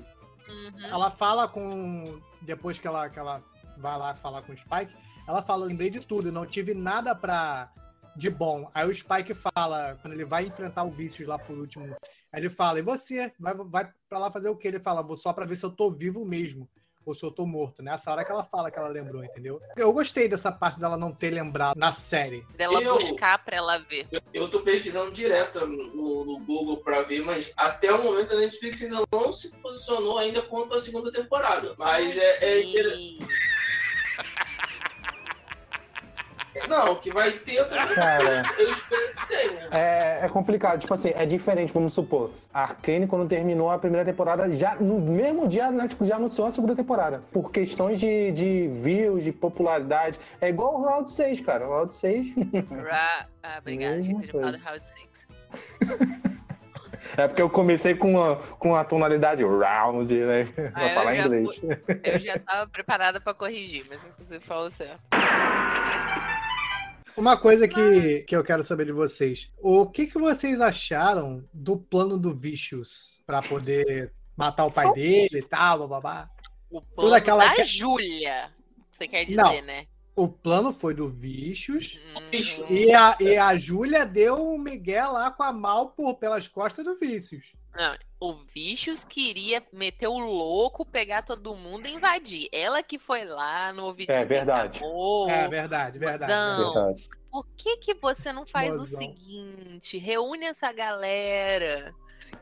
Uhum. 0.48 0.86
Ela 0.90 1.10
fala 1.10 1.48
com. 1.48 2.20
Depois 2.42 2.78
que 2.78 2.86
ela, 2.86 3.08
que 3.08 3.18
ela 3.18 3.40
vai 3.78 3.98
lá 3.98 4.14
falar 4.14 4.42
com 4.42 4.52
o 4.52 4.56
Spike, 4.56 4.94
ela 5.26 5.42
fala: 5.42 5.64
lembrei 5.66 5.88
de 5.90 6.00
tudo, 6.06 6.30
não 6.30 6.44
tive 6.46 6.74
nada 6.74 7.14
pra. 7.14 7.70
de 8.16 8.28
bom. 8.30 8.70
Aí 8.74 8.86
o 8.88 8.94
Spike 8.94 9.34
fala, 9.34 9.96
quando 10.00 10.12
ele 10.14 10.24
vai 10.24 10.46
enfrentar 10.46 10.84
o 10.84 10.90
Vicious 10.90 11.26
lá 11.28 11.38
por 11.38 11.56
último, 11.58 11.94
ele 12.34 12.48
fala: 12.50 12.78
E 12.78 12.82
você? 12.82 13.32
Vai, 13.40 13.54
vai 13.54 13.90
pra 14.08 14.18
lá 14.18 14.30
fazer 14.30 14.48
o 14.50 14.56
quê? 14.56 14.68
Ele 14.68 14.80
fala: 14.80 15.02
Vou 15.02 15.16
só 15.16 15.32
pra 15.32 15.46
ver 15.46 15.56
se 15.56 15.64
eu 15.64 15.70
tô 15.70 15.90
vivo 15.90 16.24
mesmo. 16.26 16.68
Ou 17.06 17.14
se 17.14 17.22
eu 17.24 17.30
tô 17.30 17.44
morto. 17.46 17.82
Nessa 17.82 18.10
hora 18.10 18.24
que 18.24 18.32
ela 18.32 18.42
fala 18.44 18.70
que 18.70 18.78
ela 18.78 18.88
lembrou, 18.88 19.22
entendeu? 19.24 19.60
Eu 19.76 19.92
gostei 19.92 20.28
dessa 20.28 20.50
parte 20.50 20.80
dela 20.80 20.96
não 20.96 21.12
ter 21.12 21.30
lembrado 21.30 21.76
na 21.76 21.92
série. 21.92 22.44
Dela 22.56 22.80
Eu- 22.82 22.94
buscar 22.98 23.44
pra 23.44 23.56
ela 23.56 23.78
ver. 23.78 24.06
Eu, 24.10 24.20
eu 24.32 24.50
tô 24.50 24.60
pesquisando 24.60 25.10
direto 25.12 25.66
no, 25.66 26.24
no 26.24 26.38
Google 26.40 26.78
pra 26.78 27.02
ver, 27.02 27.20
mas 27.24 27.52
até 27.56 27.92
o 27.92 28.02
momento 28.02 28.32
a 28.34 28.38
Netflix 28.38 28.82
ainda 28.82 29.02
não 29.12 29.32
se 29.32 29.50
posicionou 29.56 30.18
ainda 30.18 30.42
quanto 30.42 30.74
à 30.74 30.78
segunda 30.78 31.12
temporada. 31.12 31.74
Mas 31.78 32.16
é, 32.16 32.44
é 32.44 32.62
inter- 32.62 32.96
Não, 36.68 36.94
que 36.96 37.12
vai 37.12 37.32
ter, 37.32 37.54
eu, 37.56 37.68
também- 37.68 37.94
Cara. 37.94 38.42
eu 38.58 38.70
espero 38.70 39.14
que 39.14 39.26
tenha. 39.26 39.68
É, 39.72 40.20
é 40.24 40.28
complicado, 40.28 40.80
tipo 40.80 40.94
assim, 40.94 41.12
é 41.14 41.26
diferente, 41.26 41.72
vamos 41.72 41.92
supor. 41.94 42.30
A 42.52 42.62
Arkane, 42.62 43.06
quando 43.06 43.28
terminou 43.28 43.70
a 43.70 43.78
primeira 43.78 44.04
temporada, 44.04 44.50
já 44.52 44.76
no 44.76 45.00
mesmo 45.00 45.48
dia 45.48 45.66
a 45.66 45.70
Netflix 45.72 46.06
já 46.08 46.16
anunciou 46.16 46.46
a 46.46 46.50
segunda 46.50 46.74
temporada. 46.76 47.22
Por 47.32 47.50
questões 47.50 47.98
de, 47.98 48.30
de 48.32 48.68
views, 48.82 49.24
de 49.24 49.32
popularidade. 49.32 50.18
É 50.40 50.48
igual 50.48 50.80
o 50.80 50.84
Round 50.84 51.10
6, 51.10 51.40
cara. 51.40 51.66
O 51.66 51.70
Round 51.70 51.92
6. 51.94 52.26
Ra... 52.84 53.26
Ah, 53.42 53.56
obrigada, 53.58 53.96
Mesma 53.96 54.22
gente. 54.22 54.36
Round 54.36 54.60
6. 55.80 56.04
É 57.16 57.28
porque 57.28 57.42
eu 57.42 57.50
comecei 57.50 57.94
com 57.94 58.20
a, 58.20 58.36
com 58.58 58.74
a 58.74 58.82
tonalidade 58.82 59.44
round, 59.44 60.12
né? 60.12 60.44
Pra 60.46 60.70
Ah, 60.74 60.88
eu 60.88 60.94
falar 60.94 61.14
já 61.14 61.22
inglês. 61.26 61.62
Eu 62.02 62.18
já 62.18 62.38
tava 62.40 62.68
preparada 62.68 63.20
pra 63.20 63.32
corrigir, 63.34 63.84
mas 63.88 64.08
você 64.18 64.40
falou 64.40 64.68
certo. 64.70 64.98
Uma 67.16 67.36
coisa 67.36 67.68
que, 67.68 68.20
que 68.22 68.34
eu 68.34 68.42
quero 68.42 68.62
saber 68.64 68.86
de 68.86 68.92
vocês. 68.92 69.52
O 69.60 69.86
que, 69.86 70.06
que 70.06 70.18
vocês 70.18 70.60
acharam 70.60 71.44
do 71.52 71.76
plano 71.76 72.18
do 72.18 72.34
Vicious 72.34 73.20
pra 73.26 73.40
poder 73.40 74.12
matar 74.36 74.64
o 74.66 74.72
pai 74.72 74.92
dele 74.92 75.38
e 75.38 75.42
tal, 75.42 75.86
babá? 75.86 76.28
O 76.70 76.82
plano 76.82 77.14
aquela 77.14 77.44
da 77.46 77.54
que- 77.54 77.64
Júlia. 77.64 78.50
Você 78.92 79.06
quer 79.06 79.24
dizer, 79.24 79.36
Não. 79.36 79.62
né? 79.62 79.86
O 80.16 80.28
plano 80.28 80.72
foi 80.72 80.94
do 80.94 81.08
Vicious 81.08 81.96
Uhum. 82.16 82.66
e 82.70 82.92
a, 82.92 83.16
e 83.20 83.36
a 83.36 83.56
Júlia 83.56 84.06
deu 84.06 84.36
o 84.52 84.58
Miguel 84.58 85.12
lá 85.12 85.30
com 85.30 85.42
a 85.42 85.52
mal 85.52 85.90
por, 85.90 86.14
pelas 86.16 86.46
costas 86.48 86.84
do 86.84 86.96
Vicious. 86.98 87.52
Não, 87.74 87.96
o 88.20 88.34
Vicious 88.54 89.04
queria 89.04 89.62
meter 89.72 90.06
o 90.06 90.18
louco, 90.18 90.84
pegar 90.84 91.22
todo 91.22 91.54
mundo 91.54 91.86
e 91.86 91.92
invadir. 91.92 92.48
Ela 92.52 92.82
que 92.82 92.98
foi 92.98 93.24
lá 93.24 93.72
no 93.72 93.86
ouvido 93.86 94.10
É 94.10 94.24
verdade. 94.24 94.80
É 95.28 95.48
verdade, 95.48 95.98
verdade. 95.98 96.62
Verdade. 96.62 97.08
Por 97.30 97.44
que, 97.56 97.78
que 97.78 97.94
você 97.94 98.32
não 98.32 98.46
faz 98.46 98.76
Mozão. 98.76 98.82
o 98.82 98.86
seguinte? 98.86 99.98
Reúne 99.98 100.46
essa 100.46 100.72
galera 100.72 101.92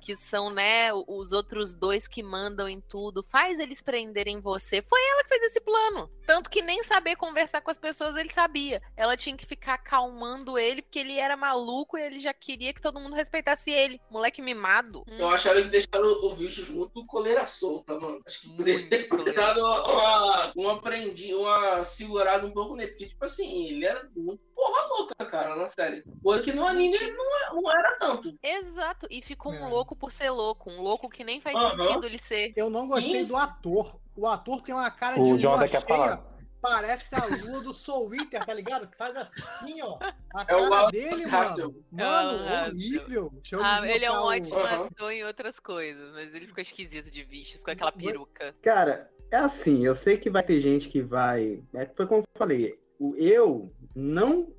que 0.03 0.17
são, 0.17 0.51
né, 0.51 0.93
os 0.93 1.31
outros 1.33 1.75
dois 1.75 2.09
que 2.09 2.23
mandam 2.23 2.69
em 2.69 2.81
tudo. 2.81 3.23
Faz 3.23 3.61
eles 3.61 3.81
prenderem 3.81 4.41
você. 4.41 4.83
Foi 4.83 5.01
ela 5.13 5.23
que 5.23 5.29
fez 5.29 5.43
esse 5.45 5.61
plano. 5.61 6.11
Tanto 6.27 6.51
que 6.51 6.61
nem 6.61 6.83
saber 6.83 7.15
conversar 7.17 7.61
com 7.61 7.71
as 7.71 7.79
pessoas 7.79 8.17
ele 8.17 8.33
sabia. 8.33 8.83
Ela 8.97 9.17
tinha 9.17 9.37
que 9.37 9.47
ficar 9.47 9.75
acalmando 9.75 10.59
ele 10.59 10.83
porque 10.83 10.99
ele 10.99 11.19
era 11.19 11.37
maluco 11.37 11.97
e 11.97 12.03
ele 12.03 12.19
já 12.19 12.35
queria 12.35 12.73
que 12.75 12.81
todo 12.81 12.99
mundo 12.99 13.15
respeitasse 13.15 13.71
ele. 13.71 14.01
Moleque 14.11 14.43
mimado. 14.43 15.05
Hum, 15.09 15.19
Eu 15.19 15.29
acharam 15.29 15.63
que 15.63 15.69
deixaram 15.69 16.05
o 16.25 16.35
Vicious 16.35 16.69
muito 16.69 17.07
coleira 17.07 17.45
solta, 17.45 17.99
mano. 17.99 18.21
Acho 18.27 18.41
que 18.41 18.57
poderia 18.57 18.89
dado 19.37 19.61
uma, 19.61 19.83
uma, 19.93 20.53
uma 20.57 20.81
prendi, 20.83 21.33
uma 21.35 21.85
segurada 21.85 22.45
um 22.47 22.51
pouco 22.53 22.75
nele. 22.75 22.91
Porque, 22.91 23.07
tipo 23.07 23.25
assim, 23.25 23.67
ele 23.69 23.85
era 23.87 24.09
muito 24.17 24.43
porra 24.55 24.87
louca, 24.89 25.27
cara, 25.27 25.57
na 25.57 25.67
série. 25.67 26.03
Coisa 26.23 26.43
que 26.43 26.53
no 26.53 26.67
anime 26.67 26.95
ele 26.97 27.13
não, 27.13 27.37
é- 27.37 27.51
não 27.55 27.71
era 27.71 27.97
tanto. 27.99 28.37
Exato. 28.43 29.07
E 29.11 29.21
ficou 29.23 29.53
um 29.53 29.67
É. 29.67 29.69
louco 29.93 29.97
por 29.97 30.13
ser 30.13 30.31
louco. 30.31 30.71
Um 30.71 30.81
louco 30.83 31.09
que 31.09 31.23
nem 31.25 31.41
faz 31.41 31.57
sentido 31.59 32.07
ele 32.07 32.19
ser. 32.19 32.53
Eu 32.57 32.71
não 32.71 32.89
gostei 32.89 33.21
Sim. 33.23 33.27
do 33.27 33.37
ator. 33.37 33.97
O 34.17 34.27
ator 34.27 34.63
tem 34.63 34.75
uma 34.75 34.91
cara 34.91 35.15
de 35.17 35.21
O 35.21 35.25
lua 35.25 35.39
Jonathan 35.39 35.69
quer 35.69 35.81
cheia. 35.81 35.87
falar. 35.87 36.33
Parece 36.61 37.17
a 37.17 37.25
lua 37.25 37.61
do 37.61 37.75
Soul 37.75 38.11
Winter, 38.11 38.45
tá 38.47 38.55
ligado? 38.55 38.87
Que 38.87 38.97
faz 38.97 39.17
assim, 39.17 39.83
ó. 39.83 39.99
A 40.33 40.43
É 40.43 40.45
cara 40.45 40.91
dele, 40.91 41.25
Russell. 41.25 41.75
mano. 41.91 42.29
Mano, 42.39 42.45
É 42.49 42.69
horrível. 42.69 43.31
Deixa 43.33 43.57
eu 43.57 43.63
Ah, 43.63 43.89
ele 43.89 44.05
é 44.05 44.13
um 44.13 44.23
ótimo 44.23 44.59
Aham. 44.59 44.85
ator 44.87 45.11
em 45.11 45.25
outras 45.25 45.59
coisas, 45.59 46.13
mas 46.15 46.33
ele 46.35 46.47
ficou 46.47 46.63
esquisito 46.63 47.11
de 47.11 47.25
bichos 47.25 47.63
com 47.65 47.71
aquela 47.73 47.91
peruca. 47.91 48.55
Cara, 48.63 49.11
é 49.31 49.37
assim, 49.39 49.85
eu 49.85 49.95
sei 49.95 50.17
que 50.17 50.31
vai 50.31 50.43
ter 50.45 50.61
gente 50.61 50.89
que 50.89 51.03
vai. 51.03 51.61
É, 51.75 51.87
foi 51.97 52.07
como 52.07 52.21
eu 52.23 52.27
falei, 52.39 52.79
o 52.99 53.17
eu 53.17 53.73
não. 53.95 54.53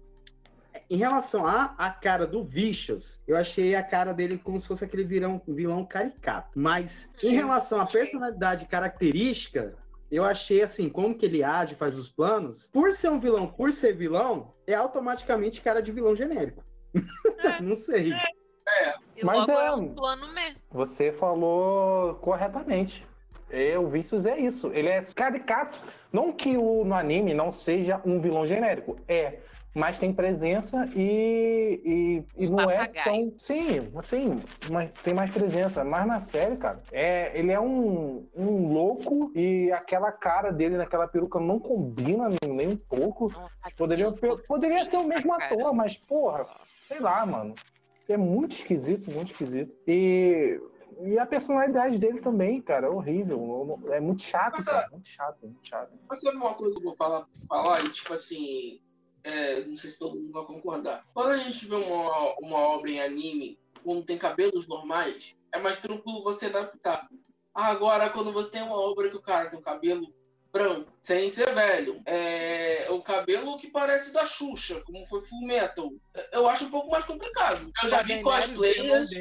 Em 0.90 0.98
relação 0.98 1.46
à 1.46 1.74
a 1.78 1.90
cara 1.90 2.28
do 2.28 2.44
Vicious, 2.44 3.20
eu 3.28 3.36
achei 3.36 3.76
a 3.76 3.84
cara 3.84 4.14
dele 4.14 4.38
como 4.38 4.60
se 4.60 4.68
fosse 4.68 4.86
aquele 4.86 5.04
vilão, 5.04 5.42
vilão 5.48 5.86
caricato. 5.86 6.50
Mas 6.56 7.10
em 7.24 7.32
relação 7.32 7.80
à 7.80 7.86
personalidade 7.86 8.66
característica, 8.66 9.76
eu 10.12 10.24
achei 10.24 10.62
assim, 10.62 10.90
como 10.90 11.16
que 11.16 11.26
ele 11.26 11.44
age, 11.44 11.76
faz 11.76 11.98
os 11.98 12.10
planos, 12.10 12.70
por 12.72 12.92
ser 12.92 13.10
um 13.10 13.20
vilão, 13.20 13.48
por 13.48 13.72
ser 13.72 13.94
vilão, 13.94 14.54
é 14.68 14.76
automaticamente 14.76 15.62
cara 15.62 15.82
de 15.82 15.92
vilão 15.92 16.16
genérico. 16.16 16.64
É. 17.40 17.60
não 17.62 17.76
sei. 17.76 18.14
E 19.16 19.26
Mas 19.26 19.40
logo 19.40 19.52
é... 19.52 19.66
é- 19.68 19.72
um 19.74 19.94
plano 19.94 20.34
meh. 20.34 20.56
Você 20.72 21.12
falou 21.12 22.16
corretamente. 22.16 23.06
É, 23.50 23.78
o 23.78 23.88
Vicious 23.88 24.26
é 24.26 24.40
isso. 24.40 24.72
Ele 24.74 24.90
é 24.90 25.02
caricato. 25.16 25.80
Não 26.12 26.34
que 26.34 26.58
o, 26.58 26.84
no 26.84 26.96
anime 26.96 27.34
não 27.34 27.52
seja 27.52 28.02
um 28.04 28.20
vilão 28.20 28.48
genérico. 28.48 28.98
É. 29.08 29.40
Mas 29.74 29.98
tem 29.98 30.14
presença 30.14 30.88
e, 30.96 31.82
e, 32.38 32.44
e 32.44 32.48
Um 32.48 32.56
não 32.58 32.70
é 32.70 32.88
tão. 32.88 33.34
Sim, 33.38 33.92
assim, 33.96 34.40
mas 34.70 34.92
tem 35.04 35.16
mais 35.16 35.32
presença. 35.32 35.84
Mas 35.84 36.06
na 36.06 36.20
série, 36.20 36.58
cara, 36.58 36.80
é, 36.92 37.38
ele 37.38 37.52
é 37.52 37.60
um, 37.60 38.28
um 38.36 38.72
louco 38.72 39.32
e 39.36 39.72
aquela 39.72 40.12
cara 40.12 40.52
dele 40.52 40.78
naquela 40.78 41.08
peruca 41.08 41.40
não 41.40 41.60
combina 41.60 42.30
nem 42.48 42.68
um 42.68 42.78
pouco. 42.78 43.32
Nossa, 43.32 43.52
Poderia, 43.76 44.14
ficou 44.14 44.38
poderia 44.48 44.86
ser 44.86 44.98
o 44.98 45.06
mesmo 45.06 45.34
ator, 45.34 45.58
caramba. 45.58 45.74
mas, 45.74 45.98
porra, 45.98 46.46
sei 46.88 47.00
lá, 47.00 47.26
mano. 47.26 47.56
É 48.08 48.18
muito 48.18 48.56
esquisito, 48.56 49.10
muito 49.10 49.32
esquisito. 49.32 49.76
E, 49.88 50.60
e 51.02 51.18
a 51.18 51.26
personalidade 51.26 51.98
dele 51.98 52.20
também, 52.20 52.62
cara, 52.62 52.88
é 52.88 52.90
horrível. 52.90 53.80
É 53.92 54.00
muito 54.00 54.22
chato, 54.22 54.54
Mas, 54.58 54.66
cara. 54.66 54.88
Muito 54.92 55.08
chato, 55.08 55.38
muito 55.42 55.68
chato. 55.68 55.92
Mas 56.08 56.22
sabe 56.22 56.38
uma 56.38 56.54
coisa 56.54 56.74
que 56.78 56.86
eu 56.86 56.90
vou 56.90 56.96
falar, 56.96 57.26
falar 57.48 57.84
e, 57.84 57.90
tipo 57.90 58.14
assim, 58.14 58.80
é, 59.24 59.64
não 59.64 59.78
sei 59.78 59.90
se 59.90 60.00
todo 60.00 60.16
mundo 60.16 60.32
vai 60.32 60.46
concordar. 60.46 61.06
Quando 61.14 61.32
a 61.32 61.38
gente 61.38 61.66
vê 61.66 61.76
uma, 61.76 62.36
uma 62.40 62.58
obra 62.58 62.90
em 62.90 63.02
anime, 63.02 63.60
quando 63.84 64.06
tem 64.06 64.18
cabelos 64.18 64.68
normais, 64.68 65.36
é 65.52 65.60
mais 65.60 65.80
tranquilo 65.80 66.24
você 66.24 66.48
adaptar. 66.48 67.08
Agora, 67.54 68.10
quando 68.10 68.34
você 68.34 68.52
tem 68.52 68.62
uma 68.62 68.80
obra 68.80 69.10
que 69.10 69.16
o 69.16 69.22
cara 69.22 69.50
tem 69.50 69.60
um 69.60 69.62
cabelo 69.62 70.14
branco, 70.52 70.92
sem 71.02 71.30
ser 71.30 71.54
velho, 71.54 72.02
é 72.06 72.88
o 72.90 73.02
cabelo 73.02 73.58
que 73.58 73.70
parece 73.70 74.12
da 74.12 74.26
Xuxa, 74.26 74.82
como 74.86 75.06
foi 75.08 75.22
Full 75.24 75.48
Metal, 75.48 75.92
eu 76.32 76.48
acho 76.48 76.66
um 76.66 76.70
pouco 76.70 76.90
mais 76.90 77.06
complicado. 77.06 77.72
Eu 77.84 77.90
já 77.90 78.04
vi 78.04 78.22
cosplayers 78.22 79.12
o 79.12 79.16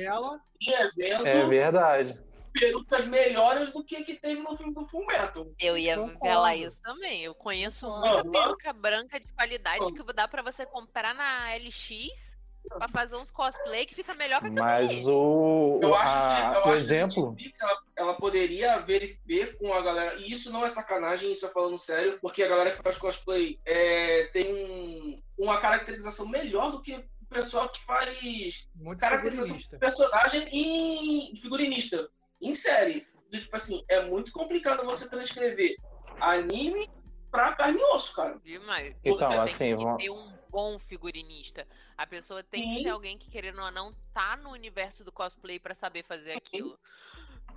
em 0.60 0.72
evento 0.72 1.26
É 1.26 1.46
verdade. 1.46 2.31
Perucas 2.52 3.04
melhores 3.06 3.70
do 3.72 3.82
que 3.84 4.02
que 4.04 4.14
teve 4.14 4.40
no 4.40 4.56
filme 4.56 4.74
do 4.74 4.84
Full 4.84 5.06
Metal. 5.06 5.46
Eu 5.58 5.76
ia 5.76 5.96
Concordo. 5.96 6.18
falar 6.20 6.56
isso 6.56 6.80
também. 6.82 7.22
Eu 7.22 7.34
conheço 7.34 7.88
muita 7.88 8.24
peruca 8.24 8.72
branca 8.72 9.18
de 9.18 9.26
qualidade 9.32 9.92
que 9.92 10.12
dá 10.12 10.28
pra 10.28 10.42
você 10.42 10.66
comprar 10.66 11.14
na 11.14 11.54
LX 11.56 12.36
pra 12.78 12.88
fazer 12.88 13.16
uns 13.16 13.30
cosplay 13.30 13.84
que 13.84 13.94
fica 13.94 14.14
melhor 14.14 14.40
que 14.40 14.48
Mas 14.50 15.04
o, 15.06 15.80
Eu 15.82 15.94
acho 15.96 16.14
a- 16.16 16.20
que, 16.20 16.40
eu 16.40 16.46
o 16.46 16.56
acho 16.56 16.62
que 16.62 16.68
a 16.70 16.72
exemplo. 16.74 17.30
Netflix, 17.32 17.60
ela, 17.60 17.78
ela 17.96 18.14
poderia 18.14 18.78
ver, 18.78 19.18
ver 19.26 19.58
com 19.58 19.74
a 19.74 19.82
galera. 19.82 20.14
E 20.16 20.30
isso 20.32 20.50
não 20.52 20.64
é 20.64 20.68
sacanagem, 20.68 21.32
isso 21.32 21.44
é 21.44 21.48
falando 21.50 21.76
sério, 21.78 22.18
porque 22.22 22.42
a 22.42 22.48
galera 22.48 22.70
que 22.70 22.80
faz 22.82 22.96
cosplay 22.98 23.58
é, 23.66 24.28
tem 24.32 24.54
um- 24.54 25.22
uma 25.36 25.58
caracterização 25.60 26.26
melhor 26.28 26.70
do 26.70 26.80
que 26.80 26.94
o 26.94 27.26
pessoal 27.28 27.68
que 27.68 27.82
faz 27.84 28.68
Muito 28.76 29.00
caracterização 29.00 29.56
de 29.56 29.68
personagem 29.78 30.48
em 30.52 31.34
figurinista, 31.36 32.08
em 32.42 32.52
série. 32.54 33.06
E, 33.30 33.40
tipo 33.40 33.56
assim, 33.56 33.82
é 33.88 34.02
muito 34.04 34.32
complicado 34.32 34.84
você 34.84 35.08
transcrever 35.08 35.74
anime 36.20 36.90
pra 37.30 37.54
carne 37.54 37.80
e 37.80 37.84
osso, 37.94 38.14
cara. 38.14 38.38
Demais. 38.44 38.94
Então, 39.02 39.30
você 39.30 39.38
assim, 39.38 39.56
tem 39.56 39.76
que 39.76 39.82
vamos- 39.84 40.02
ter 40.02 40.10
um 40.10 40.36
bom 40.50 40.78
figurinista. 40.78 41.66
A 41.96 42.06
pessoa 42.06 42.42
tem 42.42 42.62
que 42.62 42.76
Sim. 42.76 42.82
ser 42.82 42.88
alguém 42.90 43.16
que, 43.16 43.30
querendo 43.30 43.62
ou 43.62 43.70
não, 43.70 43.94
tá 44.12 44.36
no 44.36 44.50
universo 44.50 45.02
do 45.02 45.10
cosplay 45.10 45.58
pra 45.58 45.72
saber 45.72 46.02
fazer 46.04 46.32
aquilo. 46.32 46.78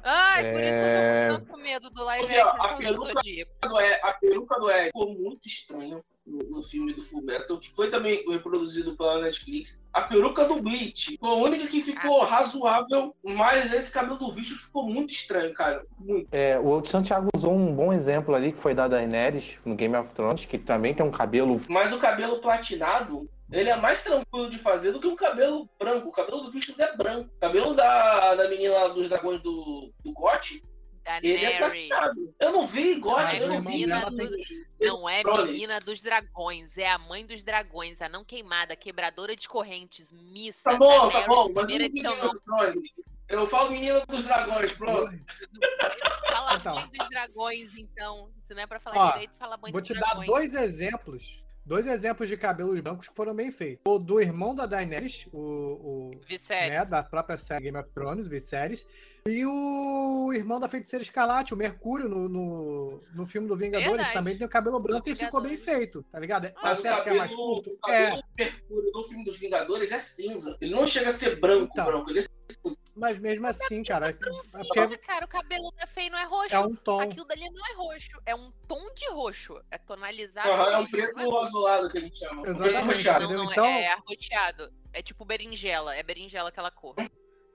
Ai, 0.02 0.52
por 0.54 0.64
isso 0.64 0.74
que 0.74 0.80
eu 0.80 0.86
É. 0.86 1.28
tô 1.28 1.34
com 1.40 1.46
tanto 1.46 1.58
medo 1.62 1.90
do 1.90 2.04
live 2.04 2.26
Porque, 2.28 2.40
ó, 2.40 2.50
action 2.50 2.64
a 2.64 2.72
do 2.74 2.78
peruca- 2.78 3.14
Zodíaco. 3.14 3.52
do 3.68 3.80
Ed- 3.82 4.00
a 4.04 4.14
peruca 4.14 4.60
do 4.60 4.72
Ed 4.72 4.86
ficou 4.88 5.14
muito 5.14 5.48
estranha 5.48 6.04
no, 6.26 6.40
no 6.50 6.64
filme 6.64 6.94
do 6.94 7.04
Full 7.04 7.22
Metal, 7.22 7.58
que 7.60 7.70
foi 7.72 7.90
também 7.90 8.24
reproduzido 8.28 8.96
pela 8.96 9.22
Netflix. 9.22 9.80
A 9.94 10.02
peruca 10.02 10.46
do 10.46 10.62
Bleach 10.62 11.18
foi 11.18 11.30
a 11.30 11.34
única 11.34 11.68
que 11.68 11.82
ficou 11.82 12.24
razoável, 12.24 13.16
mas 13.24 13.72
esse 13.74 13.92
cabelo 13.92 14.18
do 14.18 14.32
bicho 14.32 14.56
ficou 14.56 14.84
muito 14.84 15.14
estranho, 15.14 15.54
cara. 15.54 15.86
Muito. 16.00 16.28
É, 16.32 16.60
o 16.60 16.84
Santiago 16.84 17.30
usou 17.36 17.54
um 17.54 17.74
bom 17.74 17.94
exemplo 17.94 18.36
ali, 18.36 18.52
que 18.52 18.60
foi 18.60 18.74
da 18.74 18.88
Daenerys, 18.88 19.58
no 19.64 19.76
Game 19.76 19.96
of 19.96 20.14
Thrones, 20.14 20.46
que 20.46 20.58
também 20.58 20.94
tem 20.94 21.06
um 21.06 21.12
cabelo. 21.12 21.62
Mas 21.70 21.94
o 21.94 22.00
cabelo 22.00 22.40
platinado, 22.40 23.30
ele 23.52 23.70
é 23.70 23.76
mais 23.76 24.04
tranquilo 24.04 24.50
de 24.50 24.58
fazer 24.58 24.92
do 24.92 25.00
que 25.00 25.08
um 25.08 25.16
cabelo 25.16 25.70
branco. 25.80 26.10
O 26.10 26.12
cabelo 26.12 26.42
do 26.42 26.52
bicho 26.52 26.74
é 26.82 26.96
branco. 26.96 27.30
O 27.38 27.40
cabelo 27.40 27.74
da, 27.74 28.36
da 28.36 28.50
menina 28.50 28.90
dos 28.90 29.08
dragões 29.08 29.42
do, 29.42 29.92
do 30.04 30.12
Gote, 30.12 30.64
ele 31.22 31.46
é. 31.46 31.60
Eu 32.40 32.52
não 32.52 32.66
vi 32.66 32.96
Gote, 33.00 33.24
Mas 33.24 33.34
eu 33.42 33.46
o 33.48 33.50
não 33.50 33.62
vi. 33.62 33.86
tem- 34.78 34.88
Não 34.90 35.10
é 35.10 35.24
menina 35.24 35.80
dos 35.80 36.02
dragões, 36.02 36.78
é 36.78 36.90
a 36.90 36.98
mãe 36.98 37.26
dos 37.26 37.44
dragões, 37.44 38.02
a 38.02 38.10
não 38.10 38.24
queimada, 38.26 38.76
quebradora 38.76 39.36
de 39.36 39.48
correntes, 39.48 40.12
missa. 40.12 40.62
Tá 40.64 40.78
bom, 40.78 41.10
tá 41.10 41.20
Daenerys, 41.20 41.28
bom, 41.28 41.52
mas 41.54 41.70
eu 41.70 41.80
não 41.80 41.90
Game 41.90 42.22
of 42.22 42.40
Thrones. 42.46 42.94
Eu 43.28 43.48
falo 43.48 43.72
menina 43.72 44.06
dos 44.06 44.24
dragões, 44.24 44.74
pronto. 44.74 45.12
não. 45.12 46.32
Fala 46.32 46.56
Então. 46.56 46.76
mãe 46.76 46.90
dos 46.90 47.10
dragões, 47.10 47.78
então. 47.78 48.30
Se 48.42 48.54
não 48.54 48.62
é 48.62 48.68
pra 48.68 48.80
falar 48.80 48.98
Ó, 48.98 49.12
direito, 49.14 49.34
fala 49.40 49.58
mãe 49.58 49.72
Vou 49.72 49.82
dos 49.82 49.88
te 49.88 49.94
dar 49.96 50.02
dragões. 50.02 50.28
dois 50.28 50.54
exemplos 50.54 51.44
dois 51.66 51.88
exemplos 51.88 52.30
de 52.30 52.38
cabelos 52.38 52.80
brancos 52.80 53.08
que 53.10 53.16
foram 53.16 53.34
bem 53.34 53.52
feitos. 53.52 53.82
O 53.88 53.98
do 53.98 54.22
irmão 54.22 54.54
da 54.54 54.66
Daenerys, 54.66 55.28
o, 55.34 55.40
o 55.40 56.12
Viserys. 56.28 56.70
né, 56.70 56.86
da 56.86 57.02
própria 57.04 57.38
série 57.38 57.64
Game 57.66 57.78
of 57.78 57.90
Thrones, 57.92 58.28
Viserys, 58.28 58.88
e 59.28 59.44
o 59.44 60.32
irmão 60.34 60.60
da 60.60 60.70
Feiticeira 60.70 61.02
Escarlate, 61.02 61.52
o 61.54 61.58
Mercúrio, 61.58 62.08
no, 62.08 62.30
no, 62.30 63.02
no 63.16 63.26
filme 63.26 63.48
do 63.48 63.56
Vingadores, 63.58 63.90
Verdade. 63.96 64.14
também 64.14 64.38
tem 64.38 64.46
o 64.46 64.50
cabelo 64.50 64.80
branco 64.80 65.10
e 65.10 65.16
ficou 65.16 65.42
bem 65.42 65.58
feito, 65.58 66.04
tá 66.12 66.20
ligado? 66.20 66.52
Tá 66.52 66.74
o 66.74 66.76
certo 66.78 67.04
que 67.04 67.10
é 67.10 67.14
mais 67.16 67.32
cabelo, 67.32 67.56
curto? 67.56 67.70
o 67.72 67.92
É, 67.92 68.04
cabelo 68.06 68.22
do 68.22 68.28
Mercúrio 68.38 68.92
no 68.94 69.04
filme 69.06 69.24
dos 69.26 69.40
Vingadores 69.40 69.92
é 69.92 69.98
cinza. 69.98 70.56
Ele 70.62 70.76
não 70.76 70.86
chega 70.86 71.08
a 71.08 71.12
ser 71.12 71.40
branco, 71.40 71.72
Então. 71.74 71.86
branco. 71.86 72.10
Ele 72.12 72.20
é 72.20 72.22
mas 72.96 73.20
mesmo 73.20 73.46
assim, 73.48 73.84
cara, 73.84 74.10
é 74.10 74.14
Francinha, 74.14 74.64
porque 74.68 74.98
cara, 75.00 75.26
o 75.26 75.28
cabelo 75.28 75.72
da 75.72 75.88
Fei 75.88 76.10
não 76.10 76.18
é 76.18 76.24
roxo. 76.26 76.56
é 76.56 76.60
um 76.60 76.76
tom. 76.76 77.00
Aquilo 77.02 77.26
dali 77.26 77.50
não 77.50 77.66
é 77.68 77.74
roxo, 77.76 78.22
é 78.26 78.36
um 78.36 78.52
tom 78.68 78.94
de 78.94 79.10
roxo. 79.10 79.62
É 79.72 79.78
tonalizado. 79.78 80.50
Aham, 80.50 80.72
é 80.72 80.78
um 80.78 80.88
preto 80.88 81.20
é 81.20 81.44
azulado 81.44 81.90
que 81.90 81.98
a 81.98 82.02
gente 82.02 82.18
chama. 82.18 82.48
Exatamente. 82.48 83.04
Não, 83.06 83.30
não, 83.34 83.52
Então- 83.52 83.66
é 83.66 83.88
arroxeado. 83.94 84.72
É 84.94 85.02
tipo 85.02 85.26
berinjela, 85.26 85.96
é 85.96 86.02
berinjela 86.04 86.50
aquela 86.50 86.72
cor. 86.72 86.96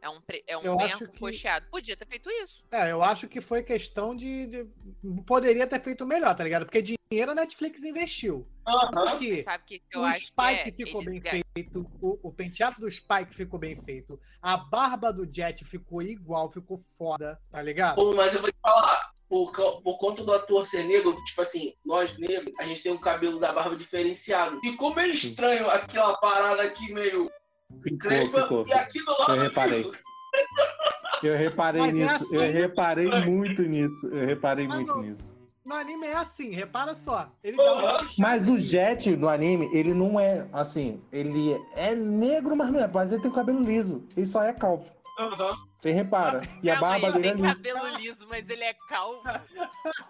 É 0.03 0.09
um, 0.09 0.21
pre- 0.21 0.43
é 0.47 0.57
um 0.57 0.81
acho 0.81 1.07
que- 1.09 1.17
arroxeado. 1.25 1.67
Podia 1.71 1.97
ter 1.97 2.07
feito 2.07 2.31
isso. 2.31 2.65
É, 2.71 2.91
eu 2.91 3.03
acho 3.03 3.29
que 3.29 3.41
foi 3.41 3.63
questão 3.63 4.15
de, 4.17 4.47
de- 4.47 4.67
Poderia 5.27 5.67
ter 5.67 5.81
feito 5.81 6.07
melhor, 6.07 6.35
tá 6.35 6.43
ligado? 6.45 6.65
Porque 6.65 6.83
dinheiro 6.83 7.33
a 7.33 7.35
Netflix 7.35 7.83
investiu. 7.83 8.47
Aham. 8.67 8.91
Porque 8.93 9.43
Sabe 9.43 9.63
o 9.65 9.67
que, 9.67 9.83
eu 9.93 10.01
o 10.01 10.05
acho 10.05 10.27
Spike 10.27 10.73
que 10.73 10.83
é? 10.83 10.87
ficou 10.87 11.05
bem 11.05 11.21
feito, 11.21 11.91
o, 12.01 12.19
o 12.29 12.33
penteado 12.33 12.81
do 12.81 12.91
Spike 12.91 13.35
ficou 13.35 13.59
bem 13.59 13.77
feito, 13.77 14.19
a 14.41 14.57
barba 14.57 15.13
do 15.13 15.29
Jet 15.31 15.65
ficou 15.65 16.01
igual, 16.03 16.51
ficou 16.51 16.79
foda, 16.97 17.39
tá 17.51 17.61
ligado? 17.61 17.97
Pô, 17.97 18.15
mas 18.15 18.35
eu 18.35 18.41
vou 18.41 18.51
te 18.51 18.59
falar, 18.63 19.11
por, 19.29 19.53
por 19.83 19.99
conta 19.99 20.23
do 20.25 20.33
ator 20.33 20.65
ser 20.67 20.85
negro, 20.85 21.17
tipo 21.25 21.41
assim, 21.43 21.75
nós 21.85 22.17
negros, 22.19 22.53
a 22.59 22.65
gente 22.65 22.83
tem 22.83 22.93
um 22.93 22.99
cabelo 22.99 23.39
da 23.41 23.53
barba 23.53 23.77
diferenciado. 23.77 24.61
Ficou 24.61 24.95
meio 24.95 25.13
estranho 25.13 25.69
aquela 25.69 26.17
parada 26.19 26.63
aqui 26.63 26.93
meio 26.93 27.31
Ficou, 27.83 27.99
crespa 27.99 28.43
ficou. 28.43 28.64
e 28.66 28.73
aqui 28.73 29.05
do 29.05 29.11
lado 29.18 29.35
Eu 29.37 29.41
reparei. 29.43 29.83
disso. 29.85 30.03
Eu 31.23 31.37
reparei 31.37 31.81
Mas 31.83 31.91
é 31.99 32.03
nisso, 32.03 32.14
assim, 32.25 32.35
eu 32.35 32.41
né? 32.41 32.47
reparei 32.49 33.11
muito 33.25 33.62
nisso, 33.62 34.07
eu 34.09 34.27
reparei 34.27 34.66
Mas 34.66 34.77
muito 34.77 34.89
não- 34.95 35.03
nisso. 35.03 35.39
No 35.62 35.75
anime 35.75 36.07
é 36.07 36.14
assim, 36.16 36.51
repara 36.55 36.95
só. 36.95 37.31
Fechada. 37.43 38.07
Mas 38.18 38.49
o 38.49 38.59
Jet 38.59 39.14
no 39.14 39.29
anime, 39.29 39.68
ele 39.75 39.93
não 39.93 40.18
é 40.18 40.47
assim, 40.53 41.01
ele 41.12 41.53
é 41.77 41.95
negro, 41.95 42.57
mas 42.57 42.73
não 42.73 42.81
é, 42.81 42.89
mas 42.89 43.12
ele 43.12 43.21
tem 43.21 43.31
o 43.31 43.35
cabelo 43.35 43.62
liso, 43.62 44.03
ele 44.16 44.25
só 44.27 44.43
é 44.43 44.53
calvo. 44.55 44.87
Aham. 45.18 45.55
Você 45.81 45.91
repara. 45.93 46.43
E 46.62 46.70
a 46.70 46.78
barba 46.78 47.11
dele 47.12 47.28
é 47.28 47.33
tem 47.33 47.41
lisa. 47.43 47.55
cabelo 47.55 47.97
liso, 47.97 48.26
mas 48.28 48.49
ele 48.51 48.62
é 48.64 48.74
calvo. 48.89 49.22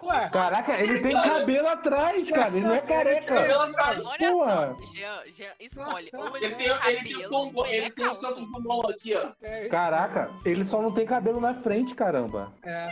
Ué, 0.02 0.28
Caraca, 0.30 0.76
ele 0.80 0.98
tem 1.00 1.12
cabelo 1.12 1.68
atrás, 1.68 2.28
cara, 2.30 2.48
ele 2.56 2.66
não 2.66 2.74
é 2.74 2.80
careca. 2.80 3.34
Cabelo 3.34 3.60
atrás. 3.60 4.04
Olha 4.06 4.30
Porra. 4.32 4.76
só, 4.80 4.92
Jean, 4.92 5.22
Jean, 5.36 5.52
escolhe. 5.60 6.10
Ou 6.12 6.36
ele, 6.36 6.46
Ele 6.46 6.54
tem 6.56 6.66
tem, 6.78 6.88
ele 6.92 7.02
tem, 7.02 7.12
cabelo, 7.12 7.26
o 7.26 7.30
tom- 7.30 7.52
ou 7.54 7.66
ele 7.66 7.76
ele 7.76 7.86
é 7.86 7.90
tem 7.90 8.08
o. 8.08 8.14
Santos 8.16 8.50
Dumont 8.50 8.90
aqui, 8.92 9.14
ó. 9.14 9.30
é, 9.42 9.68
Caraca, 9.68 10.30
ele 10.44 10.64
só 10.64 10.82
não 10.82 10.90
tem 10.92 11.06
cabelo 11.06 11.40
na 11.40 11.54
frente, 11.54 11.94
caramba. 11.94 12.52
é, 12.64 12.90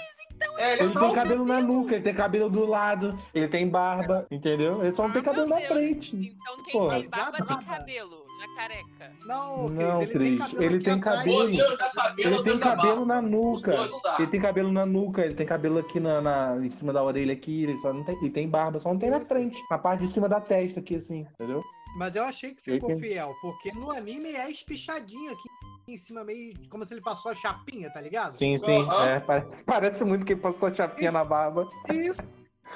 É, 0.57 0.75
Ele 0.75 0.85
tem 0.85 0.93
calvo. 0.93 1.15
cabelo 1.17 1.45
na 1.45 1.61
nuca, 1.61 1.97
ele 1.97 2.05
tem 2.05 2.15
cabelo 2.15 2.49
do 2.49 2.65
lado, 2.65 3.19
ele 3.35 3.49
tem 3.49 3.69
barba, 3.69 4.25
entendeu? 4.31 4.85
Ele 4.85 4.95
só 4.95 5.03
não 5.03 5.11
tem 5.13 5.21
Ah, 5.21 5.25
cabelo 5.25 5.49
meu 5.49 5.59
na 5.61 5.67
frente. 5.67 6.15
Então 6.17 6.63
quem 6.63 6.73
Porra. 6.75 7.01
tem 7.01 7.11
barba 7.11 7.39
tem 7.45 7.65
cabelo, 7.65 8.25
não 8.39 8.45
é 8.45 8.57
careca. 8.57 9.13
não, 9.27 9.69
Não, 9.69 9.99
Cris, 10.01 10.13
Cris, 10.13 10.39
cabelo 10.41 10.63
ele 10.65 10.81
tem 10.85 11.01
cabelo. 11.01 11.51
Deus, 11.51 11.79
dá 11.79 11.91
cabelo, 11.91 12.29
Ele 12.35 12.43
tem 12.43 12.59
cabelo 12.59 13.05
na 13.07 13.21
nuca. 13.23 13.75
Ele 14.19 14.27
tem 14.29 14.41
cabelo 14.41 14.73
na 14.73 14.87
nuca, 14.87 15.25
ele 15.25 15.35
tem 15.35 15.47
cabelo 15.47 15.79
aqui 15.79 16.01
na, 16.01 16.21
na- 16.21 16.57
em 16.65 16.71
cima 16.71 16.93
da 16.93 17.03
orelha 17.03 17.33
aqui, 17.33 17.65
ele 17.65 17.77
só 17.79 17.93
não 17.93 18.05
tem. 18.05 18.17
E 18.25 18.31
tem 18.31 18.49
barba, 18.49 18.79
só 18.81 18.91
não 18.91 18.99
tem 18.99 19.11
na 19.11 19.21
frente. 19.21 19.59
Na 19.71 19.79
parte 19.79 20.01
de 20.01 20.09
cima 20.09 20.29
da 20.29 20.41
testa 20.41 20.81
aqui, 20.81 20.97
assim, 20.97 21.27
entendeu? 21.35 21.63
Mas 21.97 22.15
eu 22.15 22.23
achei 22.25 22.55
que 22.55 22.63
ficou 22.63 22.91
Ele 22.91 23.01
fiel, 23.01 23.35
porque 23.41 23.73
no 23.73 23.91
anime 23.91 24.31
é 24.35 24.51
espichadinho 24.51 25.33
aqui 25.33 25.49
em 25.89 25.97
cima, 25.97 26.23
meio 26.23 26.53
como 26.69 26.85
se 26.85 26.93
ele 26.93 27.01
passou 27.01 27.33
a 27.33 27.35
chapinha, 27.35 27.91
tá 27.91 28.01
ligado? 28.01 28.31
Sim, 28.31 28.59
sim. 28.59 28.83
Aham. 28.83 29.05
É, 29.07 29.21
parece, 29.21 29.65
parece 29.65 30.05
muito 30.05 30.25
que 30.27 30.35
ele 30.35 30.41
passou 30.41 30.69
a 30.69 30.75
chapinha 30.75 31.11
na 31.11 31.25
barba. 31.25 31.67
Isso. 31.91 32.21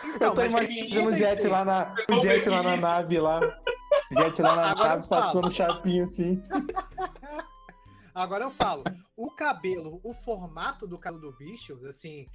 Eu 0.04 0.14
Então, 0.16 0.34
tô 0.34 0.40
mas 0.40 0.50
imaginando 0.50 1.08
o 1.10 1.14
Jet 1.14 1.46
lá 1.46 1.64
na, 1.64 1.94
o 2.10 2.20
Jet 2.22 2.48
lá 2.48 2.62
na 2.62 2.76
nave 2.78 3.20
lá. 3.20 3.40
O 4.12 4.22
Jet 4.22 4.42
lá 4.42 4.56
na 4.56 4.70
Agora 4.72 4.88
nave 4.90 5.02
eu 5.02 5.06
falo. 5.08 5.22
passando 5.22 5.50
chapinha 5.50 6.04
assim. 6.04 6.42
Agora 8.14 8.44
eu 8.44 8.50
falo, 8.50 8.84
o 9.16 9.30
cabelo, 9.30 9.98
o 10.04 10.12
formato 10.12 10.86
do 10.86 10.98
cabelo 10.98 11.30
do 11.30 11.36
Vicious, 11.38 11.82
assim, 11.84 12.26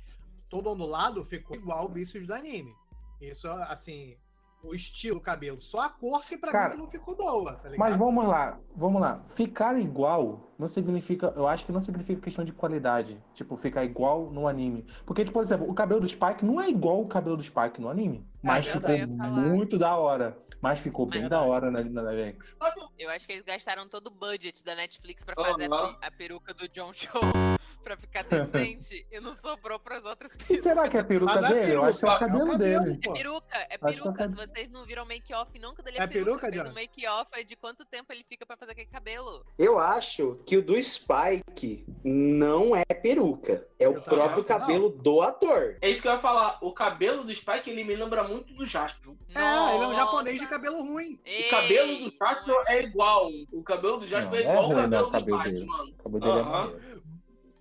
todo 0.50 0.70
ondulado 0.72 1.24
ficou 1.24 1.56
igual 1.56 1.86
o 1.86 1.90
Vicious 1.90 2.26
do 2.26 2.34
anime. 2.34 2.74
Isso, 3.22 3.48
assim, 3.48 4.16
o 4.64 4.74
estilo 4.74 5.20
do 5.20 5.22
cabelo. 5.22 5.62
Só 5.62 5.82
a 5.82 5.90
cor 5.90 6.26
que 6.26 6.36
pra 6.36 6.52
Cara, 6.52 6.74
mim 6.74 6.82
não 6.82 6.88
ficou 6.88 7.16
boa, 7.16 7.54
tá 7.54 7.70
ligado? 7.70 7.80
Mas 7.80 7.96
vamos 7.96 8.28
lá, 8.28 8.58
vamos 8.76 9.00
lá. 9.00 9.22
Ficar 9.36 9.80
igual 9.80 10.52
não 10.58 10.68
significa. 10.68 11.32
Eu 11.36 11.48
acho 11.48 11.64
que 11.66 11.72
não 11.72 11.80
significa 11.80 12.22
questão 12.22 12.44
de 12.44 12.52
qualidade. 12.54 13.22
Tipo, 13.36 13.56
ficar 13.56 13.86
igual 13.86 14.32
no 14.32 14.48
anime. 14.48 14.84
Porque, 15.06 15.24
tipo, 15.24 15.34
por 15.34 15.44
exemplo, 15.44 15.70
o 15.70 15.76
cabelo 15.76 16.02
do 16.02 16.08
Spike 16.08 16.44
não 16.44 16.60
é 16.60 16.70
igual 16.70 17.02
o 17.02 17.08
cabelo 17.08 17.38
do 17.38 17.44
Spike 17.44 17.80
no 17.80 17.88
anime. 17.90 18.28
Mas 18.42 18.68
É 18.68 18.72
ficou 18.74 18.90
ia 18.96 19.08
falar. 19.08 19.30
muito 19.30 19.78
da 19.78 19.96
hora. 19.96 20.38
Mas 20.62 20.80
ficou 20.80 21.06
bem 21.06 21.22
Mas- 21.22 21.30
da 21.30 21.42
hora 21.42 21.70
na, 21.72 21.84
na 21.84 22.02
live 22.02 22.24
action. 22.38 22.88
Eu 22.98 23.10
acho 23.10 23.26
que 23.26 23.34
eles 23.34 23.44
gastaram 23.46 23.88
todo 23.88 24.08
o 24.08 24.12
budget 24.12 24.64
da 24.64 24.76
Netflix 24.76 25.24
pra 25.24 25.36
Aham. 25.38 25.52
fazer 25.52 25.72
a, 25.72 25.98
a 26.08 26.12
peruca 26.12 26.54
do 26.54 26.68
John 26.70 26.92
Cho 26.94 27.10
pra 27.84 27.96
ficar 27.96 28.24
decente 28.28 29.06
e 29.12 29.20
não 29.20 29.34
sobrou 29.34 29.80
pras 29.80 30.04
outras 30.04 30.32
E 30.34 30.38
perucas. 30.38 30.64
será 30.64 30.90
que 30.90 30.98
é 30.98 31.00
a 31.00 31.04
peruca 31.04 31.34
Mas 31.36 31.42
não 31.42 31.50
é 31.50 31.54
dele? 31.62 31.76
Eu 31.76 31.86
acho 31.86 32.00
que 32.00 32.06
é 32.06 32.10
o 32.10 32.18
peruca, 32.20 32.26
é 32.26 32.28
o 32.28 32.32
cabelo 32.32 32.52
cabelo, 32.52 32.84
dele. 32.86 33.00
pô. 33.04 33.12
É 33.12 33.18
peruca, 33.18 33.58
é 33.58 33.68
é 33.70 33.78
peruca. 33.78 34.12
Se 34.12 34.18
cabelo. 34.18 34.36
vocês 34.48 34.70
não 34.72 34.86
viram 34.86 35.06
make-off 35.06 35.60
nunca 35.60 35.84
dele 35.84 35.98
é, 36.00 36.04
É 36.04 36.08
peruca, 36.08 36.24
peruca. 36.26 36.42
Fez 36.42 36.54
Diana? 36.54 36.70
um 36.70 36.74
make-off 36.74 37.46
de 37.46 37.56
quanto 37.56 37.86
tempo 37.86 38.12
ele 38.12 38.24
fica 38.28 38.46
pra 38.46 38.58
fazer 38.58 38.72
aquele 38.74 38.88
cabelo. 38.90 39.46
Eu 39.58 39.78
acho 39.80 40.40
que 40.46 40.58
o 40.58 40.62
do 40.62 40.82
Spike 40.82 41.86
não 42.04 42.76
é 42.76 42.84
peruca. 42.86 43.66
É 43.80 43.88
o 43.88 43.94
Eu 43.94 44.02
também 44.02 44.18
próprio 44.20 44.38
não. 44.40 44.44
cabelo 44.44 44.90
do 44.90 45.22
ator. 45.22 45.78
É 45.82 45.90
isso 45.90 46.02
que 46.02 46.08
eu 46.08 46.12
ia 46.14 46.18
falar. 46.18 46.58
O 46.62 46.74
cabelo 46.74 47.24
do 47.24 47.34
Spike, 47.34 47.70
ele 47.70 47.84
me 47.84 47.96
lembra 47.96 48.24
muito 48.24 48.54
do 48.54 48.66
Jasper. 48.66 49.14
É, 49.36 49.76
ele 49.76 49.84
é 49.84 49.88
um 49.88 49.94
japonês 49.96 50.42
de 50.48 50.54
cabelo 50.54 50.82
ruim. 50.84 51.14
O 51.16 51.50
cabelo 51.50 51.88
do 51.98 52.06
Ei, 52.06 52.18
Jasper 52.20 52.56
é 52.68 52.84
igual. 52.84 53.30
O 53.52 53.64
cabelo 53.64 53.98
do 53.98 54.08
Jasper 54.08 54.32
Não, 54.32 54.38
é 54.38 54.40
é 54.40 54.52
igual 54.52 54.58
ao 54.58 54.66
ruim, 54.72 54.76
cabelo 54.82 55.02
não, 55.02 55.08
o 55.08 55.12
do 55.12 55.12
cabelo 55.20 55.40
Spike, 55.42 55.54
dele. 55.56 55.66
mano. 55.66 55.90
O 55.92 56.04
cabelo 56.04 56.20
dele 56.20 56.40
é 56.40 56.44
maneiro. 56.44 56.98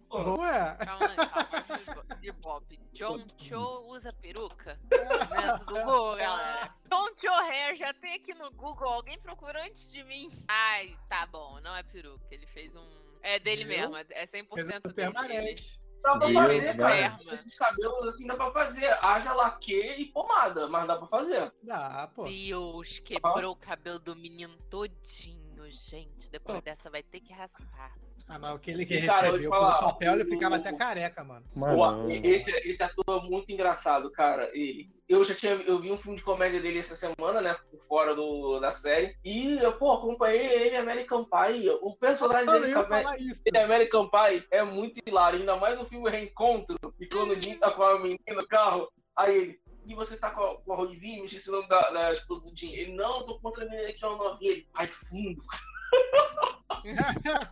Pô, 0.09 0.23
Não 0.23 0.47
é? 0.47 0.77
Calma, 0.77 1.17
calma. 1.17 2.17
De 2.21 2.33
Bob. 2.33 2.65
John 2.93 3.19
Cho 3.39 3.83
usa 3.89 4.13
peruca? 4.23 4.79
Dentro 4.89 5.67
do 5.67 5.75
Google, 5.85 6.17
galera. 6.17 6.75
John 6.91 7.09
Cho 7.21 7.33
Hair 7.33 7.77
já 7.77 7.93
tem 7.95 8.15
aqui 8.15 8.33
no 8.35 8.51
Google. 8.53 8.89
Alguém 8.89 9.19
procurou 9.19 9.61
antes 9.63 9.91
de 9.93 10.03
mim. 10.05 10.31
Ai, 10.49 10.97
tá 11.09 11.27
bom. 11.27 11.59
Não 11.61 11.75
é 11.75 11.83
peruca. 11.83 12.25
Ele 12.31 12.47
fez 12.47 12.75
um. 12.77 13.07
É 13.23 13.39
dele 13.41 13.65
Viu? 13.65 13.91
mesmo. 13.91 13.97
É 13.97 14.27
100% 14.27 14.49
Fez 14.55 14.67
dele. 14.83 14.95
permanente. 14.95 15.81
Dá 16.03 16.17
pra 16.17 16.27
Deus, 16.29 16.35
fazer, 16.35 16.77
cara. 16.77 17.07
Esses, 17.07 17.33
esses 17.33 17.59
cabelos 17.59 18.07
assim 18.07 18.27
dá 18.27 18.37
pra 18.37 18.51
fazer. 18.51 18.87
Haja 19.05 19.33
laque 19.33 19.95
e 19.99 20.05
pomada, 20.07 20.69
mas 20.69 20.87
dá 20.87 20.97
pra 20.97 21.07
fazer. 21.07 21.53
Dá, 21.63 22.11
pô. 22.15 22.25
Deus, 22.25 22.99
quebrou 23.01 23.53
o 23.53 23.57
cabelo 23.57 23.99
do 23.99 24.15
menino 24.15 24.57
todinho, 24.71 25.46
gente. 25.71 26.31
Depois 26.31 26.63
dessa 26.63 26.89
vai 26.91 27.03
ter 27.03 27.21
que 27.21 27.33
raspar. 27.33 27.93
Ah, 28.29 28.39
mas 28.39 28.57
aquele 28.57 28.87
que 28.87 28.95
E, 28.95 29.07
cara, 29.07 29.27
recebeu 29.27 29.51
falar, 29.51 29.79
pelo 29.79 29.93
papel, 29.93 30.13
ele 30.15 30.23
o- 30.25 30.29
ficava 30.29 30.57
até 30.57 30.73
careca, 30.73 31.23
mano. 31.23 31.45
Mano, 31.55 32.11
esse, 32.11 32.51
esse 32.69 32.83
ator 32.83 33.05
é 33.25 33.29
muito 33.29 33.53
engraçado, 33.53 34.11
cara. 34.11 34.49
Ele, 34.55 34.91
eu 35.09 35.23
já 35.23 35.35
tinha 35.35 35.53
eu 35.53 35.79
vi 35.81 35.93
um 35.93 35.99
filme 35.99 36.17
de 36.17 36.25
comédia 36.25 36.61
dele 36.61 36.79
essa 36.79 36.97
semana, 36.97 37.41
né? 37.41 37.57
Por 37.71 37.81
fora 37.87 38.15
do, 38.15 38.59
da 38.59 38.73
série. 38.73 39.15
E 39.25 39.59
eu, 39.59 39.73
pô, 39.75 39.93
acompanhei 39.93 40.47
ele 40.47 40.77
American 40.77 41.25
Pie. 41.25 41.69
O 41.83 41.95
personagem 41.97 42.47
Mano, 42.47 42.61
dele 42.61 43.31
isso. 43.31 43.43
em 43.55 43.59
American 43.59 44.09
Pie 44.09 44.47
é 44.51 44.65
muito 44.65 45.01
hilário. 45.07 45.39
Ainda 45.39 45.57
mais 45.57 45.79
o 45.81 45.85
filme 45.85 46.11
Reencontro. 46.11 46.77
E 46.99 47.07
quando 47.07 47.33
o 47.33 47.41
Jim 47.41 47.57
tá 47.59 47.71
com 47.71 47.83
a 47.83 47.99
menina 47.99 48.19
no 48.35 48.47
carro, 48.49 48.89
aí 49.15 49.37
ele. 49.37 49.66
E 49.87 49.95
você 49.95 50.17
tá 50.17 50.31
com 50.31 50.43
a, 50.43 50.57
com 50.57 50.73
a 50.73 50.77
Ruivinha, 50.77 51.21
me 51.21 51.27
esqueci 51.27 51.49
o 51.49 51.53
nome 51.53 51.69
da, 51.69 51.91
da 51.91 52.13
esposa 52.13 52.43
do 52.43 52.57
Jim. 52.59 52.73
Ele, 52.73 52.93
não, 52.93 53.25
tô 53.25 53.39
contra 53.39 53.65
a 53.65 53.69
menina 53.69 53.93
que 53.93 54.05
é 54.05 54.09
uma 54.09 54.31
novinha. 54.31 54.53
Ele, 54.53 54.69
ai, 54.75 54.87
fundo. 54.89 55.43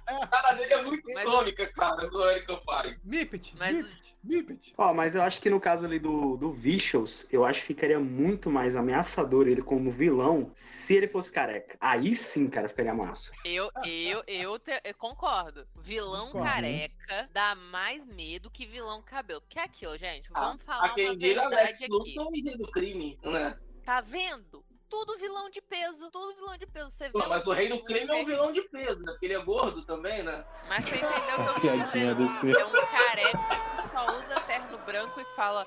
A 0.07 0.27
cara 0.29 0.53
dele 0.55 0.73
é 0.75 0.83
muito 0.83 1.13
Mas- 1.13 1.25
cômica, 1.25 1.67
cara, 1.73 2.09
do 2.09 2.23
American 2.23 2.61
Pie. 2.61 2.99
Mipit, 3.05 3.57
Mas- 3.59 3.75
Mipit, 3.77 4.17
Mipit. 4.23 4.75
Ó, 4.79 4.95
mas 4.95 5.15
eu 5.17 5.23
acho 5.23 5.41
que 5.41 5.51
no 5.51 5.61
caso 5.61 5.85
ali 5.85 5.99
do, 5.99 6.37
do 6.37 6.53
Vicious, 6.53 7.27
eu 7.33 7.45
acho 7.45 7.61
que 7.63 7.67
ficaria 7.69 7.99
muito 7.99 8.49
mais 8.49 8.77
ameaçador 8.77 9.49
ele 9.49 9.61
como 9.63 9.91
vilão 9.91 10.51
se 10.55 10.95
ele 10.95 11.09
fosse 11.09 11.33
careca. 11.33 11.77
Aí 11.81 12.15
sim, 12.15 12.49
cara, 12.49 12.69
ficaria 12.69 12.95
massa. 12.95 13.33
Eu, 13.45 13.71
eu, 13.85 14.23
eu, 14.27 14.59
te- 14.59 14.81
eu 14.85 14.95
concordo. 14.95 15.67
Vilão 15.77 16.27
Concordo. 16.27 16.49
careca 16.49 17.29
dá 17.33 17.55
mais 17.55 18.05
medo 18.07 18.51
que 18.51 18.67
vilão 18.67 19.03
cabelo. 19.03 19.43
Que 19.49 19.59
é 19.59 19.63
aquilo, 19.65 19.99
gente? 19.99 20.29
Ah, 20.33 20.41
Vamos 20.49 20.63
falar 20.63 20.87
A 20.87 20.95
quem 20.95 21.11
uma 21.11 21.17
verdade 21.19 21.85
aqui. 21.85 21.89
Luthor 21.89 22.31
e 22.35 22.57
do 22.57 22.71
crime, 22.71 23.19
né? 23.23 23.59
Tá 23.85 24.01
vendo? 24.01 24.65
Tudo 24.89 25.19
vilão 25.19 25.51
de 25.51 25.61
peso, 25.61 26.11
tudo 26.11 26.35
vilão 26.35 26.57
de 26.57 26.67
peso. 26.67 26.91
Você 26.91 27.05
vê 27.05 27.13
Pô, 27.13 27.27
mas 27.29 27.47
o 27.47 27.53
rei 27.53 27.69
do 27.69 27.83
crime 27.83 28.11
é 28.11 28.23
um 28.23 28.25
vilão 28.25 28.53
de 28.53 28.63
peso, 28.63 29.03
né? 29.03 29.13
Porque 29.13 29.27
ele 29.27 29.35
é 29.35 29.43
gordo 29.43 29.85
também, 29.85 30.23
né? 30.23 30.45
Mas 30.69 30.85
você 30.85 30.97
entendeu 30.97 31.41
o 31.41 31.61
que 31.61 31.67
eu 31.67 31.73
quis 31.73 31.85
dizer? 31.85 32.07
É 32.09 32.65
um 32.67 32.87
careca 32.87 33.39
que 33.77 33.89
só 33.89 34.17
usa 34.17 34.41
terno 34.41 34.79
branco 34.79 35.21
e 35.21 35.25
fala: 35.37 35.67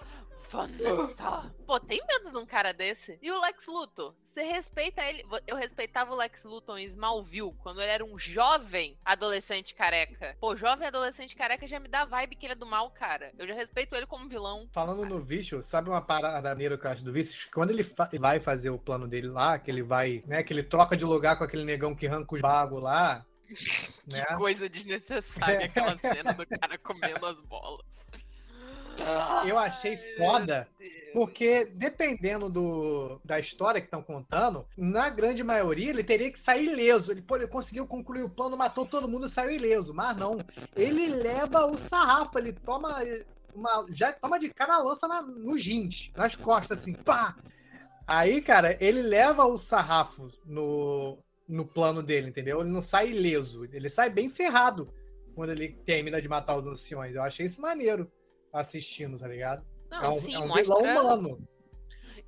Vanessa. 0.50 1.54
Pô, 1.66 1.80
tem 1.80 2.02
medo 2.08 2.32
de 2.32 2.38
um 2.38 2.46
cara 2.46 2.74
desse? 2.74 3.18
E 3.22 3.32
o 3.32 3.42
Lex 3.42 3.68
Luthor? 3.68 4.16
Você 4.24 4.44
respeita 4.44 5.04
ele? 5.04 5.26
Eu 5.46 5.56
respeitava 5.56 6.14
o 6.14 6.16
Lex 6.16 6.44
Luthor 6.44 6.78
em 6.78 6.86
Smallville, 6.86 7.54
quando 7.62 7.82
ele 7.82 7.92
era 7.92 8.06
um 8.06 8.18
jovem 8.18 8.98
adolescente 9.04 9.74
careca. 9.76 10.38
Pô, 10.40 10.56
jovem 10.56 10.88
adolescente 10.88 11.36
careca 11.36 11.68
já 11.68 11.80
me 11.80 11.88
dá 11.88 12.06
vibe 12.06 12.36
que 12.36 12.46
ele 12.46 12.54
é 12.54 12.56
do 12.56 12.66
mal, 12.66 12.90
cara. 12.92 13.32
Eu 13.38 13.48
já 13.48 13.54
respeito 13.54 13.96
ele 13.96 14.06
como 14.06 14.30
vilão. 14.30 14.68
Falando 14.72 15.06
no 15.06 15.20
Vicho, 15.20 15.62
sabe 15.62 15.90
uma 15.90 16.02
parada 16.02 16.50
maneira 16.50 16.78
que 16.78 16.86
eu 16.86 16.92
acho 16.92 17.04
do 17.04 17.12
Vicho? 17.14 17.50
Quando 17.54 17.72
ele 17.72 17.84
fa- 17.84 18.10
vai 18.20 18.40
fazer 18.40 18.70
o 18.70 18.80
plano 18.80 19.08
dele 19.08 19.28
lá, 19.28 19.60
que 19.60 19.70
ele 19.70 19.84
vai, 19.84 20.24
né, 20.26 20.44
que 20.44 20.54
ele 20.54 20.64
troca 20.64 20.96
de 20.96 21.06
lugar 21.06 21.38
com 21.38 21.44
aquele 21.44 21.64
negão 21.66 21.96
que 21.96 22.08
arranca 22.08 22.36
os 22.36 22.42
bagos 22.42 22.82
lá, 22.82 23.26
né? 24.08 24.26
Que 24.26 24.36
coisa 24.36 24.70
desnecessária 24.70 25.66
aquela 25.66 25.96
cena 25.98 26.34
do 26.34 26.46
cara 26.46 26.78
comendo 26.78 27.26
as 27.26 27.40
bolas. 27.42 27.86
Eu 29.46 29.58
achei 29.58 29.98
foda, 30.18 30.68
porque 31.14 31.66
dependendo 31.66 32.50
do, 32.50 33.20
da 33.24 33.40
história 33.40 33.82
que 33.82 33.88
estão 33.88 34.02
contando, 34.02 34.66
na 34.78 35.10
grande 35.10 35.44
maioria 35.44 35.90
ele 35.90 36.04
teria 36.04 36.32
que 36.32 36.40
sair 36.40 36.66
ileso. 36.66 37.12
Ele, 37.12 37.22
pô, 37.22 37.36
ele 37.36 37.48
conseguiu 37.48 37.88
concluir 37.88 38.24
o 38.24 38.30
plano, 38.30 38.58
matou 38.58 38.86
todo 38.86 39.08
mundo 39.08 39.28
e 39.28 39.30
saiu 39.30 39.52
ileso. 39.52 39.94
Mas 39.94 40.18
não. 40.18 40.38
Ele 40.76 41.08
leva 41.08 41.66
o 41.66 41.78
sarrafo, 41.78 42.38
ele 42.38 42.54
toma. 42.54 43.00
Uma, 43.54 43.88
já 43.92 44.14
toma 44.14 44.38
de 44.38 44.50
cara 44.50 44.76
a 44.76 44.84
lança 44.84 45.08
na, 45.08 45.22
nos 45.22 45.66
rins, 45.66 46.12
nas 46.16 46.36
costas, 46.36 46.80
assim, 46.80 46.94
pá! 46.94 47.36
Aí, 48.06 48.40
cara, 48.40 48.78
ele 48.80 49.02
leva 49.02 49.46
o 49.46 49.58
sarrafo 49.58 50.30
no, 50.46 51.18
no 51.48 51.66
plano 51.66 52.04
dele, 52.04 52.30
entendeu? 52.30 52.62
Ele 52.62 52.70
não 52.70 52.82
sai 52.82 53.10
ileso, 53.10 53.66
ele 53.66 53.90
sai 53.90 54.10
bem 54.10 54.30
ferrado 54.30 54.94
quando 55.34 55.52
ele 55.52 55.70
termina 55.86 56.22
de 56.22 56.28
matar 56.28 56.58
os 56.58 56.68
anciões. 56.68 57.16
Eu 57.16 57.24
achei 57.24 57.46
isso 57.46 57.62
maneiro 57.62 58.12
assistindo, 58.58 59.18
tá 59.18 59.28
ligado? 59.28 59.66
Não, 59.90 60.04
é 60.04 60.10
um, 60.10 60.20
sim, 60.20 60.34
é 60.36 60.40
um 60.40 60.48
mostra. 60.48 60.64
vilão 60.64 60.82
humano. 60.82 61.48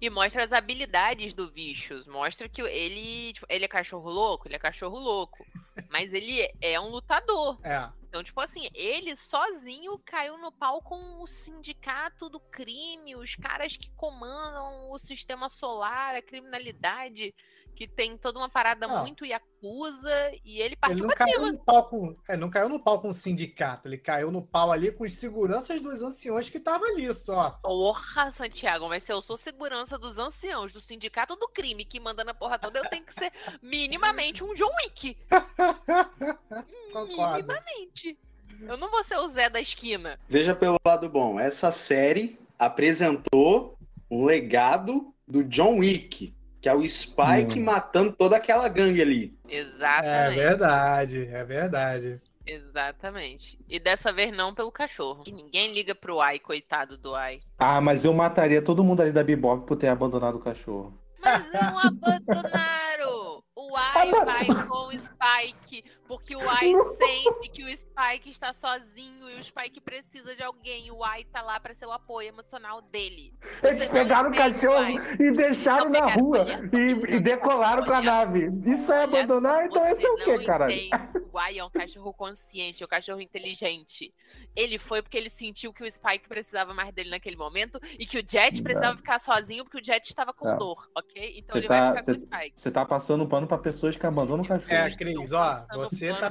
E 0.02 0.10
mostra 0.10 0.44
as 0.44 0.54
habilidades 0.54 1.34
do 1.34 1.52
Vicious. 1.52 2.08
Mostra 2.08 2.48
que 2.48 2.62
ele, 2.62 3.34
tipo, 3.34 3.46
ele 3.50 3.66
é 3.66 3.68
cachorro 3.68 4.10
louco, 4.10 4.48
ele 4.48 4.56
é 4.56 4.60
cachorro 4.60 4.98
louco. 4.98 5.46
mas 5.90 6.14
ele 6.14 6.50
é 6.62 6.80
um 6.80 6.90
lutador. 6.90 7.60
É. 7.64 7.90
Então, 8.08 8.24
tipo 8.24 8.42
assim, 8.42 8.68
ele 8.74 9.16
sozinho 9.16 10.00
caiu 10.00 10.38
no 10.38 10.52
pau 10.52 10.82
com 10.82 11.22
o 11.22 11.28
sindicato 11.28 12.28
do 12.28 12.40
crime, 12.40 13.16
os 13.16 13.36
caras 13.36 13.78
que 13.78 13.92
comandam 13.92 14.90
o 14.92 14.98
sistema 14.98 15.48
solar, 15.48 16.16
a 16.16 16.22
criminalidade, 16.22 17.36
que 17.80 17.88
tem 17.88 18.18
toda 18.18 18.38
uma 18.38 18.50
parada 18.50 18.86
Não. 18.86 19.04
muito 19.04 19.26
yakuza, 19.26 20.12
e 20.44 20.58
ele 20.60 20.64
Ele 20.70 20.76
partiu 20.76 21.00
não 21.00 21.08
pra 21.08 21.16
caiu 21.16 21.40
cima. 21.40 21.52
no 21.54 21.58
pau 21.60 21.88
com. 21.88 22.14
É, 22.28 22.36
não 22.36 22.50
caiu 22.50 22.68
no 22.68 22.78
pau 22.78 23.00
com 23.00 23.08
o 23.08 23.14
sindicato, 23.14 23.88
ele 23.88 23.98
caiu 23.98 24.30
no 24.30 24.42
pau 24.42 24.70
ali 24.70 24.92
com 24.92 25.06
os 25.06 25.14
seguranças 25.14 25.82
dos 25.82 26.02
anciões 26.04 26.50
que 26.50 26.58
estavam 26.58 26.90
ali 26.90 27.14
só. 27.14 27.52
Porra, 27.64 28.30
Santiago, 28.32 28.90
mas 28.90 29.04
se 29.04 29.14
eu 29.14 29.22
sou 29.22 29.38
segurança 29.38 29.98
dos 29.98 30.20
anciãos, 30.20 30.74
do 30.74 30.82
sindicato 30.82 31.38
do 31.38 31.48
crime, 31.48 31.86
que 31.86 32.02
manda 32.02 32.22
na 32.26 32.34
porra 32.34 32.60
toda, 32.60 32.80
eu 32.80 32.90
tenho 32.90 33.06
que 33.06 33.14
ser 33.14 33.32
minimamente 33.64 34.44
um 34.44 34.54
John 34.56 34.70
Wick. 34.84 35.16
Minimamente. 37.08 38.18
Eu 38.62 38.76
não 38.76 38.92
vou 38.92 39.06
ser 39.06 39.16
o 39.20 39.28
Zé 39.30 39.50
da 39.50 39.62
esquina. 39.62 40.20
Veja 40.28 40.54
pelo 40.54 40.78
lado 40.86 41.08
bom, 41.08 41.40
essa 41.40 41.72
série 41.72 42.38
apresentou 42.58 43.78
um 44.12 44.26
legado 44.26 45.14
do 45.26 45.44
John 45.46 45.78
Wick, 45.78 46.34
que 46.62 46.68
é 46.70 46.74
o 46.74 46.88
Spike 46.88 47.60
Hum. 47.60 47.64
matando 47.64 48.12
toda 48.14 48.36
aquela 48.38 48.68
gangue 48.68 49.02
ali. 49.02 49.38
É 49.48 49.58
Exatamente. 49.58 50.36
verdade, 50.36 51.30
é 51.32 51.44
verdade. 51.44 52.22
Exatamente. 52.46 53.60
E 53.70 53.80
dessa 53.80 54.12
vez 54.12 54.36
não 54.36 54.54
pelo 54.56 54.72
cachorro. 54.72 55.24
Que 55.24 55.32
ninguém 55.32 55.74
liga 55.74 55.94
pro 55.94 56.20
Ai, 56.20 56.40
coitado 56.40 56.98
do 56.98 57.14
Ai. 57.16 57.42
Ah, 57.60 57.80
mas 57.80 58.04
eu 58.06 58.14
mataria 58.14 58.62
todo 58.62 58.84
mundo 58.84 59.02
ali 59.02 59.12
da 59.12 59.24
Bebop 59.24 59.66
por 59.68 59.76
ter 59.78 59.88
abandonado 59.88 60.36
o 60.36 60.40
cachorro. 60.42 61.00
Mas 61.20 61.46
não 61.54 61.78
abandonaram! 61.80 63.44
O 63.56 63.76
Ai 63.76 64.12
vai 64.12 64.46
com 64.68 64.88
o 64.88 64.92
Spike, 64.94 65.84
porque 66.10 66.36
o 66.36 66.40
Ai 66.50 66.74
sente 66.98 67.50
que 67.52 67.64
o 67.64 67.78
Spike 67.78 68.32
está 68.32 68.52
sozinho 68.52 69.30
e 69.30 69.40
o 69.40 69.44
Spike 69.44 69.80
precisa 69.80 70.36
de 70.36 70.42
alguém. 70.42 70.90
O 70.90 71.04
Ai 71.04 71.24
tá 71.26 71.40
lá 71.44 71.60
para 71.60 71.76
ser 71.76 71.86
o 71.86 71.92
apoio 71.92 72.30
emocional 72.30 72.82
dele. 72.82 73.32
Eles 73.62 73.84
Você 73.84 73.86
não 73.86 73.94
pegaram 73.94 74.32
o 74.32 74.34
cachorro 74.34 75.00
e 75.20 75.32
deixaram 75.32 75.90
na 75.90 76.08
rua 76.08 76.46
e, 76.74 77.16
e 77.16 77.20
decolaram 77.20 77.86
com 77.86 77.94
a 77.94 78.02
nave. 78.02 78.50
Isso 78.66 78.92
é 78.92 79.04
abandonar? 79.04 79.68
Então 79.68 79.86
esse 79.86 80.04
é 80.04 80.10
o 80.10 80.16
quê, 80.18 80.38
não 80.38 80.46
caralho? 80.46 80.72
entende. 80.74 81.20
O 81.32 81.38
Ai 81.38 81.60
é 81.60 81.64
um 81.64 81.70
cachorro 81.70 82.12
consciente, 82.12 82.82
é 82.82 82.86
um 82.86 82.90
cachorro 82.90 83.22
inteligente. 83.22 84.12
Ele 84.56 84.80
foi 84.80 85.04
porque 85.04 85.18
ele 85.18 85.30
sentiu 85.30 85.72
que 85.72 85.84
o 85.84 85.92
Spike 85.92 86.28
precisava 86.28 86.74
mais 86.74 86.92
dele 86.92 87.12
naquele 87.12 87.36
momento 87.36 87.80
e 88.00 88.06
que 88.08 88.18
o 88.18 88.24
Jet 88.28 88.64
precisava 88.64 88.98
ficar 88.98 89.20
sozinho 89.20 89.64
porque 89.64 89.80
o 89.80 89.86
Jet 89.86 90.08
estava 90.10 90.34
com 90.34 90.48
Não. 90.48 90.58
dor, 90.58 90.90
ok? 90.98 91.36
Então 91.38 91.54
Você 91.54 91.58
ele 91.60 91.68
tá- 91.68 91.92
vai 91.92 92.00
ficar 92.00 92.12
com 92.14 92.18
o 92.18 92.20
Spike. 92.20 92.60
Você 92.60 92.72
tá 92.72 92.84
passando 92.86 93.28
pano 93.28 93.46
pra 93.46 93.60
pessoas 93.60 93.96
que 93.96 94.06
abandonam 94.08 94.44
o 94.44 94.48
cachorro. 94.48 94.74
É, 94.74 94.90
Cris, 94.96 95.32
ó, 95.32 95.66
você 95.74 95.99
tá 96.00 96.28
É, 96.28 96.30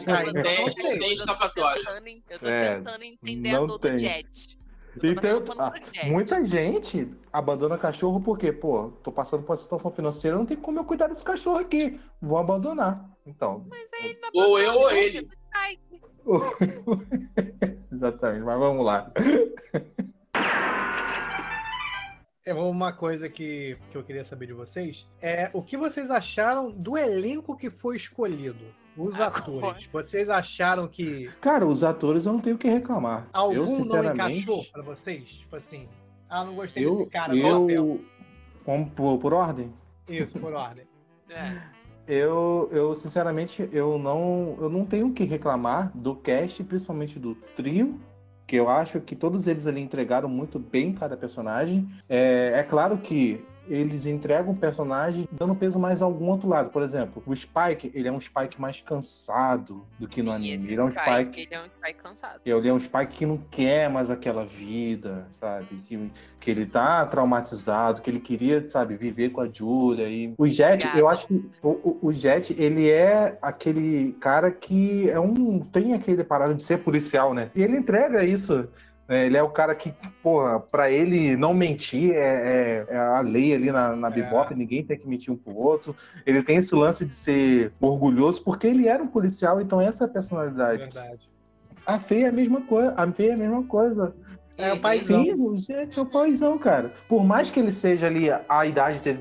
que 0.00 0.04
tá 0.04 0.12
abandonam 0.12 0.16
caindo, 0.16 0.30
o 0.30 0.34
não 0.34 0.42
Jet. 0.68 0.72
sei. 0.74 1.12
Eu 1.12 1.16
tô 1.26 1.26
tentando- 1.48 2.08
Eu 2.30 2.38
tô 2.38 2.46
É, 2.46 2.74
tentando 2.76 3.04
entender 3.04 3.54
a 3.54 3.60
dor 3.60 3.78
tem. 3.78 3.92
do 3.92 3.98
Jet. 3.98 4.58
E 5.02 5.14
pano 5.14 5.62
ah, 5.62 5.72
muita 6.06 6.44
gente 6.44 7.08
abandona 7.32 7.78
cachorro 7.78 8.20
porque, 8.20 8.52
pô, 8.52 8.90
tô 9.04 9.12
passando 9.12 9.42
por 9.44 9.52
uma 9.52 9.56
situação 9.56 9.90
financeira, 9.92 10.36
não 10.36 10.44
tem 10.44 10.56
como 10.56 10.80
eu 10.80 10.84
cuidar 10.84 11.06
desse 11.06 11.22
cachorro 11.24 11.58
aqui. 11.60 12.00
Vou 12.20 12.36
abandonar. 12.38 13.08
Então, 13.24 13.64
Mas 13.68 13.88
aí 13.94 14.10
ele 14.10 14.18
não 14.20 14.30
Ou 14.34 14.58
eu 14.58 14.72
ou 14.74 14.90
ele. 14.90 15.22
tipo, 15.22 15.32
exatamente, 17.92 18.44
mas 18.44 18.58
vamos 18.58 18.84
lá. 18.84 19.12
É 22.44 22.52
uma 22.54 22.92
coisa 22.92 23.28
que, 23.28 23.78
que 23.90 23.96
eu 23.96 24.02
queria 24.02 24.24
saber 24.24 24.46
de 24.46 24.52
vocês 24.54 25.06
é 25.20 25.50
o 25.52 25.62
que 25.62 25.76
vocês 25.76 26.10
acharam 26.10 26.70
do 26.70 26.96
elenco 26.96 27.56
que 27.56 27.70
foi 27.70 27.96
escolhido? 27.96 28.64
Os 29.00 29.14
Agora. 29.14 29.38
atores. 29.38 29.88
Vocês 29.90 30.28
acharam 30.28 30.86
que 30.86 31.30
Cara, 31.40 31.66
os 31.66 31.82
atores 31.82 32.26
eu 32.26 32.32
não 32.34 32.40
tenho 32.40 32.56
o 32.56 32.58
que 32.58 32.68
reclamar. 32.68 33.28
eu, 33.32 33.40
algum 33.40 33.54
não 33.54 33.66
sinceramente, 33.66 34.14
encaixou 34.14 34.64
pra 34.70 34.82
vocês? 34.82 35.28
Tipo 35.30 35.56
assim, 35.56 35.88
ah, 36.28 36.44
não 36.44 36.54
gostei 36.54 36.84
eu, 36.84 36.90
desse 36.90 37.06
cara 37.06 37.34
no 37.34 37.40
papel. 37.42 37.70
eu, 37.70 38.04
vamos 38.66 38.90
por, 38.92 39.18
por 39.18 39.32
ordem? 39.32 39.72
Isso, 40.08 40.38
por 40.38 40.52
ordem. 40.52 40.84
É. 41.32 41.62
Eu, 42.08 42.68
eu 42.72 42.92
sinceramente, 42.96 43.68
eu 43.72 43.96
não, 43.96 44.56
eu 44.60 44.68
não 44.68 44.84
tenho 44.84 45.06
o 45.06 45.12
que 45.12 45.22
reclamar 45.22 45.92
do 45.94 46.16
cast, 46.16 46.64
principalmente 46.64 47.20
do 47.20 47.36
trio, 47.54 48.00
que 48.48 48.56
eu 48.56 48.68
acho 48.68 49.00
que 49.00 49.14
todos 49.14 49.46
eles 49.46 49.64
ali 49.64 49.80
entregaram 49.80 50.28
muito 50.28 50.58
bem 50.58 50.92
cada 50.92 51.16
personagem. 51.16 51.88
É, 52.08 52.50
é 52.56 52.62
claro 52.64 52.98
que 52.98 53.46
eles 53.70 54.04
entregam 54.06 54.52
o 54.52 54.56
personagem 54.56 55.28
dando 55.32 55.54
peso 55.54 55.78
mais 55.78 56.02
a 56.02 56.04
algum 56.04 56.26
outro 56.28 56.48
lado. 56.48 56.70
Por 56.70 56.82
exemplo, 56.82 57.22
o 57.26 57.34
Spike, 57.34 57.90
ele 57.94 58.08
é 58.08 58.12
um 58.12 58.20
Spike 58.20 58.60
mais 58.60 58.80
cansado 58.80 59.84
do 59.98 60.08
que 60.08 60.22
no 60.22 60.30
Sim, 60.30 60.36
anime. 60.36 60.54
esse 60.56 60.72
Ele 60.72 60.80
é 60.80 60.84
um 60.84 60.90
Spike, 60.90 61.10
Spike 61.10 61.40
Ele 61.40 61.54
é 61.54 61.60
um 61.60 61.68
Spike 61.68 62.02
cansado. 62.02 62.40
ele 62.44 62.68
é 62.68 62.72
um 62.72 62.78
Spike 62.78 63.12
que 63.16 63.26
não 63.26 63.38
quer 63.50 63.88
mais 63.88 64.10
aquela 64.10 64.44
vida, 64.44 65.26
sabe? 65.30 65.82
Que, 65.86 66.10
que 66.40 66.50
ele 66.50 66.66
tá 66.66 67.06
traumatizado, 67.06 68.02
que 68.02 68.10
ele 68.10 68.20
queria, 68.20 68.64
sabe, 68.64 68.96
viver 68.96 69.30
com 69.30 69.40
a 69.40 69.48
Julia. 69.48 70.08
E 70.08 70.34
o 70.36 70.46
Jet, 70.46 70.74
Obrigada. 70.86 70.98
eu 70.98 71.08
acho 71.08 71.26
que 71.26 71.34
o, 71.62 71.68
o- 71.68 71.98
o 72.02 72.12
Jet, 72.12 72.54
ele 72.58 72.88
é 72.90 73.38
aquele 73.40 74.12
cara 74.20 74.50
que 74.50 75.08
é 75.10 75.18
um. 75.20 75.60
tem 75.60 75.94
aquele 75.94 76.24
parado 76.24 76.54
de 76.54 76.62
ser 76.62 76.78
policial, 76.78 77.32
né? 77.32 77.50
E 77.54 77.62
ele 77.62 77.76
entrega 77.76 78.24
isso. 78.24 78.68
Né? 79.10 79.26
Ele 79.26 79.36
é 79.36 79.42
o 79.42 79.50
cara 79.50 79.74
que, 79.74 79.92
porra, 80.22 80.60
pra 80.60 80.88
ele 80.90 81.36
não 81.36 81.52
mentir 81.52 82.12
é, 82.14 82.86
é- 82.88 82.94
é 82.94 82.96
a 82.96 83.20
lei 83.20 83.52
ali 83.52 83.72
na, 83.72 83.96
na 83.96 84.08
É. 84.08 84.10
Bebop, 84.12 84.54
ninguém 84.54 84.84
tem 84.84 84.96
que 84.96 85.06
mentir 85.08 85.32
um 85.32 85.36
pro 85.36 85.54
outro. 85.56 85.94
Ele 86.24 86.42
tem 86.42 86.56
esse 86.58 86.74
lance 86.74 87.04
de 87.04 87.12
ser 87.12 87.72
orgulhoso 87.80 88.42
porque 88.44 88.68
ele 88.68 88.86
era 88.86 89.02
um 89.02 89.08
policial, 89.08 89.60
então 89.60 89.80
essa 89.80 90.04
é 90.04 90.06
a 90.06 90.10
personalidade. 90.10 90.82
Verdade. 90.84 91.28
A 91.84 91.98
Fê 91.98 92.20
é 92.22 92.28
a 92.28 92.32
mesma 92.32 92.60
coisa. 92.60 92.94
A 92.96 93.10
Fê 93.10 93.28
é 93.30 93.34
a 93.34 93.38
mesma 93.38 93.64
coisa. 93.64 94.14
É 94.56 94.72
o 94.74 94.80
paizão. 94.80 95.24
Sim, 95.24 95.58
gente 95.58 95.98
é 95.98 96.02
o 96.02 96.06
paizão, 96.06 96.58
cara. 96.58 96.92
Por 97.08 97.24
mais 97.24 97.50
que 97.50 97.58
ele 97.58 97.72
seja 97.72 98.06
ali 98.06 98.28
a 98.48 98.66
idade 98.66 99.00
dele 99.00 99.18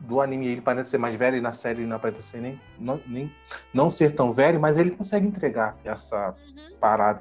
do, 0.00 0.20
anime, 0.20 0.48
ele 0.48 0.60
parece 0.60 0.90
ser 0.90 0.98
mais 0.98 1.14
velho 1.14 1.36
e 1.36 1.40
na 1.40 1.52
série 1.52 1.78
ele 1.80 1.86
não 1.86 1.96
aparenta 1.96 2.20
ser 2.20 2.40
nem 2.40 2.60
não, 2.78 3.00
nem 3.06 3.30
não 3.72 3.88
ser 3.88 4.14
tão 4.16 4.32
velho, 4.32 4.58
mas 4.60 4.76
ele 4.76 4.90
consegue 4.90 5.26
entregar 5.26 5.76
essa 5.84 6.30
Uhum. 6.30 6.76
parada. 6.80 7.20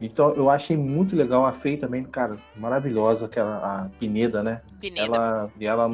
Então 0.00 0.32
eu 0.34 0.48
achei 0.48 0.76
muito 0.76 1.16
legal 1.16 1.44
a 1.44 1.52
Fê 1.52 1.76
também, 1.76 2.04
cara, 2.04 2.36
maravilhosa 2.56 3.26
aquela 3.26 3.56
a 3.56 3.88
Pineda, 3.98 4.42
né? 4.42 4.60
Pineda. 4.80 5.06
Ela 5.06 5.50
e 5.58 5.66
ela 5.66 5.90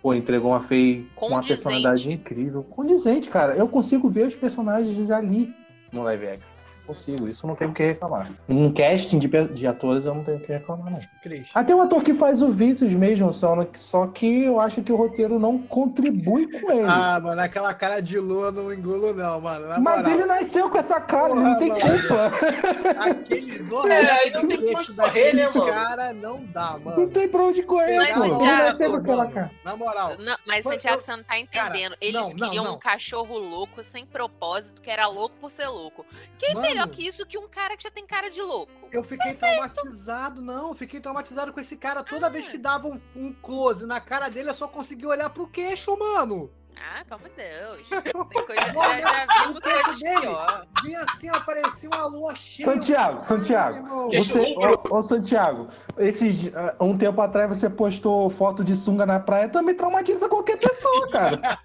pô, 0.00 0.14
entregou 0.14 0.52
uma 0.52 0.62
Fê 0.62 1.04
com 1.14 1.28
uma 1.28 1.42
personalidade 1.42 2.10
incrível, 2.10 2.62
condizente, 2.62 3.28
cara. 3.28 3.54
Eu 3.54 3.68
consigo 3.68 4.08
ver 4.08 4.26
os 4.26 4.34
personagens 4.34 5.10
ali 5.10 5.54
no 5.92 6.02
live 6.02 6.26
action. 6.26 6.53
Consigo. 6.86 7.28
Isso 7.28 7.44
eu 7.44 7.48
não 7.48 7.54
tenho 7.56 7.70
o 7.70 7.74
que 7.74 7.82
reclamar. 7.82 8.30
Um 8.48 8.72
casting 8.72 9.18
de, 9.18 9.28
de 9.48 9.66
atores 9.66 10.04
eu 10.06 10.14
não 10.14 10.24
tenho 10.24 10.38
o 10.38 10.40
que 10.40 10.52
reclamar, 10.52 10.92
não. 10.92 11.00
Cris. 11.22 11.48
Ah, 11.54 11.64
tem 11.64 11.74
um 11.74 11.82
ator 11.82 12.02
que 12.02 12.14
faz 12.14 12.42
o 12.42 12.50
Vícios 12.52 12.92
mesmo, 12.92 13.32
só, 13.32 13.56
no- 13.56 13.68
só 13.74 14.06
que 14.06 14.44
eu 14.44 14.60
acho 14.60 14.82
que 14.82 14.92
o 14.92 14.96
roteiro 14.96 15.38
não 15.38 15.58
contribui 15.58 16.46
com 16.60 16.70
ele. 16.72 16.86
Ah, 16.88 17.18
mano, 17.20 17.40
aquela 17.40 17.72
cara 17.74 18.00
de 18.00 18.18
lua 18.18 18.50
não 18.52 18.72
engulo, 18.72 19.12
não, 19.14 19.40
mano. 19.40 19.68
Na 19.68 19.78
Mas 19.80 20.02
moral. 20.04 20.18
ele 20.18 20.26
nasceu 20.26 20.68
com 20.70 20.78
essa 20.78 21.00
cara, 21.00 21.30
ele 21.32 21.34
Porra, 21.40 21.50
não 21.50 21.58
tem 21.58 21.68
mano. 21.68 21.80
culpa. 21.80 22.94
Aquele 23.10 23.54
É, 23.94 24.10
aí 24.10 24.30
não 24.30 24.46
tem 24.48 24.58
queixo 24.62 24.94
como 24.94 25.08
correr, 25.08 25.34
né, 25.34 25.48
mano? 25.50 25.66
cara 25.66 26.12
não 26.12 26.44
dá, 26.46 26.78
mano. 26.78 27.00
Não 27.00 27.08
tem 27.08 27.28
pra 27.28 27.42
onde 27.42 27.62
correr, 27.62 27.96
Mas. 27.96 28.16
Ele 28.16 28.28
Santiago, 28.28 28.62
nasceu 28.62 28.90
com 28.90 28.96
aquela 28.96 29.16
mano, 29.24 29.30
cara. 29.34 29.50
Na 29.64 29.76
moral. 29.76 30.12
Não, 30.18 30.36
mas 30.46 30.62
Santiago, 30.64 31.02
você 31.02 31.10
não 31.16 31.22
tá 31.24 31.38
entendendo. 31.38 31.92
Cara, 31.92 31.96
Eles 32.00 32.14
não, 32.14 32.28
não, 32.30 32.36
queriam 32.36 32.64
não. 32.64 32.74
um 32.76 32.78
cachorro 32.78 33.38
louco, 33.38 33.82
sem 33.82 34.06
propósito, 34.06 34.80
que 34.80 34.90
era 34.90 35.06
louco 35.06 35.34
por 35.40 35.50
ser 35.50 35.66
louco. 35.68 36.04
Quem 36.38 36.54
Mano. 36.54 36.66
Melhor 36.74 36.88
que 36.88 37.06
isso 37.06 37.24
que 37.24 37.38
um 37.38 37.48
cara 37.48 37.76
que 37.76 37.82
já 37.82 37.90
tem 37.90 38.06
cara 38.06 38.28
de 38.28 38.42
louco? 38.42 38.72
Eu 38.92 39.04
fiquei 39.04 39.34
traumatizado, 39.34 40.42
não. 40.42 40.68
Eu 40.68 40.74
fiquei 40.74 41.00
traumatizado 41.00 41.52
com 41.52 41.60
esse 41.60 41.76
cara. 41.76 42.02
Toda 42.02 42.28
vez 42.28 42.48
que 42.48 42.58
dava 42.58 42.88
um, 42.88 43.00
um 43.14 43.32
close 43.32 43.86
na 43.86 44.00
cara 44.00 44.28
dele, 44.28 44.50
eu 44.50 44.54
só 44.54 44.68
conseguia 44.68 45.08
olhar 45.08 45.30
pro 45.30 45.46
queixo, 45.46 45.96
mano. 45.98 46.50
Ah, 46.76 47.04
pelo 47.04 47.20
amor 47.20 47.30
de 47.30 47.36
Deus. 47.36 47.82
Tem 48.30 48.46
coisa, 48.46 48.72
Mano, 48.72 49.00
já, 49.00 49.26
já 49.26 49.42
vimos 49.42 49.56
o 49.56 49.60
queixo 49.60 49.84
coisas 49.84 50.00
dele 50.00 50.20
pior. 50.20 50.66
vinha 50.82 51.00
assim, 51.02 51.30
ó, 51.30 51.40
parecia 51.40 51.88
uma 51.88 52.06
lua 52.06 52.34
cheia. 52.34 52.66
Santiago, 52.66 53.20
Santiago. 53.20 54.10
Você, 54.10 54.56
ô, 54.58 54.96
ô, 54.96 55.02
Santiago, 55.02 55.68
esses, 55.98 56.52
ah, 56.54 56.74
um 56.80 56.98
tempo 56.98 57.20
atrás 57.20 57.48
você 57.48 57.70
postou 57.70 58.28
foto 58.28 58.64
de 58.64 58.74
sunga 58.74 59.06
na 59.06 59.20
praia, 59.20 59.48
também 59.48 59.74
traumatiza 59.74 60.28
qualquer 60.28 60.58
pessoa, 60.58 61.10
cara. 61.10 61.40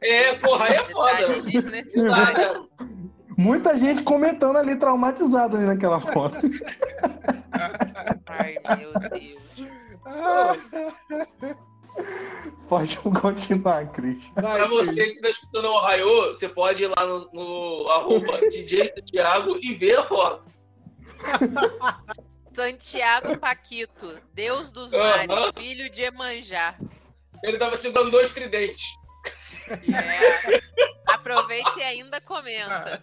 É, 0.00 0.34
porra, 0.34 0.66
aí 0.66 0.74
é 0.74 0.84
foda. 0.84 1.20
Muita 3.40 3.74
gente 3.74 4.02
comentando 4.02 4.56
ali, 4.56 4.76
traumatizado 4.76 5.56
ali 5.56 5.64
naquela 5.64 5.98
foto. 6.12 6.38
Ai, 8.26 8.58
meu 8.76 8.92
Deus. 9.08 9.40
Pode 12.68 12.98
continuar, 12.98 13.90
Cris. 13.92 14.22
Cris. 14.34 14.68
você 14.68 15.14
que 15.14 15.22
tá 15.22 15.30
escutando 15.30 15.64
o 15.64 15.72
Ohio, 15.72 16.34
você 16.34 16.50
pode 16.50 16.82
ir 16.84 16.86
lá 16.86 17.06
no, 17.06 17.30
no 17.32 17.88
arroba 17.88 18.38
DJ 18.48 18.88
Santiago 18.88 19.58
e 19.60 19.74
ver 19.74 19.98
a 19.98 20.04
foto. 20.04 20.48
Santiago 22.54 23.36
Paquito, 23.38 24.20
Deus 24.34 24.70
dos 24.70 24.90
mares, 24.90 25.34
filho 25.56 25.88
de 25.90 26.02
Emanjá. 26.02 26.76
Ele 27.42 27.56
tava 27.58 27.76
segurando 27.76 28.10
dois 28.10 28.32
tridentes. 28.32 28.84
É. 29.68 30.60
Aproveita 31.08 31.72
e 31.78 31.82
ainda 31.82 32.20
comenta. 32.20 33.02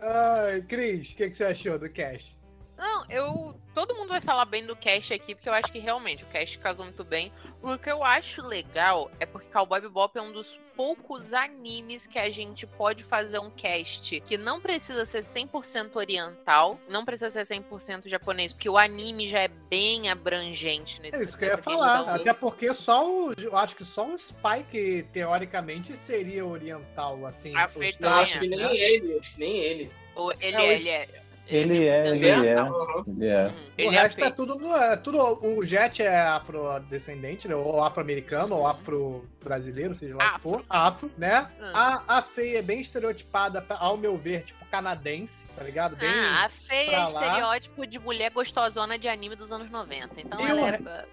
Ai, 0.00 0.62
Cris, 0.62 1.12
o 1.12 1.16
que, 1.16 1.30
que 1.30 1.36
você 1.36 1.44
achou 1.44 1.78
do 1.78 1.88
cast? 1.90 2.39
Não, 2.80 3.04
eu. 3.10 3.54
Todo 3.74 3.94
mundo 3.94 4.08
vai 4.08 4.20
falar 4.22 4.46
bem 4.46 4.66
do 4.66 4.74
cast 4.74 5.12
aqui, 5.12 5.34
porque 5.34 5.48
eu 5.48 5.52
acho 5.52 5.70
que 5.70 5.78
realmente 5.78 6.24
o 6.24 6.26
cast 6.28 6.58
casou 6.58 6.84
muito 6.86 7.04
bem. 7.04 7.30
O 7.62 7.76
que 7.78 7.90
eu 7.90 8.02
acho 8.02 8.40
legal 8.42 9.10
é 9.20 9.26
porque 9.26 9.48
Cowboy 9.48 9.80
Bebop 9.82 10.18
é 10.18 10.22
um 10.22 10.32
dos 10.32 10.58
poucos 10.74 11.34
animes 11.34 12.06
que 12.06 12.18
a 12.18 12.30
gente 12.30 12.66
pode 12.66 13.04
fazer 13.04 13.38
um 13.38 13.50
cast 13.50 14.18
que 14.22 14.38
não 14.38 14.60
precisa 14.62 15.04
ser 15.04 15.20
100% 15.22 15.94
oriental, 15.94 16.80
não 16.88 17.04
precisa 17.04 17.44
ser 17.44 17.54
100% 17.62 18.08
japonês, 18.08 18.50
porque 18.52 18.68
o 18.68 18.78
anime 18.78 19.28
já 19.28 19.40
é 19.40 19.48
bem 19.48 20.08
abrangente 20.08 21.00
nesse 21.02 21.16
É 21.16 21.22
isso 21.22 21.36
que 21.38 21.44
eu 21.44 21.48
ia 21.50 21.58
falar. 21.58 22.14
Até 22.14 22.32
porque 22.32 22.72
só 22.72 23.06
o. 23.06 23.34
Eu 23.38 23.54
acho 23.56 23.76
que 23.76 23.84
só 23.84 24.08
o 24.08 24.18
Spike, 24.18 25.06
teoricamente, 25.12 25.94
seria 25.94 26.46
oriental, 26.46 27.26
assim. 27.26 27.54
A 27.54 27.66
os 27.66 27.76
acho 27.76 27.92
que 27.92 27.98
traços, 27.98 28.40
nem 28.40 28.58
né? 28.58 28.74
ele, 28.74 29.18
acho 29.18 29.30
que 29.34 29.38
nem 29.38 29.58
ele. 29.58 29.92
O- 30.16 30.32
Ele, 30.40 30.52
Não, 30.52 30.60
é, 30.60 30.76
isso- 30.76 30.88
ele 30.88 30.90
é. 30.90 31.29
Ele 31.50 31.86
é, 31.86 32.04
100% 32.04 32.14
ele 32.14 32.28
é. 32.28 32.62
Uhum. 32.62 33.04
Ele 33.08 33.26
é. 33.26 33.42
Uhum, 33.42 33.50
O 33.50 33.54
Ele 33.78 33.96
é 33.96 34.00
resto 34.02 34.18
é 34.18 34.22
feio. 34.22 34.34
tudo, 34.36 34.74
é 34.76 34.96
tudo. 34.96 35.46
O 35.46 35.64
Jet 35.64 36.02
é 36.02 36.20
afrodescendente, 36.20 37.48
né? 37.48 37.54
Ou 37.54 37.82
afro-americano, 37.82 38.56
ou 38.56 38.66
afro-brasileiro, 38.66 39.94
seja 39.94 40.14
lá 40.16 40.24
o 40.24 40.28
que 40.28 40.34
Afro. 40.36 40.50
for. 40.50 40.64
Afro, 40.68 41.10
né? 41.18 41.50
Ah. 41.74 42.02
A, 42.08 42.18
a 42.18 42.22
Fei 42.22 42.56
é 42.56 42.62
bem 42.62 42.80
estereotipada, 42.80 43.64
ao 43.68 43.96
meu 43.96 44.16
ver, 44.16 44.42
tipo, 44.44 44.64
canadense, 44.70 45.44
tá 45.56 45.62
ligado? 45.64 45.96
Bem. 45.96 46.08
Ah, 46.08 46.46
a 46.46 46.48
feia 46.48 46.96
é 46.96 47.04
estereótipo 47.08 47.86
de 47.86 47.98
mulher 47.98 48.30
gostosona 48.30 48.98
de 48.98 49.08
anime 49.08 49.34
dos 49.36 49.50
anos 49.50 49.70
90. 49.70 50.20
Então 50.20 50.40
ela 50.46 50.60
o 50.62 50.66
é 50.66 51.06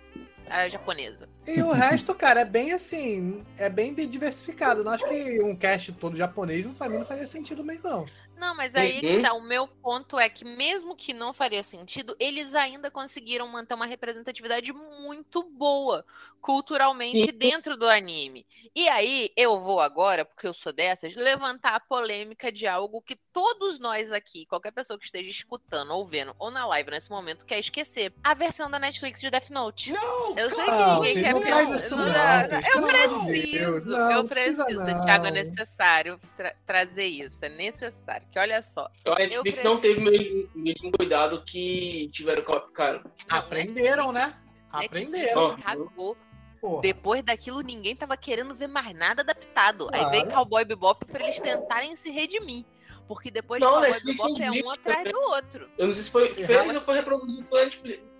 a 0.49 0.69
japonesa. 0.69 1.27
E 1.45 1.61
o 1.61 1.71
resto, 1.71 2.13
cara, 2.15 2.41
é 2.41 2.45
bem 2.45 2.71
assim, 2.71 3.43
é 3.59 3.69
bem 3.69 3.93
diversificado. 3.93 4.83
Não 4.83 4.91
acho 4.91 5.07
que 5.07 5.41
um 5.41 5.55
cast 5.55 5.91
todo 5.93 6.15
japonês, 6.15 6.65
pra 6.77 6.87
mim, 6.87 6.99
não 6.99 7.05
faria 7.05 7.27
sentido 7.27 7.63
mesmo, 7.63 7.89
não. 7.89 8.05
Não, 8.37 8.53
mas 8.55 8.75
aí 8.75 9.01
que 9.03 9.15
Uhum. 9.15 9.17
tá. 9.17 9.33
O 9.33 9.41
meu 9.41 9.67
ponto 9.67 10.19
é 10.19 10.29
que, 10.29 10.45
mesmo 10.45 10.95
que 10.95 11.11
não 11.11 11.33
faria 11.33 11.63
sentido, 11.63 12.15
eles 12.19 12.53
ainda 12.53 12.91
conseguiram 12.91 13.47
manter 13.47 13.73
uma 13.73 13.87
representatividade 13.87 14.71
muito 14.71 15.41
boa 15.43 16.05
culturalmente 16.41 17.19
Sim. 17.19 17.37
dentro 17.37 17.75
do 17.77 17.87
anime. 17.87 18.45
E 18.75 18.87
aí, 18.89 19.31
eu 19.35 19.59
vou 19.59 19.79
agora, 19.79 20.23
porque 20.23 20.45
eu 20.47 20.53
sou 20.53 20.71
dessas, 20.71 21.15
levantar 21.15 21.75
a 21.75 21.79
polêmica 21.79 22.51
de 22.51 22.67
algo 22.67 23.01
que 23.01 23.15
todos 23.33 23.79
nós 23.79 24.11
aqui, 24.11 24.45
qualquer 24.45 24.71
pessoa 24.71 24.99
que 24.99 25.05
esteja 25.05 25.29
escutando 25.29 25.91
ou 25.91 26.05
vendo 26.05 26.35
ou 26.37 26.51
na 26.51 26.65
live 26.67 26.91
nesse 26.91 27.09
momento, 27.09 27.45
quer 27.45 27.57
esquecer. 27.59 28.13
A 28.23 28.33
versão 28.35 28.69
da 28.69 28.77
Netflix 28.77 29.19
de 29.19 29.31
Death 29.31 29.49
Note. 29.49 29.91
Eu 30.35 30.49
sei 30.51 30.65
que 30.65 30.71
Não, 30.71 30.95
ninguém 30.95 31.13
filho, 31.15 31.25
quer 31.25 31.33
não 31.33 31.41
pensar. 31.41 31.75
isso 31.77 31.95
não 31.95 32.05
não, 32.07 32.11
eu 32.11 32.87
preciso, 32.87 33.89
não, 33.89 34.11
eu 34.11 34.25
preciso, 34.25 34.69
não. 34.69 35.03
Thiago, 35.05 35.25
é 35.25 35.31
necessário 35.31 36.19
tra- 36.35 36.55
trazer 36.65 37.05
isso, 37.07 37.43
é 37.43 37.49
necessário. 37.49 38.27
Que 38.31 38.37
olha 38.39 38.61
só, 38.61 38.89
A 39.05 39.15
Netflix 39.15 39.63
não 39.63 39.79
teve 39.81 40.01
o 40.01 40.03
mesmo, 40.03 40.49
mesmo 40.53 40.91
cuidado 40.91 41.43
que 41.43 42.09
tiveram 42.13 42.43
com 42.43 42.53
a 42.53 42.61
cara. 42.71 43.01
Não, 43.27 43.37
Aprenderam, 43.39 44.11
né? 44.11 44.35
Netflix 44.73 45.07
Aprenderam. 45.07 45.41
Ó. 45.41 45.57
cagou. 45.57 46.17
Porra. 46.67 46.81
Depois 46.81 47.23
daquilo, 47.23 47.61
ninguém 47.61 47.95
tava 47.95 48.17
querendo 48.17 48.53
ver 48.53 48.67
mais 48.67 48.93
nada 48.93 49.21
adaptado. 49.21 49.89
Aí 49.93 50.01
Claro. 50.01 50.09
veio 50.11 50.29
Cowboy 50.31 50.65
Bebop 50.65 51.05
pra 51.05 51.23
eles 51.23 51.39
tentarem 51.39 51.95
se 51.95 52.09
redimir. 52.09 52.65
Porque 53.07 53.31
depois 53.31 53.61
Não, 53.61 53.69
Cowboy 53.71 53.89
Netflix 53.91 54.19
Bebop 54.21 54.41
é 54.43 54.51
um 54.51 54.69
atrás 54.71 54.97
também. 54.97 55.13
do 55.13 55.19
outro. 55.21 55.69
Eu 55.77 55.87
não 55.87 55.93
sei 55.93 56.03
se 56.03 56.11
foi 56.11 56.25
Errado. 56.37 56.45
fez 56.45 56.75
ou 56.75 56.81
foi 56.81 56.95
reproduzido 56.95 57.43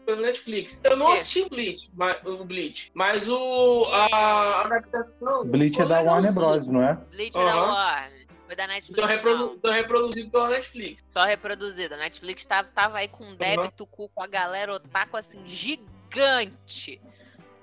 pelo 0.05 0.21
Netflix. 0.21 0.79
Eu 0.85 0.95
não 0.95 1.07
Quê? 1.07 1.13
assisti 1.13 1.49
Bleach, 1.49 1.91
mas, 1.93 2.23
o 2.25 2.45
Bleach, 2.45 2.91
mas 2.93 3.27
o, 3.27 3.85
a 3.91 4.61
adaptação. 4.61 5.45
Bleach 5.45 5.81
é 5.81 5.85
da 5.85 5.99
Warner. 6.01 6.33
Bros, 6.33 6.67
não 6.67 6.81
é? 6.81 6.93
Bleach 7.11 7.33
da 7.33 7.41
Aham. 7.41 7.73
Warner. 7.73 8.27
Foi 8.45 8.55
da 8.55 8.65
Netflix. 8.67 8.97
Então, 8.97 9.05
reprodu, 9.05 9.53
então 9.57 9.71
reproduzido 9.73 10.29
pela 10.31 10.47
Netflix. 10.49 11.03
Só 11.09 11.25
reproduzido. 11.25 11.95
A 11.95 11.97
Netflix 11.97 12.45
tava, 12.45 12.69
tava 12.69 12.99
aí 12.99 13.09
com 13.09 13.25
um 13.25 13.35
débito 13.35 13.85
cu 13.85 14.07
com 14.15 14.23
a 14.23 14.27
galera 14.27 14.73
otaku 14.73 15.17
assim, 15.17 15.45
gigante. 15.49 17.01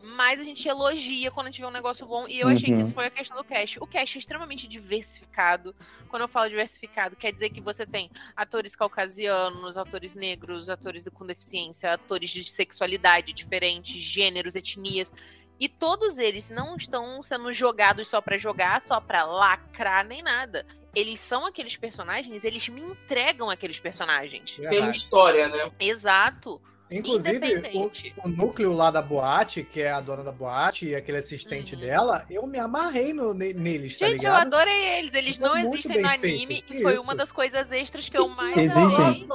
Mas 0.06 0.39
a 0.39 0.44
gente 0.44 0.68
elogia 0.68 1.31
quando 1.31 1.51
tiver 1.51 1.66
um 1.66 1.70
negócio 1.70 2.05
bom. 2.06 2.28
E 2.28 2.39
eu 2.39 2.47
achei 2.48 2.68
Uhum. 2.70 2.76
que 2.76 2.82
isso 2.82 2.93
foi 2.93 3.06
a 3.06 3.10
questão 3.10 3.36
do 3.39 3.43
cast. 3.44 3.78
O 3.82 3.86
cast 3.86 4.16
é 4.16 4.20
extremamente 4.20 4.68
diversificado. 4.68 5.74
Quando 6.09 6.22
eu 6.22 6.28
falo 6.28 6.48
diversificado, 6.48 7.16
quer 7.16 7.32
dizer 7.32 7.48
que 7.51 7.60
você 7.60 7.86
tem 7.86 8.10
atores 8.36 8.76
caucasianos, 8.76 9.78
atores 9.78 10.14
negros, 10.14 10.68
atores 10.68 11.05
com 11.12 11.24
deficiência, 11.26 11.93
atores 11.93 12.28
de 12.31 12.44
sexualidade 12.48 13.32
diferente, 13.32 13.98
gêneros, 13.98 14.55
etnias. 14.55 15.12
E 15.59 15.68
todos 15.68 16.18
eles 16.18 16.51
não 16.51 16.76
estão 16.76 17.22
sendo 17.22 17.52
jogados 17.52 18.09
só 18.09 18.20
pra 18.20 18.36
jogar, 18.36 18.82
só 18.82 19.01
pra 19.01 19.24
lacrar, 19.24 20.05
nem 20.06 20.22
nada. 20.22 20.66
Eles 20.94 21.20
são 21.20 21.47
aqueles 21.47 21.76
personagens, 21.76 22.44
eles 22.44 22.68
me 22.68 22.81
entregam 22.81 23.48
aqueles 23.51 23.81
personagens. 23.81 24.52
Tem 24.68 24.90
história, 24.90 25.48
né? 25.48 25.70
Exato. 25.81 26.60
Inclusive, 26.90 27.62
o, 27.74 27.90
o 28.24 28.28
núcleo 28.28 28.73
lá 28.73 28.90
da 28.90 29.01
boate, 29.01 29.62
que 29.65 29.81
é 29.81 29.90
a 29.90 30.01
dona 30.01 30.23
da 30.23 30.31
boate 30.31 30.86
e 30.86 30.94
aquele 30.94 31.19
assistente 31.19 31.74
Uhum. 31.74 31.81
dela, 31.81 32.24
eu 32.31 32.47
me 32.47 32.59
amarrei 32.59 33.12
no, 33.15 33.32
ne- 33.32 33.55
neles, 33.55 33.98
tá 33.98 34.06
Gente, 34.06 34.24
eu 34.24 34.31
ligado? 34.32 34.55
adorei 34.55 34.98
eles. 34.98 35.15
Eles 35.15 35.39
não 35.39 35.56
existem 35.56 36.02
no 36.02 36.09
feito. 36.09 36.24
anime 36.27 36.62
Que 36.62 36.77
e 36.77 36.82
foi 36.82 36.94
isso? 36.94 37.02
uma 37.02 37.15
das 37.16 37.32
coisas 37.32 37.70
extras 37.73 38.09
que 38.09 38.16
eu 38.16 38.28
mais 38.28 38.56
Existem. 38.59 39.05
amei. 39.05 39.27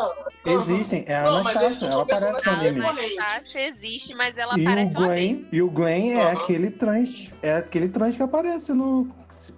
Existem, 0.46 1.04
é 1.08 1.16
a 1.16 1.28
Anastácia, 1.28 1.86
ela 1.88 2.04
aparece 2.04 2.46
no 2.46 2.52
anime. 2.52 2.86
A. 2.86 2.90
Anastácia 2.90 3.68
existe, 3.68 4.14
mas 4.14 4.38
ela 4.38 4.58
E 4.58 4.62
aparece 4.66 4.96
o 4.96 5.00
uma 5.00 5.10
vez. 5.10 5.38
Gwen, 5.38 5.48
e 5.52 5.62
o 5.62 5.70
Gwen 5.72 6.14
é 6.14 6.22
Aham. 6.32 6.32
aquele 6.40 6.72
trans, 6.72 7.32
é 7.42 7.56
aquele 7.56 7.90
trans 7.90 8.16
que 8.16 8.24
aparece 8.24 8.74
no 8.74 9.10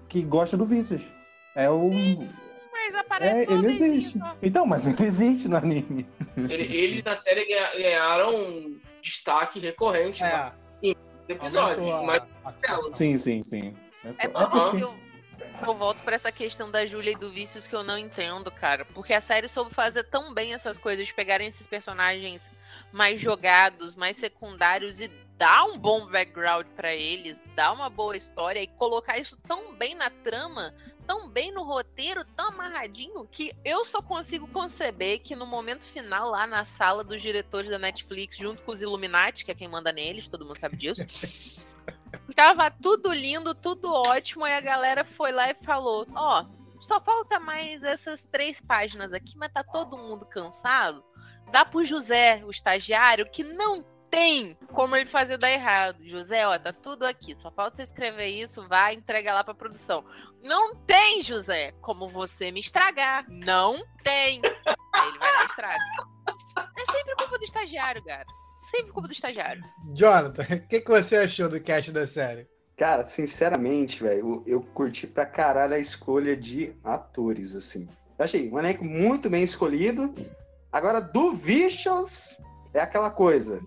que 0.07 0.21
gosta 0.21 0.55
do 0.57 0.65
Vícios. 0.65 1.03
É 1.55 1.69
o 1.69 1.89
Mas 1.89 2.29
é, 2.95 2.99
aparece 2.99 3.49
uma 3.49 3.57
ele 3.59 3.71
existe. 3.73 4.19
só. 4.19 4.35
Então, 4.41 4.65
mas 4.65 4.85
ele 4.87 5.03
existe 5.05 5.47
no 5.47 5.57
anime. 5.57 6.07
Ele- 6.37 6.75
Eles 6.75 7.03
na 7.03 7.13
série 7.15 7.45
ganha- 7.45 7.71
ganharam 7.75 8.75
destaque 9.01 9.59
recorrente 9.59 10.23
É, 10.23 10.51
nos 10.81 10.95
episódios. 11.29 11.89
a 11.89 12.01
Mas. 12.03 12.23
Sim, 12.91 13.17
sim, 13.17 13.41
sim. 13.41 13.75
É 14.19 14.27
por 14.27 14.41
Aham. 14.43 14.57
isso 14.59 14.71
que 14.77 14.81
eu, 14.81 14.95
eu 15.67 15.75
volto 15.75 16.01
pra 16.03 16.15
essa 16.15 16.31
questão 16.31 16.71
da 16.71 16.85
Júlia 16.85 17.11
e 17.11 17.15
do 17.15 17.31
Vícios 17.31 17.67
que 17.67 17.75
eu 17.75 17.83
não 17.83 17.97
entendo, 17.97 18.49
cara. 18.51 18.83
Porque 18.85 19.13
a 19.13 19.21
série 19.21 19.47
soube 19.47 19.73
fazer 19.73 20.03
tão 20.05 20.33
bem 20.33 20.53
essas 20.53 20.77
coisas, 20.77 21.05
de 21.07 21.13
pegarem 21.13 21.47
esses 21.47 21.67
personagens 21.67 22.49
mais 22.91 23.19
jogados, 23.21 23.95
mais 23.95 24.17
secundários 24.17 25.01
e 25.01 25.09
dar 25.37 25.65
um 25.65 25.77
bom 25.77 26.05
background 26.07 26.67
pra 26.75 26.93
eles, 26.93 27.41
dar 27.55 27.71
uma 27.73 27.89
boa 27.89 28.15
história 28.15 28.61
e 28.61 28.67
colocar 28.67 29.17
isso 29.17 29.35
tão 29.47 29.73
bem 29.75 29.95
na 29.95 30.09
trama, 30.09 30.73
tão 31.11 31.27
bem 31.27 31.51
no 31.51 31.63
roteiro, 31.63 32.23
tão 32.37 32.47
amarradinho, 32.47 33.27
que 33.29 33.53
eu 33.65 33.83
só 33.83 34.01
consigo 34.01 34.47
conceber 34.47 35.19
que 35.19 35.35
no 35.35 35.45
momento 35.45 35.83
final, 35.83 36.29
lá 36.29 36.47
na 36.47 36.63
sala 36.63 37.03
dos 37.03 37.21
diretores 37.21 37.69
da 37.69 37.77
Netflix, 37.77 38.37
junto 38.37 38.63
com 38.63 38.71
os 38.71 38.81
Illuminati, 38.81 39.43
que 39.43 39.51
é 39.51 39.53
quem 39.53 39.67
manda 39.67 39.91
neles, 39.91 40.29
todo 40.29 40.45
mundo 40.45 40.57
sabe 40.57 40.77
disso. 40.77 41.01
Tava 42.33 42.71
tudo 42.71 43.11
lindo, 43.11 43.53
tudo 43.53 43.91
ótimo, 43.91 44.47
e 44.47 44.53
a 44.53 44.61
galera 44.61 45.03
foi 45.03 45.33
lá 45.33 45.49
e 45.49 45.65
falou: 45.65 46.07
Ó, 46.15 46.45
só 46.79 47.01
falta 47.01 47.41
mais 47.41 47.83
essas 47.83 48.23
três 48.23 48.61
páginas 48.61 49.11
aqui, 49.11 49.37
mas 49.37 49.51
tá 49.51 49.65
todo 49.65 49.97
mundo 49.97 50.25
cansado. 50.25 51.03
Dá 51.51 51.65
pro 51.65 51.83
José, 51.83 52.41
o 52.45 52.49
estagiário, 52.49 53.29
que 53.29 53.43
não 53.43 53.83
tem 54.11 54.57
como 54.73 54.95
ele 54.95 55.09
fazer 55.09 55.37
dar 55.37 55.49
errado. 55.49 56.03
José, 56.03 56.45
ó, 56.45 56.59
tá 56.59 56.73
tudo 56.73 57.05
aqui. 57.05 57.33
Só 57.39 57.49
falta 57.49 57.77
você 57.77 57.83
escrever 57.83 58.27
isso, 58.27 58.67
vai, 58.67 58.93
entrega 58.93 59.33
lá 59.33 59.43
pra 59.43 59.53
produção. 59.53 60.03
Não 60.43 60.75
tem, 60.75 61.21
José, 61.21 61.71
como 61.81 62.07
você 62.07 62.51
me 62.51 62.59
estragar. 62.59 63.25
Não 63.29 63.81
tem. 64.03 64.41
Aí 64.93 65.07
ele 65.07 65.17
vai 65.17 65.31
lá 65.31 65.43
e 65.43 65.47
estraga. 65.47 65.83
É 66.77 66.91
sempre 66.91 67.15
culpa 67.15 67.37
do 67.37 67.43
estagiário, 67.45 68.03
cara. 68.03 68.25
Sempre 68.69 68.91
culpa 68.91 69.07
do 69.07 69.13
estagiário. 69.13 69.63
Jonathan, 69.93 70.43
o 70.43 70.67
que, 70.67 70.81
que 70.81 70.89
você 70.89 71.17
achou 71.17 71.49
do 71.49 71.61
cast 71.61 71.91
da 71.91 72.05
série? 72.05 72.47
Cara, 72.77 73.05
sinceramente, 73.05 74.03
velho, 74.03 74.43
eu, 74.45 74.55
eu 74.55 74.61
curti 74.73 75.07
pra 75.07 75.25
caralho 75.25 75.75
a 75.75 75.79
escolha 75.79 76.35
de 76.35 76.73
atores, 76.83 77.55
assim. 77.55 77.87
Eu 78.17 78.25
achei 78.25 78.49
um 78.51 78.59
elenco 78.59 78.83
muito 78.83 79.29
bem 79.29 79.43
escolhido. 79.43 80.13
Agora, 80.71 80.99
do 80.99 81.33
Vicious, 81.33 82.37
é 82.73 82.79
aquela 82.79 83.11
coisa. 83.11 83.61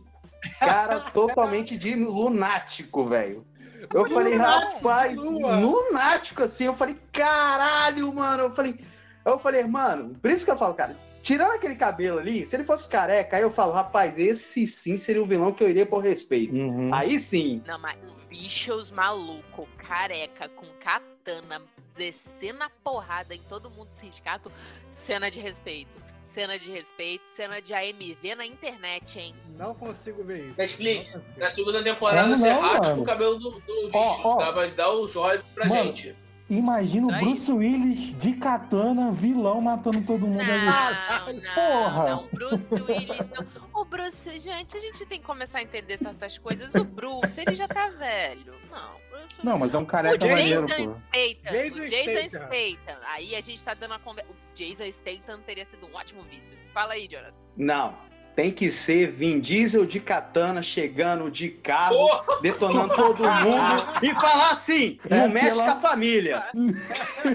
Cara 0.59 1.01
totalmente 1.01 1.77
de 1.77 1.95
lunático, 1.95 3.07
velho. 3.07 3.47
Eu 3.93 4.09
falei, 4.09 4.35
rapaz, 4.37 5.17
lunático, 5.17 6.43
assim. 6.43 6.65
Eu 6.65 6.77
falei, 6.77 6.99
caralho, 7.13 8.13
mano. 8.13 8.45
Eu 8.45 8.55
falei, 8.55 8.81
eu 9.25 9.39
falei, 9.39 9.65
mano, 9.65 10.15
por 10.21 10.31
isso 10.31 10.45
que 10.45 10.51
eu 10.51 10.57
falo, 10.57 10.75
cara, 10.75 10.97
tirando 11.23 11.53
aquele 11.53 11.77
cabelo 11.77 12.19
ali, 12.19 12.47
se 12.47 12.57
ele 12.57 12.65
fosse 12.65 12.89
careca, 12.89 13.37
aí 13.37 13.43
eu 13.43 13.51
falo, 13.51 13.73
rapaz, 13.73 14.19
esse 14.19 14.67
sim 14.67 14.97
seria 14.97 15.23
o 15.23 15.27
vilão 15.27 15.53
que 15.53 15.63
eu 15.63 15.69
iria 15.69 15.87
por 15.87 16.03
respeito. 16.03 16.55
Uhum. 16.55 16.93
Aí 16.95 17.19
sim. 17.21 17.63
Não, 17.67 17.79
mas 17.79 17.99
Vicious 18.35 18.91
maluco, 18.91 19.69
careca, 19.79 20.49
com 20.49 20.67
katana, 20.81 21.63
descendo 21.97 22.65
a 22.65 22.71
porrada 22.83 23.33
em 23.33 23.41
todo 23.43 23.71
mundo 23.71 23.87
do 23.87 23.95
sindicato, 23.95 24.51
cena 24.91 25.31
de 25.31 25.39
respeito. 25.39 26.04
Cena 26.25 26.59
de 26.59 26.71
respeito, 26.71 27.23
cena 27.37 27.61
de 27.63 27.73
AMV 27.73 28.35
na 28.35 28.45
internet, 28.47 29.19
hein? 29.21 29.35
Não 29.57 29.75
consigo 29.75 30.25
ver 30.25 30.49
isso. 30.49 30.59
Netflix, 30.59 31.37
na 31.37 31.51
segunda 31.51 31.83
temporada 31.85 32.23
Como 32.23 32.37
você 32.37 32.49
não, 32.51 32.61
raspa 32.61 32.89
mano? 32.89 33.03
o 33.03 33.05
cabelo 33.05 33.39
do, 33.39 33.51
do 33.61 33.91
Ó, 33.93 34.09
bicho. 34.17 34.21
ó. 34.29 34.37
Dá, 34.39 34.51
vai 34.51 34.71
dar 34.71 34.91
os 34.91 35.15
olhos 35.15 35.45
pra 35.55 35.67
Mano, 35.67 35.85
gente. 35.95 36.17
Imagina 36.59 37.07
o. 37.07 37.11
Bruce 37.21 37.53
Willis 37.53 38.15
de 38.17 38.33
katana, 38.35 39.11
vilão, 39.13 39.61
matando 39.61 40.03
todo 40.03 40.27
mundo 40.27 40.41
ali. 40.41 40.67
Não, 40.67 41.33
não, 41.33 41.55
Porra. 41.55 42.09
não, 42.11 42.29
Bruce 42.33 42.67
Willis 42.71 43.29
não. 43.31 43.81
O 43.81 43.85
Bruce, 43.85 44.39
gente, 44.39 44.77
a 44.77 44.81
gente 44.81 45.05
tem 45.07 45.19
que 45.21 45.27
começar 45.27 45.59
a 45.59 45.63
entender 45.63 45.99
certas 45.99 46.39
coisas. 46.39 46.75
O 46.75 46.85
Bruce, 46.85 47.41
ele 47.41 47.55
já 47.55 47.67
tá 47.67 47.89
velho. 47.91 48.55
Não, 48.71 48.95
Bruce 49.11 49.37
Não, 49.43 49.59
mas 49.59 49.75
é 49.75 49.79
um 49.79 49.85
careca 49.85 50.19
Jason 50.19 50.35
maneiro, 50.37 50.67
Jason 50.67 50.93
pô. 50.93 51.01
Statham, 51.13 51.53
Jason 51.53 51.83
o 51.83 51.89
Jason 51.89 52.29
Statham. 52.29 52.49
Statham. 52.49 52.99
Aí 53.09 53.35
a 53.37 53.41
gente 53.41 53.65
tá 53.65 53.75
dando 53.75 53.95
a 53.95 53.99
conversa. 53.99 54.31
O 54.31 54.35
Jason 54.55 54.91
Statham 54.91 55.41
teria 55.43 55.65
sido 55.65 55.87
um 55.87 55.95
ótimo 55.97 56.23
vício. 56.23 56.57
Fala 56.73 56.95
aí, 56.95 57.09
Jonathan. 57.09 57.35
Não. 57.57 58.14
Tem 58.35 58.51
que 58.51 58.71
ser 58.71 59.13
Vin 59.13 59.39
Diesel 59.41 59.87
de 59.87 60.01
katana 60.01 60.63
chegando 60.63 61.31
de 61.31 61.49
carro, 61.51 61.95
Porra! 62.09 62.41
detonando 62.41 62.97
todo 62.97 63.23
mundo 63.23 63.85
e 64.03 64.13
falar 64.15 64.51
assim: 64.53 64.99
É 65.09 65.17
não 65.19 65.29
mexe 65.29 65.51
pela- 65.51 65.65
com 65.65 65.71
a 65.71 65.81
família. 65.81 66.45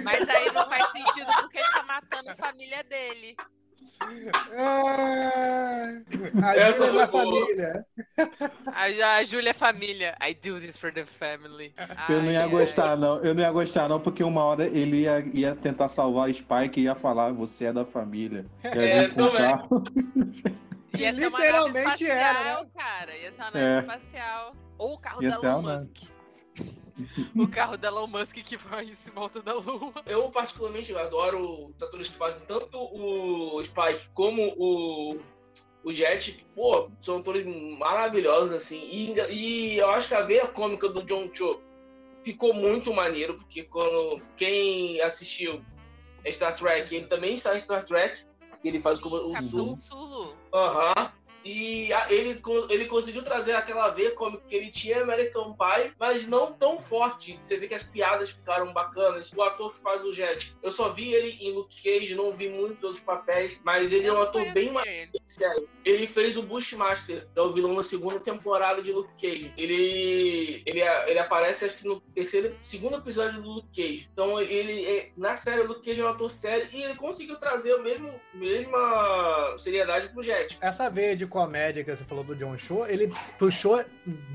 Mas 0.03 0.29
aí 0.29 0.51
não 0.51 0.67
faz 0.67 0.91
sentido 0.91 1.31
porque 1.41 1.57
ele 1.57 1.67
tá 1.69 1.83
matando 1.83 2.29
a 2.31 2.35
família 2.35 2.83
dele. 2.83 3.35
Ah, 4.57 5.81
a 6.43 6.55
Essa 6.55 6.85
Júlia 6.87 7.07
boa. 7.07 7.23
família. 7.23 7.85
A, 8.67 9.15
a 9.17 9.23
Júlia 9.23 9.49
é 9.49 9.53
família. 9.53 10.15
I 10.21 10.33
do 10.33 10.59
this 10.59 10.77
for 10.77 10.91
the 10.91 11.05
family. 11.05 11.73
Eu 12.07 12.21
não 12.23 12.31
ia 12.31 12.39
Ai, 12.39 12.43
ai. 12.45 12.49
gostar, 12.49 12.97
não. 12.97 13.17
Eu 13.23 13.33
não 13.33 13.41
ia 13.41 13.51
gostar, 13.51 13.89
não, 13.89 13.99
porque 13.99 14.23
uma 14.23 14.43
hora 14.43 14.65
ele 14.67 15.01
ia, 15.01 15.19
ia 15.33 15.55
tentar 15.55 15.87
salvar 15.89 16.29
a 16.29 16.33
Spike 16.33 16.79
e 16.79 16.83
ia 16.83 16.95
falar, 16.95 17.31
você 17.33 17.65
é 17.65 17.73
da 17.73 17.85
família. 17.85 18.45
Ia 18.63 18.69
É, 18.81 19.07
vir 19.07 19.13
com 19.13 19.23
o 19.23 19.31
carro. 19.33 19.83
Ia 20.97 21.13
ser 21.13 21.27
uma 21.27 21.39
Literalmente 21.39 21.83
nave 21.83 22.05
era, 22.05 22.31
espacial, 22.31 22.63
né? 22.63 22.69
cara. 22.75 23.17
Ia 23.17 23.31
ser 23.31 23.41
uma 23.41 23.51
nave 23.51 23.65
É. 23.65 23.79
espacial. 23.79 24.55
Ou 24.77 24.93
o 24.93 24.97
carro 24.97 25.23
Ia 25.23 25.29
da 25.29 25.35
Elon 25.47 25.61
Musk. 25.61 25.97
o 27.35 27.47
carro 27.47 27.77
da 27.77 27.87
Elon 27.87 28.07
Musk 28.07 28.35
que 28.37 28.57
vai 28.57 28.85
em 28.85 28.93
volta 29.13 29.41
da 29.41 29.53
Lua. 29.53 29.93
Eu, 30.05 30.29
particularmente, 30.31 30.95
adoro 30.95 31.67
os 31.69 31.81
atores 31.83 32.09
que 32.09 32.15
fazem 32.15 32.45
tanto 32.45 32.77
o 32.77 33.61
Spike 33.63 34.09
como 34.13 34.53
o, 34.57 35.19
o 35.83 35.93
Jet. 35.93 36.45
Pô, 36.55 36.89
são 37.01 37.17
atores 37.19 37.45
maravilhosos, 37.77 38.53
assim. 38.53 38.81
E, 38.91 39.13
e 39.31 39.77
eu 39.77 39.89
acho 39.91 40.09
que 40.09 40.15
a 40.15 40.21
veia 40.21 40.47
cômica 40.47 40.89
do 40.89 41.03
John 41.03 41.29
Cho 41.33 41.61
ficou 42.23 42.53
muito 42.53 42.93
maneiro, 42.93 43.35
porque 43.35 43.63
quando 43.63 44.21
quem 44.35 44.99
assistiu 45.01 45.63
Star 46.31 46.55
Trek, 46.55 46.93
ele 46.93 47.07
também 47.07 47.35
está 47.35 47.55
em 47.55 47.59
Star 47.61 47.85
Trek. 47.85 48.27
Ele 48.63 48.81
faz 48.81 48.99
como 48.99 49.15
o 49.15 49.33
Capitão 49.33 49.77
Sul. 49.77 49.77
Sulo. 49.77 50.35
Aham. 50.53 51.11
E 51.49 51.89
ele, 52.09 52.39
ele 52.69 52.85
conseguiu 52.85 53.23
trazer 53.23 53.53
aquela 53.53 53.89
veia 53.89 54.11
cômica 54.11 54.43
que 54.47 54.55
ele 54.55 54.69
tinha 54.69 54.97
em 54.97 55.01
American 55.01 55.53
Pie, 55.53 55.93
mas 55.99 56.27
não 56.27 56.53
tão 56.53 56.79
forte. 56.79 57.37
Você 57.41 57.57
vê 57.57 57.67
que 57.67 57.73
as 57.73 57.81
piadas 57.83 58.29
ficaram 58.29 58.71
bacanas. 58.71 59.31
O 59.33 59.41
ator 59.41 59.73
que 59.73 59.81
faz 59.81 60.03
o 60.03 60.13
Jet, 60.13 60.55
eu 60.61 60.71
só 60.71 60.89
vi 60.89 61.13
ele 61.13 61.37
em 61.41 61.51
Luke 61.51 61.81
Cage, 61.81 62.13
não 62.13 62.31
vi 62.35 62.49
muito 62.49 62.79
dos 62.87 62.99
papéis, 62.99 63.59
mas 63.63 63.91
ele 63.91 64.05
é 64.07 64.11
um 64.11 64.17
Eu 64.17 64.21
ator 64.23 64.53
bem 64.53 64.71
mais 64.71 64.87
ele. 64.87 65.11
sério. 65.25 65.67
Ele 65.83 66.05
fez 66.05 66.37
o 66.37 66.43
Bushmaster, 66.43 67.27
que 67.33 67.39
é 67.39 67.41
o 67.41 67.51
vilão 67.51 67.73
na 67.73 67.83
segunda 67.83 68.19
temporada 68.19 68.81
de 68.83 68.91
Luke 68.91 69.13
Cage. 69.19 69.51
Ele, 69.57 70.61
ele, 70.65 70.81
ele 70.81 71.19
aparece, 71.19 71.65
acho 71.65 71.77
que 71.77 71.87
no 71.87 71.99
terceiro, 72.01 72.55
segundo 72.61 72.97
episódio 72.97 73.41
do 73.41 73.49
Luke 73.49 73.69
Cage. 73.75 74.09
Então, 74.13 74.39
ele, 74.39 74.85
é- 74.85 75.11
na 75.17 75.33
série, 75.33 75.61
o 75.61 75.67
Luke 75.67 75.83
Cage 75.85 76.01
é 76.01 76.05
um 76.05 76.09
ator 76.09 76.29
sério 76.29 76.69
e 76.71 76.83
ele 76.83 76.95
conseguiu 76.95 77.37
trazer 77.37 77.73
a 77.73 77.77
mesmo, 77.79 78.13
mesma 78.33 79.55
seriedade 79.57 80.09
pro 80.09 80.23
Jet. 80.23 80.57
Essa 80.61 80.89
veia 80.89 81.15
de 81.15 81.25
comédia 81.43 81.83
que 81.83 81.95
você 81.95 82.03
falou 82.03 82.23
do 82.23 82.35
John 82.35 82.57
Cho, 82.57 82.85
ele 82.85 83.09
puxou 83.37 83.83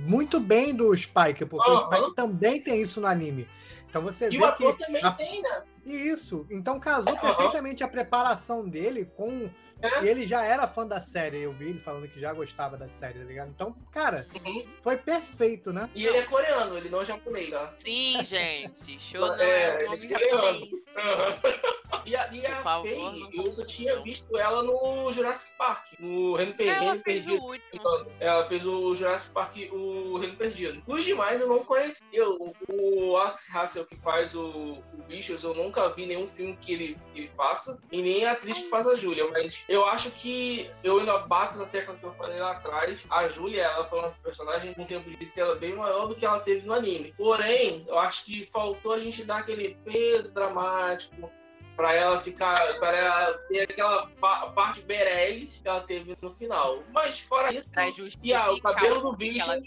muito 0.06 0.40
bem 0.40 0.74
do 0.74 0.96
Spike, 0.96 1.44
porque 1.44 1.70
o 1.70 1.74
Aham. 1.74 1.86
Spike 1.98 2.14
também 2.14 2.60
tem 2.62 2.80
isso 2.80 3.00
no 3.00 3.06
anime. 3.06 3.46
Então 3.88 4.00
você 4.02 4.26
E 4.26 4.30
vê 4.30 4.38
o 4.38 4.44
ator 4.46 4.76
que. 4.76 4.84
também 4.84 5.04
a- 5.04 5.10
tem, 5.12 5.42
né? 5.42 5.62
Isso. 5.84 6.46
Então 6.50 6.80
casou 6.80 7.12
Aham. 7.14 7.20
perfeitamente 7.20 7.84
a 7.84 7.88
preparação 7.88 8.66
dele 8.68 9.04
com. 9.16 9.48
É. 9.82 10.04
E 10.04 10.08
ele 10.08 10.26
já 10.26 10.44
era 10.44 10.66
fã 10.66 10.86
da 10.86 11.00
série, 11.00 11.40
eu 11.42 11.52
vi 11.52 11.68
ele 11.70 11.80
falando 11.80 12.08
que 12.08 12.18
já 12.20 12.32
gostava 12.32 12.76
da 12.76 12.88
série, 12.88 13.18
tá 13.18 13.24
ligado? 13.24 13.50
Então, 13.50 13.74
cara, 13.92 14.26
Uhum. 14.44 14.64
foi 14.82 14.96
perfeito, 14.96 15.72
né? 15.72 15.90
E 15.94 16.06
ele 16.06 16.16
é 16.18 16.24
coreano, 16.24 16.76
ele 16.76 16.88
não 16.88 17.02
é 17.02 17.04
japonês, 17.04 17.50
tá? 17.50 17.74
Sim, 17.78 18.24
gente. 18.24 18.98
Show 19.00 19.34
É, 19.34 19.84
é, 19.84 19.88
um 19.90 19.92
ele 19.94 20.14
é 20.14 20.18
japonês. 20.18 20.70
E 22.06 22.14
a, 22.14 22.30
e 22.34 22.44
a 22.46 22.62
favor, 22.62 22.86
Faye, 22.86 23.30
não 23.34 23.44
eu 23.46 23.52
só 23.52 23.64
tinha 23.64 23.98
visto 24.02 24.36
ela 24.36 24.62
no 24.62 25.10
Jurassic 25.10 25.50
Park, 25.56 25.92
no 25.98 26.34
Reino, 26.34 26.52
Per- 26.52 26.68
Ela 26.68 26.98
fez 26.98 27.22
o 27.26 27.30
Perdido. 27.30 27.42
último. 27.44 28.06
Ela 28.20 28.46
fez 28.46 28.66
o 28.66 28.94
Jurassic 28.94 29.32
Park, 29.32 29.56
o 29.72 30.18
Reino 30.18 30.36
Perdido. 30.36 30.82
Os 30.86 31.02
demais 31.02 31.40
eu 31.40 31.48
não 31.48 31.64
conhecia. 31.64 32.28
O, 32.28 32.52
o 32.68 33.16
Alex 33.16 33.48
Hassel, 33.54 33.86
que 33.86 33.96
faz 33.96 34.34
o, 34.34 34.82
o 34.92 35.02
Bichos, 35.08 35.42
eu 35.44 35.54
nunca 35.54 35.88
vi 35.90 36.04
nenhum 36.04 36.28
filme 36.28 36.54
que 36.60 36.74
ele, 36.74 36.98
que 37.14 37.20
ele 37.20 37.30
faça. 37.34 37.78
E 37.90 38.02
nem 38.02 38.26
a 38.26 38.32
atriz 38.32 38.58
que 38.58 38.68
faz 38.68 38.86
a 38.86 38.96
Júlia. 38.96 39.26
Mas 39.30 39.63
eu 39.68 39.84
acho 39.86 40.10
que 40.10 40.70
eu 40.82 40.98
ainda 40.98 41.18
bato 41.18 41.58
na 41.58 41.64
tecla 41.66 41.94
que 41.94 42.04
eu 42.04 42.12
falei 42.14 42.38
lá 42.38 42.52
atrás. 42.52 43.00
A 43.10 43.26
Júlia, 43.28 43.62
ela 43.62 43.84
foi 43.86 43.98
uma 43.98 44.10
personagem 44.22 44.74
com 44.74 44.82
um 44.82 44.86
tempo 44.86 45.08
de 45.10 45.26
tela 45.26 45.54
bem 45.56 45.74
maior 45.74 46.06
do 46.06 46.14
que 46.14 46.24
ela 46.26 46.40
teve 46.40 46.66
no 46.66 46.74
anime. 46.74 47.14
Porém, 47.16 47.84
eu 47.88 47.98
acho 47.98 48.24
que 48.24 48.46
faltou 48.46 48.92
a 48.92 48.98
gente 48.98 49.24
dar 49.24 49.38
aquele 49.38 49.76
peso 49.84 50.32
dramático. 50.32 51.30
Pra 51.76 51.92
ela 51.92 52.20
ficar. 52.20 52.78
Pra 52.78 52.92
ela 52.96 53.34
ter 53.48 53.62
aquela 53.62 54.06
pa- 54.20 54.46
parte 54.52 54.80
berés 54.82 55.58
que 55.60 55.66
ela 55.68 55.80
teve 55.80 56.16
no 56.22 56.32
final. 56.36 56.84
Mas 56.92 57.18
fora 57.18 57.52
isso, 57.52 57.68
Pra 57.68 57.88
e 58.22 58.32
ah, 58.32 58.52
o 58.52 58.60
cabelo 58.60 59.00
do 59.00 59.16
bicho 59.16 59.48
né? 59.48 59.60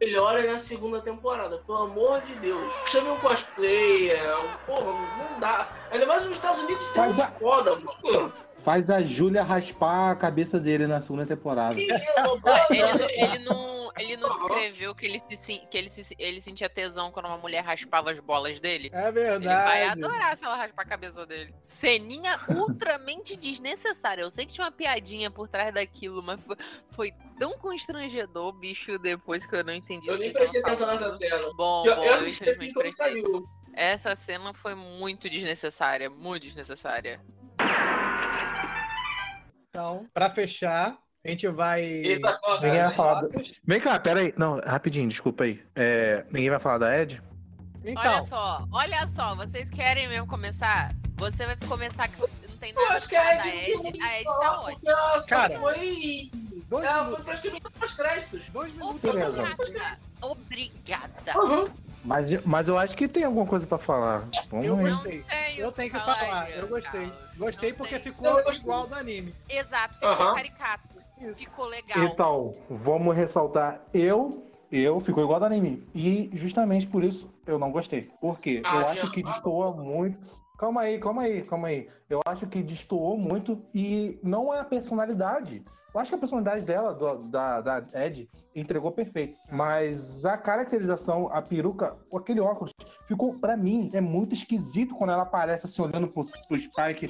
melhora 0.00 0.44
na 0.52 0.58
segunda 0.58 1.00
temporada. 1.00 1.58
Pelo 1.58 1.78
amor 1.84 2.22
de 2.22 2.34
Deus. 2.34 2.72
Chame 2.88 3.08
um 3.10 3.16
cosplayer. 3.20 4.18
Porra, 4.66 4.92
não 5.30 5.38
dá. 5.38 5.68
Ainda 5.92 6.06
mais 6.06 6.24
nos 6.24 6.32
Estados 6.36 6.60
Unidos 6.60 6.88
tem 6.90 7.04
a- 7.04 7.30
foda, 7.38 7.76
mano. 7.76 8.32
Faz 8.62 8.90
a 8.90 9.02
Júlia 9.02 9.42
raspar 9.42 10.12
a 10.12 10.16
cabeça 10.16 10.58
dele 10.60 10.86
na 10.86 11.00
segunda 11.00 11.26
temporada. 11.26 11.74
Ele, 12.70 13.02
ele 13.12 13.38
não, 13.40 13.90
Ele 13.98 14.16
não 14.16 14.32
descreveu 14.34 14.94
que 14.94 15.04
ele, 15.06 15.20
se, 15.36 15.58
que 15.70 15.76
ele, 15.76 15.88
se, 15.88 16.14
ele 16.18 16.40
sentia 16.40 16.68
tesão 16.68 17.10
quando 17.10 17.26
uma 17.26 17.38
mulher 17.38 17.62
raspava 17.62 18.10
as 18.10 18.18
bolas 18.20 18.58
dele? 18.60 18.90
É 18.92 19.08
Ele 19.08 19.12
vai 19.12 19.12
verdade. 19.12 20.04
adorar 20.04 20.36
se 20.36 20.44
ela 20.44 20.56
raspar 20.56 20.82
a 20.82 20.86
cabeça 20.86 21.26
dele. 21.26 21.54
Ceninha 21.60 22.38
ultramente 22.48 23.36
desnecessária. 23.36 24.22
Eu 24.22 24.30
sei 24.30 24.46
que 24.46 24.52
tinha 24.52 24.64
uma 24.64 24.72
piadinha 24.72 25.30
por 25.30 25.48
trás 25.48 25.74
daquilo, 25.74 26.22
mas 26.22 26.40
foi, 26.42 26.56
foi 26.90 27.12
tão 27.38 27.58
constrangedor, 27.58 28.52
bicho, 28.52 28.98
depois 28.98 29.44
que 29.44 29.54
eu 29.56 29.64
não 29.64 29.74
entendi. 29.74 30.08
Eu 30.08 30.18
nem 30.18 30.32
prestei 30.32 30.60
atenção 30.60 30.86
nessa 30.86 31.10
cena. 31.10 31.52
Bom, 31.56 31.84
Eu, 31.86 31.96
bom, 31.96 32.04
eu 32.04 32.14
assisti 32.14 32.48
assim 32.48 32.68
infelizmente 32.70 32.74
quando 32.74 32.92
saiu. 32.94 33.48
Essa 33.74 34.14
cena 34.14 34.52
foi 34.54 34.74
muito 34.74 35.28
desnecessária, 35.28 36.08
muito 36.08 36.44
desnecessária. 36.44 37.20
Então, 39.74 40.06
pra 40.12 40.28
fechar, 40.28 40.98
a 41.24 41.30
gente 41.30 41.48
vai. 41.48 41.80
Ninguém 41.82 42.18
né? 42.72 42.82
vai 42.88 42.94
falar. 42.94 43.22
da-. 43.22 43.42
Vem 43.64 43.80
cá, 43.80 43.98
pera 43.98 44.20
aí. 44.20 44.34
Não, 44.36 44.60
rapidinho, 44.66 45.08
desculpa 45.08 45.44
aí. 45.44 45.64
É, 45.74 46.26
ninguém 46.30 46.50
vai 46.50 46.60
falar 46.60 46.76
da 46.76 47.00
Ed? 47.00 47.22
Olha 47.82 47.90
Então, 47.90 48.26
só, 48.26 48.68
olha 48.70 49.06
só, 49.06 49.34
vocês 49.34 49.70
querem 49.70 50.08
mesmo 50.08 50.26
começar? 50.26 50.92
Você 51.16 51.46
vai 51.46 51.56
começar 51.66 52.06
que 52.06 52.20
não 52.20 52.56
tem 52.60 52.72
Eu 52.72 52.82
nada 52.82 52.96
acho 52.96 53.08
que 53.08 53.16
a 53.16 53.22
da 53.22 53.34
não 53.36 53.42
tem 53.42 53.88
Ed. 53.88 54.02
A 54.02 54.20
Ed 54.20 54.24
tá 54.24 54.60
ótima. 54.60 55.22
Cara, 55.26 55.58
foi. 55.58 56.30
dois 56.68 56.84
Ela 56.84 56.94
foi 56.94 57.04
minutos. 57.04 57.24
praticamente 57.24 57.70
pros 57.70 57.94
créditos. 57.94 58.48
Dois 58.50 58.72
minutos. 58.74 59.04
Obrigada. 59.04 59.98
Obrigada. 60.20 61.38
Uhum. 61.38 61.64
Mas, 62.04 62.44
mas 62.44 62.68
eu 62.68 62.76
acho 62.76 62.96
que 62.96 63.06
tem 63.06 63.24
alguma 63.24 63.46
coisa 63.46 63.66
pra 63.66 63.78
falar. 63.78 64.28
Vamos 64.50 64.66
Eu 64.66 64.76
aí. 64.76 64.84
gostei. 64.90 65.22
tenho 65.22 65.60
Eu 65.60 65.72
tenho 65.72 65.90
que 65.90 65.98
falar, 65.98 66.16
falar, 66.16 66.50
eu 66.50 66.68
gostei. 66.68 67.12
Gostei 67.36 67.70
Não 67.70 67.76
porque 67.76 67.94
tem. 67.98 68.12
ficou 68.12 68.26
Eu 68.26 68.44
gostei. 68.44 68.60
igual 68.60 68.86
do 68.86 68.94
anime. 68.94 69.34
Exato, 69.48 69.94
ficou 69.94 70.08
Aham. 70.08 70.34
caricato. 70.34 70.82
Isso. 71.18 71.34
Ficou 71.38 71.66
legal. 71.66 72.04
Então, 72.04 72.54
vamos 72.68 73.14
ressaltar. 73.14 73.80
Eu, 73.94 74.44
eu 74.72 74.98
ficou 75.00 75.22
igual 75.22 75.38
do 75.38 75.46
anime. 75.46 75.86
E 75.94 76.28
justamente 76.32 76.86
por 76.88 77.04
isso 77.04 77.32
eu 77.46 77.58
não 77.58 77.70
gostei. 77.70 78.10
Por 78.20 78.40
quê? 78.40 78.62
Ah, 78.64 78.80
eu 78.80 78.88
acho 78.88 79.10
que 79.10 79.22
destoa 79.22 79.70
muito. 79.72 80.18
Calma 80.58 80.82
aí, 80.82 80.98
calma 80.98 81.22
aí, 81.22 81.42
calma 81.42 81.68
aí. 81.68 81.88
Eu 82.10 82.20
acho 82.26 82.46
que 82.48 82.62
destoou 82.62 83.16
muito 83.16 83.60
e 83.74 84.18
não 84.22 84.52
é 84.52 84.58
a 84.60 84.64
personalidade. 84.64 85.62
Eu 85.94 86.00
acho 86.00 86.10
que 86.10 86.14
a 86.16 86.18
personalidade 86.18 86.64
dela, 86.64 86.94
do- 86.94 87.24
da, 87.28 87.60
da 87.60 87.84
Ed, 87.94 88.28
entregou 88.54 88.92
perfeito. 88.92 89.36
Mas 89.50 90.24
a 90.24 90.36
caracterização, 90.36 91.28
a 91.32 91.40
peruca, 91.42 91.96
aquele 92.14 92.40
óculos, 92.40 92.72
ficou, 93.06 93.34
pra 93.38 93.56
mim, 93.56 93.90
é 93.94 94.00
muito 94.00 94.34
esquisito 94.34 94.94
quando 94.94 95.10
ela 95.10 95.22
aparece 95.22 95.66
assim, 95.66 95.82
olhando 95.82 96.08
pro, 96.08 96.22
pro 96.48 96.58
Spike. 96.58 97.08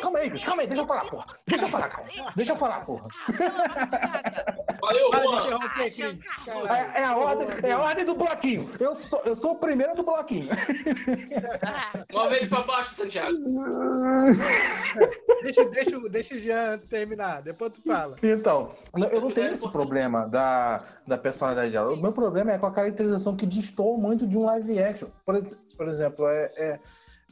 Calma 0.00 0.18
aí, 0.18 0.30
bicho, 0.30 0.46
calma 0.46 0.62
aí, 0.62 0.68
deixa 0.68 0.82
eu 0.82 0.86
falar, 0.86 1.04
porra. 1.06 1.26
Deixa 1.46 1.64
eu 1.64 1.68
falar, 1.68 1.88
cara. 1.88 2.04
Deixa 2.36 2.52
eu 2.52 2.56
falar, 2.56 2.84
porra. 2.84 3.08
Valeu, 4.80 5.10
Para 5.10 5.22
Juan. 5.24 5.38
Carlos. 6.18 6.70
É, 6.70 7.00
é 7.00 7.04
a 7.04 7.16
ordem, 7.16 7.48
é 7.62 7.72
a 7.72 7.80
ordem 7.80 8.04
do 8.04 8.14
bloquinho. 8.14 8.70
Eu 8.78 8.94
sou, 8.94 9.22
eu 9.24 9.34
sou 9.36 9.52
o 9.52 9.56
primeiro 9.56 9.94
do 9.94 10.02
bloquinho. 10.02 10.48
Ah, 11.62 12.04
Move 12.12 12.34
ele 12.36 12.46
pra 12.48 12.62
baixo, 12.62 12.94
Santiago. 12.94 13.36
Deixa, 15.42 15.64
deixa, 15.70 15.98
o- 15.98 16.08
deixa 16.08 16.34
o 16.34 16.38
Jean 16.38 16.78
terminar, 16.88 17.42
depois 17.42 17.72
tu 17.72 17.82
fala. 17.82 18.16
Então, 18.22 18.72
eu 19.10 19.20
não 19.20 19.30
tenho 19.30 19.52
esse 19.52 19.68
problema 19.70 20.26
da, 20.28 20.43
da 21.06 21.18
personalidade 21.18 21.72
dela. 21.72 21.92
O 21.92 21.96
meu 21.96 22.12
problema 22.12 22.52
é 22.52 22.58
com 22.58 22.66
a 22.66 22.72
caracterização 22.72 23.36
que 23.36 23.46
distorce 23.46 24.00
muito 24.00 24.26
de 24.26 24.36
um 24.36 24.44
live 24.44 24.78
action. 24.82 25.08
Por, 25.24 25.42
por 25.76 25.88
exemplo, 25.88 26.26
é, 26.26 26.52
é- 26.56 26.80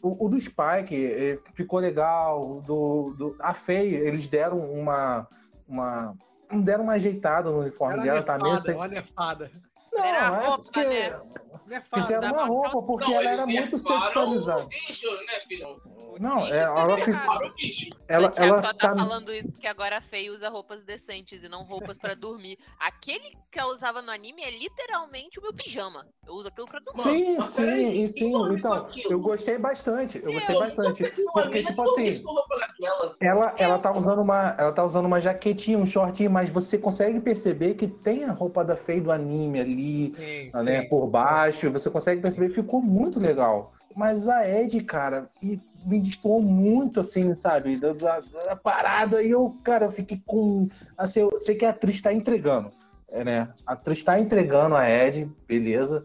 o, 0.03 0.27
o 0.27 0.29
do 0.29 0.41
Spike 0.41 1.07
é, 1.07 1.39
ficou 1.55 1.79
legal. 1.79 2.61
Do, 2.63 3.15
do, 3.17 3.37
a 3.39 3.55
Faye, 3.55 3.95
eles 3.95 4.27
deram 4.27 4.59
uma. 4.59 5.29
uma 5.69 6.15
deram 6.53 6.85
uma 6.85 6.95
ajeitada 6.95 7.51
no 7.51 7.61
uniforme 7.61 7.95
Era 7.95 8.03
dela, 8.03 8.23
tá 8.23 8.37
meio 8.37 8.55
nefada, 8.55 8.61
sem. 8.63 8.75
uma 8.75 8.89
nefada. 8.89 9.51
Não, 9.93 10.05
Era 10.05 10.29
a 10.31 10.43
é 10.43 10.47
roupa, 10.47 10.63
porque 10.65 10.85
né? 10.85 11.21
Nefada. 11.67 12.03
fizeram 12.03 12.33
uma 12.33 12.45
roupa, 12.45 12.83
porque 12.83 13.05
Não, 13.05 13.21
ela 13.21 13.31
era 13.31 13.47
muito 13.47 13.79
sexualizada. 13.79 14.65
bicho, 14.67 15.11
né, 15.27 15.41
filho? 15.47 15.81
Não, 16.21 16.47
é, 16.47 16.59
ela, 16.59 16.99
errado. 16.99 17.07
Nerfaram 17.07 17.47
o 17.47 17.55
bicho. 17.55 17.91
ela, 18.07 18.33
ela 18.37 18.57
só 18.63 18.73
tá 18.75 18.89
tá. 18.91 18.97
falando 18.97 19.33
isso 19.33 19.51
porque 19.51 19.67
agora 19.67 19.97
a 19.97 20.01
Fei 20.01 20.29
usa 20.29 20.49
roupas 20.51 20.85
decentes 20.85 21.43
e 21.43 21.49
não 21.49 21.63
roupas 21.63 21.97
pra 21.97 22.15
dormir. 22.15 22.59
Aquele 22.79 23.35
que 23.51 23.59
ela 23.59 23.73
usava 23.73 24.03
no 24.03 24.11
anime 24.11 24.43
é 24.43 24.51
literalmente 24.51 25.39
o 25.39 25.43
meu 25.43 25.55
pijama. 25.55 26.07
Eu 26.27 26.35
uso 26.35 26.49
aquilo 26.49 26.67
pra 26.67 26.81
dormir. 26.81 27.03
Sim, 27.03 27.37
Mas 27.39 27.45
sim, 27.49 28.03
e 28.03 28.09
sim. 28.09 28.33
Então, 28.53 28.89
eu 29.09 29.21
gostei 29.21 29.57
bastante. 29.59 30.21
Eu 30.23 30.33
gostei 30.33 30.55
Eu 30.55 30.61
bastante. 30.61 31.03
Porque, 31.33 31.63
tipo 31.63 31.83
assim, 31.83 32.05
dorme 32.05 32.23
com 32.23 32.33
roupa 32.33 32.59
daquela. 32.59 33.17
ela, 33.21 33.55
ela 33.57 33.79
tá 33.79 33.91
usando 33.97 34.21
uma. 34.21 34.55
Ela 34.59 34.73
tá 34.73 34.85
usando 34.85 35.07
uma 35.07 35.21
jaquetinha, 35.21 35.79
um 35.79 35.87
shortinho, 35.87 36.31
mas 36.31 36.51
você 36.51 36.77
consegue 36.77 37.21
perceber 37.21 37.75
que 37.75 37.87
tem 37.89 38.25
a 38.25 38.33
roupa 38.33 38.63
da 38.65 38.77
Fei 38.77 39.01
do 39.01 39.11
anime 39.11 39.61
ali, 39.61 39.82
Sim, 40.17 40.51
né, 40.65 40.83
sim. 40.83 40.89
por 40.89 41.07
baixo. 41.07 41.71
Você 41.71 41.91
consegue 41.91 42.21
perceber 42.23 42.51
ficou 42.51 42.81
muito 42.81 43.19
legal. 43.21 43.73
Mas 43.95 44.27
a 44.29 44.49
Ed, 44.49 44.81
cara, 44.85 45.29
me, 45.43 45.61
me 45.85 46.01
destoou 46.01 46.41
muito, 46.41 47.01
assim, 47.01 47.35
sabe? 47.35 47.77
Da, 47.77 47.93
da- 47.93 48.21
da 48.21 48.57
parada. 48.57 49.23
E 49.23 49.31
eu, 49.31 49.55
cara, 49.63 49.87
eu 49.87 49.93
fiquei 49.93 50.21
com. 50.27 50.69
Assim, 50.97 51.21
eu 51.21 51.31
sei 51.37 51.55
que 51.57 51.67
a 51.67 51.71
atriz 51.71 52.01
tá 52.01 52.13
entregando. 52.13 52.71
é, 53.11 53.23
né? 53.23 53.53
A 53.67 53.75
atriz 53.75 54.03
tá 54.03 54.19
entregando 54.19 54.75
a 54.77 54.89
Ed, 54.89 55.29
beleza. 55.47 56.03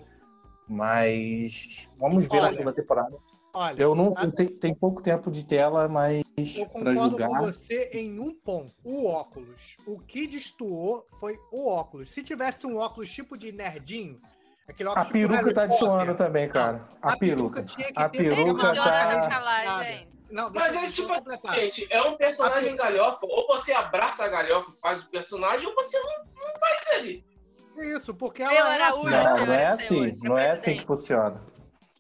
Mas 0.68 1.88
vamos 1.98 2.26
ver 2.26 2.38
na 2.38 2.44
Olha, 2.44 2.52
segunda 2.52 2.74
temporada. 2.74 3.16
Olha, 3.58 3.82
Eu 3.82 3.96
não 3.96 4.14
tá- 4.14 4.30
tem, 4.30 4.48
tem 4.48 4.76
pouco 4.76 5.02
tempo 5.02 5.32
de 5.32 5.44
tela, 5.44 5.88
mas 5.88 6.24
eu 6.56 6.68
concordo 6.68 6.94
julgar. 7.10 7.28
com 7.30 7.46
você 7.46 7.90
em 7.92 8.20
um 8.20 8.32
ponto. 8.36 8.72
O 8.84 9.08
óculos. 9.08 9.78
O 9.88 9.98
que 10.00 10.28
destoou 10.28 11.08
foi 11.20 11.40
o 11.52 11.68
óculos. 11.68 12.12
Se 12.12 12.22
tivesse 12.22 12.68
um 12.68 12.78
óculos 12.78 13.10
tipo 13.10 13.36
de 13.36 13.52
nerdinho, 13.52 14.22
aquele 14.70 14.90
A 14.90 14.92
óculos 14.92 15.08
tipo 15.08 15.28
peruca 15.30 15.54
tá 15.56 15.66
destoando 15.66 16.14
também, 16.14 16.48
cara. 16.48 16.88
A, 17.02 17.14
a 17.14 17.18
peruca 17.18 17.62
peruca. 17.62 17.64
tinha 17.64 17.88
que 17.92 18.00
A 18.00 18.08
ter 18.10 18.18
peruca 18.30 18.76
tá- 18.76 19.30
falar, 19.30 19.84
gente. 19.86 20.18
Não, 20.30 20.52
Mas 20.52 20.76
é 20.76 20.86
tipo 20.92 21.08
completar. 21.08 21.56
Gente, 21.56 21.88
é 21.90 22.02
um 22.04 22.16
personagem 22.16 22.76
galhofa. 22.76 23.26
Ou 23.26 23.48
você 23.48 23.72
abraça 23.74 24.24
a 24.26 24.28
galhofa, 24.28 24.72
faz 24.82 25.02
o 25.02 25.10
personagem, 25.10 25.66
ou 25.66 25.74
você 25.74 25.98
não, 26.00 26.26
não 26.36 26.60
faz 26.60 26.86
ele. 27.00 27.26
Isso, 27.96 28.14
porque 28.14 28.44
Eu 28.44 28.50
ela 28.52 28.72
é 28.74 28.76
era 28.76 28.90
assim. 28.90 29.04
Não, 29.06 29.46
não 29.46 29.54
é 29.54 29.66
assim. 29.68 30.18
Não 30.22 30.38
é 30.38 30.52
assim 30.52 30.62
presidente. 30.62 30.80
que 30.82 30.86
funciona. 30.86 31.42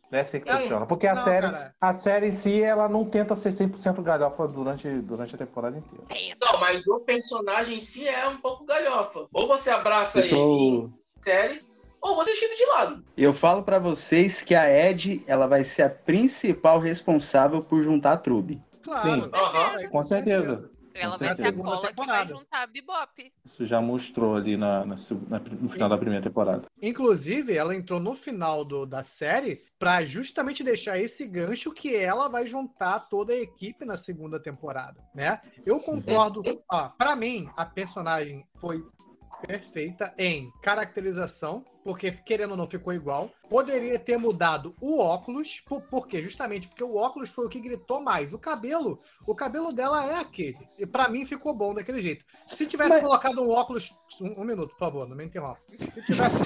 Não 0.09 0.19
é 0.19 0.21
assim 0.21 0.39
que 0.39 0.49
Não, 0.49 0.57
funciona. 0.59 0.85
Porque 0.85 1.05
a 1.05 1.15
não, 1.15 1.23
série, 1.23 1.47
cara. 1.51 1.75
a 1.81 1.93
série 1.93 2.27
em 2.27 2.31
si, 2.31 2.61
ela 2.61 2.88
não 2.88 3.03
tenta 3.05 3.35
ser 3.35 3.51
100% 3.51 4.01
galhofa 4.01 4.47
durante, 4.47 4.88
durante 5.01 5.35
a 5.35 5.38
temporada 5.38 5.77
inteira. 5.77 6.05
Não, 6.39 6.59
mas 6.59 6.88
o 6.88 6.99
personagem 7.01 7.77
em 7.77 7.79
si 7.79 8.07
é 8.07 8.27
um 8.27 8.38
pouco 8.38 8.65
galhofa. 8.65 9.27
Ou 9.34 9.47
você 9.47 9.69
abraça 9.69 10.21
Deixa 10.21 10.35
ele 10.35 10.41
eu, 10.43 10.47
em 11.19 11.21
série, 11.23 11.61
ou 12.01 12.15
você 12.15 12.34
tira 12.34 12.55
de 12.55 12.65
lado. 12.67 13.03
eu 13.17 13.34
falo 13.34 13.63
pra 13.63 13.79
vocês 13.79 14.41
que 14.41 14.55
a 14.55 14.69
Ed, 14.69 15.23
ela 15.27 15.45
vai 15.45 15.63
ser 15.65 15.84
a 15.84 15.89
principal 15.89 16.79
responsável 16.79 17.61
por 17.61 17.81
juntar 17.81 18.13
a 18.13 18.17
Trube. 18.17 18.61
Claro, 18.84 19.01
Sim. 19.25 19.29
Aham. 19.34 19.89
Com 19.89 20.03
certeza. 20.03 20.71
Ela 20.99 21.17
vai 21.17 21.35
ser 21.35 21.47
a 21.47 21.53
cola 21.53 21.93
que 21.93 22.05
vai 22.05 22.27
juntar 22.27 22.63
a 22.63 22.67
Bebop. 22.67 23.33
Isso 23.45 23.65
já 23.65 23.79
mostrou 23.81 24.35
ali 24.35 24.57
na, 24.57 24.85
na 24.85 24.95
na- 25.29 25.39
no 25.39 25.69
final 25.69 25.89
da 25.89 25.97
primeira 25.97 26.23
temporada. 26.23 26.63
Inclusive, 26.81 27.53
ela 27.55 27.75
entrou 27.75 27.99
no 27.99 28.13
final 28.15 28.65
do- 28.65 28.85
da 28.85 29.03
série 29.03 29.63
pra 29.79 30.03
justamente 30.03 30.63
deixar 30.63 30.97
esse 30.99 31.25
gancho 31.27 31.71
que 31.71 31.95
ela 31.95 32.27
vai 32.27 32.47
juntar 32.47 32.99
toda 33.01 33.33
a 33.33 33.37
equipe 33.37 33.85
na 33.85 33.97
segunda 33.97 34.39
temporada, 34.39 35.01
né? 35.13 35.39
Eu 35.65 35.79
concordo. 35.79 36.41
Ó, 36.71 36.89
para 36.89 37.15
mim, 37.15 37.49
a 37.55 37.65
personagem 37.65 38.45
foi 38.59 38.83
perfeita 39.45 40.13
em 40.17 40.51
caracterização, 40.63 41.63
porque 41.88 42.11
querendo 42.11 42.51
ou 42.51 42.57
não 42.57 42.68
ficou 42.68 42.91
igual. 42.91 43.31
Poderia 43.49 43.97
ter 43.97 44.18
mudado 44.18 44.76
o 44.81 44.99
óculos, 44.99 45.61
por, 45.61 45.81
por 45.84 46.05
quê? 46.05 46.22
Justamente 46.22 46.68
porque 46.68 46.84
o 46.84 46.97
óculos 46.97 47.30
foi 47.30 47.45
o 47.45 47.49
que 47.49 47.61
gritou 47.61 48.03
mais. 48.03 48.34
O 48.34 48.38
cabelo, 48.38 48.99
o 49.26 49.34
cabelo 49.34 49.72
dela 49.72 50.05
é 50.05 50.15
aquele. 50.15 50.68
E 50.77 50.85
pra 50.85 51.07
mim 51.07 51.26
ficou 51.26 51.53
bom 51.53 51.73
daquele 51.73 52.01
jeito. 52.01 52.26
Se 52.45 52.65
tivesse 52.65 52.89
Mas- 52.89 53.01
colocado 53.01 53.41
um 53.41 53.49
óculos, 53.51 53.95
um, 54.19 54.41
um 54.41 54.43
minuto, 54.43 54.72
por 54.72 54.80
favor, 54.80 55.07
não 55.07 55.15
me 55.15 55.23
interrompa. 55.23 55.61
Se 55.93 56.01
tivesse 56.01 56.41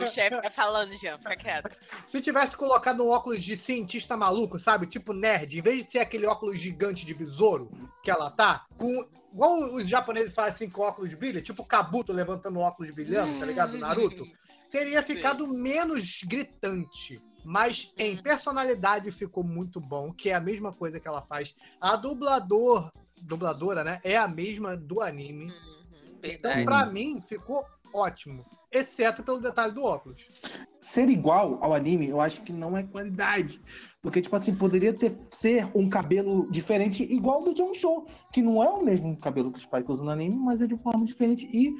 O 0.00 0.06
chefe 0.06 0.40
tá 0.40 0.50
falando, 0.50 0.96
Jean, 0.96 1.18
fica 1.18 1.36
quieto. 1.36 1.76
Se 2.06 2.20
tivesse 2.20 2.56
colocado 2.56 3.04
um 3.04 3.10
óculos 3.10 3.42
de 3.42 3.58
cientista 3.58 4.16
maluco, 4.16 4.58
sabe? 4.58 4.86
Tipo 4.86 5.12
nerd, 5.12 5.58
em 5.58 5.62
vez 5.62 5.84
de 5.84 5.92
ser 5.92 5.98
aquele 5.98 6.26
óculos 6.26 6.58
gigante 6.58 7.04
de 7.04 7.12
besouro 7.12 7.70
que 8.02 8.10
ela 8.10 8.30
tá, 8.30 8.64
com. 8.78 9.06
Igual 9.32 9.58
os 9.74 9.88
japoneses 9.88 10.34
fazem 10.34 10.50
assim 10.50 10.70
com 10.70 10.82
óculos 10.82 11.10
de 11.10 11.16
brilha, 11.16 11.42
tipo 11.42 11.64
Kabuto 11.64 12.12
levantando 12.12 12.58
o 12.58 12.62
óculos 12.62 12.90
brilhando, 12.90 13.38
tá 13.38 13.46
ligado? 13.46 13.72
Do 13.72 13.78
Naruto. 13.78 14.24
Teria 14.70 15.02
ficado 15.02 15.46
menos 15.46 16.22
gritante. 16.24 17.20
Mas 17.44 17.92
em 17.96 18.20
personalidade 18.20 19.10
ficou 19.12 19.42
muito 19.42 19.80
bom, 19.80 20.12
que 20.12 20.28
é 20.28 20.34
a 20.34 20.40
mesma 20.40 20.72
coisa 20.72 21.00
que 21.00 21.08
ela 21.08 21.22
faz. 21.22 21.54
A 21.80 21.96
dublador, 21.96 22.92
dubladora, 23.22 23.82
né? 23.84 24.00
É 24.04 24.16
a 24.16 24.28
mesma 24.28 24.76
do 24.76 25.00
anime. 25.00 25.46
Uhum, 25.46 26.18
Então, 26.22 26.64
pra 26.64 26.84
mim, 26.84 27.22
ficou 27.22 27.64
ótimo. 27.94 28.44
Exceto 28.70 29.22
pelo 29.22 29.40
detalhe 29.40 29.72
do 29.72 29.82
óculos. 29.82 30.20
ser 30.80 31.08
igual 31.08 31.58
ao 31.62 31.72
anime, 31.72 32.08
eu 32.08 32.20
acho 32.20 32.42
que 32.42 32.52
não 32.52 32.76
é 32.76 32.82
qualidade. 32.82 33.62
Porque, 34.02 34.20
tipo 34.22 34.36
assim, 34.36 34.54
poderia 34.54 34.92
ter 34.92 35.18
ser 35.30 35.68
um 35.74 35.88
cabelo 35.88 36.48
diferente, 36.50 37.02
igual 37.02 37.42
do 37.42 37.52
John 37.52 37.74
Show, 37.74 38.06
que 38.32 38.40
não 38.40 38.62
é 38.62 38.68
o 38.68 38.82
mesmo 38.82 39.16
cabelo 39.18 39.52
que 39.52 39.58
o 39.58 39.62
Spike 39.62 39.90
usa 39.90 40.04
no 40.04 40.10
anime, 40.10 40.36
mas 40.36 40.62
é 40.62 40.66
de 40.66 40.76
forma 40.76 41.04
diferente. 41.04 41.48
E 41.52 41.74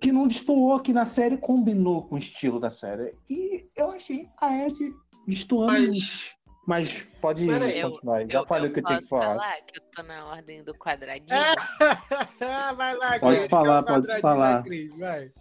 que 0.00 0.12
não 0.12 0.28
destoou, 0.28 0.78
que 0.80 0.92
na 0.92 1.04
série 1.04 1.36
combinou 1.36 2.06
com 2.06 2.14
o 2.14 2.18
estilo 2.18 2.58
da 2.58 2.70
série. 2.70 3.14
E 3.28 3.66
eu 3.76 3.90
achei 3.90 4.28
a 4.40 4.66
Ed 4.66 4.92
destoando 5.26 5.72
Mas-. 5.72 6.38
Mas 6.68 7.02
pode 7.22 7.46
Pera 7.46 7.64
aí, 7.64 7.80
continuar. 7.80 8.28
Já 8.28 8.44
falei 8.44 8.68
o 8.68 8.72
que 8.74 8.80
eu 8.80 8.84
tinha 8.84 8.98
que 8.98 9.08
posso 9.08 9.26
falar. 9.26 9.56
que 9.62 9.78
eu 9.78 9.82
tô 9.90 10.02
na 10.02 10.26
ordem 10.26 10.62
do 10.62 10.74
quadradinho? 10.74 11.26
vai 12.76 12.94
lá, 12.94 13.18
Pode 13.18 13.38
Cris, 13.38 13.48
falar, 13.48 13.76
é 13.76 13.80
o 13.80 13.84
pode 13.84 14.20
falar. 14.20 14.62
Cris, 14.64 14.94
vai. 14.98 15.32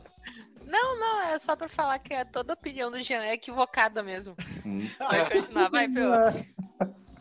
Não, 0.67 0.99
não, 0.99 1.21
é 1.21 1.39
só 1.39 1.55
pra 1.55 1.69
falar 1.69 1.97
que 1.99 2.13
é 2.13 2.25
toda 2.25 2.53
opinião 2.53 2.91
do 2.91 3.01
Jean 3.01 3.23
é 3.23 3.33
equivocada 3.33 4.03
mesmo. 4.03 4.35
Hum. 4.65 4.87
Pode 4.97 5.31
continuar, 5.31 5.69
vai, 5.69 5.87
Peu. 5.87 6.11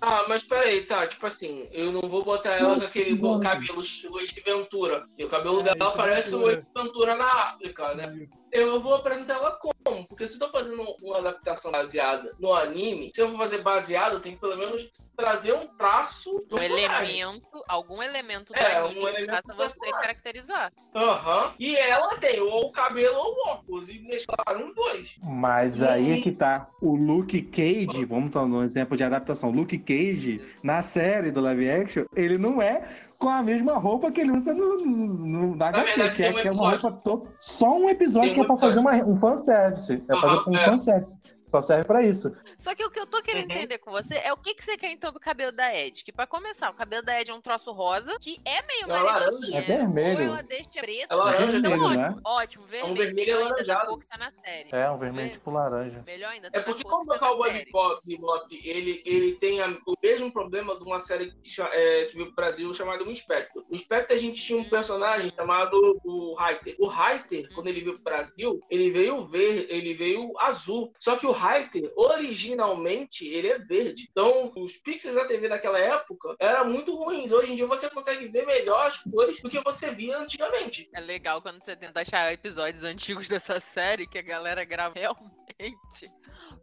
Ah, 0.01 0.27
mas 0.29 0.43
peraí, 0.43 0.85
tá, 0.85 1.07
tipo 1.07 1.25
assim, 1.27 1.67
eu 1.73 1.91
não 1.91 2.03
vou 2.03 2.23
botar 2.23 2.53
ela 2.53 2.79
com 2.79 2.85
aquele 2.85 3.19
cabelo 3.41 3.81
estilo 3.81 4.21
Ace 4.21 4.41
Ventura. 4.43 5.07
E 5.17 5.25
o 5.25 5.29
cabelo 5.29 5.61
É, 5.61 5.75
dela 5.75 5.93
parece 5.93 6.35
o 6.35 6.39
Ventura. 6.39 6.53
Ace 6.53 6.67
Ventura 6.75 7.15
na 7.15 7.25
África, 7.25 7.95
né? 7.95 8.29
Eu 8.53 8.81
vou 8.81 8.95
apresentar 8.95 9.35
ela 9.35 9.53
como? 9.53 10.07
Porque 10.07 10.27
se 10.27 10.35
eu 10.35 10.39
tô 10.41 10.51
fazendo 10.51 10.83
uma 11.03 11.19
adaptação 11.19 11.71
baseada 11.71 12.35
no 12.39 12.53
anime, 12.55 13.11
se 13.15 13.21
eu 13.21 13.29
vou 13.29 13.39
fazer 13.39 13.59
baseado, 13.63 14.15
eu 14.15 14.21
tenho 14.21 14.35
que 14.37 14.41
pelo 14.41 14.57
menos 14.57 14.91
trazer 15.17 15.55
um 15.55 15.67
traço 15.77 16.45
do 16.49 16.57
Um 16.57 16.59
personagem. 16.59 17.21
elemento, 17.21 17.65
algum 17.67 18.03
elemento 18.03 18.53
do 18.53 18.59
É, 18.59 18.77
anime 18.77 18.99
um 18.99 19.03
que 19.03 19.09
elemento 19.09 19.31
faça 19.31 19.49
do 19.49 19.55
você 19.57 19.79
personagem. 19.81 20.01
caracterizar. 20.01 20.73
Aham. 20.95 21.53
E 21.59 21.75
ela 21.77 22.17
tem 22.17 22.39
ou 22.41 22.67
o 22.67 22.73
cabelo 22.73 23.17
ou 23.17 23.33
o 23.35 23.49
óculos. 23.49 23.89
E 23.89 23.99
mesclaram 24.01 24.65
os 24.65 24.75
dois. 24.75 25.17
Mas 25.23 25.83
aí 25.83 26.19
é 26.19 26.21
que 26.21 26.33
tá. 26.33 26.69
O 26.83 26.95
Luke 26.97 27.41
Cage, 27.43 28.05
vamos 28.05 28.31
dar 28.31 28.43
um 28.45 28.63
exemplo 28.63 28.97
de 28.97 29.05
adaptação. 29.05 29.51
Luke 29.51 29.79
Cage, 29.79 30.41
na 30.63 30.83
série 30.83 31.31
do 31.31 31.41
live 31.41 31.71
action, 31.71 32.05
ele 32.15 32.37
não 32.37 32.61
é 32.61 32.85
com 33.19 33.29
a 33.29 33.43
mesma 33.43 33.75
roupa 33.75 34.11
que 34.11 34.21
ele 34.21 34.33
usa 34.33 34.53
no, 34.53 34.77
no, 34.79 35.57
na 35.57 35.69
HQ, 35.69 35.85
verdade, 35.85 36.17
que 36.17 36.23
é, 36.25 36.31
um 36.31 36.35
que 36.35 36.49
é 36.49 36.53
uma 36.53 36.71
roupa 36.71 36.93
to... 36.93 37.29
só 37.39 37.79
um 37.79 37.89
episódio 37.89 38.31
Tem 38.31 38.39
que 38.39 38.45
é 38.45 38.47
pra 38.47 38.57
fazer 38.57 38.79
uma, 38.79 38.93
um 39.05 39.17
fanservice. 39.17 39.95
É 39.95 39.99
pra 39.99 40.17
Aham, 40.17 40.45
fazer 40.45 40.51
um 40.51 40.61
é. 40.61 40.65
fanservice. 40.67 41.19
Só 41.47 41.61
serve 41.61 41.85
pra 41.85 42.03
isso. 42.03 42.35
Só 42.59 42.75
que 42.75 42.85
o 42.85 42.91
que 42.91 42.99
eu 42.99 43.07
tô 43.07 43.23
querendo 43.23 43.51
Uhum. 43.51 43.57
entender 43.57 43.79
com 43.79 43.91
você 43.91 44.17
é 44.17 44.33
o 44.33 44.37
que, 44.37 44.55
que 44.55 44.65
você 44.65 44.77
quer 44.77 44.91
então 44.91 45.13
do 45.13 45.21
cabelo 45.21 45.53
da 45.53 45.73
Ed. 45.75 46.03
Que 46.05 46.13
pra 46.13 46.27
começar, 46.27 46.71
o 46.71 46.75
cabelo 46.75 47.05
da 47.05 47.21
Ed 47.21 47.31
é 47.31 47.35
um 47.35 47.41
troço 47.41 47.71
rosa, 47.73 48.17
que 48.21 48.41
é 48.45 48.63
meio 48.67 48.85
É 48.85 48.87
laranja. 49.03 49.31
manequinha. 49.31 49.59
É 49.59 49.63
vermelho. 49.63 50.17
Ou 50.19 50.25
ela 50.25 50.43
deixa 50.43 50.69
preto. 50.81 51.07
É 51.11 51.15
laranja, 51.15 51.59
então, 51.59 51.71
vermelho, 51.71 51.87
ótimo, 51.91 52.03
né? 52.17 52.21
ótimo, 52.25 52.65
vermelho. 52.67 52.95
vermelho 52.97 53.15
melhor 53.17 53.37
ainda 53.39 53.49
da 53.49 53.73
alaranjado. 53.75 53.87
cor 53.91 53.99
que 54.01 54.07
tá 54.09 54.19
na 54.19 54.31
série. 54.31 54.69
É, 54.73 54.91
um 54.91 54.99
vermelho 54.99 55.31
tipo 55.31 55.51
laranja. 55.51 56.03
Melhor 56.07 56.31
ainda, 56.31 56.51
tá 56.51 56.59
É 56.59 56.63
porque 56.63 56.83
como 56.83 57.13
o 57.13 57.19
tá. 57.19 57.31
Bebop, 57.33 58.01
Bebop, 58.05 58.61
ele, 58.69 59.03
ele 59.07 59.35
tem 59.37 59.61
a- 59.63 59.69
o 59.87 59.95
mesmo 60.03 60.33
problema 60.33 60.77
de 60.77 60.83
uma 60.85 60.99
série 61.01 61.31
que, 61.43 61.63
é, 61.63 62.07
que 62.07 62.15
veio 62.15 62.27
pro 62.27 62.35
Brasil 62.37 62.73
chamada 62.75 63.05
O 63.05 63.11
Inspector. 63.11 63.65
O 63.71 63.75
Inspector 63.75 64.17
a 64.17 64.21
gente 64.21 64.43
tinha 64.43 64.59
um 64.59 64.63
Hum. 64.63 64.71
personagem 64.71 65.31
chamado 65.31 65.77
o 66.05 66.35
Reiter. 66.35 66.75
O 66.79 66.89
Reiter, 66.89 67.49
quando 67.55 67.69
ele 67.69 67.81
veio 67.83 67.95
pro 67.95 68.03
Brasil, 68.05 68.61
ele 68.71 68.91
veio 68.91 69.27
ver, 69.27 69.67
ele 69.71 69.95
veio 69.95 70.33
azul. 70.41 70.93
Só 70.99 71.17
que 71.17 71.27
o 71.27 71.36
Reiter, 71.37 71.93
originalmente, 71.97 73.27
ele 73.27 73.49
é 73.49 73.59
verde. 73.59 74.09
Então, 74.11 74.53
os 74.57 74.77
pixels 74.77 75.15
da 75.15 75.25
TV 75.25 75.49
naquela 75.49 75.79
época 75.79 76.37
eram 76.39 76.71
muito 76.71 76.95
ruins. 76.95 77.33
Hoje 77.33 77.53
em 77.53 77.57
dia 77.57 77.67
você 77.67 77.89
consegue 77.91 78.29
ver 78.29 78.47
melhor 78.47 78.87
as 78.87 78.99
cores 78.99 79.41
do 79.41 79.51
que 79.51 79.61
você 79.63 79.91
via 79.91 80.19
antigamente. 80.19 80.89
É 80.95 81.01
legal 81.01 81.43
quando 81.43 81.63
você 81.63 81.77
tenta 81.77 82.01
achar 82.01 82.33
episódios 82.33 82.83
antigos 82.83 83.29
dessa 83.29 83.61
série 83.61 84.07
que 84.07 84.19
a 84.19 84.23
galera 84.23 84.65
grava 84.65 84.95
realmente. 84.99 86.11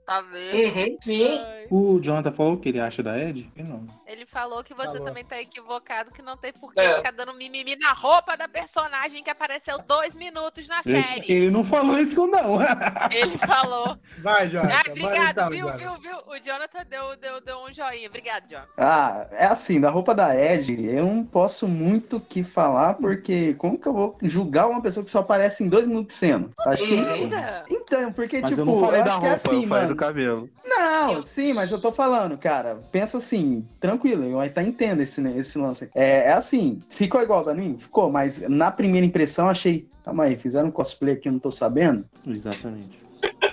Tá 0.06 0.20
vendo? 0.22 0.76
Uhum, 0.78 0.98
sim. 1.02 1.28
Ai. 1.40 1.68
O 1.72 1.98
Jonathan 2.02 2.32
falou 2.32 2.54
o 2.54 2.58
que 2.58 2.70
ele 2.70 2.80
acha 2.80 3.02
da 3.02 3.18
Ed? 3.18 3.50
Eu 3.56 3.66
não. 3.66 3.88
Ele 4.06 4.26
falou 4.26 4.62
que 4.64 4.74
você 4.74 4.88
Falou. 4.92 5.06
também 5.06 5.24
tá 5.24 5.40
equivocado, 5.40 6.12
que 6.12 6.22
não 6.22 6.36
tem 6.36 6.52
por 6.52 6.74
que 6.74 6.80
É. 6.82 6.98
ficar 6.98 7.12
dando 7.12 7.34
mimimi 7.34 7.76
na 7.78 7.94
roupa 7.94 8.36
da 8.36 8.48
personagem 8.48 9.24
que 9.24 9.30
apareceu 9.30 9.78
dois 9.88 10.14
minutos 10.14 10.68
na 10.68 10.82
Ele, 10.86 11.02
série. 11.04 11.32
ele 11.32 11.50
não 11.50 11.64
falou 11.64 11.98
isso, 12.00 12.28
não. 12.28 12.58
Ele 13.12 13.38
falou. 13.38 13.98
Vai, 14.20 14.50
Jonathan. 14.50 14.76
Ah, 14.76 14.92
obrigado, 14.92 15.32
então, 15.32 15.50
viu, 15.50 15.60
Jonathan. 15.68 15.78
viu, 15.78 16.02
viu? 16.02 16.18
O 16.28 16.38
Jonathan 16.40 16.86
deu, 16.90 17.16
deu, 17.18 17.42
deu 17.42 17.58
um 17.60 17.74
joinha. 17.74 18.08
Obrigado, 18.10 18.50
Jonathan. 18.50 18.70
Ah, 18.78 19.26
é 19.32 19.46
assim, 19.46 19.80
da 19.80 19.90
roupa 19.90 20.14
da 20.14 20.36
Ed, 20.36 20.86
eu 20.86 21.06
não 21.06 21.24
posso 21.24 21.66
muito 21.68 22.18
o 22.18 22.22
que 22.22 22.44
falar, 22.44 22.96
porque 22.96 23.54
como 23.56 23.80
que 23.80 23.88
eu 23.88 23.94
vou 23.94 24.18
julgar 24.24 24.68
uma 24.68 24.82
pessoa 24.82 25.04
que 25.04 25.10
só 25.12 25.20
aparece 25.20 25.64
em 25.64 25.70
dois 25.70 25.88
minutos 25.88 26.10
de 26.10 26.20
cena? 26.20 26.50
Acho 26.68 26.86
que. 26.86 27.00
Ainda? 27.00 27.64
Então, 27.70 28.12
porque, 28.12 28.42
Mas 28.42 28.50
tipo, 28.52 28.62
eu 28.62 28.66
não 28.66 28.80
falei 28.82 29.00
eu 29.02 29.06
da 29.06 29.12
acho 29.12 29.20
roupa, 29.20 29.40
que 29.40 29.48
é 29.48 29.54
assim, 29.56 29.66
mano. 29.66 29.93
Do 29.94 29.98
cabelo. 29.98 30.50
Não, 30.66 31.22
sim, 31.24 31.54
mas 31.54 31.72
eu 31.72 31.80
tô 31.80 31.92
falando, 31.92 32.38
cara. 32.38 32.82
Pensa 32.92 33.18
assim, 33.18 33.66
tranquilo, 33.80 34.24
eu 34.24 34.40
até 34.40 34.64
entendo 34.64 35.02
esse, 35.02 35.22
né, 35.22 35.38
esse 35.38 35.58
lance. 35.58 35.90
É, 35.94 36.30
é 36.30 36.34
assim, 36.34 36.80
ficou 36.90 37.22
igual 37.22 37.44
da 37.44 37.54
mim? 37.54 37.78
Ficou, 37.78 38.12
mas 38.12 38.42
na 38.42 38.72
primeira 38.72 39.06
impressão 39.06 39.50
achei. 39.50 39.88
Calma 40.04 40.26
aí, 40.26 40.36
fizeram 40.36 40.68
um 40.68 40.72
cosplay 40.72 41.14
aqui, 41.14 41.30
eu 41.30 41.34
não 41.34 41.40
tô 41.40 41.50
sabendo. 41.50 42.06
Exatamente. 42.28 43.00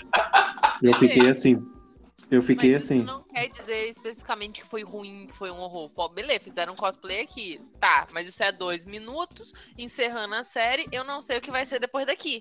Eu 0.82 0.94
fiquei 0.94 1.28
assim. 1.28 1.62
Eu 2.30 2.42
fiquei 2.42 2.72
Mas 2.72 2.84
isso 2.84 2.92
assim. 2.92 3.02
não 3.02 3.24
quer 3.24 3.48
dizer 3.48 3.88
especificamente 3.88 4.60
que 4.60 4.66
foi 4.66 4.84
ruim, 4.84 5.26
que 5.26 5.36
foi 5.36 5.50
um 5.50 5.58
horror. 5.58 5.90
Pô, 5.90 6.08
beleza, 6.08 6.38
fizeram 6.38 6.74
um 6.74 6.76
cosplay 6.76 7.20
aqui. 7.22 7.60
Tá, 7.80 8.06
mas 8.12 8.28
isso 8.28 8.40
é 8.40 8.52
dois 8.52 8.86
minutos, 8.86 9.52
encerrando 9.76 10.36
a 10.36 10.44
série. 10.44 10.86
Eu 10.92 11.02
não 11.02 11.20
sei 11.20 11.38
o 11.38 11.40
que 11.40 11.50
vai 11.50 11.64
ser 11.64 11.80
depois 11.80 12.06
daqui. 12.06 12.40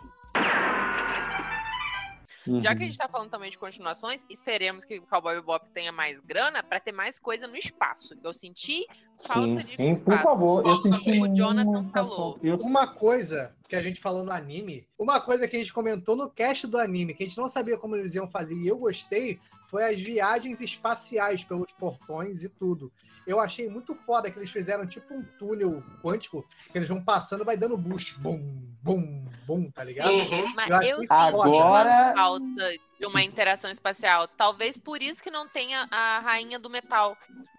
Já 2.61 2.69
que 2.76 2.81
a 2.81 2.85
Uhum. 2.85 2.88
gente 2.88 2.97
tá 2.97 3.07
falando 3.07 3.30
também 3.30 3.51
de 3.51 3.57
continuações, 3.57 4.26
esperemos 4.30 4.84
que 4.85 4.97
o 4.99 5.05
Cowboy 5.07 5.35
Bebop 5.35 5.69
tenha 5.71 5.91
mais 5.91 6.19
grana 6.19 6.63
pra 6.63 6.80
ter 6.80 6.91
mais 6.91 7.19
coisa 7.19 7.45
no 7.47 7.55
espaço. 7.55 8.15
Eu 8.23 8.34
senti 8.34 8.85
falta 9.28 9.48
Sim, 9.48 9.56
de 9.56 9.66
sim, 9.76 9.96
por 9.96 10.14
espaço. 10.14 10.24
favor. 10.24 10.60
Eu 10.60 10.76
Falta, 10.76 10.82
senti 10.98 11.20
como 11.20 11.32
o 11.32 11.36
Jonathan 11.36 11.90
falou. 11.90 12.40
Eu- 12.41 12.58
Uma 12.58 12.88
coisa 12.88 13.54
que 13.68 13.76
a 13.76 13.82
gente 13.82 14.00
falou 14.02 14.24
no 14.24 14.32
anime, 14.32 14.88
uma 14.98 15.20
coisa 15.22 15.48
que 15.48 15.56
a 15.56 15.60
gente 15.60 15.74
comentou 15.74 16.16
no 16.16 16.30
cast 16.30 16.66
do 16.68 16.78
anime, 16.78 17.14
que 17.14 17.24
a 17.24 17.28
gente 17.28 17.38
não 17.38 17.48
sabia 17.48 17.78
como 17.78 17.96
eles 17.96 18.16
iam 18.16 18.28
fazer, 18.30 18.56
e 18.56 18.68
eu 18.68 18.78
gostei, 18.78 19.40
foi 19.68 19.84
as 19.84 20.00
viagens 20.00 20.60
espaciais 20.62 21.44
pelos 21.44 21.72
portões 21.74 22.44
e 22.44 22.50
tudo. 22.50 22.91
Eu 23.28 23.40
achei 23.40 23.70
muito 23.70 23.94
foda 23.94 24.32
que 24.32 24.40
eles 24.40 24.50
fizeram 24.50 24.88
tipo 24.88 25.14
um 25.14 25.24
túnel 25.38 25.84
quântico, 26.02 26.44
que 26.72 26.78
eles 26.78 26.90
vão 26.90 27.00
passando 27.04 27.41
e 27.41 27.46
vai 27.46 27.56
dando 27.56 27.78
boost. 27.78 28.20
Bum, 28.20 28.40
bum, 28.82 29.24
bum, 29.46 29.70
tá 29.70 29.84
ligado? 29.84 30.12
Mas 30.56 30.70
Eu 30.70 30.76
acho 30.78 30.90
eu 30.90 30.96
que 31.02 31.06
senti 31.08 31.14
agora- 31.14 32.06
uma 32.08 32.14
falta 32.16 32.72
de 32.99 33.05
uma 33.05 33.21
interação 33.23 33.71
espacial. 33.71 34.27
Talvez 34.27 34.77
por 34.77 35.01
isso 35.01 35.23
que 35.23 35.31
não 35.31 35.47
tenha 35.47 35.88
a 35.89 36.19
Rainha 36.19 36.59
do 36.59 36.69
Metal. 36.69 37.15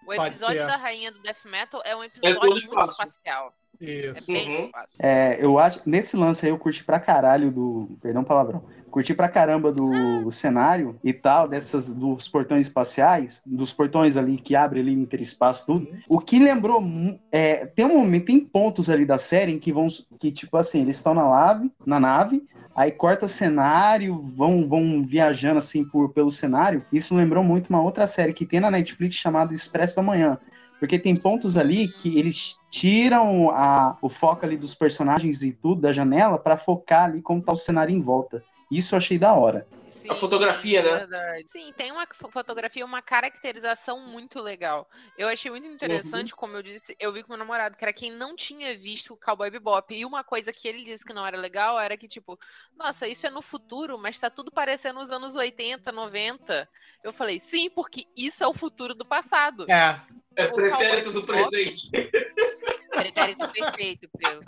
O 0.07 0.13
episódio 0.13 0.65
da 0.65 0.75
Rainha 0.77 1.11
do 1.11 1.19
Death 1.19 1.45
Metal 1.45 1.81
é 1.85 1.95
um 1.95 2.03
episódio 2.03 2.35
todo 2.39 2.49
muito 2.49 2.63
espaço. 2.63 2.91
espacial. 2.91 3.53
É 3.79 4.11
Isso. 4.11 4.27
bem 4.31 4.57
Uhum. 4.59 4.65
espaço. 4.65 4.95
É, 4.99 5.37
eu 5.43 5.57
acho. 5.57 5.81
Nesse 5.87 6.15
lance 6.15 6.45
aí 6.45 6.51
eu 6.51 6.57
curti 6.59 6.83
pra 6.83 6.99
caralho 6.99 7.49
do. 7.49 7.97
Perdão, 8.01 8.23
palavrão. 8.23 8.63
Curti 8.91 9.13
pra 9.15 9.29
caramba 9.29 9.71
do 9.71 10.29
cenário 10.29 10.99
e 11.03 11.13
tal, 11.13 11.47
dessas 11.47 11.91
dos 11.93 12.27
portões 12.27 12.67
espaciais, 12.67 13.41
dos 13.45 13.71
portões 13.73 14.17
ali 14.17 14.37
que 14.37 14.53
abre 14.55 14.81
ali 14.81 14.91
interespaço, 14.93 15.65
tudo. 15.65 15.87
O 16.09 16.19
que 16.19 16.37
lembrou. 16.37 16.83
É, 17.31 17.65
tem 17.67 17.85
um 17.85 17.97
momento, 17.97 18.25
tem 18.25 18.39
pontos 18.41 18.89
ali 18.89 19.05
da 19.05 19.17
série 19.17 19.53
em 19.53 19.59
que 19.59 19.71
vão. 19.73 19.87
Que, 20.19 20.31
tipo 20.31 20.57
assim, 20.57 20.81
eles 20.81 20.97
estão 20.97 21.13
na 21.15 21.23
nave, 21.27 21.71
na 21.85 21.99
nave, 21.99 22.43
aí 22.75 22.91
corta 22.91 23.27
cenário, 23.27 24.17
vão, 24.17 24.67
vão 24.67 25.03
viajando 25.05 25.57
assim 25.57 25.83
por, 25.83 26.09
pelo 26.09 26.31
cenário. 26.31 26.85
Isso 26.91 27.15
lembrou 27.15 27.43
muito 27.43 27.69
uma 27.69 27.81
outra 27.81 28.07
série 28.07 28.33
que 28.33 28.45
tem 28.45 28.59
na 28.59 28.71
Netflix 28.71 29.15
chamada 29.15 29.53
Expresso 29.53 29.95
da 29.95 30.01
Manhã. 30.01 30.37
Porque 30.79 30.97
tem 30.97 31.15
pontos 31.15 31.57
ali 31.57 31.89
que 31.89 32.17
eles 32.17 32.55
tiram 32.71 33.51
a- 33.51 33.95
o 34.01 34.09
foco 34.09 34.45
ali 34.45 34.57
dos 34.57 34.73
personagens 34.73 35.43
e 35.43 35.51
tudo 35.51 35.81
da 35.81 35.93
janela 35.93 36.39
pra 36.39 36.57
focar 36.57 37.03
ali 37.05 37.21
como 37.21 37.41
tá 37.41 37.53
o 37.53 37.55
cenário 37.55 37.93
em 37.93 38.01
volta. 38.01 38.43
Isso 38.71 38.95
eu 38.95 38.97
achei 38.97 39.19
da 39.19 39.33
hora. 39.33 39.67
Sim, 39.91 40.09
A 40.09 40.15
fotografia, 40.15 40.81
sim, 40.81 40.87
né? 40.89 40.97
verdade. 40.97 41.43
Sim, 41.51 41.73
tem 41.73 41.91
uma 41.91 42.07
fo- 42.13 42.31
fotografia, 42.31 42.85
uma 42.85 43.01
caracterização 43.01 43.99
muito 43.99 44.39
legal. 44.39 44.89
Eu 45.17 45.27
achei 45.27 45.51
muito 45.51 45.67
interessante, 45.67 46.33
como 46.33 46.55
eu 46.55 46.63
disse, 46.63 46.95
eu 46.99 47.11
vi 47.11 47.21
com 47.23 47.29
meu 47.29 47.37
namorado, 47.37 47.75
que 47.77 47.83
era 47.83 47.91
quem 47.93 48.11
não 48.11 48.35
tinha 48.35 48.77
visto 48.77 49.13
o 49.13 49.17
Cowboy 49.17 49.49
Bebop. 49.51 49.93
E 49.93 50.05
uma 50.05 50.23
coisa 50.23 50.51
que 50.53 50.67
ele 50.67 50.83
disse 50.85 51.03
que 51.05 51.13
não 51.13 51.25
era 51.27 51.37
legal 51.37 51.79
era 51.79 51.97
que, 51.97 52.07
tipo, 52.07 52.39
nossa, 52.77 53.07
isso 53.07 53.27
é 53.27 53.29
no 53.29 53.41
futuro, 53.41 53.97
mas 53.97 54.17
tá 54.17 54.29
tudo 54.29 54.49
parecendo 54.51 54.99
os 55.01 55.11
anos 55.11 55.35
80, 55.35 55.91
90. 55.91 56.67
Eu 57.03 57.11
falei, 57.11 57.39
sim, 57.39 57.69
porque 57.69 58.05
isso 58.15 58.43
é 58.43 58.47
o 58.47 58.53
futuro 58.53 58.95
do 58.95 59.05
passado. 59.05 59.65
É, 59.69 59.99
É 60.35 60.45
O 60.47 60.53
pretérito 60.53 61.11
Cowboy 61.11 61.13
do 61.13 61.21
Bebop- 61.21 61.49
presente. 61.49 61.89
Pretérito 63.01 63.49
perfeito, 63.51 64.09
Pedro. 64.17 64.43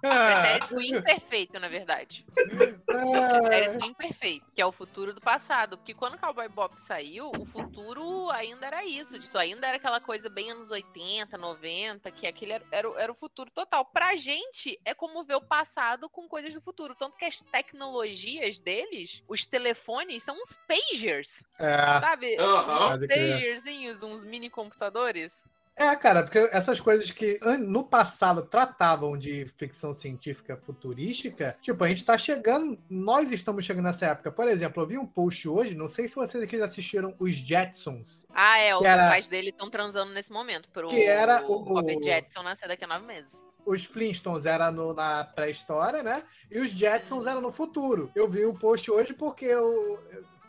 Pretérito 0.00 0.80
imperfeito, 0.80 1.60
na 1.60 1.68
verdade. 1.68 2.26
É. 2.36 3.40
Pretérito 3.40 3.84
imperfeito, 3.86 4.46
que 4.52 4.60
é 4.60 4.66
o 4.66 4.72
futuro 4.72 5.14
do 5.14 5.20
passado. 5.20 5.76
Porque 5.78 5.94
quando 5.94 6.14
o 6.14 6.18
Cowboy 6.18 6.48
Bop 6.48 6.80
saiu, 6.80 7.30
o 7.38 7.46
futuro 7.46 8.28
ainda 8.30 8.66
era 8.66 8.84
isso. 8.84 9.16
Isso 9.16 9.38
ainda 9.38 9.66
era 9.66 9.76
aquela 9.76 10.00
coisa 10.00 10.28
bem 10.28 10.50
anos 10.50 10.70
80, 10.70 11.38
90, 11.38 12.10
que 12.10 12.26
aquele 12.26 12.52
era, 12.52 12.64
era, 12.72 12.90
o- 12.90 12.98
era 12.98 13.12
o 13.12 13.14
futuro 13.14 13.50
total. 13.50 13.84
Pra 13.84 14.16
gente, 14.16 14.78
é 14.84 14.92
como 14.94 15.22
ver 15.24 15.36
o 15.36 15.40
passado 15.46 16.08
com 16.08 16.28
coisas 16.28 16.52
do 16.52 16.60
futuro. 16.60 16.94
Tanto 16.96 17.16
que 17.16 17.24
as 17.24 17.40
tecnologias 17.40 18.58
deles, 18.58 19.22
os 19.28 19.46
telefones, 19.46 20.22
são 20.22 20.34
uns 20.34 20.56
pagers. 20.66 21.42
É. 21.58 21.76
Sabe? 22.00 22.36
Aham. 22.38 22.96
Uns 22.96 23.06
pagerzinhos, 23.06 24.02
uns 24.02 24.24
mini 24.24 24.50
computadores. 24.50 25.44
É, 25.74 25.96
cara, 25.96 26.22
porque 26.22 26.38
essas 26.52 26.80
coisas 26.80 27.10
que 27.10 27.40
no 27.58 27.82
passado 27.82 28.42
tratavam 28.42 29.16
de 29.16 29.46
ficção 29.56 29.92
científica 29.92 30.56
futurística, 30.56 31.56
tipo, 31.62 31.82
a 31.82 31.88
gente 31.88 32.04
tá 32.04 32.16
chegando, 32.18 32.78
nós 32.90 33.32
estamos 33.32 33.64
chegando 33.64 33.84
nessa 33.86 34.06
época. 34.06 34.30
Por 34.30 34.48
exemplo, 34.48 34.82
eu 34.82 34.86
vi 34.86 34.98
um 34.98 35.06
post 35.06 35.48
hoje, 35.48 35.74
não 35.74 35.88
sei 35.88 36.06
se 36.08 36.14
vocês 36.14 36.42
aqui 36.44 36.58
já 36.58 36.66
assistiram 36.66 37.14
os 37.18 37.34
Jetsons. 37.34 38.26
Ah, 38.34 38.58
é, 38.58 38.76
os 38.76 38.84
era- 38.84 39.08
pais 39.08 39.26
dele 39.28 39.48
estão 39.48 39.70
transando 39.70 40.12
nesse 40.12 40.30
momento. 40.30 40.68
Pro 40.70 40.88
Que 40.88 41.04
era 41.06 41.42
o- 41.50 41.62
Robert 41.62 42.02
Jetson 42.02 42.42
nascer 42.42 42.68
daqui 42.68 42.84
a 42.84 42.88
nove 42.88 43.06
meses. 43.06 43.32
Os 43.64 43.84
Flintstones 43.84 44.44
era 44.44 44.70
no- 44.70 44.92
na 44.92 45.24
pré-história, 45.24 46.02
né? 46.02 46.22
E 46.50 46.58
os 46.58 46.70
Jetsons 46.70 47.26
eram 47.26 47.40
no 47.40 47.52
futuro. 47.52 48.10
Eu 48.14 48.28
vi 48.28 48.44
o 48.44 48.52
post 48.52 48.90
hoje 48.90 49.14
porque 49.14 49.44
eu. 49.46 49.98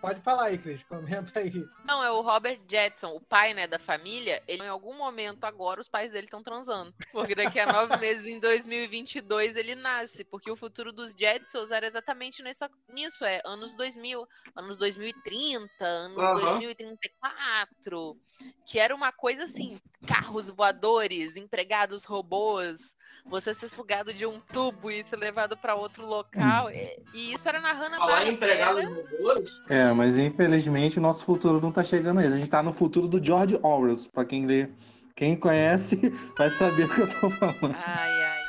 Pode 0.04 0.20
falar 0.20 0.48
aí, 0.48 0.58
Cris, 0.58 0.84
comenta 0.84 1.40
aí. 1.40 1.66
Não, 1.86 2.04
é 2.04 2.12
o 2.12 2.20
Robert 2.20 2.60
Jetson, 2.70 3.16
o 3.16 3.22
pai, 3.22 3.54
né, 3.54 3.68
da 3.68 3.80
família. 3.80 4.44
Ele, 4.46 4.62
em 4.62 4.68
algum 4.68 4.98
momento 4.98 5.46
agora, 5.46 5.80
os 5.80 5.88
pais 5.88 6.12
dele 6.12 6.26
estão 6.26 6.44
transando. 6.44 6.94
Porque 7.10 7.34
daqui 7.34 7.58
a 7.58 7.66
nove 7.72 7.96
meses, 8.04 8.28
em 8.28 8.38
2022, 8.38 9.56
ele 9.56 9.76
nasce. 9.76 10.26
Porque 10.26 10.52
o 10.52 10.58
futuro 10.58 10.92
dos 10.92 11.14
Jetsons 11.18 11.72
era 11.72 11.88
exatamente 11.88 12.44
nessa, 12.44 12.70
nisso, 12.90 13.24
é 13.24 13.42
anos 13.46 13.74
2000, 13.78 14.28
anos 14.54 14.76
2030, 14.78 15.70
anos 15.86 16.18
Aham. 16.18 16.34
2034. 16.42 18.18
Que 18.66 18.80
era 18.80 18.94
uma 18.94 19.14
coisa 19.14 19.46
assim, 19.46 19.80
carros 20.06 20.50
voadores, 20.50 21.38
empregados 21.38 22.04
robôs, 22.04 22.94
você 23.26 23.54
ser 23.54 23.70
sugado 23.70 24.14
de 24.14 24.26
um 24.26 24.40
tubo 24.42 24.92
e 24.92 25.02
ser 25.02 25.16
levado 25.16 25.56
para 25.56 25.76
outro 25.76 26.06
local. 26.06 26.70
E, 26.70 27.00
e 27.14 27.34
isso 27.34 27.48
era 27.48 27.62
na 27.62 27.74
Falar 27.74 27.88
em 27.88 27.92
Hanna-Barbera. 27.96 28.32
empregados 28.32 28.84
robôs, 28.86 29.62
É, 29.70 29.93
mas 29.94 30.18
infelizmente 30.18 30.99
o 30.99 31.02
nosso 31.02 31.24
futuro 31.24 31.61
não 31.61 31.72
tá 31.72 31.84
chegando 31.84 32.20
aí. 32.20 32.28
A 32.28 32.38
gente 32.38 32.49
tá 32.49 32.61
no 32.61 32.74
futuro 32.74 33.07
do 33.07 33.24
George 33.24 33.60
Orwell. 33.61 33.95
Pra 34.11 34.26
quem 34.26 34.45
lê, 34.45 34.70
quem 35.15 35.36
conhece, 35.36 35.98
vai 36.38 36.49
saber 36.49 36.86
o 36.86 36.90
que 36.90 37.02
eu 37.02 37.10
tô 37.10 37.30
falando. 37.30 37.76
Ai, 37.76 38.24
ai. 38.24 38.44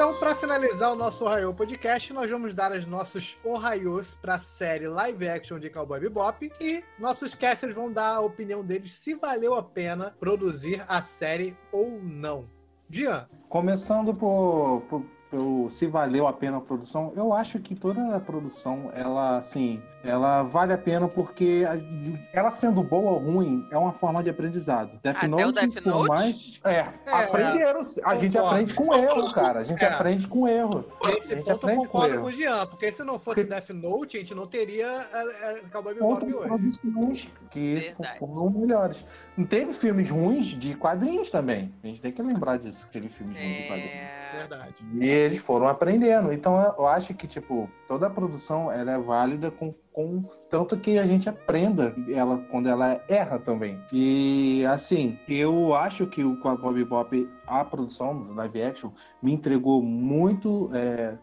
Então, 0.00 0.18
para 0.18 0.34
finalizar 0.34 0.90
o 0.90 0.96
nosso 0.96 1.26
Ohio 1.26 1.52
Podcast, 1.52 2.10
nós 2.14 2.30
vamos 2.30 2.54
dar 2.54 2.72
os 2.72 2.86
nossos 2.86 3.36
Ohaios 3.44 4.14
para 4.14 4.36
a 4.36 4.38
série 4.38 4.88
live 4.88 5.28
action 5.28 5.58
de 5.58 5.68
Cowboy 5.68 6.00
Bebop 6.00 6.50
e 6.58 6.82
nossos 6.98 7.34
casters 7.34 7.74
vão 7.74 7.92
dar 7.92 8.14
a 8.14 8.20
opinião 8.20 8.64
deles 8.64 8.94
se 8.94 9.12
valeu 9.12 9.54
a 9.54 9.62
pena 9.62 10.16
produzir 10.18 10.82
a 10.88 11.02
série 11.02 11.54
ou 11.70 12.00
não. 12.02 12.59
Dian, 12.90 13.24
Começando 13.48 14.12
por, 14.14 14.82
por, 14.88 15.02
pelo 15.28 15.70
se 15.70 15.86
valeu 15.86 16.26
a 16.26 16.32
pena 16.32 16.58
a 16.58 16.60
produção, 16.60 17.12
eu 17.16 17.32
acho 17.32 17.58
que 17.58 17.74
toda 17.74 18.14
a 18.14 18.20
produção, 18.20 18.90
ela, 18.94 19.38
assim, 19.38 19.82
ela 20.02 20.42
vale 20.42 20.72
a 20.72 20.78
pena 20.78 21.06
porque 21.08 21.62
ela 22.32 22.50
sendo 22.50 22.82
boa 22.82 23.12
ou 23.12 23.18
ruim 23.18 23.66
é 23.70 23.76
uma 23.76 23.92
forma 23.92 24.22
de 24.22 24.30
aprendizado. 24.30 24.98
Death 25.02 25.16
Até 25.16 25.26
o 25.26 25.30
Note, 25.30 25.52
Death 25.68 25.82
por 25.84 25.90
Note? 25.92 26.08
mais... 26.08 26.60
É, 26.64 26.70
É, 26.72 26.92
aprenderam. 27.06 27.80
A 28.04 28.16
gente 28.16 28.32
concordo. 28.36 28.48
aprende 28.54 28.74
com 28.74 28.94
erro, 28.94 29.32
cara. 29.34 29.60
A 29.60 29.64
gente 29.64 29.84
É. 29.84 29.88
aprende 29.88 30.26
com 30.28 30.48
erro. 30.48 30.84
nesse 31.04 31.32
A 31.34 31.36
gente 31.36 31.44
ponto 31.46 31.50
eu 31.50 31.56
aprende 31.56 31.78
com 31.86 31.92
concordo 31.92 32.14
erro. 32.14 32.22
com 32.22 32.28
o 32.28 32.32
Jean, 32.32 32.66
porque 32.66 32.92
se 32.92 33.04
não 33.04 33.18
fosse 33.18 33.44
Porque- 33.44 33.54
Death 33.54 33.70
Note, 33.70 34.16
a 34.16 34.20
gente 34.20 34.34
não 34.34 34.46
teria 34.46 34.86
é, 35.12 35.50
é, 35.58 35.60
Cowboy 35.72 35.94
Bebop 35.94 36.24
hoje. 36.24 36.36
produções 36.38 37.30
que 37.50 37.74
Verdade. 37.74 38.18
foram 38.18 38.50
melhores. 38.50 39.04
Não 39.36 39.44
teve 39.46 39.72
filmes 39.74 40.10
ruins 40.10 40.46
de 40.46 40.74
quadrinhos 40.74 41.30
também. 41.30 41.72
A 41.82 41.86
gente 41.86 42.00
tem 42.00 42.12
que 42.12 42.22
lembrar 42.22 42.58
disso, 42.58 42.86
que 42.86 42.92
teve 42.92 43.08
filmes 43.08 43.36
ruins 43.36 43.56
de 43.56 43.66
quadrinhos. 43.68 43.90
É... 43.92 44.20
Verdade. 44.30 44.74
E 44.94 45.04
eles 45.08 45.38
foram 45.42 45.66
aprendendo. 45.66 46.32
Então 46.32 46.56
eu- 46.62 46.74
eu 46.78 46.86
acho 46.86 47.12
que, 47.14 47.26
tipo, 47.26 47.68
toda 47.88 48.06
a 48.06 48.10
produção 48.10 48.70
ela 48.70 48.92
é 48.92 48.98
válida 48.98 49.50
com, 49.50 49.74
com 49.92 50.22
tanto 50.48 50.76
que 50.78 50.98
a 50.98 51.04
gente 51.06 51.28
aprenda 51.28 51.94
ela 52.08 52.38
quando 52.50 52.68
ela 52.68 53.00
erra 53.08 53.38
também. 53.38 53.78
E 53.92 54.64
assim, 54.66 55.18
eu 55.28 55.74
acho 55.74 56.06
que 56.06 56.24
o 56.24 56.36
Cowboy 56.38 56.74
Bebop, 56.74 57.28
a 57.46 57.64
produção 57.64 58.22
do 58.22 58.34
live 58.34 58.62
action, 58.62 58.90
me 59.22 59.32
entregou 59.32 59.82
muito. 59.82 60.70
é, 60.74 61.14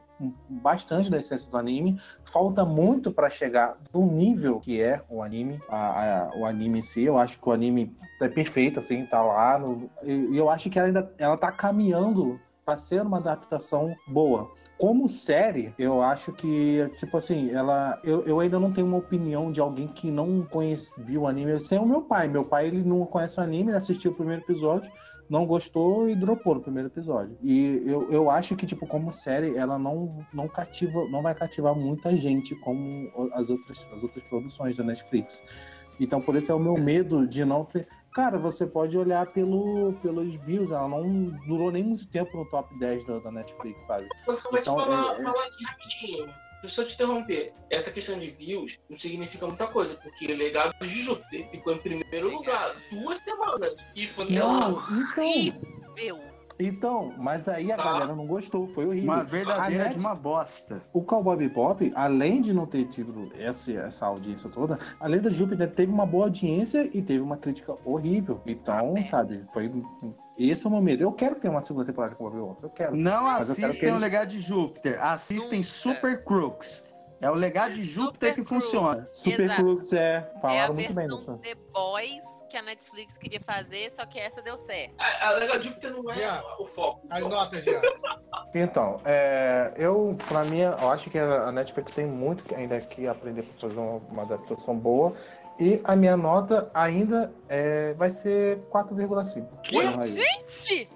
bastante 0.50 1.12
da 1.12 1.20
essência 1.20 1.48
do 1.48 1.56
anime. 1.58 2.00
Falta 2.26 2.66
muito 2.66 3.12
para 3.12 3.30
chegar 3.30 3.78
no 3.94 4.04
nível 4.08 4.60
que 4.60 4.82
é 4.82 5.00
o 5.08 5.22
anime, 5.22 5.60
a- 5.70 6.24
a- 6.26 6.32
o 6.36 6.44
anime 6.44 6.80
em 6.80 6.82
si. 6.82 7.04
Eu 7.04 7.20
acho 7.20 7.40
que 7.40 7.48
o 7.48 7.52
anime 7.52 7.96
é 8.20 8.28
perfeito, 8.28 8.80
assim, 8.80 9.06
tá 9.06 9.22
lá. 9.22 9.62
e 10.04 10.12
e 10.12 10.36
eu 10.38 10.50
acho 10.50 10.72
que 10.72 10.80
ela 10.80 10.88
ainda 10.88 11.14
ela 11.20 11.38
tá 11.38 11.52
caminhando 11.52 12.40
para 12.66 12.76
ser 12.76 13.04
uma 13.04 13.18
adaptação 13.20 13.96
boa. 14.08 14.50
Como 14.78 15.08
série, 15.08 15.74
eu 15.78 16.04
acho 16.04 16.32
que, 16.32 16.88
tipo 16.94 17.18
assim, 17.18 17.50
ela. 17.50 18.00
Eu, 18.04 18.24
eu 18.26 18.40
ainda 18.40 18.60
não 18.60 18.72
tenho 18.72 18.86
uma 18.86 18.98
opinião 18.98 19.52
de 19.52 19.60
alguém 19.60 19.88
que 19.88 20.12
não 20.12 20.44
conhece, 20.44 21.02
viu 21.02 21.22
o 21.22 21.28
anime. 21.28 21.60
Sem 21.60 21.80
o 21.80 21.86
meu 21.86 22.04
pai. 22.04 22.28
Meu 22.28 22.46
pai, 22.46 22.68
ele 22.68 22.84
não 22.84 23.04
conhece 23.06 23.40
o 23.40 23.44
anime, 23.44 23.72
ele 23.72 23.78
assistiu 23.78 24.12
o 24.12 24.14
primeiro 24.14 24.44
episódio, 24.44 24.92
não 25.28 25.48
gostou 25.48 26.08
e 26.08 26.16
dropou 26.16 26.54
no 26.56 26.62
primeiro 26.62 26.90
episódio. 26.90 27.36
E 27.42 27.82
eu, 27.86 28.12
eu 28.12 28.30
acho 28.30 28.56
que, 28.56 28.68
tipo, 28.68 28.86
como 28.86 29.12
série, 29.12 29.58
ela 29.58 29.80
não, 29.80 30.24
não 30.32 30.48
cativa, 30.48 31.08
não 31.10 31.24
vai 31.24 31.34
cativar 31.34 31.76
muita 31.76 32.16
gente 32.16 32.56
como 32.58 33.10
as 33.34 33.50
outras, 33.50 33.88
as 33.96 34.04
outras 34.04 34.24
produções 34.26 34.78
da 34.78 34.84
Netflix. 34.84 35.42
Então, 36.00 36.22
por 36.22 36.36
isso 36.36 36.52
é 36.52 36.56
o 36.56 36.60
meu 36.60 36.78
medo 36.78 37.28
de 37.28 37.44
não 37.44 37.66
ter. 37.66 37.88
Cara, 38.14 38.38
você 38.40 38.66
pode 38.66 38.98
olhar 38.98 39.28
pelo, 39.28 39.94
pelos 40.02 40.34
views, 40.46 40.72
ela 40.72 40.88
não 40.88 41.26
durou 41.48 41.72
nem 41.72 41.84
muito 41.84 42.08
tempo 42.08 42.36
no 42.36 42.46
top 42.50 42.78
10 42.80 43.06
da, 43.06 43.20
da 43.20 43.32
Netflix, 43.32 43.82
sabe? 43.84 44.08
Mas 44.26 44.44
eu 44.44 44.52
vou 44.52 44.60
Então, 44.60 44.76
te 44.76 44.84
falar, 44.84 45.16
é- 45.18 45.20
é- 45.22 45.24
falar 45.24 45.46
aqui 45.46 45.64
rapidinho. 45.66 46.34
Deixa 46.64 46.82
eu 46.82 46.88
te 46.88 46.96
interromper. 46.96 47.54
Essa 47.70 47.92
questão 47.92 48.18
de 48.18 48.32
views 48.32 48.80
não 48.90 48.98
significa 48.98 49.46
muita 49.46 49.68
coisa, 49.68 49.96
porque 50.02 50.26
o 50.32 50.36
legado 50.36 50.74
de 50.82 50.90
Júpiter 51.04 51.48
ficou 51.52 51.74
em 51.74 51.78
primeiro 51.78 52.32
lugar 52.32 52.76
duas 52.92 53.20
semanas. 53.20 53.76
E 53.96 54.08
você 54.08 54.40
lá. 54.42 54.70
Não, 54.72 54.76
então, 56.60 57.14
mas 57.18 57.48
aí 57.48 57.72
a 57.72 57.78
Tá. 57.78 57.84
galera 57.84 58.16
não 58.16 58.26
gostou, 58.26 58.68
foi 58.70 58.86
horrível. 58.88 59.12
Uma 59.14 59.24
verdadeira 59.24 59.84
A 59.84 59.88
de 59.88 59.96
Net- 59.96 60.00
uma 60.00 60.16
bosta. 60.16 60.82
O 60.92 61.02
Cowboy 61.04 61.38
Bebop, 61.38 61.92
além 61.96 62.42
de 62.42 62.54
não 62.54 62.66
ter 62.66 62.86
tido 62.90 63.32
essa, 63.38 63.72
essa 63.74 64.06
audiência 64.06 64.50
toda, 64.50 64.78
além 65.00 65.22
da 65.22 65.30
Júpiter 65.30 65.70
teve 65.72 65.92
uma 65.92 66.06
boa 66.06 66.26
audiência 66.26 66.90
e 66.94 67.02
teve 67.02 67.20
uma 67.22 67.38
crítica 67.38 67.76
horrível. 67.86 68.40
Então, 68.46 68.94
Ah, 68.96 69.00
é. 69.00 69.04
sabe, 69.06 69.44
foi. 69.54 69.72
Esse 70.38 70.66
é 70.66 70.70
o 70.70 70.72
meu 70.72 70.82
medo. 70.82 71.02
Eu 71.04 71.12
quero 71.12 71.36
ter 71.36 71.50
uma 71.50 71.62
segunda 71.62 71.86
temporada 71.86 72.14
de 72.14 72.18
Cowboy 72.18 72.40
Bebop. 72.40 72.64
Eu 72.64 72.70
quero. 72.70 72.96
Não 72.96 73.28
assistem 73.28 73.72
que 73.72 73.86
o 73.86 73.90
eles- 73.90 74.02
legado 74.02 74.30
de 74.30 74.40
Júpiter, 74.40 75.04
assistem 75.04 75.60
Nunca. 75.60 75.64
Super 75.72 76.24
Crooks. 76.24 76.86
É 77.20 77.32
o 77.32 77.34
legado 77.34 77.74
de 77.74 77.84
Júpiter 77.84 78.30
Super 78.30 78.36
que 78.36 78.48
Crooks. 78.48 78.66
funciona. 78.66 79.10
Super 79.12 79.40
Exato. 79.46 79.64
Crooks 79.64 79.94
é. 79.94 79.98
É 80.00 80.18
a 80.18 80.40
Falaram 80.40 80.74
muito 80.76 80.94
bem. 80.94 81.08
The 81.08 81.56
Boys 81.74 82.24
que 82.48 82.58
a 82.58 82.62
Netflix 82.62 83.18
queria 83.18 83.40
fazer, 83.42 83.92
só 83.92 84.06
que 84.06 84.18
essa 84.20 84.42
deu 84.42 84.58
certo. 84.58 84.94
A, 84.98 85.30
a 85.30 85.60
Júpiter 85.60 85.92
não 85.92 86.12
é 86.12 86.18
Yeah. 86.18 86.44
o 86.60 86.66
foco. 86.66 87.02
As 87.10 87.22
notas, 87.22 87.64
Jean. 87.64 87.82
Então, 88.56 88.98
é, 89.06 89.72
eu, 89.76 90.18
pra 90.28 90.44
mim, 90.46 90.60
eu 90.60 90.90
acho 90.90 91.10
que 91.10 91.20
a 91.20 91.52
Netflix 91.52 91.92
tem 91.92 92.06
muito 92.06 92.44
que 92.44 92.56
ainda 92.56 92.80
que 92.80 93.08
aprender 93.08 93.44
para 93.44 93.70
fazer 93.70 93.80
uma, 93.80 93.98
uma 94.10 94.22
adaptação 94.24 94.76
boa. 94.78 95.14
E 95.60 95.82
a 95.84 95.96
minha 95.96 96.16
nota 96.16 96.70
ainda 96.74 97.32
é, 97.50 97.94
vai 97.94 98.10
ser 98.10 98.60
4,5. 98.72 99.48
Que? 99.64 99.78
Aí. 99.80 100.12
Gente! 100.14 100.90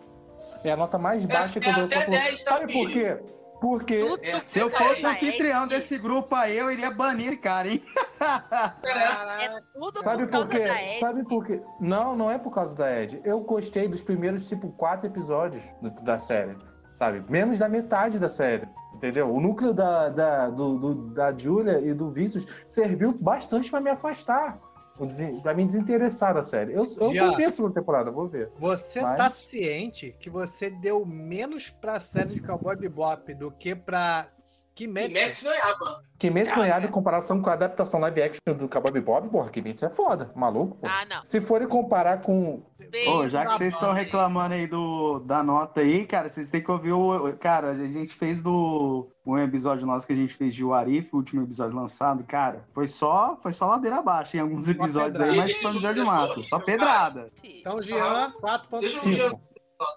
É 0.63 0.71
a 0.71 0.77
nota 0.77 0.97
mais 0.99 1.25
baixa 1.25 1.59
que 1.59 1.67
é 1.67 1.71
eu 1.71 1.75
dou. 1.75 1.85
até 1.85 2.01
pra- 2.05 2.09
10, 2.11 2.43
tá, 2.43 2.51
Sabe 2.53 2.71
por 2.71 2.87
filho? 2.89 3.17
quê? 3.17 3.23
Porque. 3.61 3.99
Tudo 3.99 4.23
É, 4.25 4.41
Se 4.43 4.59
eu 4.59 4.69
fosse 4.71 5.05
anfitrião 5.05 5.65
Ed. 5.65 5.69
desse 5.75 5.97
grupo 5.99 6.33
aí, 6.35 6.57
eu 6.57 6.71
iria 6.71 6.89
banir 6.91 7.27
esse 7.27 7.37
cara, 7.37 7.67
hein? 7.69 7.81
É 8.19 9.61
tudo 9.73 10.01
Sabe 10.01 10.23
por 10.23 10.25
por 10.25 10.31
causa 10.31 10.47
quê? 10.49 10.59
da 10.65 10.83
Ed. 10.83 10.99
Sabe 10.99 11.23
por 11.23 11.45
quê? 11.45 11.61
Não, 11.79 12.15
não 12.15 12.31
é 12.31 12.37
por 12.37 12.51
causa 12.51 12.75
da 12.75 12.91
Ed. 13.01 13.21
Eu 13.23 13.39
gostei 13.41 13.87
dos 13.87 14.01
primeiros, 14.01 14.47
tipo, 14.49 14.69
quatro 14.71 15.07
episódios 15.07 15.63
da 16.03 16.17
série. 16.17 16.57
Sabe? 16.93 17.23
Menos 17.29 17.57
da 17.59 17.69
metade 17.69 18.19
da 18.19 18.27
série. 18.27 18.67
Entendeu? 18.95 19.33
O 19.33 19.39
núcleo 19.39 19.73
da, 19.73 20.09
da, 20.09 20.49
do, 20.49 20.77
do- 20.77 20.95
da 21.13 21.31
Julia 21.31 21.79
e 21.79 21.93
do 21.93 22.11
Vícios 22.11 22.45
serviu 22.67 23.11
bastante 23.13 23.69
pra 23.71 23.79
me 23.79 23.89
afastar. 23.89 24.59
O 25.03 25.05
desen- 25.07 25.41
Pra 25.41 25.53
me 25.53 25.65
desinteressar 25.65 26.33
da 26.33 26.41
série. 26.43 26.73
Eu, 26.73 26.83
eu 26.99 27.13
Já. 27.13 27.27
vou 27.27 27.37
ver 27.37 27.45
a 27.45 27.51
segunda 27.51 27.73
temporada, 27.73 28.11
vou 28.11 28.27
ver. 28.27 28.51
Você 28.57 29.01
Mas- 29.01 29.17
tá 29.17 29.29
ciente 29.29 30.15
que 30.19 30.29
você 30.29 30.69
deu 30.69 31.05
menos 31.05 31.69
pra 31.69 31.99
série 31.99 32.33
de 32.35 32.41
Cowboy 32.41 32.75
Bebop 32.75 33.33
do 33.33 33.51
que 33.51 33.73
pra 33.75 34.27
Kimetsu. 34.73 35.13
Kimetsu 35.13 35.45
no 35.45 35.51
Yaba. 35.51 36.03
Kimetsu 36.17 36.55
no 36.55 36.65
em 36.65 36.87
comparação 36.87 37.41
com 37.41 37.49
a 37.49 37.53
adaptação 37.53 37.99
live 37.99 38.21
action 38.21 38.55
do 38.57 38.69
Cowboy 38.69 38.91
Bebop, 38.91 39.27
porra, 39.29 39.49
Kimetsu 39.49 39.85
é 39.85 39.89
foda, 39.89 40.31
maluco, 40.35 40.77
pô. 40.77 40.87
Ah, 40.87 41.05
não. 41.05 41.23
Se 41.23 41.41
forem 41.41 41.67
comparar 41.67 42.21
com... 42.21 42.63
Ô, 43.07 43.27
já 43.27 43.45
que 43.45 43.53
vocês 43.53 43.73
estão 43.73 43.93
reclamando 43.93 44.53
aí 44.53 44.67
do, 44.67 45.19
da 45.19 45.43
nota 45.43 45.81
aí, 45.81 46.05
cara, 46.05 46.29
vocês 46.29 46.49
têm 46.49 46.61
que 46.61 46.71
ouvir 46.71 46.91
o. 46.91 47.33
Cara, 47.37 47.71
a 47.71 47.75
gente 47.75 48.13
fez 48.15 48.41
do. 48.41 49.09
Um 49.25 49.37
episódio 49.37 49.85
nosso 49.85 50.05
que 50.05 50.13
a 50.13 50.15
gente 50.15 50.33
fez 50.33 50.53
de 50.53 50.63
Warif, 50.63 51.09
o 51.13 51.17
último 51.17 51.43
episódio 51.43 51.75
lançado, 51.75 52.23
cara. 52.23 52.65
Foi 52.73 52.87
só, 52.87 53.37
foi 53.41 53.53
só 53.53 53.67
ladeira 53.67 53.97
abaixo 53.97 54.35
em 54.35 54.39
alguns 54.41 54.67
episódios 54.67 55.21
aí, 55.21 55.37
mas 55.37 55.53
foi 55.53 55.71
um 55.71 55.73
episódio 55.75 56.05
massa. 56.05 56.41
Só 56.41 56.59
pedrada. 56.59 57.31
Então, 57.43 57.81
Jean, 57.81 58.33
Deixa 58.79 58.97
o 58.97 59.01
4.5. 59.03 59.11
Jean. 59.11 59.31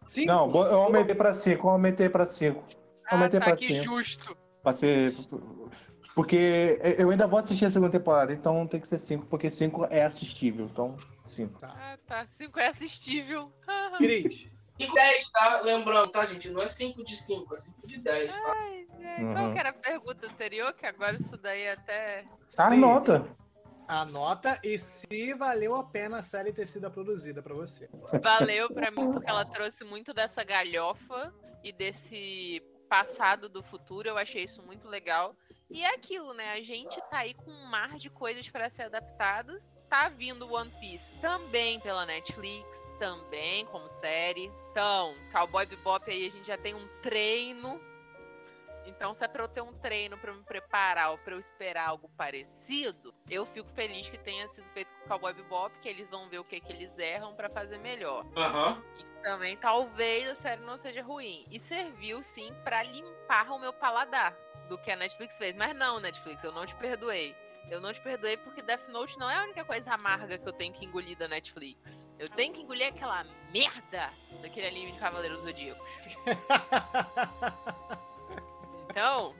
Cinco? 0.06 0.26
Não, 0.26 0.50
eu 0.50 0.80
aumentei 0.82 1.14
pra 1.14 1.34
5, 1.34 1.66
eu 1.66 1.70
aumentei 1.70 2.08
pra 2.08 2.26
5. 2.26 2.62
Ah, 3.06 3.16
aumentei 3.16 3.40
tá, 3.40 3.46
pra 3.46 3.56
que 3.56 3.66
cinco. 3.66 3.84
justo. 3.84 4.36
Pra 4.64 4.72
ser... 4.72 5.14
Porque 6.14 6.78
eu 6.98 7.10
ainda 7.10 7.26
vou 7.26 7.38
assistir 7.38 7.64
a 7.64 7.70
segunda 7.70 7.90
temporada, 7.92 8.32
então 8.32 8.66
tem 8.68 8.80
que 8.80 8.86
ser 8.88 8.98
5, 8.98 9.26
porque 9.26 9.50
5 9.50 9.86
é 9.90 10.04
assistível, 10.04 10.66
então 10.66 10.96
5. 11.24 11.58
Ah, 11.62 11.98
tá. 12.06 12.24
5 12.26 12.58
é 12.58 12.68
assistível. 12.68 13.52
Cris. 13.98 14.50
E 14.78 14.92
10, 14.92 15.30
tá? 15.30 15.60
Lembrando, 15.62 16.08
tá, 16.08 16.24
gente? 16.24 16.50
Não 16.50 16.62
é 16.62 16.66
5 16.68 17.04
de 17.04 17.16
5, 17.16 17.54
é 17.54 17.58
5 17.58 17.86
de 17.86 17.98
10, 17.98 18.32
tá? 18.32 18.52
Ai, 18.56 18.86
é, 19.00 19.16
Qual 19.32 19.46
Uhum. 19.46 19.52
que 19.52 19.58
era 19.58 19.68
a 19.70 19.72
pergunta 19.72 20.26
anterior? 20.26 20.72
Que 20.72 20.86
agora 20.86 21.16
isso 21.16 21.36
daí 21.36 21.62
é 21.62 21.72
até. 21.72 22.24
A 22.58 22.70
Sim. 22.70 22.76
nota. 22.78 23.24
Anota 23.86 24.58
e 24.64 24.78
se 24.78 25.34
valeu 25.34 25.74
a 25.74 25.84
pena 25.84 26.18
a 26.18 26.22
série 26.22 26.52
ter 26.52 26.66
sido 26.66 26.90
produzida 26.90 27.42
pra 27.42 27.54
você. 27.54 27.88
Valeu 28.22 28.72
pra 28.72 28.90
mim, 28.90 29.12
porque 29.12 29.28
ela 29.28 29.44
trouxe 29.44 29.84
muito 29.84 30.14
dessa 30.14 30.42
galhofa 30.42 31.34
e 31.62 31.70
desse 31.72 32.62
passado 32.94 33.48
do 33.48 33.60
futuro. 33.60 34.08
Eu 34.08 34.16
achei 34.16 34.44
isso 34.44 34.62
muito 34.62 34.86
legal. 34.86 35.34
E 35.68 35.82
é 35.82 35.94
aquilo, 35.96 36.32
né? 36.32 36.52
A 36.52 36.62
gente 36.62 37.00
tá 37.10 37.18
aí 37.18 37.34
com 37.34 37.50
um 37.50 37.66
mar 37.66 37.96
de 37.96 38.08
coisas 38.08 38.48
pra 38.48 38.70
ser 38.70 38.84
adaptadas. 38.84 39.60
Tá 39.88 40.08
vindo 40.08 40.48
One 40.52 40.70
Piece 40.78 41.12
também 41.16 41.80
pela 41.80 42.06
Netflix, 42.06 42.80
também 43.00 43.66
como 43.66 43.88
série. 43.88 44.48
Então, 44.70 45.12
Cowboy 45.32 45.66
Bebop 45.66 46.08
aí 46.08 46.26
a 46.26 46.30
gente 46.30 46.46
já 46.46 46.56
tem 46.56 46.72
um 46.72 46.86
treino. 47.02 47.80
Então, 48.86 49.14
se 49.14 49.24
é 49.24 49.28
pra 49.28 49.42
eu 49.42 49.48
ter 49.48 49.62
um 49.62 49.72
treino 49.72 50.18
pra 50.18 50.30
eu 50.30 50.36
me 50.36 50.42
preparar 50.42 51.10
ou 51.10 51.18
pra 51.18 51.34
eu 51.34 51.38
esperar 51.38 51.88
algo 51.88 52.08
parecido, 52.16 53.14
eu 53.28 53.46
fico 53.46 53.68
feliz 53.70 54.08
que 54.08 54.18
tenha 54.18 54.46
sido 54.48 54.68
feito 54.70 54.88
com 55.00 55.08
Cowboy 55.08 55.32
Bebop, 55.32 55.78
que 55.80 55.88
eles 55.88 56.08
vão 56.08 56.28
ver 56.28 56.38
o 56.38 56.44
que, 56.44 56.60
que 56.60 56.72
eles 56.72 56.96
erram 56.98 57.34
pra 57.34 57.48
fazer 57.48 57.78
melhor. 57.78 58.24
Aham. 58.36 58.82
E 58.98 59.22
também 59.22 59.56
talvez 59.56 60.28
a 60.28 60.34
série 60.34 60.62
não 60.62 60.76
seja 60.76 61.02
ruim. 61.02 61.44
E 61.50 61.58
serviu 61.58 62.22
sim 62.22 62.54
pra 62.62 62.82
limpar 62.82 63.50
o 63.50 63.58
meu 63.58 63.72
paladar 63.72 64.36
do 64.68 64.78
que 64.78 64.90
a 64.90 64.96
Netflix 64.96 65.36
fez. 65.38 65.54
Mas 65.56 65.74
não, 65.76 66.00
Netflix, 66.00 66.42
eu 66.44 66.52
não 66.52 66.66
te 66.66 66.74
perdoei. 66.76 67.34
Eu 67.70 67.80
não 67.80 67.92
te 67.92 68.00
perdoei 68.00 68.36
porque 68.36 68.60
Death 68.60 68.88
Note 68.88 69.18
não 69.18 69.30
é 69.30 69.36
a 69.36 69.42
única 69.42 69.64
coisa 69.64 69.94
amarga 69.94 70.36
que 70.36 70.46
eu 70.46 70.52
tenho 70.52 70.72
que 70.74 70.84
engolir 70.84 71.16
da 71.16 71.26
Netflix. 71.26 72.06
Eu 72.18 72.28
tenho 72.28 72.52
que 72.52 72.60
engolir 72.60 72.88
aquela 72.88 73.22
merda 73.50 74.12
daquele 74.42 74.66
anime 74.66 74.92
de 74.92 74.98
Cavaleiros 74.98 75.42
Zodíacos. 75.42 75.88
Então, 78.94 79.34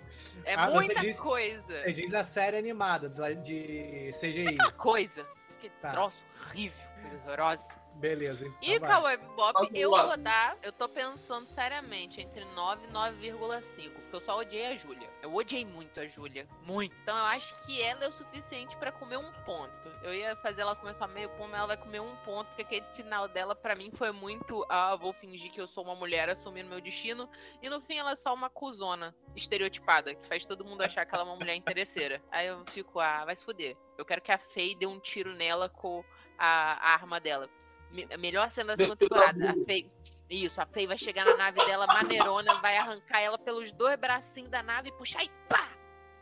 é 0.44 0.54
Ah, 0.54 0.68
muita 0.68 1.00
disse- 1.00 1.16
coisa. 1.20 1.62
Você 1.82 1.92
diz 1.92 2.12
a 2.12 2.24
série 2.24 2.56
animada 2.56 3.08
da- 3.08 3.32
de 3.32 4.10
CGI. 4.18 4.42
Muita 4.46 4.72
coisa. 4.72 5.24
Que 5.60 5.70
Tá. 5.70 5.92
troço 5.92 6.18
horrível, 6.44 6.76
coisa 7.00 7.16
horrorosa. 7.24 7.83
Beleza. 7.96 8.46
Então 8.46 8.58
E 8.62 8.78
vai. 8.78 8.90
Cowboy 8.90 9.16
Bebop, 9.16 9.78
eu 9.78 9.90
vou 9.90 10.16
dar. 10.16 10.56
Eu 10.62 10.72
tô 10.72 10.88
pensando 10.88 11.48
seriamente 11.48 12.20
entre 12.20 12.44
9 12.44 12.86
e 12.86 12.90
9,5. 12.90 13.90
Porque 13.90 14.16
eu 14.16 14.20
só 14.20 14.38
odiei 14.38 14.66
a 14.66 14.76
Júlia. 14.76 15.08
Eu 15.22 15.34
odiei 15.34 15.64
muito 15.64 15.98
a 16.00 16.06
Júlia. 16.06 16.46
Muito. 16.62 16.94
Então 17.02 17.16
eu 17.16 17.24
acho 17.24 17.54
que 17.64 17.80
ela 17.80 18.04
é 18.04 18.08
o 18.08 18.12
suficiente 18.12 18.76
pra 18.76 18.92
comer 18.92 19.16
um 19.16 19.32
ponto. 19.44 19.88
Eu 20.02 20.14
ia 20.14 20.36
fazer 20.36 20.62
ela 20.62 20.76
comer 20.76 20.94
só 20.94 21.06
meio 21.06 21.28
ponto, 21.30 21.50
mas 21.50 21.58
ela 21.58 21.68
vai 21.68 21.76
comer 21.76 22.00
um 22.00 22.14
ponto. 22.16 22.46
Porque 22.48 22.62
aquele 22.62 22.86
final 22.94 23.28
dela, 23.28 23.54
pra 23.54 23.74
mim, 23.74 23.90
foi 23.92 24.12
muito. 24.12 24.66
Ah, 24.68 24.96
vou 24.96 25.12
fingir 25.12 25.50
que 25.50 25.60
eu 25.60 25.66
sou 25.66 25.84
uma 25.84 25.94
mulher 25.94 26.28
assumindo 26.28 26.68
meu 26.68 26.80
destino. 26.80 27.28
E 27.62 27.68
no 27.68 27.80
fim 27.80 27.96
ela 27.96 28.12
é 28.12 28.16
só 28.16 28.34
uma 28.34 28.50
cuzona 28.50 29.14
estereotipada. 29.34 30.14
Que 30.14 30.26
faz 30.26 30.44
todo 30.44 30.64
mundo 30.64 30.82
achar 30.82 31.06
que 31.06 31.14
ela 31.14 31.24
é 31.24 31.26
uma 31.26 31.36
mulher 31.36 31.54
interesseira. 31.54 32.22
Aí 32.30 32.48
eu 32.48 32.64
fico, 32.66 33.00
ah, 33.00 33.24
vai 33.24 33.36
se 33.36 33.44
fuder. 33.44 33.76
Eu 33.96 34.04
quero 34.04 34.20
que 34.20 34.32
a 34.32 34.38
Faye 34.38 34.74
dê 34.74 34.86
um 34.86 34.98
tiro 34.98 35.32
nela 35.34 35.68
com 35.68 36.04
a, 36.38 36.90
a 36.90 36.92
arma 36.94 37.20
dela. 37.20 37.48
Me- 37.94 38.08
melhor 38.18 38.50
cena 38.50 38.68
da 38.72 38.76
segunda 38.76 38.96
temporada. 38.96 39.50
A 39.50 39.54
Faye, 39.64 39.86
isso, 40.28 40.60
a 40.60 40.66
Faye 40.66 40.86
vai 40.86 40.98
chegar 40.98 41.24
na 41.24 41.36
nave 41.36 41.64
dela 41.64 41.86
maneirona, 41.86 42.54
vai 42.60 42.76
arrancar 42.76 43.20
ela 43.20 43.38
pelos 43.38 43.72
dois 43.72 43.96
bracinhos 43.98 44.50
da 44.50 44.62
nave 44.62 44.88
e 44.88 44.92
puxar 44.92 45.22
e 45.22 45.30
pá! 45.48 45.68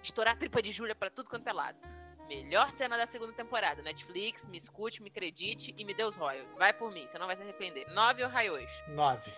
Estourar 0.02 0.34
a 0.34 0.36
tripa 0.36 0.60
de 0.60 0.70
Júlia 0.70 0.94
pra 0.94 1.08
tudo 1.10 1.30
quanto 1.30 1.46
é 1.48 1.52
lado. 1.52 1.78
Melhor 2.28 2.70
cena 2.72 2.96
da 2.96 3.06
segunda 3.06 3.32
temporada. 3.32 3.82
Netflix, 3.82 4.44
me 4.46 4.56
escute, 4.58 5.02
me 5.02 5.08
acredite 5.08 5.74
e 5.76 5.84
me 5.84 5.94
dê 5.94 6.04
os 6.04 6.14
royals. 6.16 6.48
Vai 6.58 6.72
por 6.72 6.92
mim, 6.92 7.06
você 7.06 7.18
não 7.18 7.26
vai 7.26 7.36
se 7.36 7.42
arrepender. 7.42 7.86
Nove 7.94 8.22
Ohaios. 8.24 8.70
9. 8.88 9.32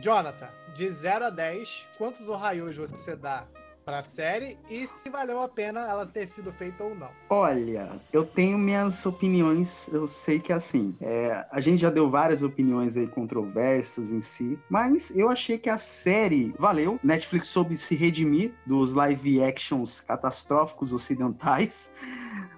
Jonathan, 0.00 0.50
de 0.74 0.90
0 0.90 1.26
a 1.26 1.30
10, 1.30 1.88
quantos 1.98 2.28
Ohaios 2.28 2.76
você 2.76 3.14
dá 3.14 3.46
pra 3.84 4.02
série 4.02 4.58
e 4.68 4.86
se 4.86 5.10
valeu 5.10 5.40
a 5.40 5.48
pena 5.48 5.80
ela 5.88 6.06
ter 6.06 6.26
sido 6.26 6.52
feita 6.52 6.84
ou 6.84 6.94
não? 6.94 7.10
Olha, 7.28 8.00
eu 8.12 8.24
tenho 8.24 8.58
minhas 8.58 9.04
opiniões, 9.04 9.88
eu 9.92 10.06
sei 10.06 10.38
que 10.38 10.52
assim, 10.52 10.94
é, 11.00 11.44
a 11.50 11.60
gente 11.60 11.80
já 11.80 11.90
deu 11.90 12.10
várias 12.10 12.42
opiniões 12.42 12.96
aí 12.96 13.06
controversas 13.06 14.12
em 14.12 14.20
si, 14.20 14.58
mas 14.68 15.10
eu 15.16 15.28
achei 15.28 15.58
que 15.58 15.68
a 15.68 15.78
série 15.78 16.54
valeu. 16.58 16.98
Netflix 17.02 17.48
soube 17.48 17.76
se 17.76 17.94
redimir 17.94 18.52
dos 18.66 18.94
live 18.94 19.42
actions 19.42 20.00
catastróficos 20.00 20.92
ocidentais. 20.92 21.92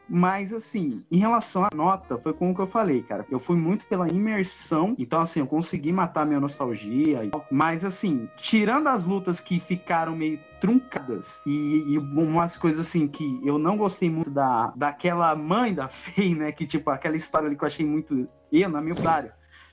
Mas, 0.09 0.53
assim, 0.53 1.03
em 1.11 1.19
relação 1.19 1.65
à 1.65 1.71
nota, 1.75 2.19
foi 2.19 2.33
como 2.33 2.55
que 2.55 2.61
eu 2.61 2.67
falei, 2.67 3.03
cara. 3.03 3.27
Eu 3.31 3.39
fui 3.39 3.57
muito 3.57 3.87
pela 3.87 4.09
imersão, 4.09 4.95
então, 4.99 5.21
assim, 5.21 5.41
eu 5.41 5.47
consegui 5.47 5.93
matar 5.93 6.27
minha 6.27 6.41
nostalgia. 6.41 7.25
e 7.25 7.31
tal. 7.31 7.47
Mas, 7.51 7.85
assim, 7.85 8.29
tirando 8.37 8.89
as 8.89 9.05
lutas 9.05 9.41
que 9.41 9.59
ficaram 9.61 10.15
meio 10.15 10.39
truncadas 10.61 11.43
e, 11.47 11.95
e 11.95 11.99
umas 11.99 12.57
coisas, 12.57 12.87
assim, 12.87 13.07
que 13.09 13.41
eu 13.43 13.59
não 13.59 13.77
gostei 13.77 14.11
muito 14.11 14.31
da, 14.31 14.73
daquela 14.77 15.35
mãe 15.35 15.75
da 15.75 15.89
Faye, 15.89 16.35
né? 16.35 16.53
Que, 16.53 16.67
tipo, 16.67 16.91
aquela 16.91 17.17
história 17.17 17.47
ali 17.47 17.57
que 17.57 17.65
eu 17.65 17.69
achei 17.69 17.87
muito. 17.87 18.29
Eu, 18.53 18.69
na 18.69 18.81
minha 18.81 18.95
opinião. 18.95 19.31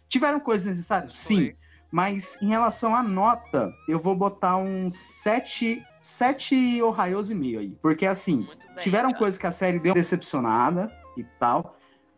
Tiveram 0.07 0.39
coisas 0.41 0.67
necessárias? 0.67 1.15
Sim. 1.15 1.53
Mas 1.91 2.37
em 2.41 2.47
relação 2.47 2.95
à 2.95 3.03
nota, 3.03 3.73
eu 3.87 3.99
vou 3.99 4.15
botar 4.15 4.55
uns 4.57 4.95
7, 4.95 5.81
7 6.01 6.81
Ohaios 6.81 7.29
e 7.29 7.35
meio 7.35 7.59
aí. 7.59 7.77
Porque 7.81 8.05
assim, 8.05 8.37
bem. 8.37 8.77
tiveram 8.79 9.13
coisas 9.13 9.37
que 9.37 9.47
a 9.47 9.51
série 9.51 9.79
deu 9.79 9.93
decepcionada 9.93 10.91
e 11.15 11.23
tal. 11.39 11.77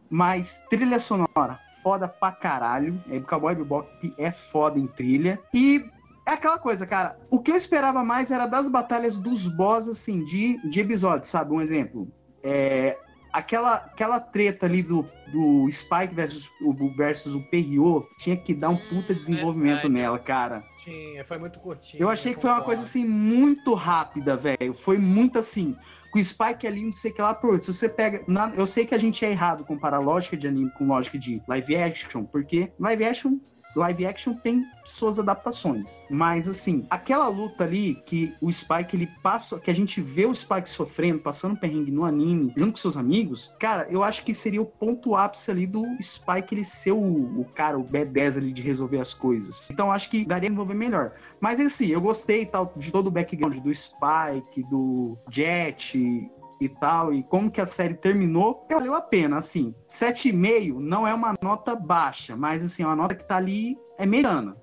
Mas 0.10 0.64
trilha 0.70 1.00
sonora, 1.00 1.60
foda 1.82 2.08
pra 2.08 2.32
caralho. 2.32 3.04
É, 3.10 3.20
Cowboy 3.20 3.56
Bebop 3.56 3.88
é 4.18 4.32
foda 4.32 4.80
em 4.80 4.88
trilha. 4.88 5.40
E 5.54 5.84
é 6.26 6.32
aquela 6.32 6.58
coisa, 6.58 6.88
cara. 6.88 7.18
O 7.30 7.40
que 7.40 7.52
eu 7.52 7.56
esperava 7.56 8.04
mais 8.04 8.32
era 8.32 8.48
das 8.48 8.68
batalhas 8.70 9.18
dos 9.18 9.48
boss, 9.48 9.88
assim, 9.88 10.24
de, 10.24 10.58
de 10.70 10.80
episódios, 10.80 11.30
sabe? 11.30 11.54
Um 11.54 11.62
exemplo. 11.62 12.08
É, 12.42 12.98
aquela, 13.34 13.76
aquela 13.78 14.20
treta 14.20 14.66
ali 14.66 14.84
do, 14.84 15.12
do 15.28 15.68
Spike 15.72 16.14
versus 16.14 16.54
o, 16.62 16.92
versus 16.94 17.34
o 17.34 17.42
Perriot 17.42 18.08
tinha 18.16 18.38
que 18.38 18.54
dar 18.54 18.70
um 18.70 18.78
Hum, 18.78 18.88
puta 18.88 19.14
desenvolvimento 19.16 19.90
verdade. 19.90 19.94
nela, 19.94 20.20
cara. 20.20 20.70
Tinha, 20.76 21.26
foi 21.26 21.38
muito 21.38 21.60
curtinho. 21.60 22.04
Eu 22.04 22.10
achei 22.10 22.34
que 22.34 22.42
foi 22.42 22.50
uma 22.50 22.58
concordo. 22.58 22.66
coisa 22.66 22.84
assim 22.84 23.06
muito 23.06 23.74
rápida, 23.74 24.36
velho. 24.36 24.74
Foi 24.74 24.98
muito 24.98 25.40
assim. 25.40 25.78
Com 26.12 26.20
o 26.20 26.24
Spike 26.24 26.68
ali, 26.68 26.84
não 26.86 26.92
sei 26.92 27.12
o 27.12 27.14
que 27.14 27.22
lá, 27.22 27.34
pô, 27.34 27.58
se 27.58 27.74
você 27.74 27.90
pega. 27.90 28.24
na- 28.28 28.54
eu 28.56 28.68
sei 28.68 28.86
que 28.86 28.94
a 28.96 28.98
gente 28.98 29.24
é 29.26 29.32
errado 29.32 29.66
comparar 29.66 30.00
lógica 30.00 30.36
de 30.38 30.48
anime 30.48 30.72
com 30.72 30.86
lógica 30.88 31.18
de 31.18 31.44
live 31.48 31.76
action, 31.76 32.26
porque 32.26 32.74
live 32.80 33.04
action. 33.06 33.38
Live 33.76 34.06
action 34.06 34.34
tem 34.34 34.66
suas 34.86 35.20
adaptações. 35.20 36.02
Mas 36.10 36.48
assim, 36.48 36.86
aquela 36.90 37.28
luta 37.28 37.64
ali 37.64 37.96
que 38.06 38.34
o 38.42 38.52
Spike 38.52 38.96
ele 38.96 39.08
passa, 39.22 39.60
que 39.60 39.72
a 39.72 39.76
gente 39.76 40.02
vê 40.02 40.26
o 40.26 40.36
Spike 40.36 40.70
sofrendo, 40.70 41.20
passando 41.20 41.58
perrengue 41.58 41.92
no 41.92 42.06
anime, 42.06 42.54
junto 42.56 42.74
com 42.74 42.78
seus 42.78 42.98
amigos, 42.98 43.54
cara, 43.60 43.88
eu 43.90 44.04
acho 44.04 44.24
que 44.24 44.34
seria 44.34 44.62
o 44.62 44.66
ponto 44.66 45.16
ápice 45.16 45.50
ali 45.50 45.66
do 45.66 45.84
Spike 46.02 46.54
ele 46.54 46.64
ser 46.64 46.92
o, 46.92 47.42
o 47.42 47.46
cara, 47.56 47.78
o 47.78 47.84
B10 47.84 48.38
ali 48.38 48.52
de 48.52 48.62
resolver 48.62 49.00
as 49.00 49.14
coisas. 49.14 49.70
Então 49.72 49.92
acho 49.92 50.10
que 50.10 50.26
daria 50.26 50.50
pra 50.50 50.54
envolver 50.54 50.74
melhor. 50.74 51.14
Mas 51.40 51.60
assim, 51.60 51.88
eu 51.88 52.02
gostei 52.02 52.46
tal 52.46 52.74
de 52.76 52.92
todo 52.92 53.08
o 53.08 53.12
background 53.12 53.58
do 53.58 53.74
Spike, 53.74 54.64
do 54.70 55.18
Jet 55.30 56.30
e 56.66 56.70
tal, 56.70 57.14
e 57.14 57.24
como 57.24 57.52
que 57.52 57.62
a 57.62 57.66
série 57.66 57.94
terminou, 57.94 58.66
valeu 58.70 58.96
a 58.96 59.02
pena, 59.02 59.38
assim. 59.38 59.74
7,5 59.88 60.80
não 60.80 61.08
é 61.08 61.14
uma 61.14 61.34
nota 61.42 61.76
baixa, 61.76 62.36
mas 62.36 62.64
assim, 62.64 62.84
é 62.84 62.86
uma 62.86 62.96
nota 62.96 63.16
que 63.16 63.24
tá 63.24 63.38
ali, 63.38 63.78
é 63.98 64.06
mediana. 64.06 64.56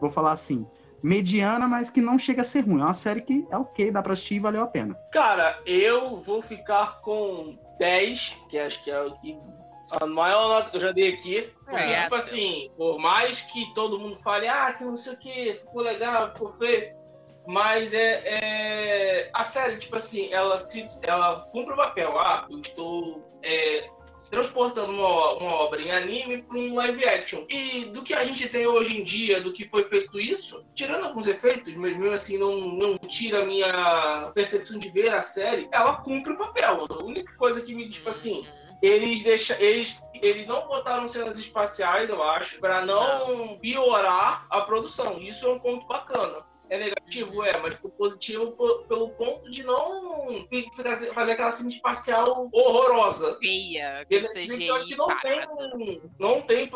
Vou 0.00 0.10
falar 0.10 0.32
assim, 0.32 0.66
mediana, 1.02 1.66
mas 1.66 1.90
que 1.90 2.00
não 2.00 2.18
chega 2.18 2.42
a 2.42 2.44
ser 2.44 2.60
ruim. 2.60 2.80
É 2.80 2.84
uma 2.84 2.94
série 2.94 3.20
que 3.20 3.46
é 3.50 3.56
ok, 3.56 3.90
dá 3.90 4.02
pra 4.02 4.12
assistir 4.12 4.36
e 4.36 4.40
valeu 4.40 4.62
a 4.62 4.66
pena. 4.66 4.94
Cara, 5.12 5.60
eu 5.66 6.20
vou 6.20 6.42
ficar 6.42 7.00
com 7.00 7.58
10, 7.78 8.38
que 8.48 8.58
acho 8.58 8.82
que 8.84 8.90
é 8.90 9.00
o 9.00 9.12
que. 9.18 9.38
A 9.90 10.04
maior 10.04 10.48
nota 10.48 10.70
que 10.70 10.76
eu 10.76 10.80
já 10.82 10.92
dei 10.92 11.14
aqui. 11.14 11.50
É. 11.68 12.02
tipo 12.02 12.14
assim, 12.14 12.70
por 12.76 12.98
mais 12.98 13.40
que 13.40 13.72
todo 13.74 13.98
mundo 13.98 14.18
fale, 14.18 14.46
ah, 14.46 14.72
que 14.72 14.84
não 14.84 14.96
sei 14.96 15.14
o 15.14 15.16
que, 15.16 15.60
ficou 15.64 15.82
legal, 15.82 16.32
ficou 16.32 16.50
feio. 16.50 16.97
Mas 17.48 17.94
é, 17.94 18.22
é- 18.26 19.30
a 19.32 19.42
série, 19.42 19.78
tipo 19.78 19.96
assim, 19.96 20.30
ela 20.30 20.58
se 20.58 20.86
ela 21.00 21.40
cumpre 21.50 21.72
o 21.72 21.76
papel. 21.76 22.18
Ah, 22.18 22.46
eu 22.50 22.60
estou 22.60 23.26
é, 23.42 23.88
transportando 24.30 24.92
uma, 24.92 25.32
uma 25.32 25.52
obra 25.52 25.80
em 25.80 25.90
anime 25.90 26.42
para 26.42 26.58
um 26.58 26.74
live 26.74 27.06
action. 27.06 27.46
E 27.48 27.86
do 27.86 28.02
que 28.02 28.12
a 28.12 28.22
gente 28.22 28.46
tem 28.50 28.66
hoje 28.66 29.00
em 29.00 29.02
dia, 29.02 29.40
do 29.40 29.50
que 29.50 29.66
foi 29.66 29.84
feito 29.84 30.20
isso, 30.20 30.62
tirando 30.74 31.06
alguns 31.06 31.26
efeitos, 31.26 31.74
mas 31.74 31.96
mesmo 31.96 32.12
assim 32.12 32.36
não, 32.36 32.60
não 32.60 32.98
tira 32.98 33.40
a 33.40 33.46
minha 33.46 34.30
percepção 34.34 34.78
de 34.78 34.90
ver 34.90 35.14
a 35.14 35.22
série, 35.22 35.70
ela 35.72 36.02
cumpre 36.02 36.34
o 36.34 36.36
papel. 36.36 36.84
A 36.86 37.02
única 37.02 37.34
coisa 37.38 37.62
que 37.62 37.74
me, 37.74 37.88
tipo 37.88 38.10
assim, 38.10 38.46
eles 38.82 39.22
deixam. 39.22 39.56
Eles, 39.58 39.98
eles 40.20 40.46
não 40.46 40.66
botaram 40.66 41.08
cenas 41.08 41.38
espaciais, 41.38 42.10
eu 42.10 42.22
acho, 42.22 42.60
para 42.60 42.84
não 42.84 43.56
piorar 43.58 44.46
a 44.50 44.60
produção. 44.60 45.18
Isso 45.18 45.46
é 45.46 45.48
um 45.48 45.58
ponto 45.58 45.86
bacana. 45.86 46.46
É 46.70 46.78
negativo, 46.78 47.42
é, 47.44 47.58
mas 47.60 47.74
foi 47.76 47.90
positivo 47.90 48.52
po- 48.52 48.84
pelo 48.88 49.10
ponto 49.10 49.50
de 49.50 49.62
não 49.62 50.46
fazer, 50.76 51.10
aquela 51.10 51.52
cena 51.52 51.68
espacial 51.68 52.48
horrorosa. 52.52 53.38
Feia, 53.40 54.04
que 54.08 54.66
eu 54.68 54.74
acho 54.76 54.86
que 54.86 54.96
não 54.96 55.06
parada. 55.06 55.46
tem, 55.76 56.02
não 56.18 56.42
tem 56.42 56.70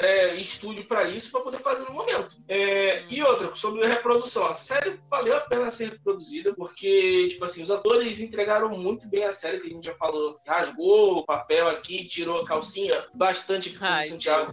é, 0.00 0.34
estúdio 0.36 0.84
para 0.86 1.04
isso 1.04 1.30
para 1.30 1.40
poder 1.42 1.58
fazer 1.58 1.84
no 1.84 1.92
momento. 1.92 2.36
É, 2.48 3.04
E 3.10 3.22
outra, 3.22 3.54
sobre 3.54 3.84
a 3.84 3.88
reprodução. 3.88 4.46
A 4.46 4.54
série 4.54 4.98
valeu 5.10 5.36
a 5.36 5.40
pena 5.40 5.70
ser 5.70 5.90
reproduzida, 5.90 6.54
porque, 6.54 7.28
tipo 7.28 7.44
assim, 7.44 7.62
os 7.62 7.70
atores 7.70 8.20
entregaram 8.20 8.70
muito 8.70 9.08
bem 9.08 9.24
a 9.24 9.32
série, 9.32 9.60
que 9.60 9.66
a 9.66 9.70
gente 9.70 9.84
já 9.84 9.94
falou. 9.94 10.38
Rasgou 10.46 11.18
o 11.18 11.24
papel 11.24 11.68
aqui, 11.68 12.06
tirou 12.06 12.40
a 12.40 12.46
calcinha 12.46 13.04
bastante 13.14 13.68
aqui 13.70 13.78
Ai, 13.80 14.06
Santiago. 14.06 14.52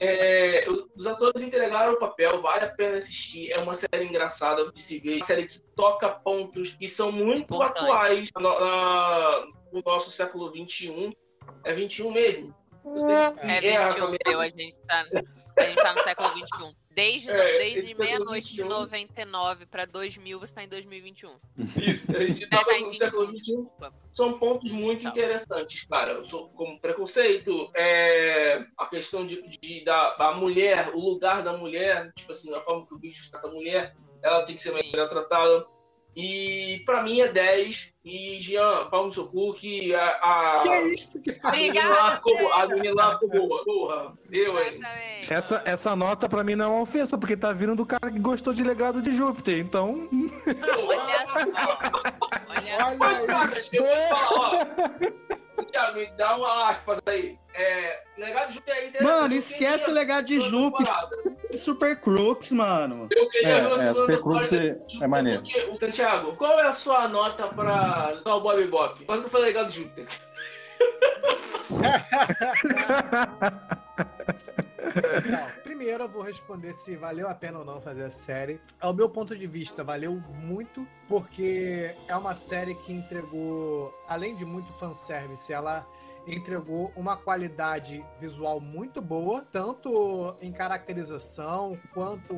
É, 0.00 0.64
os 0.96 1.06
atores 1.06 1.42
entregaram 1.42 1.92
o 1.92 1.98
papel, 1.98 2.40
vale 2.40 2.64
a 2.64 2.70
pena 2.70 2.96
assistir. 2.96 3.52
É 3.52 3.58
uma 3.58 3.74
série 3.74 4.06
engraçada 4.06 4.72
de 4.72 4.80
se 4.80 4.98
ver, 4.98 5.16
uma 5.16 5.26
série 5.26 5.46
que 5.46 5.60
toca 5.76 6.08
pontos 6.08 6.72
que 6.72 6.88
são 6.88 7.12
muito 7.12 7.42
Importante. 7.54 7.80
atuais 7.84 8.28
no, 8.36 8.42
na- 8.60 9.46
no 9.72 9.82
nosso 9.84 10.10
século 10.10 10.50
XXI. 10.50 11.14
É 11.64 11.72
21 11.74 12.10
mesmo. 12.12 12.54
É 13.42 13.66
essa 13.74 14.06
21, 14.06 14.10
merda. 14.10 14.30
eu, 14.30 14.40
a 14.40 14.48
gente 14.48 14.78
tá, 14.88 15.04
a 15.58 15.62
gente 15.66 15.76
tá 15.76 15.92
no 15.94 16.02
século 16.02 16.28
XXI. 16.30 16.76
Desde, 16.92 17.30
É, 17.30 17.58
desde 17.58 17.94
meia-noite 17.98 18.48
de 18.54 18.62
21. 18.62 18.68
99 18.80 19.66
pra 19.66 19.84
2000, 19.84 20.40
você 20.40 20.54
tá 20.54 20.64
em 20.64 20.68
2021. 20.68 21.36
Isso, 21.76 22.16
a 22.16 22.20
gente 22.24 22.44
É, 22.44 22.48
tava 22.48 22.64
tá 22.64 22.78
no 22.80 22.94
século 22.94 23.26
21, 23.26 23.64
XXI. 23.64 23.90
São 24.12 24.38
pontos 24.38 24.72
muito 24.72 25.00
Então. 25.00 25.12
interessantes, 25.12 25.86
cara. 25.86 26.20
Como 26.54 26.80
preconceito, 26.80 27.70
é, 27.74 28.64
a 28.76 28.86
questão 28.86 29.26
de, 29.26 29.40
de- 29.60 29.84
da, 29.84 30.16
da 30.16 30.32
mulher, 30.32 30.90
o 30.94 30.98
lugar 30.98 31.42
da 31.42 31.52
mulher, 31.52 32.12
tipo 32.16 32.32
assim, 32.32 32.52
a 32.52 32.60
forma 32.60 32.86
que 32.86 32.94
o 32.94 32.98
bicho 32.98 33.30
trata 33.30 33.46
a 33.48 33.50
mulher, 33.50 33.94
ela 34.22 34.42
tem 34.44 34.56
que 34.56 34.62
ser 34.62 34.72
melhor 34.72 35.08
tratada. 35.08 35.64
E 36.16 36.82
pra 36.84 37.02
mim 37.02 37.20
é 37.20 37.28
10. 37.28 37.92
E 38.04 38.40
Jean, 38.40 38.86
pau 38.90 39.06
no 39.06 39.12
seu 39.12 39.26
cu, 39.26 39.54
que 39.54 39.94
a, 39.94 40.08
a, 40.22 40.60
Que 40.62 40.68
é 40.70 40.94
isso, 40.94 41.20
cara? 41.22 41.38
a 41.42 41.50
menina 41.52 41.88
lá 41.88 41.94
Obrigada, 41.94 42.16
ficou, 42.16 42.38
boa- 42.38 42.54
a 42.54 42.66
Deus. 42.66 42.80
menina 42.80 42.94
lá 43.04 43.18
ficou 43.18 43.48
boa. 43.48 43.64
Porra, 43.64 44.18
deu, 44.28 44.58
hein? 44.58 44.80
Essa, 45.28 45.62
essa 45.64 45.94
nota 45.94 46.28
pra 46.28 46.42
mim 46.42 46.56
não 46.56 46.64
é 46.64 46.68
uma 46.68 46.80
ofensa, 46.82 47.16
porque 47.18 47.36
tá 47.36 47.52
vindo 47.52 47.76
do 47.76 47.84
cara 47.86 48.10
que 48.10 48.18
gostou 48.18 48.52
de 48.54 48.64
legado 48.64 49.00
de 49.02 49.12
Júpiter, 49.12 49.58
então. 49.58 50.08
Olha 50.78 51.26
só. 51.26 51.40
Olha 52.48 52.86
Olha 52.86 52.96
Mas, 52.98 53.20
cara, 53.22 53.52
eu 53.72 53.82
vou 53.84 53.90
te 53.96 54.08
falar, 54.08 54.40
ó. 54.40 55.36
Thiago, 55.70 55.98
me 55.98 56.06
dá 56.16 56.36
uma 56.36 56.70
aspas 56.70 57.00
aí. 57.06 57.38
É, 57.54 58.00
legado 58.18 58.48
de 58.48 58.54
Júpiter 58.54 58.76
é 58.76 58.86
interessante. 58.88 59.20
Mano, 59.20 59.34
esquece 59.34 59.90
o 59.90 59.92
legado 59.92 60.26
de 60.26 60.40
Júpiter. 60.40 60.94
Super 61.58 62.00
Crooks, 62.00 62.52
mano. 62.52 63.08
Eu 63.10 63.28
queria 63.28 63.48
É, 63.48 63.60
ver 63.60 63.80
a 63.80 63.84
é, 63.84 63.94
Super 63.94 64.20
Crooks 64.22 64.52
é- 64.52 64.76
é 65.02 65.06
maneiro. 65.06 65.42
porque- 65.42 65.60
o 65.62 65.78
Santiago, 65.80 66.36
qual 66.36 66.58
é 66.60 66.66
a 66.68 66.72
sua 66.72 67.08
nota 67.08 67.48
pra 67.48 68.20
Cowboy 68.24 68.56
Bebop? 68.64 69.04
Quase 69.04 69.22
que 69.22 69.26
eu 69.26 69.30
falei 69.30 69.46
legado 69.48 69.70
de 69.70 69.76
Júpiter. 69.76 70.06
Não, 75.30 75.62
primeiro 75.62 76.04
eu 76.04 76.08
vou 76.08 76.22
responder 76.22 76.74
se 76.74 76.96
valeu 76.96 77.28
a 77.28 77.34
pena 77.34 77.58
ou 77.58 77.64
não 77.64 77.80
fazer 77.80 78.04
a 78.04 78.10
série. 78.10 78.60
Ao 78.80 78.92
meu 78.92 79.08
ponto 79.08 79.36
de 79.36 79.46
vista, 79.46 79.82
valeu 79.82 80.14
muito, 80.42 80.86
porque 81.08 81.94
é 82.08 82.16
uma 82.16 82.36
série 82.36 82.74
que 82.74 82.92
entregou, 82.92 83.92
além 84.08 84.34
de 84.36 84.44
muito 84.44 84.72
fanservice, 84.74 85.52
ela 85.52 85.86
entregou 86.26 86.92
uma 86.94 87.16
qualidade 87.16 88.04
visual 88.20 88.60
muito 88.60 89.00
boa, 89.00 89.44
tanto 89.50 90.36
em 90.40 90.52
caracterização 90.52 91.78
quanto 91.94 92.34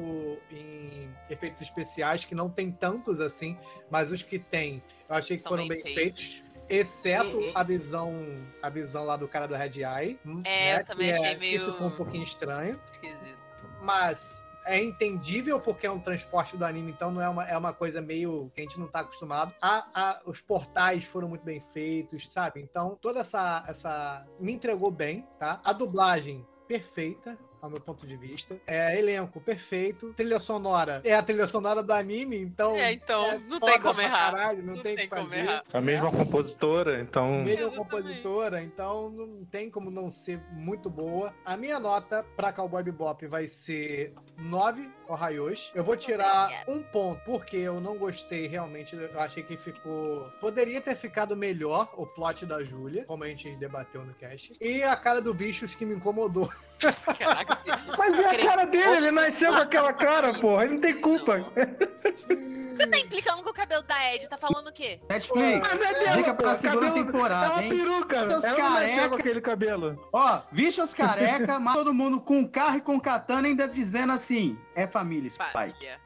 em 0.51 1.10
efeitos 1.28 1.60
especiais, 1.60 2.24
que 2.24 2.34
não 2.34 2.48
tem 2.48 2.70
tantos 2.70 3.20
assim, 3.20 3.59
mas 3.90 4.10
os 4.10 4.22
que 4.22 4.39
tem, 4.39 4.82
eu 5.09 5.16
achei 5.16 5.36
que 5.36 5.43
São 5.43 5.51
foram 5.51 5.66
bem 5.68 5.82
bem 5.82 5.94
feitos. 5.94 6.26
feitos. 6.26 6.51
Exceto 6.74 7.36
Uhum. 7.38 7.52
a 7.54 7.62
visão, 7.62 8.14
a 8.62 8.68
visão 8.70 9.04
lá 9.04 9.16
do 9.16 9.28
cara 9.28 9.46
do 9.46 9.54
Red 9.54 9.82
Eye. 9.82 10.18
É, 10.44 10.72
eu 10.74 10.76
né, 10.78 10.84
também 10.84 11.12
que 11.12 11.18
achei 11.24 11.38
meio- 11.38 11.64
Que 11.64 11.72
ficou 11.72 11.86
um 11.88 11.90
pouquinho 11.96 12.24
estranho. 12.24 12.80
Esquisito. 12.92 13.38
Mas 13.82 14.42
é 14.64 14.80
entendível 14.82 15.60
porque 15.60 15.86
é 15.86 15.90
um 15.90 15.98
transporte 15.98 16.56
do 16.56 16.64
anime, 16.64 16.92
então 16.92 17.10
não 17.10 17.20
é 17.20 17.28
uma, 17.28 17.44
é 17.44 17.58
uma 17.58 17.72
coisa 17.72 18.00
meio 18.00 18.50
que 18.54 18.60
a 18.60 18.64
gente 18.64 18.78
não 18.78 18.86
tá 18.88 19.00
acostumado. 19.00 19.52
A, 19.60 19.86
a- 19.94 20.20
os 20.24 20.40
portais 20.40 21.04
foram 21.04 21.28
muito 21.28 21.44
bem 21.44 21.60
feitos, 21.72 22.28
sabe? 22.32 22.60
Então 22.60 22.96
toda 23.00 23.20
essa, 23.20 23.64
essa. 23.68 24.24
Me 24.38 24.52
entregou 24.52 24.90
bem, 24.90 25.26
tá? 25.38 25.60
A 25.64 25.72
dublagem. 25.72 26.46
Perfeita, 26.68 27.36
ao 27.62 27.70
meu 27.70 27.80
ponto 27.80 28.05
de 28.06 28.16
vista. 28.16 28.60
É 28.66 28.98
elenco 28.98 29.40
perfeito. 29.40 30.12
Trilha 30.14 30.40
sonora 30.40 31.01
é 31.05 31.14
a 31.14 31.22
trilha 31.22 31.47
sonora 31.47 31.80
do 31.82 31.93
anime, 31.93 32.36
então. 32.36 32.74
É, 32.74 32.93
então, 32.93 33.24
é 33.26 33.39
não 33.39 33.60
tem 33.60 33.80
como 33.80 34.01
errar. 34.01 34.32
Caralho, 34.32 34.62
não, 34.64 34.74
Não 34.74 34.82
tem 34.82 34.94
o 34.94 34.97
tem 34.97 35.09
que 35.09 35.14
como 35.14 35.28
fazer. 35.28 35.39
errar. 35.39 35.62
A 35.72 35.80
mesma 35.80 36.10
compositora, 36.10 37.01
então. 37.01 37.30
Mesma 37.30 37.51
Exatamente. 37.52 37.76
compositora, 37.78 38.62
então 38.62 39.10
não 39.10 39.44
tem 39.44 39.70
como 39.70 39.90
não 39.90 40.10
ser 40.10 40.40
muito 40.51 40.90
boa. 40.90 41.32
A 41.44 41.56
minha 41.56 41.78
nota 41.78 42.26
pra 42.36 42.52
Cowboy 42.52 42.82
Bebop 42.82 43.24
vai 43.28 43.47
ser 43.47 44.12
9 44.39 44.90
Ohayos. 45.09 45.70
Eu 45.74 45.84
vou 45.84 45.97
tirar 45.97 46.64
um 46.66 46.82
ponto, 46.82 47.22
porque 47.24 47.56
eu 47.59 47.80
não 47.80 47.97
gostei 47.97 48.48
realmente. 48.48 48.97
Eu 48.97 49.20
achei 49.20 49.43
que 49.44 49.56
ficou. 49.56 50.28
Poderia 50.40 50.80
ter 50.80 50.97
ficado 50.97 51.36
melhor 51.36 51.93
o 51.97 52.06
plot 52.06 52.44
da 52.44 52.64
Júlia, 52.64 53.05
como 53.05 53.22
a 53.22 53.28
gente 53.28 53.55
debateu 53.56 54.05
no 54.05 54.14
cast. 54.14 54.55
E 54.60 54.82
a 54.82 54.97
cara 54.97 55.20
do 55.20 55.32
Bichos 55.32 55.74
que 55.76 55.84
me 55.86 55.94
incomodou. 55.94 56.51
Caraca. 57.18 57.59
Mas 57.98 58.18
é 58.18 58.28
a 58.28 58.46
cara 58.46 58.64
dele, 58.64 58.96
ele 58.96 59.10
nasceu 59.10 59.52
com 59.52 59.59
aquela 59.62 59.92
cara, 59.92 60.34
porra. 60.40 60.64
Ele 60.64 60.74
não 60.74 60.80
tem 60.80 61.00
culpa. 61.00 61.38
Você 61.42 62.86
tá 62.86 62.98
implicando 62.98 63.42
com 63.42 63.50
o 63.50 63.54
cabelo 63.54 63.82
da 63.82 64.14
Ed? 64.14 64.28
Tá 64.28 64.36
falando 64.38 64.68
o 64.68 64.72
quê? 64.72 64.98
Netflix, 65.09 65.68
Mas 65.68 65.80
é 65.82 65.98
dela, 65.98 66.16
dica 66.16 66.34
pra 66.34 66.54
segunda 66.54 66.86
cabelo- 66.86 67.09
É 67.09 67.12
temporada, 67.12 67.52
uma 67.54 67.62
hein? 67.64 67.68
peruca. 67.70 68.28
Seus 68.28 68.44
Ela 68.44 68.59
não 68.59 68.70
nasceu 68.70 68.88
careca. 68.88 69.09
com 69.10 69.14
aquele 69.16 69.40
cabelo. 69.40 70.09
Ó, 70.12 70.40
bichos 70.50 70.94
careca, 70.94 71.59
mata 71.59 71.78
todo 71.78 71.92
mundo 71.94 72.20
com 72.20 72.48
carro 72.48 72.76
e 72.78 72.80
com 72.80 72.98
katana, 72.98 73.46
ainda 73.46 73.68
dizendo 73.68 74.12
assim: 74.12 74.59
é 74.74 74.86
família, 74.86 75.28
Spike. 75.30 75.52
Família. 75.52 76.00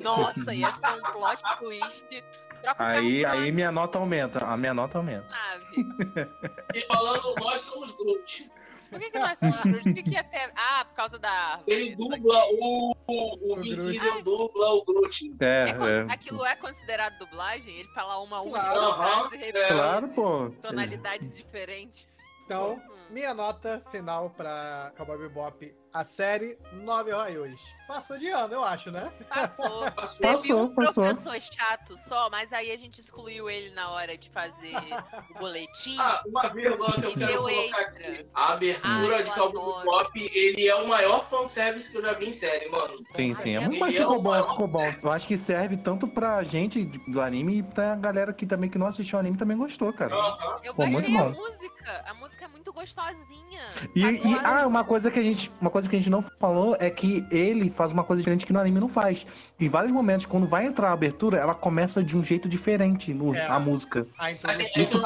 Nossa, 0.00 0.52
ia 0.54 0.72
ser 0.72 0.92
um 0.94 1.12
plot 1.12 1.42
twist. 1.60 2.24
Troca 2.62 2.86
Aí, 2.86 3.24
aí 3.24 3.50
minha 3.52 3.72
nota 3.72 3.96
aumenta. 3.98 4.44
A 4.44 4.56
minha 4.56 4.74
nota 4.74 4.98
aumenta. 4.98 5.26
nave. 5.28 5.86
E 6.74 6.80
falando, 6.82 7.34
nós 7.36 7.62
somos 7.62 7.92
Groot. 7.94 8.50
Por 8.90 8.98
que, 8.98 9.10
que 9.10 9.18
nós 9.18 9.38
somos? 9.38 9.80
O 9.80 9.94
que, 9.94 10.02
que 10.02 10.22
ter? 10.24 10.52
Ah, 10.56 10.84
por 10.84 10.94
causa 10.94 11.18
da. 11.18 11.60
Ele 11.66 11.94
dubla 11.94 12.40
o. 12.52 12.92
O, 13.06 13.52
o 13.52 13.56
Vin. 13.56 13.76
Diesel 13.76 14.22
dubla 14.22 14.70
o 14.74 14.84
Groot. 14.84 15.34
É, 15.40 15.64
É 15.64 15.70
é. 15.70 16.12
Aquilo 16.12 16.44
é 16.44 16.54
considerado 16.56 17.18
dublagem? 17.18 17.74
Ele 17.80 17.88
fala 17.88 18.18
uma 18.20 18.40
única 18.40 18.60
Claro. 18.60 18.96
frase, 18.96 19.36
repete 19.36 19.68
Claro, 19.72 20.08
pô. 20.08 20.50
tonalidades 20.62 21.36
diferentes. 21.36 22.08
Então, 22.44 22.74
Hum. 22.74 22.98
minha 23.10 23.32
nota 23.32 23.80
final 23.90 24.30
pra 24.30 24.92
Cowboy 24.96 25.18
Bebop, 25.18 25.74
a 25.92 26.04
série 26.04 26.56
9 26.72 27.12
Ohayos. 27.12 27.74
Passou 27.86 28.16
de 28.16 28.28
ano, 28.28 28.54
eu 28.54 28.62
acho, 28.64 28.90
né? 28.90 29.10
Passou. 29.28 29.90
Passou. 29.92 30.18
Teve 30.20 30.54
um 30.54 30.68
passou. 30.74 31.04
professor 31.04 31.40
chato 31.42 31.98
só, 32.08 32.30
mas 32.30 32.52
aí 32.52 32.70
a 32.70 32.76
gente 32.76 33.00
excluiu 33.00 33.50
ele 33.50 33.74
na 33.74 33.90
hora 33.90 34.16
de 34.16 34.30
fazer 34.30 34.76
o 35.34 35.38
boletim. 35.38 35.96
Ah, 35.98 36.22
uma 36.26 36.48
vírgula 36.48 36.92
que 36.92 37.04
eu 37.06 37.10
E 37.10 37.14
quero 37.14 37.26
deu 37.26 37.42
colocar 37.42 37.80
extra. 37.80 38.08
aqui. 38.08 38.26
A 38.34 38.52
abertura 38.52 39.16
Ai, 39.16 39.22
de 39.24 39.30
Cowboy. 39.32 39.78
Bebop, 39.84 40.30
ele 40.32 40.68
é 40.68 40.74
o 40.76 40.86
maior 40.86 41.28
fanservice 41.28 41.90
que 41.90 41.96
eu 41.98 42.02
já 42.02 42.12
vi 42.12 42.28
em 42.28 42.32
série, 42.32 42.68
mano. 42.68 42.94
Sim, 43.08 43.34
sim. 43.34 43.56
É, 43.56 43.68
mas 43.68 43.94
é 43.94 43.98
ficou 43.98 44.18
um 44.18 44.22
bom, 44.22 44.50
ficou 44.50 44.68
bom. 44.68 44.94
Eu 45.02 45.10
acho 45.10 45.26
que 45.26 45.36
serve 45.36 45.76
tanto 45.76 46.06
pra 46.06 46.42
gente 46.44 46.84
do 46.84 47.20
anime 47.20 47.58
e 47.58 47.62
pra 47.64 47.96
galera 47.96 48.32
que 48.32 48.46
também 48.46 48.70
que 48.70 48.78
não 48.78 48.86
assistiu 48.86 49.16
o 49.16 49.20
anime 49.20 49.36
também 49.36 49.56
gostou, 49.56 49.92
cara. 49.92 50.14
Aham. 50.14 50.60
Eu 50.62 50.74
Pô, 50.74 50.86
muito 50.86 51.10
baixei 51.10 51.18
a 51.18 51.24
bom. 51.24 51.30
música. 51.30 52.04
A 52.06 52.14
música 52.14 52.44
é 52.44 52.48
muito 52.48 52.72
gostosinha. 52.72 53.62
E, 53.96 54.02
e 54.04 54.34
ah, 54.44 54.66
uma 54.66 54.84
coisa 54.84 55.10
que 55.10 55.18
a 55.18 55.22
gente, 55.22 55.50
uma 55.60 55.70
coisa 55.70 55.79
que 55.88 55.96
a 55.96 55.98
gente 55.98 56.10
não 56.10 56.24
falou 56.38 56.76
é 56.78 56.90
que 56.90 57.24
ele 57.30 57.70
faz 57.70 57.92
uma 57.92 58.04
coisa 58.04 58.20
diferente 58.20 58.44
que 58.44 58.52
no 58.52 58.58
anime 58.60 58.80
não 58.80 58.88
faz. 58.88 59.26
Em 59.58 59.68
vários 59.68 59.92
momentos, 59.92 60.26
quando 60.26 60.46
vai 60.46 60.66
entrar 60.66 60.90
a 60.90 60.92
abertura, 60.92 61.38
ela 61.38 61.54
começa 61.54 62.02
de 62.02 62.16
um 62.16 62.24
jeito 62.24 62.48
diferente 62.48 63.14
no, 63.14 63.34
É. 63.34 63.46
a 63.46 63.58
música. 63.60 64.06
A 64.18 64.32
introdução. 64.32 64.82
Isso 64.82 65.02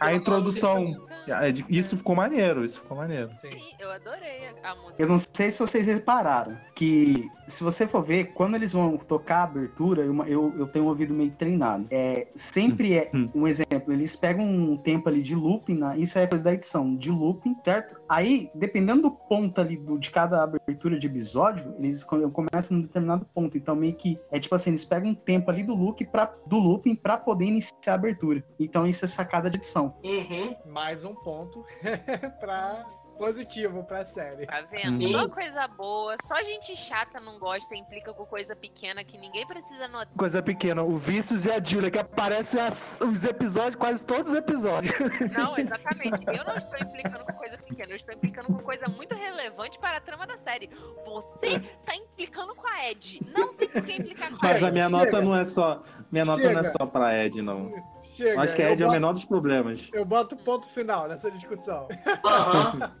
A 0.00 0.14
introdução. 0.14 0.84
É, 1.26 1.52
Isso 1.68 1.96
ficou 1.96 2.14
maneiro, 2.16 2.64
isso 2.64 2.80
ficou 2.80 2.96
maneiro. 2.96 3.30
Sim, 3.40 3.50
eu 3.78 3.90
adorei 3.90 4.48
a, 4.62 4.74
música. 4.74 5.02
Eu 5.02 5.08
não 5.08 5.18
sei 5.18 5.50
se 5.50 5.58
vocês 5.58 5.86
repararam 5.86 6.56
que, 6.74 7.28
se 7.46 7.62
você 7.62 7.86
for 7.86 8.02
ver, 8.02 8.32
quando 8.32 8.54
eles 8.54 8.72
vão 8.72 8.96
tocar 8.96 9.40
a 9.40 9.42
abertura, 9.44 10.02
eu, 10.02 10.14
eu, 10.26 10.54
eu 10.58 10.66
tenho 10.68 10.86
um 10.86 10.88
ouvido 10.88 11.12
meio 11.12 11.30
treinado. 11.32 11.86
É, 11.90 12.28
sempre 12.34 12.94
é 12.94 13.10
Hum. 13.14 13.28
um 13.34 13.46
exemplo, 13.46 13.92
eles 13.92 14.14
pegam 14.16 14.44
um 14.44 14.76
tempo 14.76 15.08
ali 15.08 15.22
de 15.22 15.34
looping, 15.34 15.74
na- 15.74 15.96
isso 15.96 16.18
é 16.18 16.26
coisa 16.26 16.44
da 16.44 16.52
edição, 16.54 16.94
de 16.96 17.10
looping, 17.10 17.56
certo? 17.64 17.97
Aí, 18.08 18.50
dependendo 18.54 19.02
do 19.02 19.10
ponto 19.10 19.60
ali 19.60 19.76
do- 19.76 19.98
de 19.98 20.10
cada 20.10 20.42
abertura 20.42 20.98
de 20.98 21.06
episódio, 21.06 21.74
eles 21.78 22.02
co- 22.02 22.30
começam 22.30 22.76
num 22.76 22.82
determinado 22.84 23.26
ponto. 23.34 23.56
Então, 23.58 23.76
meio 23.76 23.94
que 23.94 24.18
é 24.30 24.40
tipo 24.40 24.54
assim, 24.54 24.70
eles 24.70 24.84
pegam 24.84 25.10
um 25.10 25.14
tempo 25.14 25.50
ali 25.50 25.62
do 25.62 25.74
loop 25.74 26.04
pra, 26.06 26.32
do 26.46 26.58
looping 26.58 26.94
pra 26.94 27.16
poder 27.18 27.44
iniciar 27.46 27.92
a 27.92 27.94
abertura. 27.94 28.42
Então, 28.58 28.86
isso 28.86 29.04
é 29.04 29.08
sacada 29.08 29.50
de 29.50 29.58
edição. 29.58 29.94
Uhum. 30.02 30.56
Mais 30.66 31.04
um 31.04 31.14
ponto 31.14 31.64
pra 32.40 32.84
positivo 33.18 33.84
pra 33.84 34.04
série. 34.04 34.46
Tá 34.46 34.62
vendo? 34.70 35.02
Sim. 35.02 35.12
Só 35.12 35.28
coisa 35.28 35.68
boa, 35.68 36.16
só 36.26 36.36
gente 36.42 36.76
chata 36.76 37.20
não 37.20 37.38
gosta, 37.38 37.74
implica 37.76 38.12
com 38.14 38.24
coisa 38.24 38.54
pequena 38.56 39.02
que 39.04 39.18
ninguém 39.18 39.46
precisa 39.46 39.88
notar. 39.88 40.14
Coisa 40.16 40.42
pequena, 40.42 40.82
o 40.82 40.96
Vícios 40.96 41.44
e 41.44 41.50
a 41.50 41.62
Julia, 41.62 41.90
que 41.90 41.98
aparecem 41.98 42.60
as- 42.60 43.00
os 43.00 43.24
episódios, 43.24 43.74
quase 43.74 44.02
todos 44.04 44.32
os 44.32 44.38
episódios. 44.38 44.92
Não, 45.36 45.56
exatamente. 45.58 46.24
Eu 46.26 46.44
não 46.44 46.56
estou 46.56 46.78
implicando 46.78 47.24
com 47.24 47.32
coisa 47.34 47.58
pequena, 47.58 47.90
eu 47.92 47.96
estou 47.96 48.14
implicando 48.14 48.46
com 48.48 48.62
coisa 48.62 48.86
muito 48.88 49.14
relevante 49.14 49.78
para 49.78 49.96
a 49.98 50.00
trama 50.00 50.26
da 50.26 50.36
série. 50.36 50.70
Você 51.04 51.60
tá 51.84 51.94
implicando 51.96 52.54
com 52.54 52.66
a 52.66 52.90
Ed. 52.90 53.20
Não 53.36 53.52
tem 53.54 53.68
por 53.68 53.82
que 53.82 53.92
implicar 53.92 54.30
com 54.30 54.36
a 54.36 54.48
Mas 54.48 54.56
Ed. 54.56 54.64
a 54.66 54.70
minha 54.70 54.84
Chega. 54.88 55.04
nota 55.04 55.20
não 55.22 55.36
é 55.36 55.46
só. 55.46 55.82
Minha 56.10 56.24
nota 56.24 56.42
não 56.44 56.60
é 56.60 56.64
Chega. 56.64 56.68
só 56.78 56.86
pra 56.86 57.16
Ed, 57.24 57.42
não. 57.42 57.72
Chega, 58.18 58.30
Eu 58.32 58.40
acho 58.40 58.54
que 58.56 58.62
a 58.62 58.72
Ed 58.72 58.82
é 58.82 58.86
o 58.86 58.90
menor 58.90 59.12
dos 59.12 59.24
problemas. 59.24 59.88
Eu 59.92 60.04
boto 60.04 60.36
ponto 60.38 60.68
final 60.70 61.06
nessa 61.06 61.30
discussão. 61.30 61.86
Aham. 62.26 62.92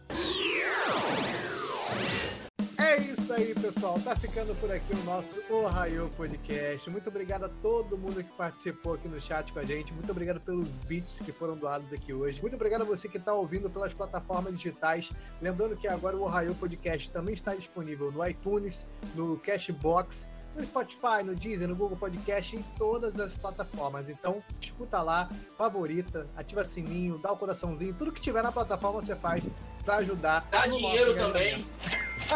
É 2.78 2.98
isso 2.98 3.32
aí, 3.32 3.52
pessoal. 3.52 3.98
Tá 3.98 4.14
ficando 4.14 4.54
por 4.60 4.70
aqui 4.70 4.92
o 4.92 5.04
nosso 5.04 5.42
Ohio 5.50 6.08
Podcast. 6.16 6.88
Muito 6.88 7.08
obrigado 7.08 7.46
a 7.46 7.48
todo 7.48 7.98
mundo 7.98 8.22
que 8.22 8.30
participou 8.34 8.94
aqui 8.94 9.08
no 9.08 9.20
chat 9.20 9.52
com 9.52 9.58
a 9.58 9.64
gente. 9.64 9.92
Muito 9.92 10.08
obrigado 10.12 10.38
pelos 10.38 10.68
beats 10.86 11.18
que 11.18 11.32
foram 11.32 11.56
doados 11.56 11.92
aqui 11.92 12.12
hoje. 12.12 12.40
Muito 12.40 12.54
obrigado 12.54 12.82
a 12.82 12.84
você 12.84 13.08
que 13.08 13.16
está 13.18 13.34
ouvindo 13.34 13.68
pelas 13.68 13.92
plataformas 13.92 14.54
digitais. 14.56 15.10
Lembrando 15.42 15.76
que 15.76 15.88
agora 15.88 16.16
o 16.16 16.22
Ohio 16.22 16.54
Podcast 16.54 17.10
também 17.10 17.34
está 17.34 17.56
disponível 17.56 18.12
no 18.12 18.24
iTunes, 18.24 18.88
no 19.16 19.36
Cashbox, 19.38 20.28
no 20.58 20.66
Spotify, 20.66 21.22
no 21.24 21.34
Deezer, 21.34 21.68
no 21.68 21.76
Google 21.76 21.96
Podcast, 21.96 22.56
em 22.56 22.62
todas 22.76 23.18
as 23.18 23.36
plataformas. 23.36 24.08
Então, 24.08 24.42
escuta 24.60 25.00
lá, 25.00 25.30
favorita, 25.56 26.26
ativa 26.36 26.64
sininho, 26.64 27.18
dá 27.18 27.32
o 27.32 27.36
coraçãozinho, 27.36 27.94
tudo 27.94 28.12
que 28.12 28.20
tiver 28.20 28.42
na 28.42 28.52
plataforma 28.52 29.00
você 29.00 29.14
faz 29.14 29.44
para 29.84 29.96
ajudar. 29.96 30.46
Dá 30.50 30.66
dinheiro 30.66 31.14
também. 31.14 31.64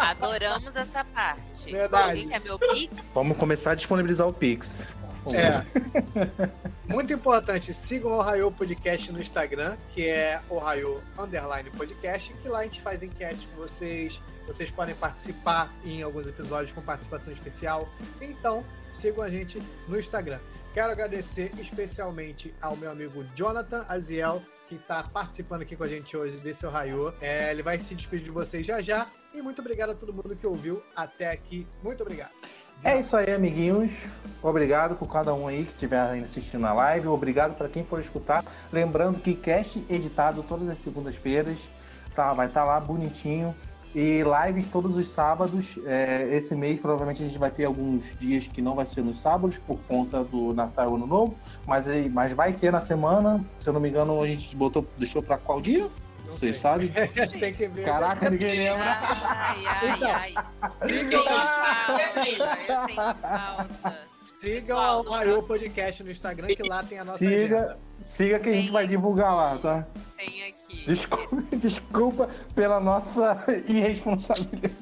Adoramos 0.00 0.74
essa 0.74 1.04
parte. 1.04 1.70
Verdade. 1.70 2.10
Alguém 2.10 2.28
quer 2.28 2.40
meu 2.40 2.58
pix? 2.58 2.96
Vamos 3.12 3.36
começar 3.36 3.72
a 3.72 3.74
disponibilizar 3.74 4.26
o 4.26 4.32
Pix. 4.32 4.86
É. 5.26 5.62
Muito 6.92 7.12
importante, 7.12 7.72
sigam 7.72 8.12
o 8.12 8.18
Ohio 8.18 8.50
Podcast 8.50 9.12
no 9.12 9.20
Instagram, 9.20 9.76
que 9.90 10.06
é 10.06 10.40
Ohio 10.50 11.02
Underline 11.18 11.70
Podcast, 11.70 12.32
que 12.34 12.48
lá 12.48 12.60
a 12.60 12.64
gente 12.64 12.80
faz 12.80 13.02
enquete 13.02 13.46
com 13.46 13.56
vocês. 13.56 14.20
Vocês 14.46 14.70
podem 14.70 14.94
participar 14.94 15.72
em 15.84 16.02
alguns 16.02 16.26
episódios 16.26 16.72
com 16.72 16.82
participação 16.82 17.32
especial. 17.32 17.88
Então, 18.20 18.64
sigam 18.90 19.22
a 19.22 19.30
gente 19.30 19.62
no 19.86 19.98
Instagram. 19.98 20.40
Quero 20.74 20.90
agradecer 20.90 21.52
especialmente 21.58 22.52
ao 22.60 22.76
meu 22.76 22.90
amigo 22.90 23.24
Jonathan 23.36 23.84
Aziel, 23.88 24.42
que 24.68 24.74
está 24.74 25.02
participando 25.02 25.62
aqui 25.62 25.76
com 25.76 25.84
a 25.84 25.88
gente 25.88 26.16
hoje 26.16 26.38
desse 26.38 26.66
Ohio. 26.66 27.14
É, 27.20 27.50
ele 27.50 27.62
vai 27.62 27.78
se 27.78 27.94
despedir 27.94 28.24
de 28.24 28.30
vocês 28.30 28.66
já 28.66 28.80
já. 28.80 29.06
E 29.34 29.40
muito 29.40 29.60
obrigado 29.60 29.90
a 29.90 29.94
todo 29.94 30.12
mundo 30.12 30.34
que 30.34 30.46
ouviu 30.46 30.82
até 30.96 31.30
aqui. 31.30 31.66
Muito 31.82 32.02
obrigado. 32.02 32.32
É 32.84 32.98
isso 32.98 33.16
aí, 33.16 33.32
amiguinhos. 33.32 33.92
Obrigado 34.42 34.96
por 34.96 35.06
cada 35.06 35.32
um 35.32 35.46
aí 35.46 35.64
que 35.64 35.70
estiver 35.70 36.00
assistindo 36.20 36.62
na 36.62 36.72
live. 36.72 37.06
Obrigado 37.06 37.56
para 37.56 37.68
quem 37.68 37.84
for 37.84 38.00
escutar. 38.00 38.44
Lembrando 38.72 39.20
que 39.20 39.34
cast 39.34 39.84
editado 39.88 40.42
todas 40.42 40.68
as 40.68 40.78
segundas-feiras. 40.78 41.58
Tá, 42.12 42.32
vai 42.32 42.48
estar 42.48 42.64
lá 42.64 42.80
bonitinho. 42.80 43.54
E 43.94 44.22
lives 44.22 44.66
todos 44.66 44.96
os 44.96 45.06
sábados. 45.06 45.78
É, 45.86 46.28
esse 46.32 46.56
mês 46.56 46.80
provavelmente 46.80 47.22
a 47.22 47.26
gente 47.26 47.38
vai 47.38 47.52
ter 47.52 47.66
alguns 47.66 48.16
dias 48.18 48.48
que 48.48 48.60
não 48.60 48.74
vai 48.74 48.86
ser 48.86 49.02
nos 49.02 49.20
sábados 49.20 49.58
por 49.58 49.78
conta 49.86 50.24
do 50.24 50.52
Natal 50.52 50.90
e 50.90 50.94
Ano 50.96 51.06
Novo. 51.06 51.36
Mas, 51.64 51.86
mas 52.10 52.32
vai 52.32 52.52
ter 52.52 52.72
na 52.72 52.80
semana. 52.80 53.44
Se 53.60 53.68
eu 53.68 53.72
não 53.72 53.80
me 53.80 53.90
engano, 53.90 54.20
a 54.20 54.26
gente 54.26 54.56
botou, 54.56 54.84
deixou 54.98 55.22
para 55.22 55.38
qual 55.38 55.60
dia? 55.60 55.88
Não 56.32 56.38
Vocês 56.38 56.56
sei. 56.56 56.62
sabem? 56.62 56.88
Tem 57.40 57.54
que 57.54 57.66
ver. 57.68 57.84
Caraca, 57.84 58.30
ninguém 58.30 58.58
lembra. 58.58 58.84
Ai, 58.84 59.64
ai, 59.66 59.90
Então. 59.96 60.10
ai. 60.10 60.34
Sigam 60.86 61.22
eu 61.98 62.24
tenho 62.24 63.16
falta. 63.16 63.98
Sigam 64.40 65.02
Pessoal, 65.02 65.38
o 65.38 65.42
Podcast 65.44 66.02
no 66.02 66.10
Instagram, 66.10 66.48
que 66.48 66.68
lá 66.68 66.82
tem 66.82 66.98
a 66.98 67.04
nossa 67.04 67.18
Siga, 67.18 67.34
agenda. 67.58 67.78
siga 68.00 68.38
que 68.40 68.48
a 68.48 68.52
gente 68.52 68.64
Tem 68.64 68.72
vai 68.72 68.84
aqui. 68.84 68.90
divulgar 68.90 69.34
lá, 69.36 69.58
tá? 69.58 69.86
Tem 70.16 70.42
aqui. 70.48 70.84
Desculpa, 70.86 71.42
desculpa 71.56 72.28
pela 72.54 72.80
nossa 72.80 73.44
irresponsabilidade. 73.68 74.72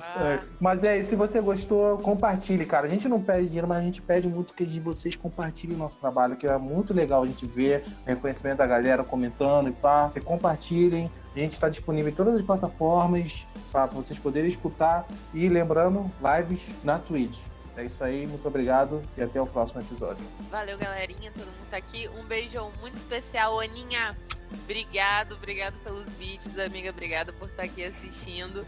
Ah, 0.00 0.24
É, 0.24 0.40
mas 0.60 0.82
é, 0.84 1.02
se 1.02 1.14
você 1.16 1.40
gostou, 1.40 1.98
compartilhe, 1.98 2.64
cara. 2.66 2.86
A 2.86 2.88
gente 2.88 3.08
não 3.08 3.20
pede 3.20 3.46
dinheiro, 3.46 3.68
mas 3.68 3.78
a 3.78 3.82
gente 3.82 4.02
pede 4.02 4.28
muito 4.28 4.54
que 4.54 4.64
vocês 4.80 5.16
compartilhem 5.16 5.76
o 5.76 5.78
nosso 5.78 5.98
trabalho, 5.98 6.36
que 6.36 6.46
é 6.46 6.58
muito 6.58 6.92
legal 6.94 7.22
a 7.22 7.26
gente 7.26 7.46
ver 7.46 7.84
o 8.04 8.08
reconhecimento 8.08 8.58
da 8.58 8.66
galera 8.66 9.04
comentando 9.04 9.68
e 9.68 9.72
pá. 9.72 10.10
E 10.14 10.20
compartilhem. 10.20 11.10
A 11.34 11.38
gente 11.38 11.52
está 11.52 11.68
disponível 11.68 12.12
em 12.12 12.14
todas 12.14 12.34
as 12.36 12.42
plataformas 12.42 13.44
para 13.72 13.86
vocês 13.86 14.18
poderem 14.18 14.48
escutar. 14.48 15.06
E 15.32 15.48
lembrando, 15.48 16.10
lives 16.22 16.62
na 16.84 16.98
Twitch. 16.98 17.38
É 17.76 17.84
isso 17.84 18.04
aí, 18.04 18.24
muito 18.24 18.46
obrigado 18.46 19.02
e 19.16 19.22
até 19.22 19.40
o 19.42 19.46
próximo 19.46 19.80
episódio. 19.80 20.24
Valeu, 20.48 20.78
galerinha. 20.78 21.32
Todo 21.32 21.46
mundo 21.46 21.66
tá 21.70 21.76
aqui. 21.76 22.08
Um 22.16 22.24
beijão 22.24 22.70
muito 22.80 22.96
especial, 22.96 23.58
Aninha. 23.58 24.16
Obrigado, 24.62 25.34
obrigado 25.34 25.74
pelos 25.82 26.08
beats, 26.10 26.56
amiga. 26.56 26.90
Obrigado 26.90 27.32
por 27.32 27.48
estar 27.48 27.64
aqui 27.64 27.84
assistindo. 27.84 28.64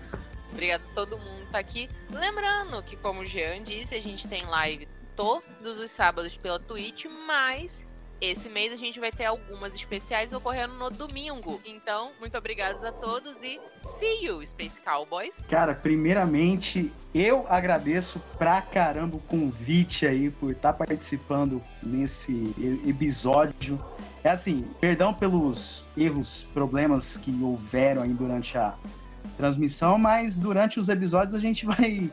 Obrigado 0.56 0.84
a 0.90 0.94
todo 0.94 1.18
mundo 1.18 1.44
que 1.44 1.52
tá 1.52 1.58
aqui. 1.58 1.90
Lembrando 2.10 2.82
que, 2.82 2.96
como 2.96 3.20
o 3.20 3.26
Jean 3.26 3.62
disse, 3.62 3.94
a 3.94 4.00
gente 4.00 4.26
tem 4.26 4.42
live 4.46 4.88
todos 5.14 5.78
os 5.78 5.90
sábados 5.90 6.34
pela 6.34 6.58
Twitch, 6.58 7.04
mas 7.26 7.84
esse 8.22 8.48
mês 8.48 8.72
a 8.72 8.76
gente 8.76 8.98
vai 8.98 9.12
ter 9.12 9.26
algumas 9.26 9.74
especiais 9.74 10.32
ocorrendo 10.32 10.72
no 10.72 10.88
domingo. 10.88 11.60
Então, 11.66 12.12
muito 12.18 12.38
obrigados 12.38 12.82
a 12.82 12.90
todos 12.90 13.36
e 13.42 13.60
see 13.76 14.24
you, 14.24 14.44
Space 14.46 14.80
Cowboys. 14.80 15.44
Cara, 15.50 15.74
primeiramente, 15.74 16.90
eu 17.14 17.44
agradeço 17.50 18.18
pra 18.38 18.62
caramba 18.62 19.16
o 19.16 19.20
convite 19.20 20.06
aí 20.06 20.30
por 20.30 20.52
estar 20.52 20.72
participando 20.72 21.60
nesse 21.82 22.54
episódio. 22.88 23.78
É 24.24 24.30
assim, 24.30 24.66
perdão 24.80 25.12
pelos 25.12 25.84
erros, 25.94 26.46
problemas 26.54 27.18
que 27.18 27.30
houveram 27.42 28.00
aí 28.00 28.14
durante 28.14 28.56
a 28.56 28.74
transmissão, 29.36 29.98
mas 29.98 30.38
durante 30.38 30.78
os 30.78 30.88
episódios 30.88 31.34
a 31.34 31.40
gente 31.40 31.64
vai 31.66 32.10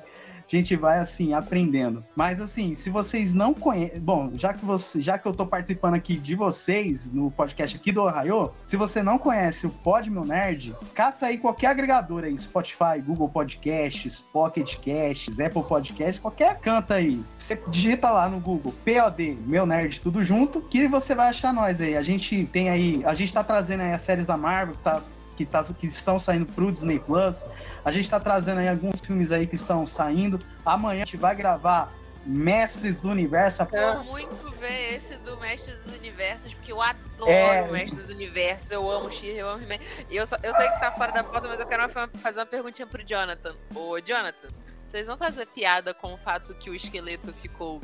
a 0.52 0.56
gente 0.56 0.76
vai 0.76 1.00
assim 1.00 1.34
aprendendo. 1.34 2.04
Mas 2.16 2.42
assim, 2.42 2.76
se 2.76 2.90
vocês 2.90 3.34
não 3.34 3.54
conhecem, 3.54 4.00
bom, 4.00 4.32
já 4.36 4.54
que 4.54 4.64
você, 4.66 5.02
já 5.02 5.18
que 5.18 5.28
eu 5.28 5.34
tô 5.34 5.46
participando 5.46 5.96
aqui 5.96 6.16
de 6.16 6.36
vocês 6.36 7.12
no 7.12 7.32
podcast 7.32 7.76
aqui 7.76 7.92
do 7.92 8.04
Ohio, 8.04 8.52
se 8.64 8.76
você 8.76 9.02
não 9.02 9.18
conhece 9.18 9.66
o 9.66 9.70
Pod 9.70 10.10
Meu 10.10 10.26
Nerd, 10.26 10.76
caça 10.94 11.28
aí 11.28 11.38
qualquer 11.38 11.68
agregador 11.68 12.24
aí, 12.24 12.38
Spotify, 12.38 13.02
Google 13.04 13.30
Podcasts, 13.30 14.20
Pocket 14.20 14.76
Casts, 14.78 15.40
Apple 15.40 15.64
Podcasts, 15.64 16.20
qualquer 16.20 16.60
canto 16.60 16.94
aí. 16.94 17.24
Você 17.38 17.60
digita 17.70 18.12
lá 18.12 18.30
no 18.30 18.40
Google 18.40 18.74
POD 18.86 19.38
Meu 19.46 19.66
Nerd 19.66 20.02
tudo 20.02 20.24
junto, 20.24 20.62
que 20.62 20.88
você 20.88 21.16
vai 21.16 21.30
achar 21.30 21.54
nós 21.54 21.82
aí. 21.82 21.96
A 21.96 22.04
gente 22.04 22.46
tem 22.52 22.70
aí, 22.70 23.02
a 23.06 23.14
gente 23.14 23.34
tá 23.34 23.44
trazendo 23.44 23.82
aí 23.82 23.94
as 23.94 24.02
séries 24.02 24.28
da 24.28 24.38
Marvel, 24.38 24.76
tá 24.84 25.02
que, 25.36 25.46
tá, 25.46 25.64
que 25.64 25.88
estão 25.88 26.18
saindo 26.20 26.46
pro 26.46 26.72
Disney 26.72 27.00
Plus. 27.00 27.44
A 27.84 27.92
gente 27.92 28.10
tá 28.10 28.20
trazendo 28.20 28.60
aí 28.60 28.68
alguns 28.68 29.00
filmes 29.02 29.32
aí 29.32 29.46
que 29.48 29.56
estão 29.56 29.86
saindo. 29.86 30.40
Amanhã 30.66 31.04
a 31.04 31.06
gente 31.06 31.18
vai 31.18 31.36
gravar 31.36 31.92
Mestres 32.26 33.02
do 33.02 33.10
Universo. 33.10 33.66
Quero 33.66 34.04
muito 34.06 34.50
ver 34.60 34.96
esse 34.96 35.18
do 35.18 35.38
Mestres 35.40 35.84
dos 35.84 35.94
Universos, 35.96 36.54
porque 36.54 36.72
eu 36.72 36.82
adoro 36.82 37.30
É. 37.30 37.64
o 37.64 37.72
Mestres 37.74 38.08
dos 38.08 38.16
Universos, 38.16 38.72
eu 38.72 38.90
amo 38.90 39.12
She, 39.12 39.28
eu 39.28 39.50
amo 39.50 39.62
He-Man. 39.64 39.84
E 40.10 40.16
eu, 40.16 40.26
só- 40.26 40.38
eu 40.42 40.54
sei 40.54 40.70
que 40.70 40.80
tá 40.80 40.92
fora 40.94 41.12
da 41.12 41.24
pauta, 41.24 41.48
mas 41.50 41.60
eu 41.60 41.66
quero 41.68 41.84
uma- 41.86 42.08
fazer 42.22 42.40
uma 42.40 42.46
perguntinha 42.46 42.88
pro 42.88 43.04
Jonathan. 43.06 43.56
Ô, 43.76 44.00
Jonathan, 44.00 44.48
vocês 44.90 45.06
vão 45.08 45.18
fazer 45.18 45.46
piada 45.48 45.94
com 45.94 46.14
o 46.14 46.18
fato 46.18 46.54
que 46.56 46.70
o 46.70 46.76
esqueleto 46.76 47.34
ficou 47.42 47.82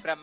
pra 0.00 0.16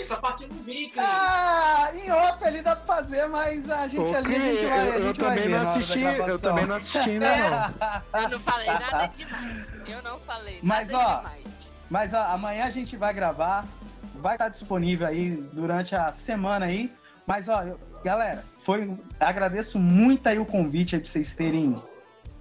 Malegna? 0.00 0.02
Essa 0.02 0.16
parte 0.16 0.42
eu 0.44 0.48
não 0.48 0.56
vi, 0.56 0.88
Cris. 0.88 1.04
Ah, 1.04 1.90
em 1.94 2.10
off 2.10 2.44
ali 2.44 2.62
dá 2.62 2.76
pra 2.76 2.96
fazer, 2.96 3.26
mas 3.28 3.70
a 3.70 3.88
gente 3.88 4.14
ali 4.14 4.36
a 4.36 4.38
gente 4.38 4.66
vai, 4.66 4.88
a 4.88 5.00
gente 5.00 5.20
vai 5.20 5.38
ver 5.38 5.48
na 5.48 5.70
hora 5.70 5.78
da 5.78 6.52
gravação. 6.52 6.74
assisti 6.74 6.98
ainda 7.08 7.36
não. 7.36 8.00
Eu 8.20 8.28
não 8.28 8.40
falei 8.40 8.66
nada 8.66 9.06
demais. 9.06 9.66
Eu 9.88 10.02
não 10.02 10.20
falei 10.20 10.58
Mas, 10.62 10.90
nada 10.90 11.04
ó, 11.04 11.16
demais. 11.18 11.74
Mas 11.88 12.14
ó, 12.14 12.22
amanhã 12.22 12.64
a 12.64 12.70
gente 12.70 12.96
vai 12.96 13.12
gravar, 13.12 13.66
vai 14.14 14.34
estar 14.34 14.48
disponível 14.48 15.06
aí 15.06 15.30
durante 15.52 15.94
a 15.94 16.12
semana 16.12 16.66
aí. 16.66 16.90
Mas, 17.26 17.48
olha, 17.48 17.76
galera, 18.04 18.44
foi. 18.58 18.96
Agradeço 19.18 19.78
muito 19.78 20.26
aí 20.26 20.38
o 20.38 20.46
convite 20.46 20.94
aí 20.94 21.00
pra 21.00 21.10
vocês 21.10 21.34
terem 21.34 21.80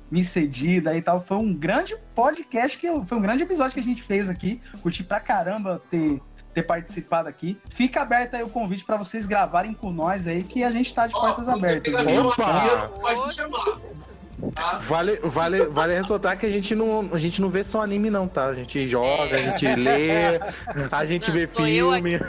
me 0.10 0.24
cedido 0.24 0.90
aí 0.90 0.98
e 0.98 1.02
tal. 1.02 1.22
Foi 1.22 1.38
um 1.38 1.54
grande 1.54 1.96
podcast, 2.16 2.78
que 2.78 2.88
foi 3.06 3.18
um 3.18 3.22
grande 3.22 3.44
episódio 3.44 3.74
que 3.74 3.80
a 3.80 3.84
gente 3.84 4.02
fez 4.02 4.30
aqui. 4.30 4.62
Curti 4.82 5.04
pra 5.04 5.20
caramba 5.20 5.82
ter, 5.90 6.22
ter 6.54 6.64
participado 6.64 7.30
aqui. 7.30 7.58
Fica 7.70 8.02
aberto 8.02 8.36
aí 8.36 8.44
o 8.44 8.50
convite 8.50 8.84
para 8.84 8.98
vocês 8.98 9.26
gravarem 9.26 9.74
com 9.74 9.92
nós 9.92 10.28
aí, 10.28 10.44
que 10.44 10.64
a 10.64 10.72
gente 10.72 10.94
tá 10.94 11.08
de 11.08 11.14
portas 11.14 11.48
abertas. 11.48 11.94
Opa! 11.94 12.92
Pode 13.00 13.34
chamar. 13.34 13.78
Tá? 14.56 14.78
Vale, 14.78 15.20
vale, 15.24 15.66
vale 15.66 15.96
ressaltar 15.96 16.38
que 16.38 16.46
a 16.46 16.50
gente, 16.50 16.74
não, 16.74 17.10
a 17.12 17.18
gente 17.18 17.42
não 17.42 17.50
vê 17.50 17.64
só 17.64 17.82
anime, 17.82 18.10
não, 18.10 18.28
tá? 18.28 18.46
A 18.46 18.56
gente 18.56 18.88
joga, 18.88 19.38
a 19.38 19.42
gente 19.42 19.68
lê, 19.76 20.40
a 20.92 21.06
gente 21.06 21.28
Não, 21.28 21.36
vê 21.36 21.48
filme. 21.48 22.20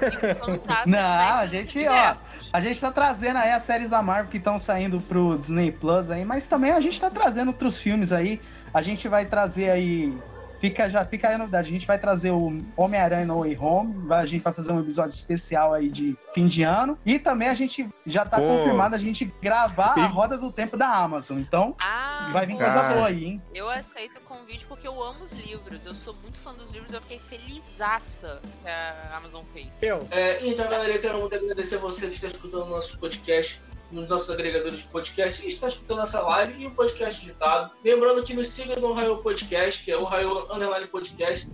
Não, 0.86 0.98
a 0.98 1.46
gente, 1.46 1.86
ó, 1.86 2.16
a 2.52 2.60
gente 2.60 2.80
tá 2.80 2.90
trazendo 2.90 3.36
aí 3.36 3.52
as 3.52 3.62
séries 3.62 3.90
da 3.90 4.02
Marvel 4.02 4.30
que 4.30 4.38
estão 4.38 4.58
saindo 4.58 5.00
pro 5.00 5.38
Disney 5.38 5.70
Plus 5.70 6.10
aí, 6.10 6.24
mas 6.24 6.46
também 6.46 6.72
a 6.72 6.80
gente 6.80 7.00
tá 7.00 7.08
trazendo 7.10 7.48
outros 7.48 7.78
filmes 7.78 8.12
aí. 8.12 8.40
A 8.74 8.82
gente 8.82 9.06
vai 9.08 9.26
trazer 9.26 9.70
aí. 9.70 10.12
Fica, 10.60 10.88
já 10.90 11.04
fica 11.04 11.28
aí 11.28 11.34
a 11.34 11.38
novidade. 11.38 11.68
A 11.68 11.72
gente 11.72 11.86
vai 11.86 11.98
trazer 11.98 12.30
o 12.30 12.58
Homem-Aranha 12.76 13.24
No 13.26 13.40
Way 13.40 13.56
Home. 13.58 14.06
vai- 14.06 14.22
A 14.22 14.26
gente 14.26 14.42
vai 14.42 14.52
fazer 14.52 14.72
um 14.72 14.80
episódio 14.80 15.14
especial 15.14 15.72
aí 15.72 15.88
de 15.88 16.16
fim 16.34 16.46
de 16.46 16.62
ano. 16.62 16.98
E 17.04 17.18
também 17.18 17.48
a 17.48 17.54
gente 17.54 17.88
já 18.06 18.24
tá 18.26 18.36
Pô. 18.38 18.44
confirmado 18.46 18.94
a 18.94 18.98
gente 18.98 19.24
gravar 19.40 19.98
a 19.98 20.06
roda 20.06 20.36
do 20.36 20.52
tempo 20.52 20.76
da 20.76 20.86
Amazon. 20.88 21.38
Então, 21.38 21.74
Ah, 21.80 22.28
vai 22.32 22.44
vir 22.46 22.56
coisa 22.56 22.74
Cara. 22.74 22.94
boa 22.94 23.06
aí, 23.08 23.24
hein? 23.24 23.42
Eu 23.54 23.68
aceito 23.70 24.18
o 24.18 24.20
convite 24.20 24.66
porque 24.66 24.86
eu 24.86 25.02
amo 25.02 25.24
os 25.24 25.32
livros. 25.32 25.84
Eu 25.86 25.94
sou 25.94 26.14
muito 26.22 26.38
fã 26.38 26.52
dos 26.52 26.70
livros. 26.70 26.92
Eu 26.92 27.00
fiquei 27.00 27.18
felizaça 27.20 28.40
que 28.62 28.68
a 28.68 29.16
Amazon 29.16 29.42
fez. 29.52 29.82
Eu. 29.82 30.06
É, 30.10 30.46
então, 30.46 30.68
galera, 30.68 30.92
eu 30.92 31.00
quero 31.00 31.18
muito 31.20 31.34
agradecer 31.34 31.76
a 31.76 31.78
você 31.78 32.06
que 32.08 32.14
está 32.14 32.26
escutando 32.26 32.64
o 32.64 32.70
nosso 32.70 32.98
podcast 32.98 33.60
nos 33.92 34.08
nossos 34.08 34.30
agregadores 34.30 34.80
de 34.80 34.86
podcast 34.86 35.44
e 35.44 35.48
está 35.48 35.68
escutando 35.68 36.02
essa 36.02 36.20
live 36.20 36.62
e 36.62 36.66
o 36.66 36.70
podcast 36.70 37.22
editado. 37.24 37.70
Lembrando 37.84 38.22
que 38.22 38.34
nos 38.34 38.48
siga 38.48 38.76
no 38.76 38.88
Ohio 38.90 39.18
Podcast, 39.18 39.82
que 39.84 39.90
é 39.90 39.96
o 39.96 40.02
Ohio 40.02 40.46
Underline 40.52 40.86
Podcast. 40.86 41.50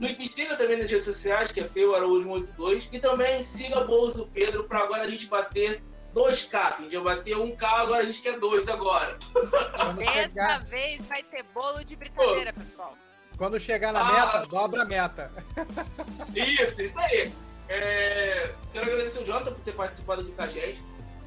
Me 0.00 0.28
siga 0.28 0.56
também 0.56 0.78
nas 0.78 0.90
redes 0.90 1.06
sociais, 1.06 1.50
que 1.52 1.60
é 1.60 1.64
Peu 1.64 1.94
Araújo 1.94 2.22
182. 2.28 2.88
E 2.92 2.98
também 3.00 3.42
siga 3.42 3.80
Bolos 3.84 4.14
do 4.14 4.26
Pedro 4.26 4.64
para 4.64 4.80
agora 4.80 5.02
a 5.04 5.08
gente 5.08 5.26
bater 5.26 5.82
2K. 6.14 6.54
A 6.56 6.80
gente 6.82 6.92
já 6.92 7.00
bateu 7.00 7.42
1K, 7.44 7.64
agora 7.64 8.02
a 8.02 8.06
gente 8.06 8.22
quer 8.22 8.38
2 8.38 8.68
agora. 8.68 9.16
Dessa 9.96 10.12
chegar, 10.12 10.64
vez 10.66 11.04
vai 11.06 11.22
ter 11.24 11.42
bolo 11.54 11.84
de 11.84 11.96
brincadeira, 11.96 12.52
pessoal. 12.52 12.94
quando 13.36 13.58
chegar 13.58 13.92
na 13.92 14.00
Ah. 14.00 14.12
meta, 14.26 14.46
dobra 14.48 14.82
a 14.82 14.84
meta. 14.84 15.30
Isso, 16.34 16.80
isso 16.82 16.98
aí. 16.98 17.32
É, 17.68 18.52
quero 18.72 18.86
agradecer 18.90 19.18
o 19.20 19.24
Jonathan 19.24 19.52
por 19.52 19.60
ter 19.60 19.72
participado 19.74 20.22
aqui 20.22 20.32
com 20.32 20.42
a 20.42 20.46
gente. 20.46 20.82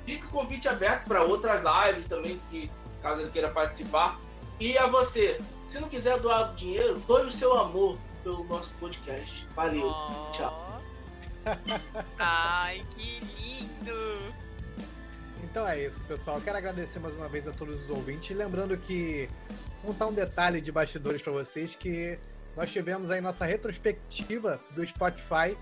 Fica 0.05 0.25
o 0.27 0.29
convite 0.29 0.67
aberto 0.67 1.05
para 1.05 1.23
outras 1.23 1.61
lives 1.63 2.07
também, 2.07 2.39
que, 2.49 2.71
caso 3.01 3.21
ele 3.21 3.31
queira 3.31 3.49
participar. 3.49 4.19
E 4.59 4.77
a 4.77 4.87
você, 4.87 5.39
se 5.65 5.79
não 5.79 5.89
quiser 5.89 6.19
doar 6.19 6.53
dinheiro, 6.53 6.99
doe 7.07 7.25
o 7.25 7.31
seu 7.31 7.57
amor 7.57 7.97
pelo 8.23 8.43
nosso 8.45 8.71
podcast. 8.79 9.47
Valeu. 9.55 9.87
Ó. 9.87 10.31
Tchau. 10.31 10.81
Ai, 12.19 12.85
que 12.91 13.19
lindo. 13.19 14.17
Então 15.43 15.67
é 15.67 15.85
isso, 15.85 16.01
pessoal. 16.03 16.39
Quero 16.39 16.57
agradecer 16.57 16.99
mais 16.99 17.15
uma 17.15 17.27
vez 17.27 17.47
a 17.47 17.51
todos 17.51 17.83
os 17.83 17.89
ouvintes. 17.89 18.35
Lembrando 18.35 18.77
que 18.77 19.27
contar 19.81 20.07
um 20.07 20.13
detalhe 20.13 20.61
de 20.61 20.71
bastidores 20.71 21.21
para 21.21 21.33
vocês 21.33 21.75
que 21.75 22.17
nós 22.55 22.71
tivemos 22.71 23.09
aí 23.09 23.19
nossa 23.21 23.45
retrospectiva 23.45 24.59
do 24.71 24.85
Spotify 24.85 25.57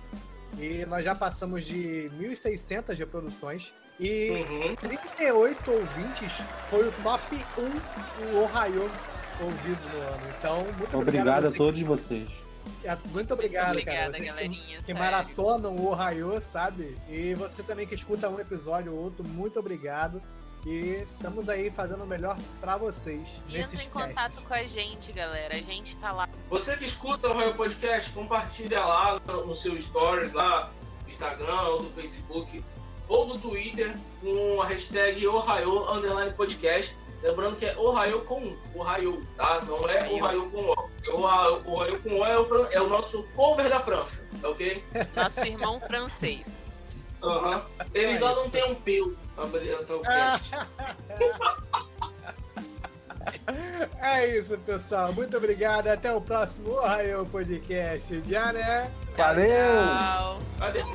e 0.58 0.86
nós 0.86 1.06
já 1.06 1.16
passamos 1.16 1.64
de 1.64 2.10
1.600 2.20 2.98
reproduções 2.98 3.72
e 4.00 4.30
Uhum. 4.32 4.76
38 4.76 5.72
ouvintes 5.72 6.32
foi 6.70 6.88
o 6.88 6.92
top 7.04 7.36
1 7.58 8.26
o 8.38 8.42
Ohio 8.44 8.90
ouvido 9.42 9.90
no 9.94 10.02
ano. 10.02 10.22
Então, 10.38 10.56
muito 10.78 10.98
obrigado. 10.98 11.00
Obrigado 11.00 11.48
a 11.48 11.52
todos 11.52 11.82
vocês. 11.82 12.30
que- 12.30 13.08
Muito 13.10 13.34
obrigado, 13.34 13.70
Obrigada, 13.72 13.98
cara. 13.98 14.12
Vocês 14.12 14.22
que- 14.30 14.36
galerinha. 14.36 14.78
que 14.80 14.86
sério. 14.86 15.02
maratonam 15.02 15.76
o 15.76 15.88
Ohio, 15.92 16.42
sabe? 16.52 16.98
E 17.10 17.34
você 17.34 17.64
também 17.64 17.88
que 17.88 17.96
escuta 17.96 18.30
um 18.30 18.40
episódio 18.40 18.94
ou 18.94 19.04
outro, 19.06 19.24
muito 19.24 19.60
obrigado. 19.60 20.22
E 20.66 21.06
estamos 21.14 21.48
aí 21.48 21.72
fazendo 21.72 22.04
o 22.04 22.08
melhor 22.08 22.38
pra 22.60 22.76
vocês 22.76 23.42
E 23.48 23.54
nesses 23.58 23.74
entra 23.76 23.86
em 23.86 23.90
contato 23.90 24.32
testes. 24.32 24.46
com 24.48 24.54
a 24.54 24.64
gente, 24.64 25.12
galera. 25.14 25.56
A 25.56 25.58
gente 25.60 25.96
tá 25.98 26.12
lá. 26.12 26.28
Você 26.50 26.76
que 26.76 26.84
escuta 26.84 27.30
o 27.30 27.34
Royal 27.34 27.54
Podcast, 27.54 28.12
compartilha 28.12 28.82
lá 28.84 29.22
no 29.26 29.46
no 29.48 29.56
seu 29.56 29.80
stories, 29.80 30.34
lá 30.34 30.70
no 31.04 31.10
Instagram, 31.10 31.62
ou 31.62 31.84
no 31.84 31.90
Facebook, 31.92 32.62
ou 33.10 33.26
no 33.28 33.38
Twitter, 33.38 33.94
com 34.22 34.62
a 34.62 34.66
hashtag 34.68 35.28
Ohio 35.28 35.92
Underline 35.92 36.32
Podcast. 36.34 36.96
Lembrando 37.22 37.58
que 37.58 37.66
é 37.66 37.78
Ohio 37.78 38.22
com 38.22 38.40
um, 38.40 38.58
Ohio, 38.76 39.28
tá? 39.36 39.60
Não 39.68 39.90
é 39.90 40.10
Ohio. 40.10 40.50
Com 40.52 40.58
O. 40.62 40.90
É 41.06 41.12
Ohio, 41.12 41.62
Ohio 41.66 42.02
com 42.02 42.10
O 42.20 42.26
é 42.26 42.40
o, 42.40 42.46
fran- 42.46 42.68
é 42.72 42.80
o 42.82 42.88
nosso 42.88 43.24
cover 43.36 43.68
da 43.68 43.82
França, 43.82 44.26
tá 44.42 44.48
ok? 44.50 44.82
Nosso 45.14 45.42
irmão 45.46 45.82
francês. 45.82 46.56
Aham. 47.22 47.66
Eles 47.94 48.22
É 48.22 48.24
lá 48.24 48.32
isso, 48.32 48.42
não 48.42 48.50
tem 48.50 48.64
um 48.72 48.76
pelo 48.76 49.08
o. 49.08 49.18
É 54.02 54.38
isso, 54.38 54.58
pessoal. 54.60 55.12
Muito 55.14 55.36
obrigado. 55.36 55.88
Até 55.88 56.14
o 56.14 56.22
próximo 56.22 56.72
Ohio 56.72 57.26
Podcast. 57.26 58.22
Já, 58.26 58.54
né? 58.54 58.90
Valeu! 59.18 59.48
Tchau. 59.84 60.40
Adeus! 60.62 60.88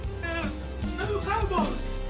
Adeus, 1.00 1.24
Cowboys! 1.24 2.03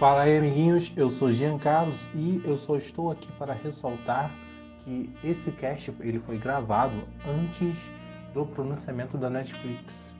Fala 0.00 0.22
aí, 0.22 0.38
amiguinhos. 0.38 0.90
Eu 0.96 1.10
sou 1.10 1.30
Jean 1.30 1.58
Carlos 1.58 2.10
e 2.14 2.40
eu 2.46 2.56
só 2.56 2.74
estou 2.76 3.10
aqui 3.10 3.30
para 3.32 3.52
ressaltar 3.52 4.30
que 4.78 5.12
esse 5.22 5.52
cast 5.52 5.92
ele 6.00 6.18
foi 6.18 6.38
gravado 6.38 6.94
antes 7.28 7.76
do 8.32 8.46
pronunciamento 8.46 9.18
da 9.18 9.28
Netflix. 9.28 10.14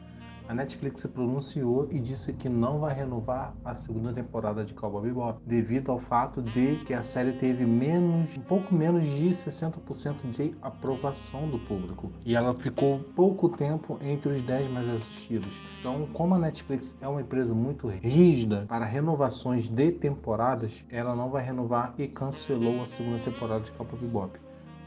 A 0.50 0.54
Netflix 0.54 1.02
se 1.02 1.06
pronunciou 1.06 1.86
e 1.92 2.00
disse 2.00 2.32
que 2.32 2.48
não 2.48 2.80
vai 2.80 2.92
renovar 2.92 3.54
a 3.64 3.72
segunda 3.72 4.12
temporada 4.12 4.64
de 4.64 4.74
Cowboy 4.74 5.02
Bebop 5.02 5.40
devido 5.46 5.92
ao 5.92 6.00
fato 6.00 6.42
de 6.42 6.74
que 6.84 6.92
a 6.92 7.04
série 7.04 7.34
teve 7.34 7.64
menos, 7.64 8.36
um 8.36 8.42
pouco 8.42 8.74
menos 8.74 9.04
de 9.04 9.28
60% 9.28 10.28
de 10.32 10.52
aprovação 10.60 11.48
do 11.48 11.60
público 11.60 12.10
e 12.26 12.34
ela 12.34 12.52
ficou 12.52 12.98
pouco 13.14 13.48
tempo 13.48 13.96
entre 14.02 14.32
os 14.32 14.42
10 14.42 14.66
mais 14.72 14.88
assistidos. 14.88 15.56
Então, 15.78 16.08
como 16.12 16.34
a 16.34 16.38
Netflix 16.40 16.96
é 17.00 17.06
uma 17.06 17.20
empresa 17.20 17.54
muito 17.54 17.86
rígida 17.86 18.64
para 18.66 18.84
renovações 18.84 19.68
de 19.68 19.92
temporadas, 19.92 20.84
ela 20.90 21.14
não 21.14 21.30
vai 21.30 21.44
renovar 21.44 21.94
e 21.96 22.08
cancelou 22.08 22.82
a 22.82 22.86
segunda 22.86 23.20
temporada 23.20 23.60
de 23.60 23.70
Cowboy 23.70 24.00
Bebop. 24.00 24.36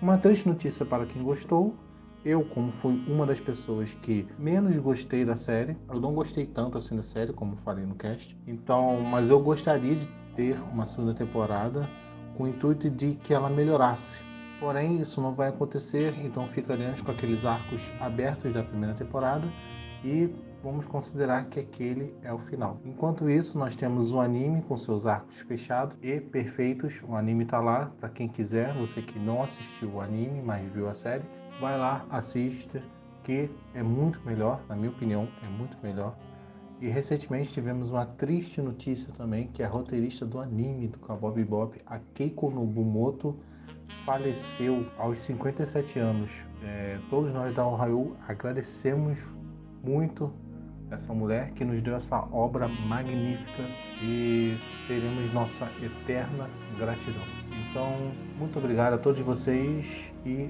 Uma 0.02 0.18
triste 0.18 0.46
notícia 0.46 0.86
para 0.86 1.06
quem 1.06 1.24
gostou, 1.24 1.74
eu, 2.26 2.44
como 2.44 2.72
fui 2.72 3.04
uma 3.08 3.26
das 3.26 3.40
pessoas 3.40 3.94
que 4.02 4.28
menos 4.40 4.78
gostei 4.78 5.26
da 5.26 5.36
série, 5.36 5.78
eu 5.90 6.00
não 6.00 6.14
gostei 6.14 6.46
tanto 6.46 6.78
assim 6.78 6.96
da 6.96 7.04
série, 7.04 7.34
como 7.34 7.56
falei 7.58 7.86
no 7.86 7.96
cast. 7.96 8.38
Então, 8.48 9.02
mas 9.02 9.30
eu 9.30 9.40
gostaria 9.40 9.96
de 9.96 10.08
ter 10.36 10.58
uma 10.72 10.86
segunda 10.86 11.14
temporada 11.14 11.88
com 12.38 12.44
o 12.44 12.48
intuito 12.48 12.90
de 12.90 13.16
que 13.16 13.34
ela 13.34 13.50
melhorasse. 13.50 14.22
Porém, 14.60 15.00
isso 15.00 15.20
não 15.22 15.34
vai 15.34 15.50
acontecer, 15.50 16.16
então 16.24 16.48
ficaremos 16.48 17.02
com 17.02 17.12
aqueles 17.12 17.44
arcos 17.44 17.82
abertos 18.00 18.54
da 18.54 18.64
primeira 18.64 18.96
temporada 18.96 19.46
e 20.04 20.34
vamos 20.64 20.86
considerar 20.86 21.46
que 21.50 21.60
aquele 21.60 22.16
é 22.24 22.32
o 22.32 22.40
final. 22.40 22.80
Enquanto 22.86 23.30
isso, 23.30 23.58
nós 23.58 23.76
temos 23.76 24.14
o 24.14 24.22
anime 24.22 24.62
com 24.62 24.78
seus 24.78 25.06
arcos 25.06 25.42
fechados 25.42 25.98
e 26.02 26.22
perfeitos. 26.22 27.02
O 27.06 27.16
anime 27.16 27.44
tá 27.44 27.60
lá 27.60 27.92
para 28.00 28.08
quem 28.08 28.30
quiser, 28.30 28.74
você 28.74 29.02
que 29.02 29.20
não 29.20 29.44
assistiu 29.44 29.90
o 29.90 30.02
anime, 30.02 30.42
mas 30.42 30.66
viu 30.72 30.88
a 30.88 30.94
série, 30.94 31.24
vai 31.60 31.78
lá, 31.78 32.06
assista, 32.10 32.82
que 33.24 33.50
é 33.74 33.82
muito 33.82 34.20
melhor, 34.26 34.62
na 34.68 34.76
minha 34.76 34.90
opinião, 34.90 35.28
é 35.44 35.48
muito 35.48 35.78
melhor. 35.82 36.16
E 36.82 36.88
recentemente 36.88 37.54
tivemos 37.54 37.90
uma 37.90 38.06
triste 38.06 38.62
notícia 38.62 39.14
também, 39.14 39.48
que 39.48 39.64
a 39.64 39.68
roteirista 39.68 40.26
do 40.26 40.40
anime 40.40 40.88
do 40.88 41.00
Cowboy 41.00 41.34
Bebop, 41.34 41.80
a 41.86 42.00
Keiko 42.14 42.50
Nobumoto, 42.50 43.40
faleceu 44.06 44.86
aos 44.98 45.20
57 45.20 46.00
anos. 46.00 46.32
É, 46.62 47.00
todos 47.10 47.34
nós 47.34 47.54
da 47.54 47.66
Ohio 47.66 48.16
agradecemos 48.28 49.20
muito 49.84 50.34
essa 50.92 51.14
mulher 51.14 51.52
que 51.52 51.66
nos 51.66 51.82
deu 51.82 51.96
essa 51.96 52.18
obra 52.32 52.68
magnífica 52.88 53.64
e 54.02 54.58
teremos 54.88 55.32
nossa 55.34 55.66
eterna 55.82 56.50
gratidão. 56.78 57.24
Então, 57.70 58.12
muito 58.38 58.60
obrigado 58.60 58.94
a 58.94 58.98
todos 58.98 59.20
vocês 59.22 60.12
e 60.26 60.50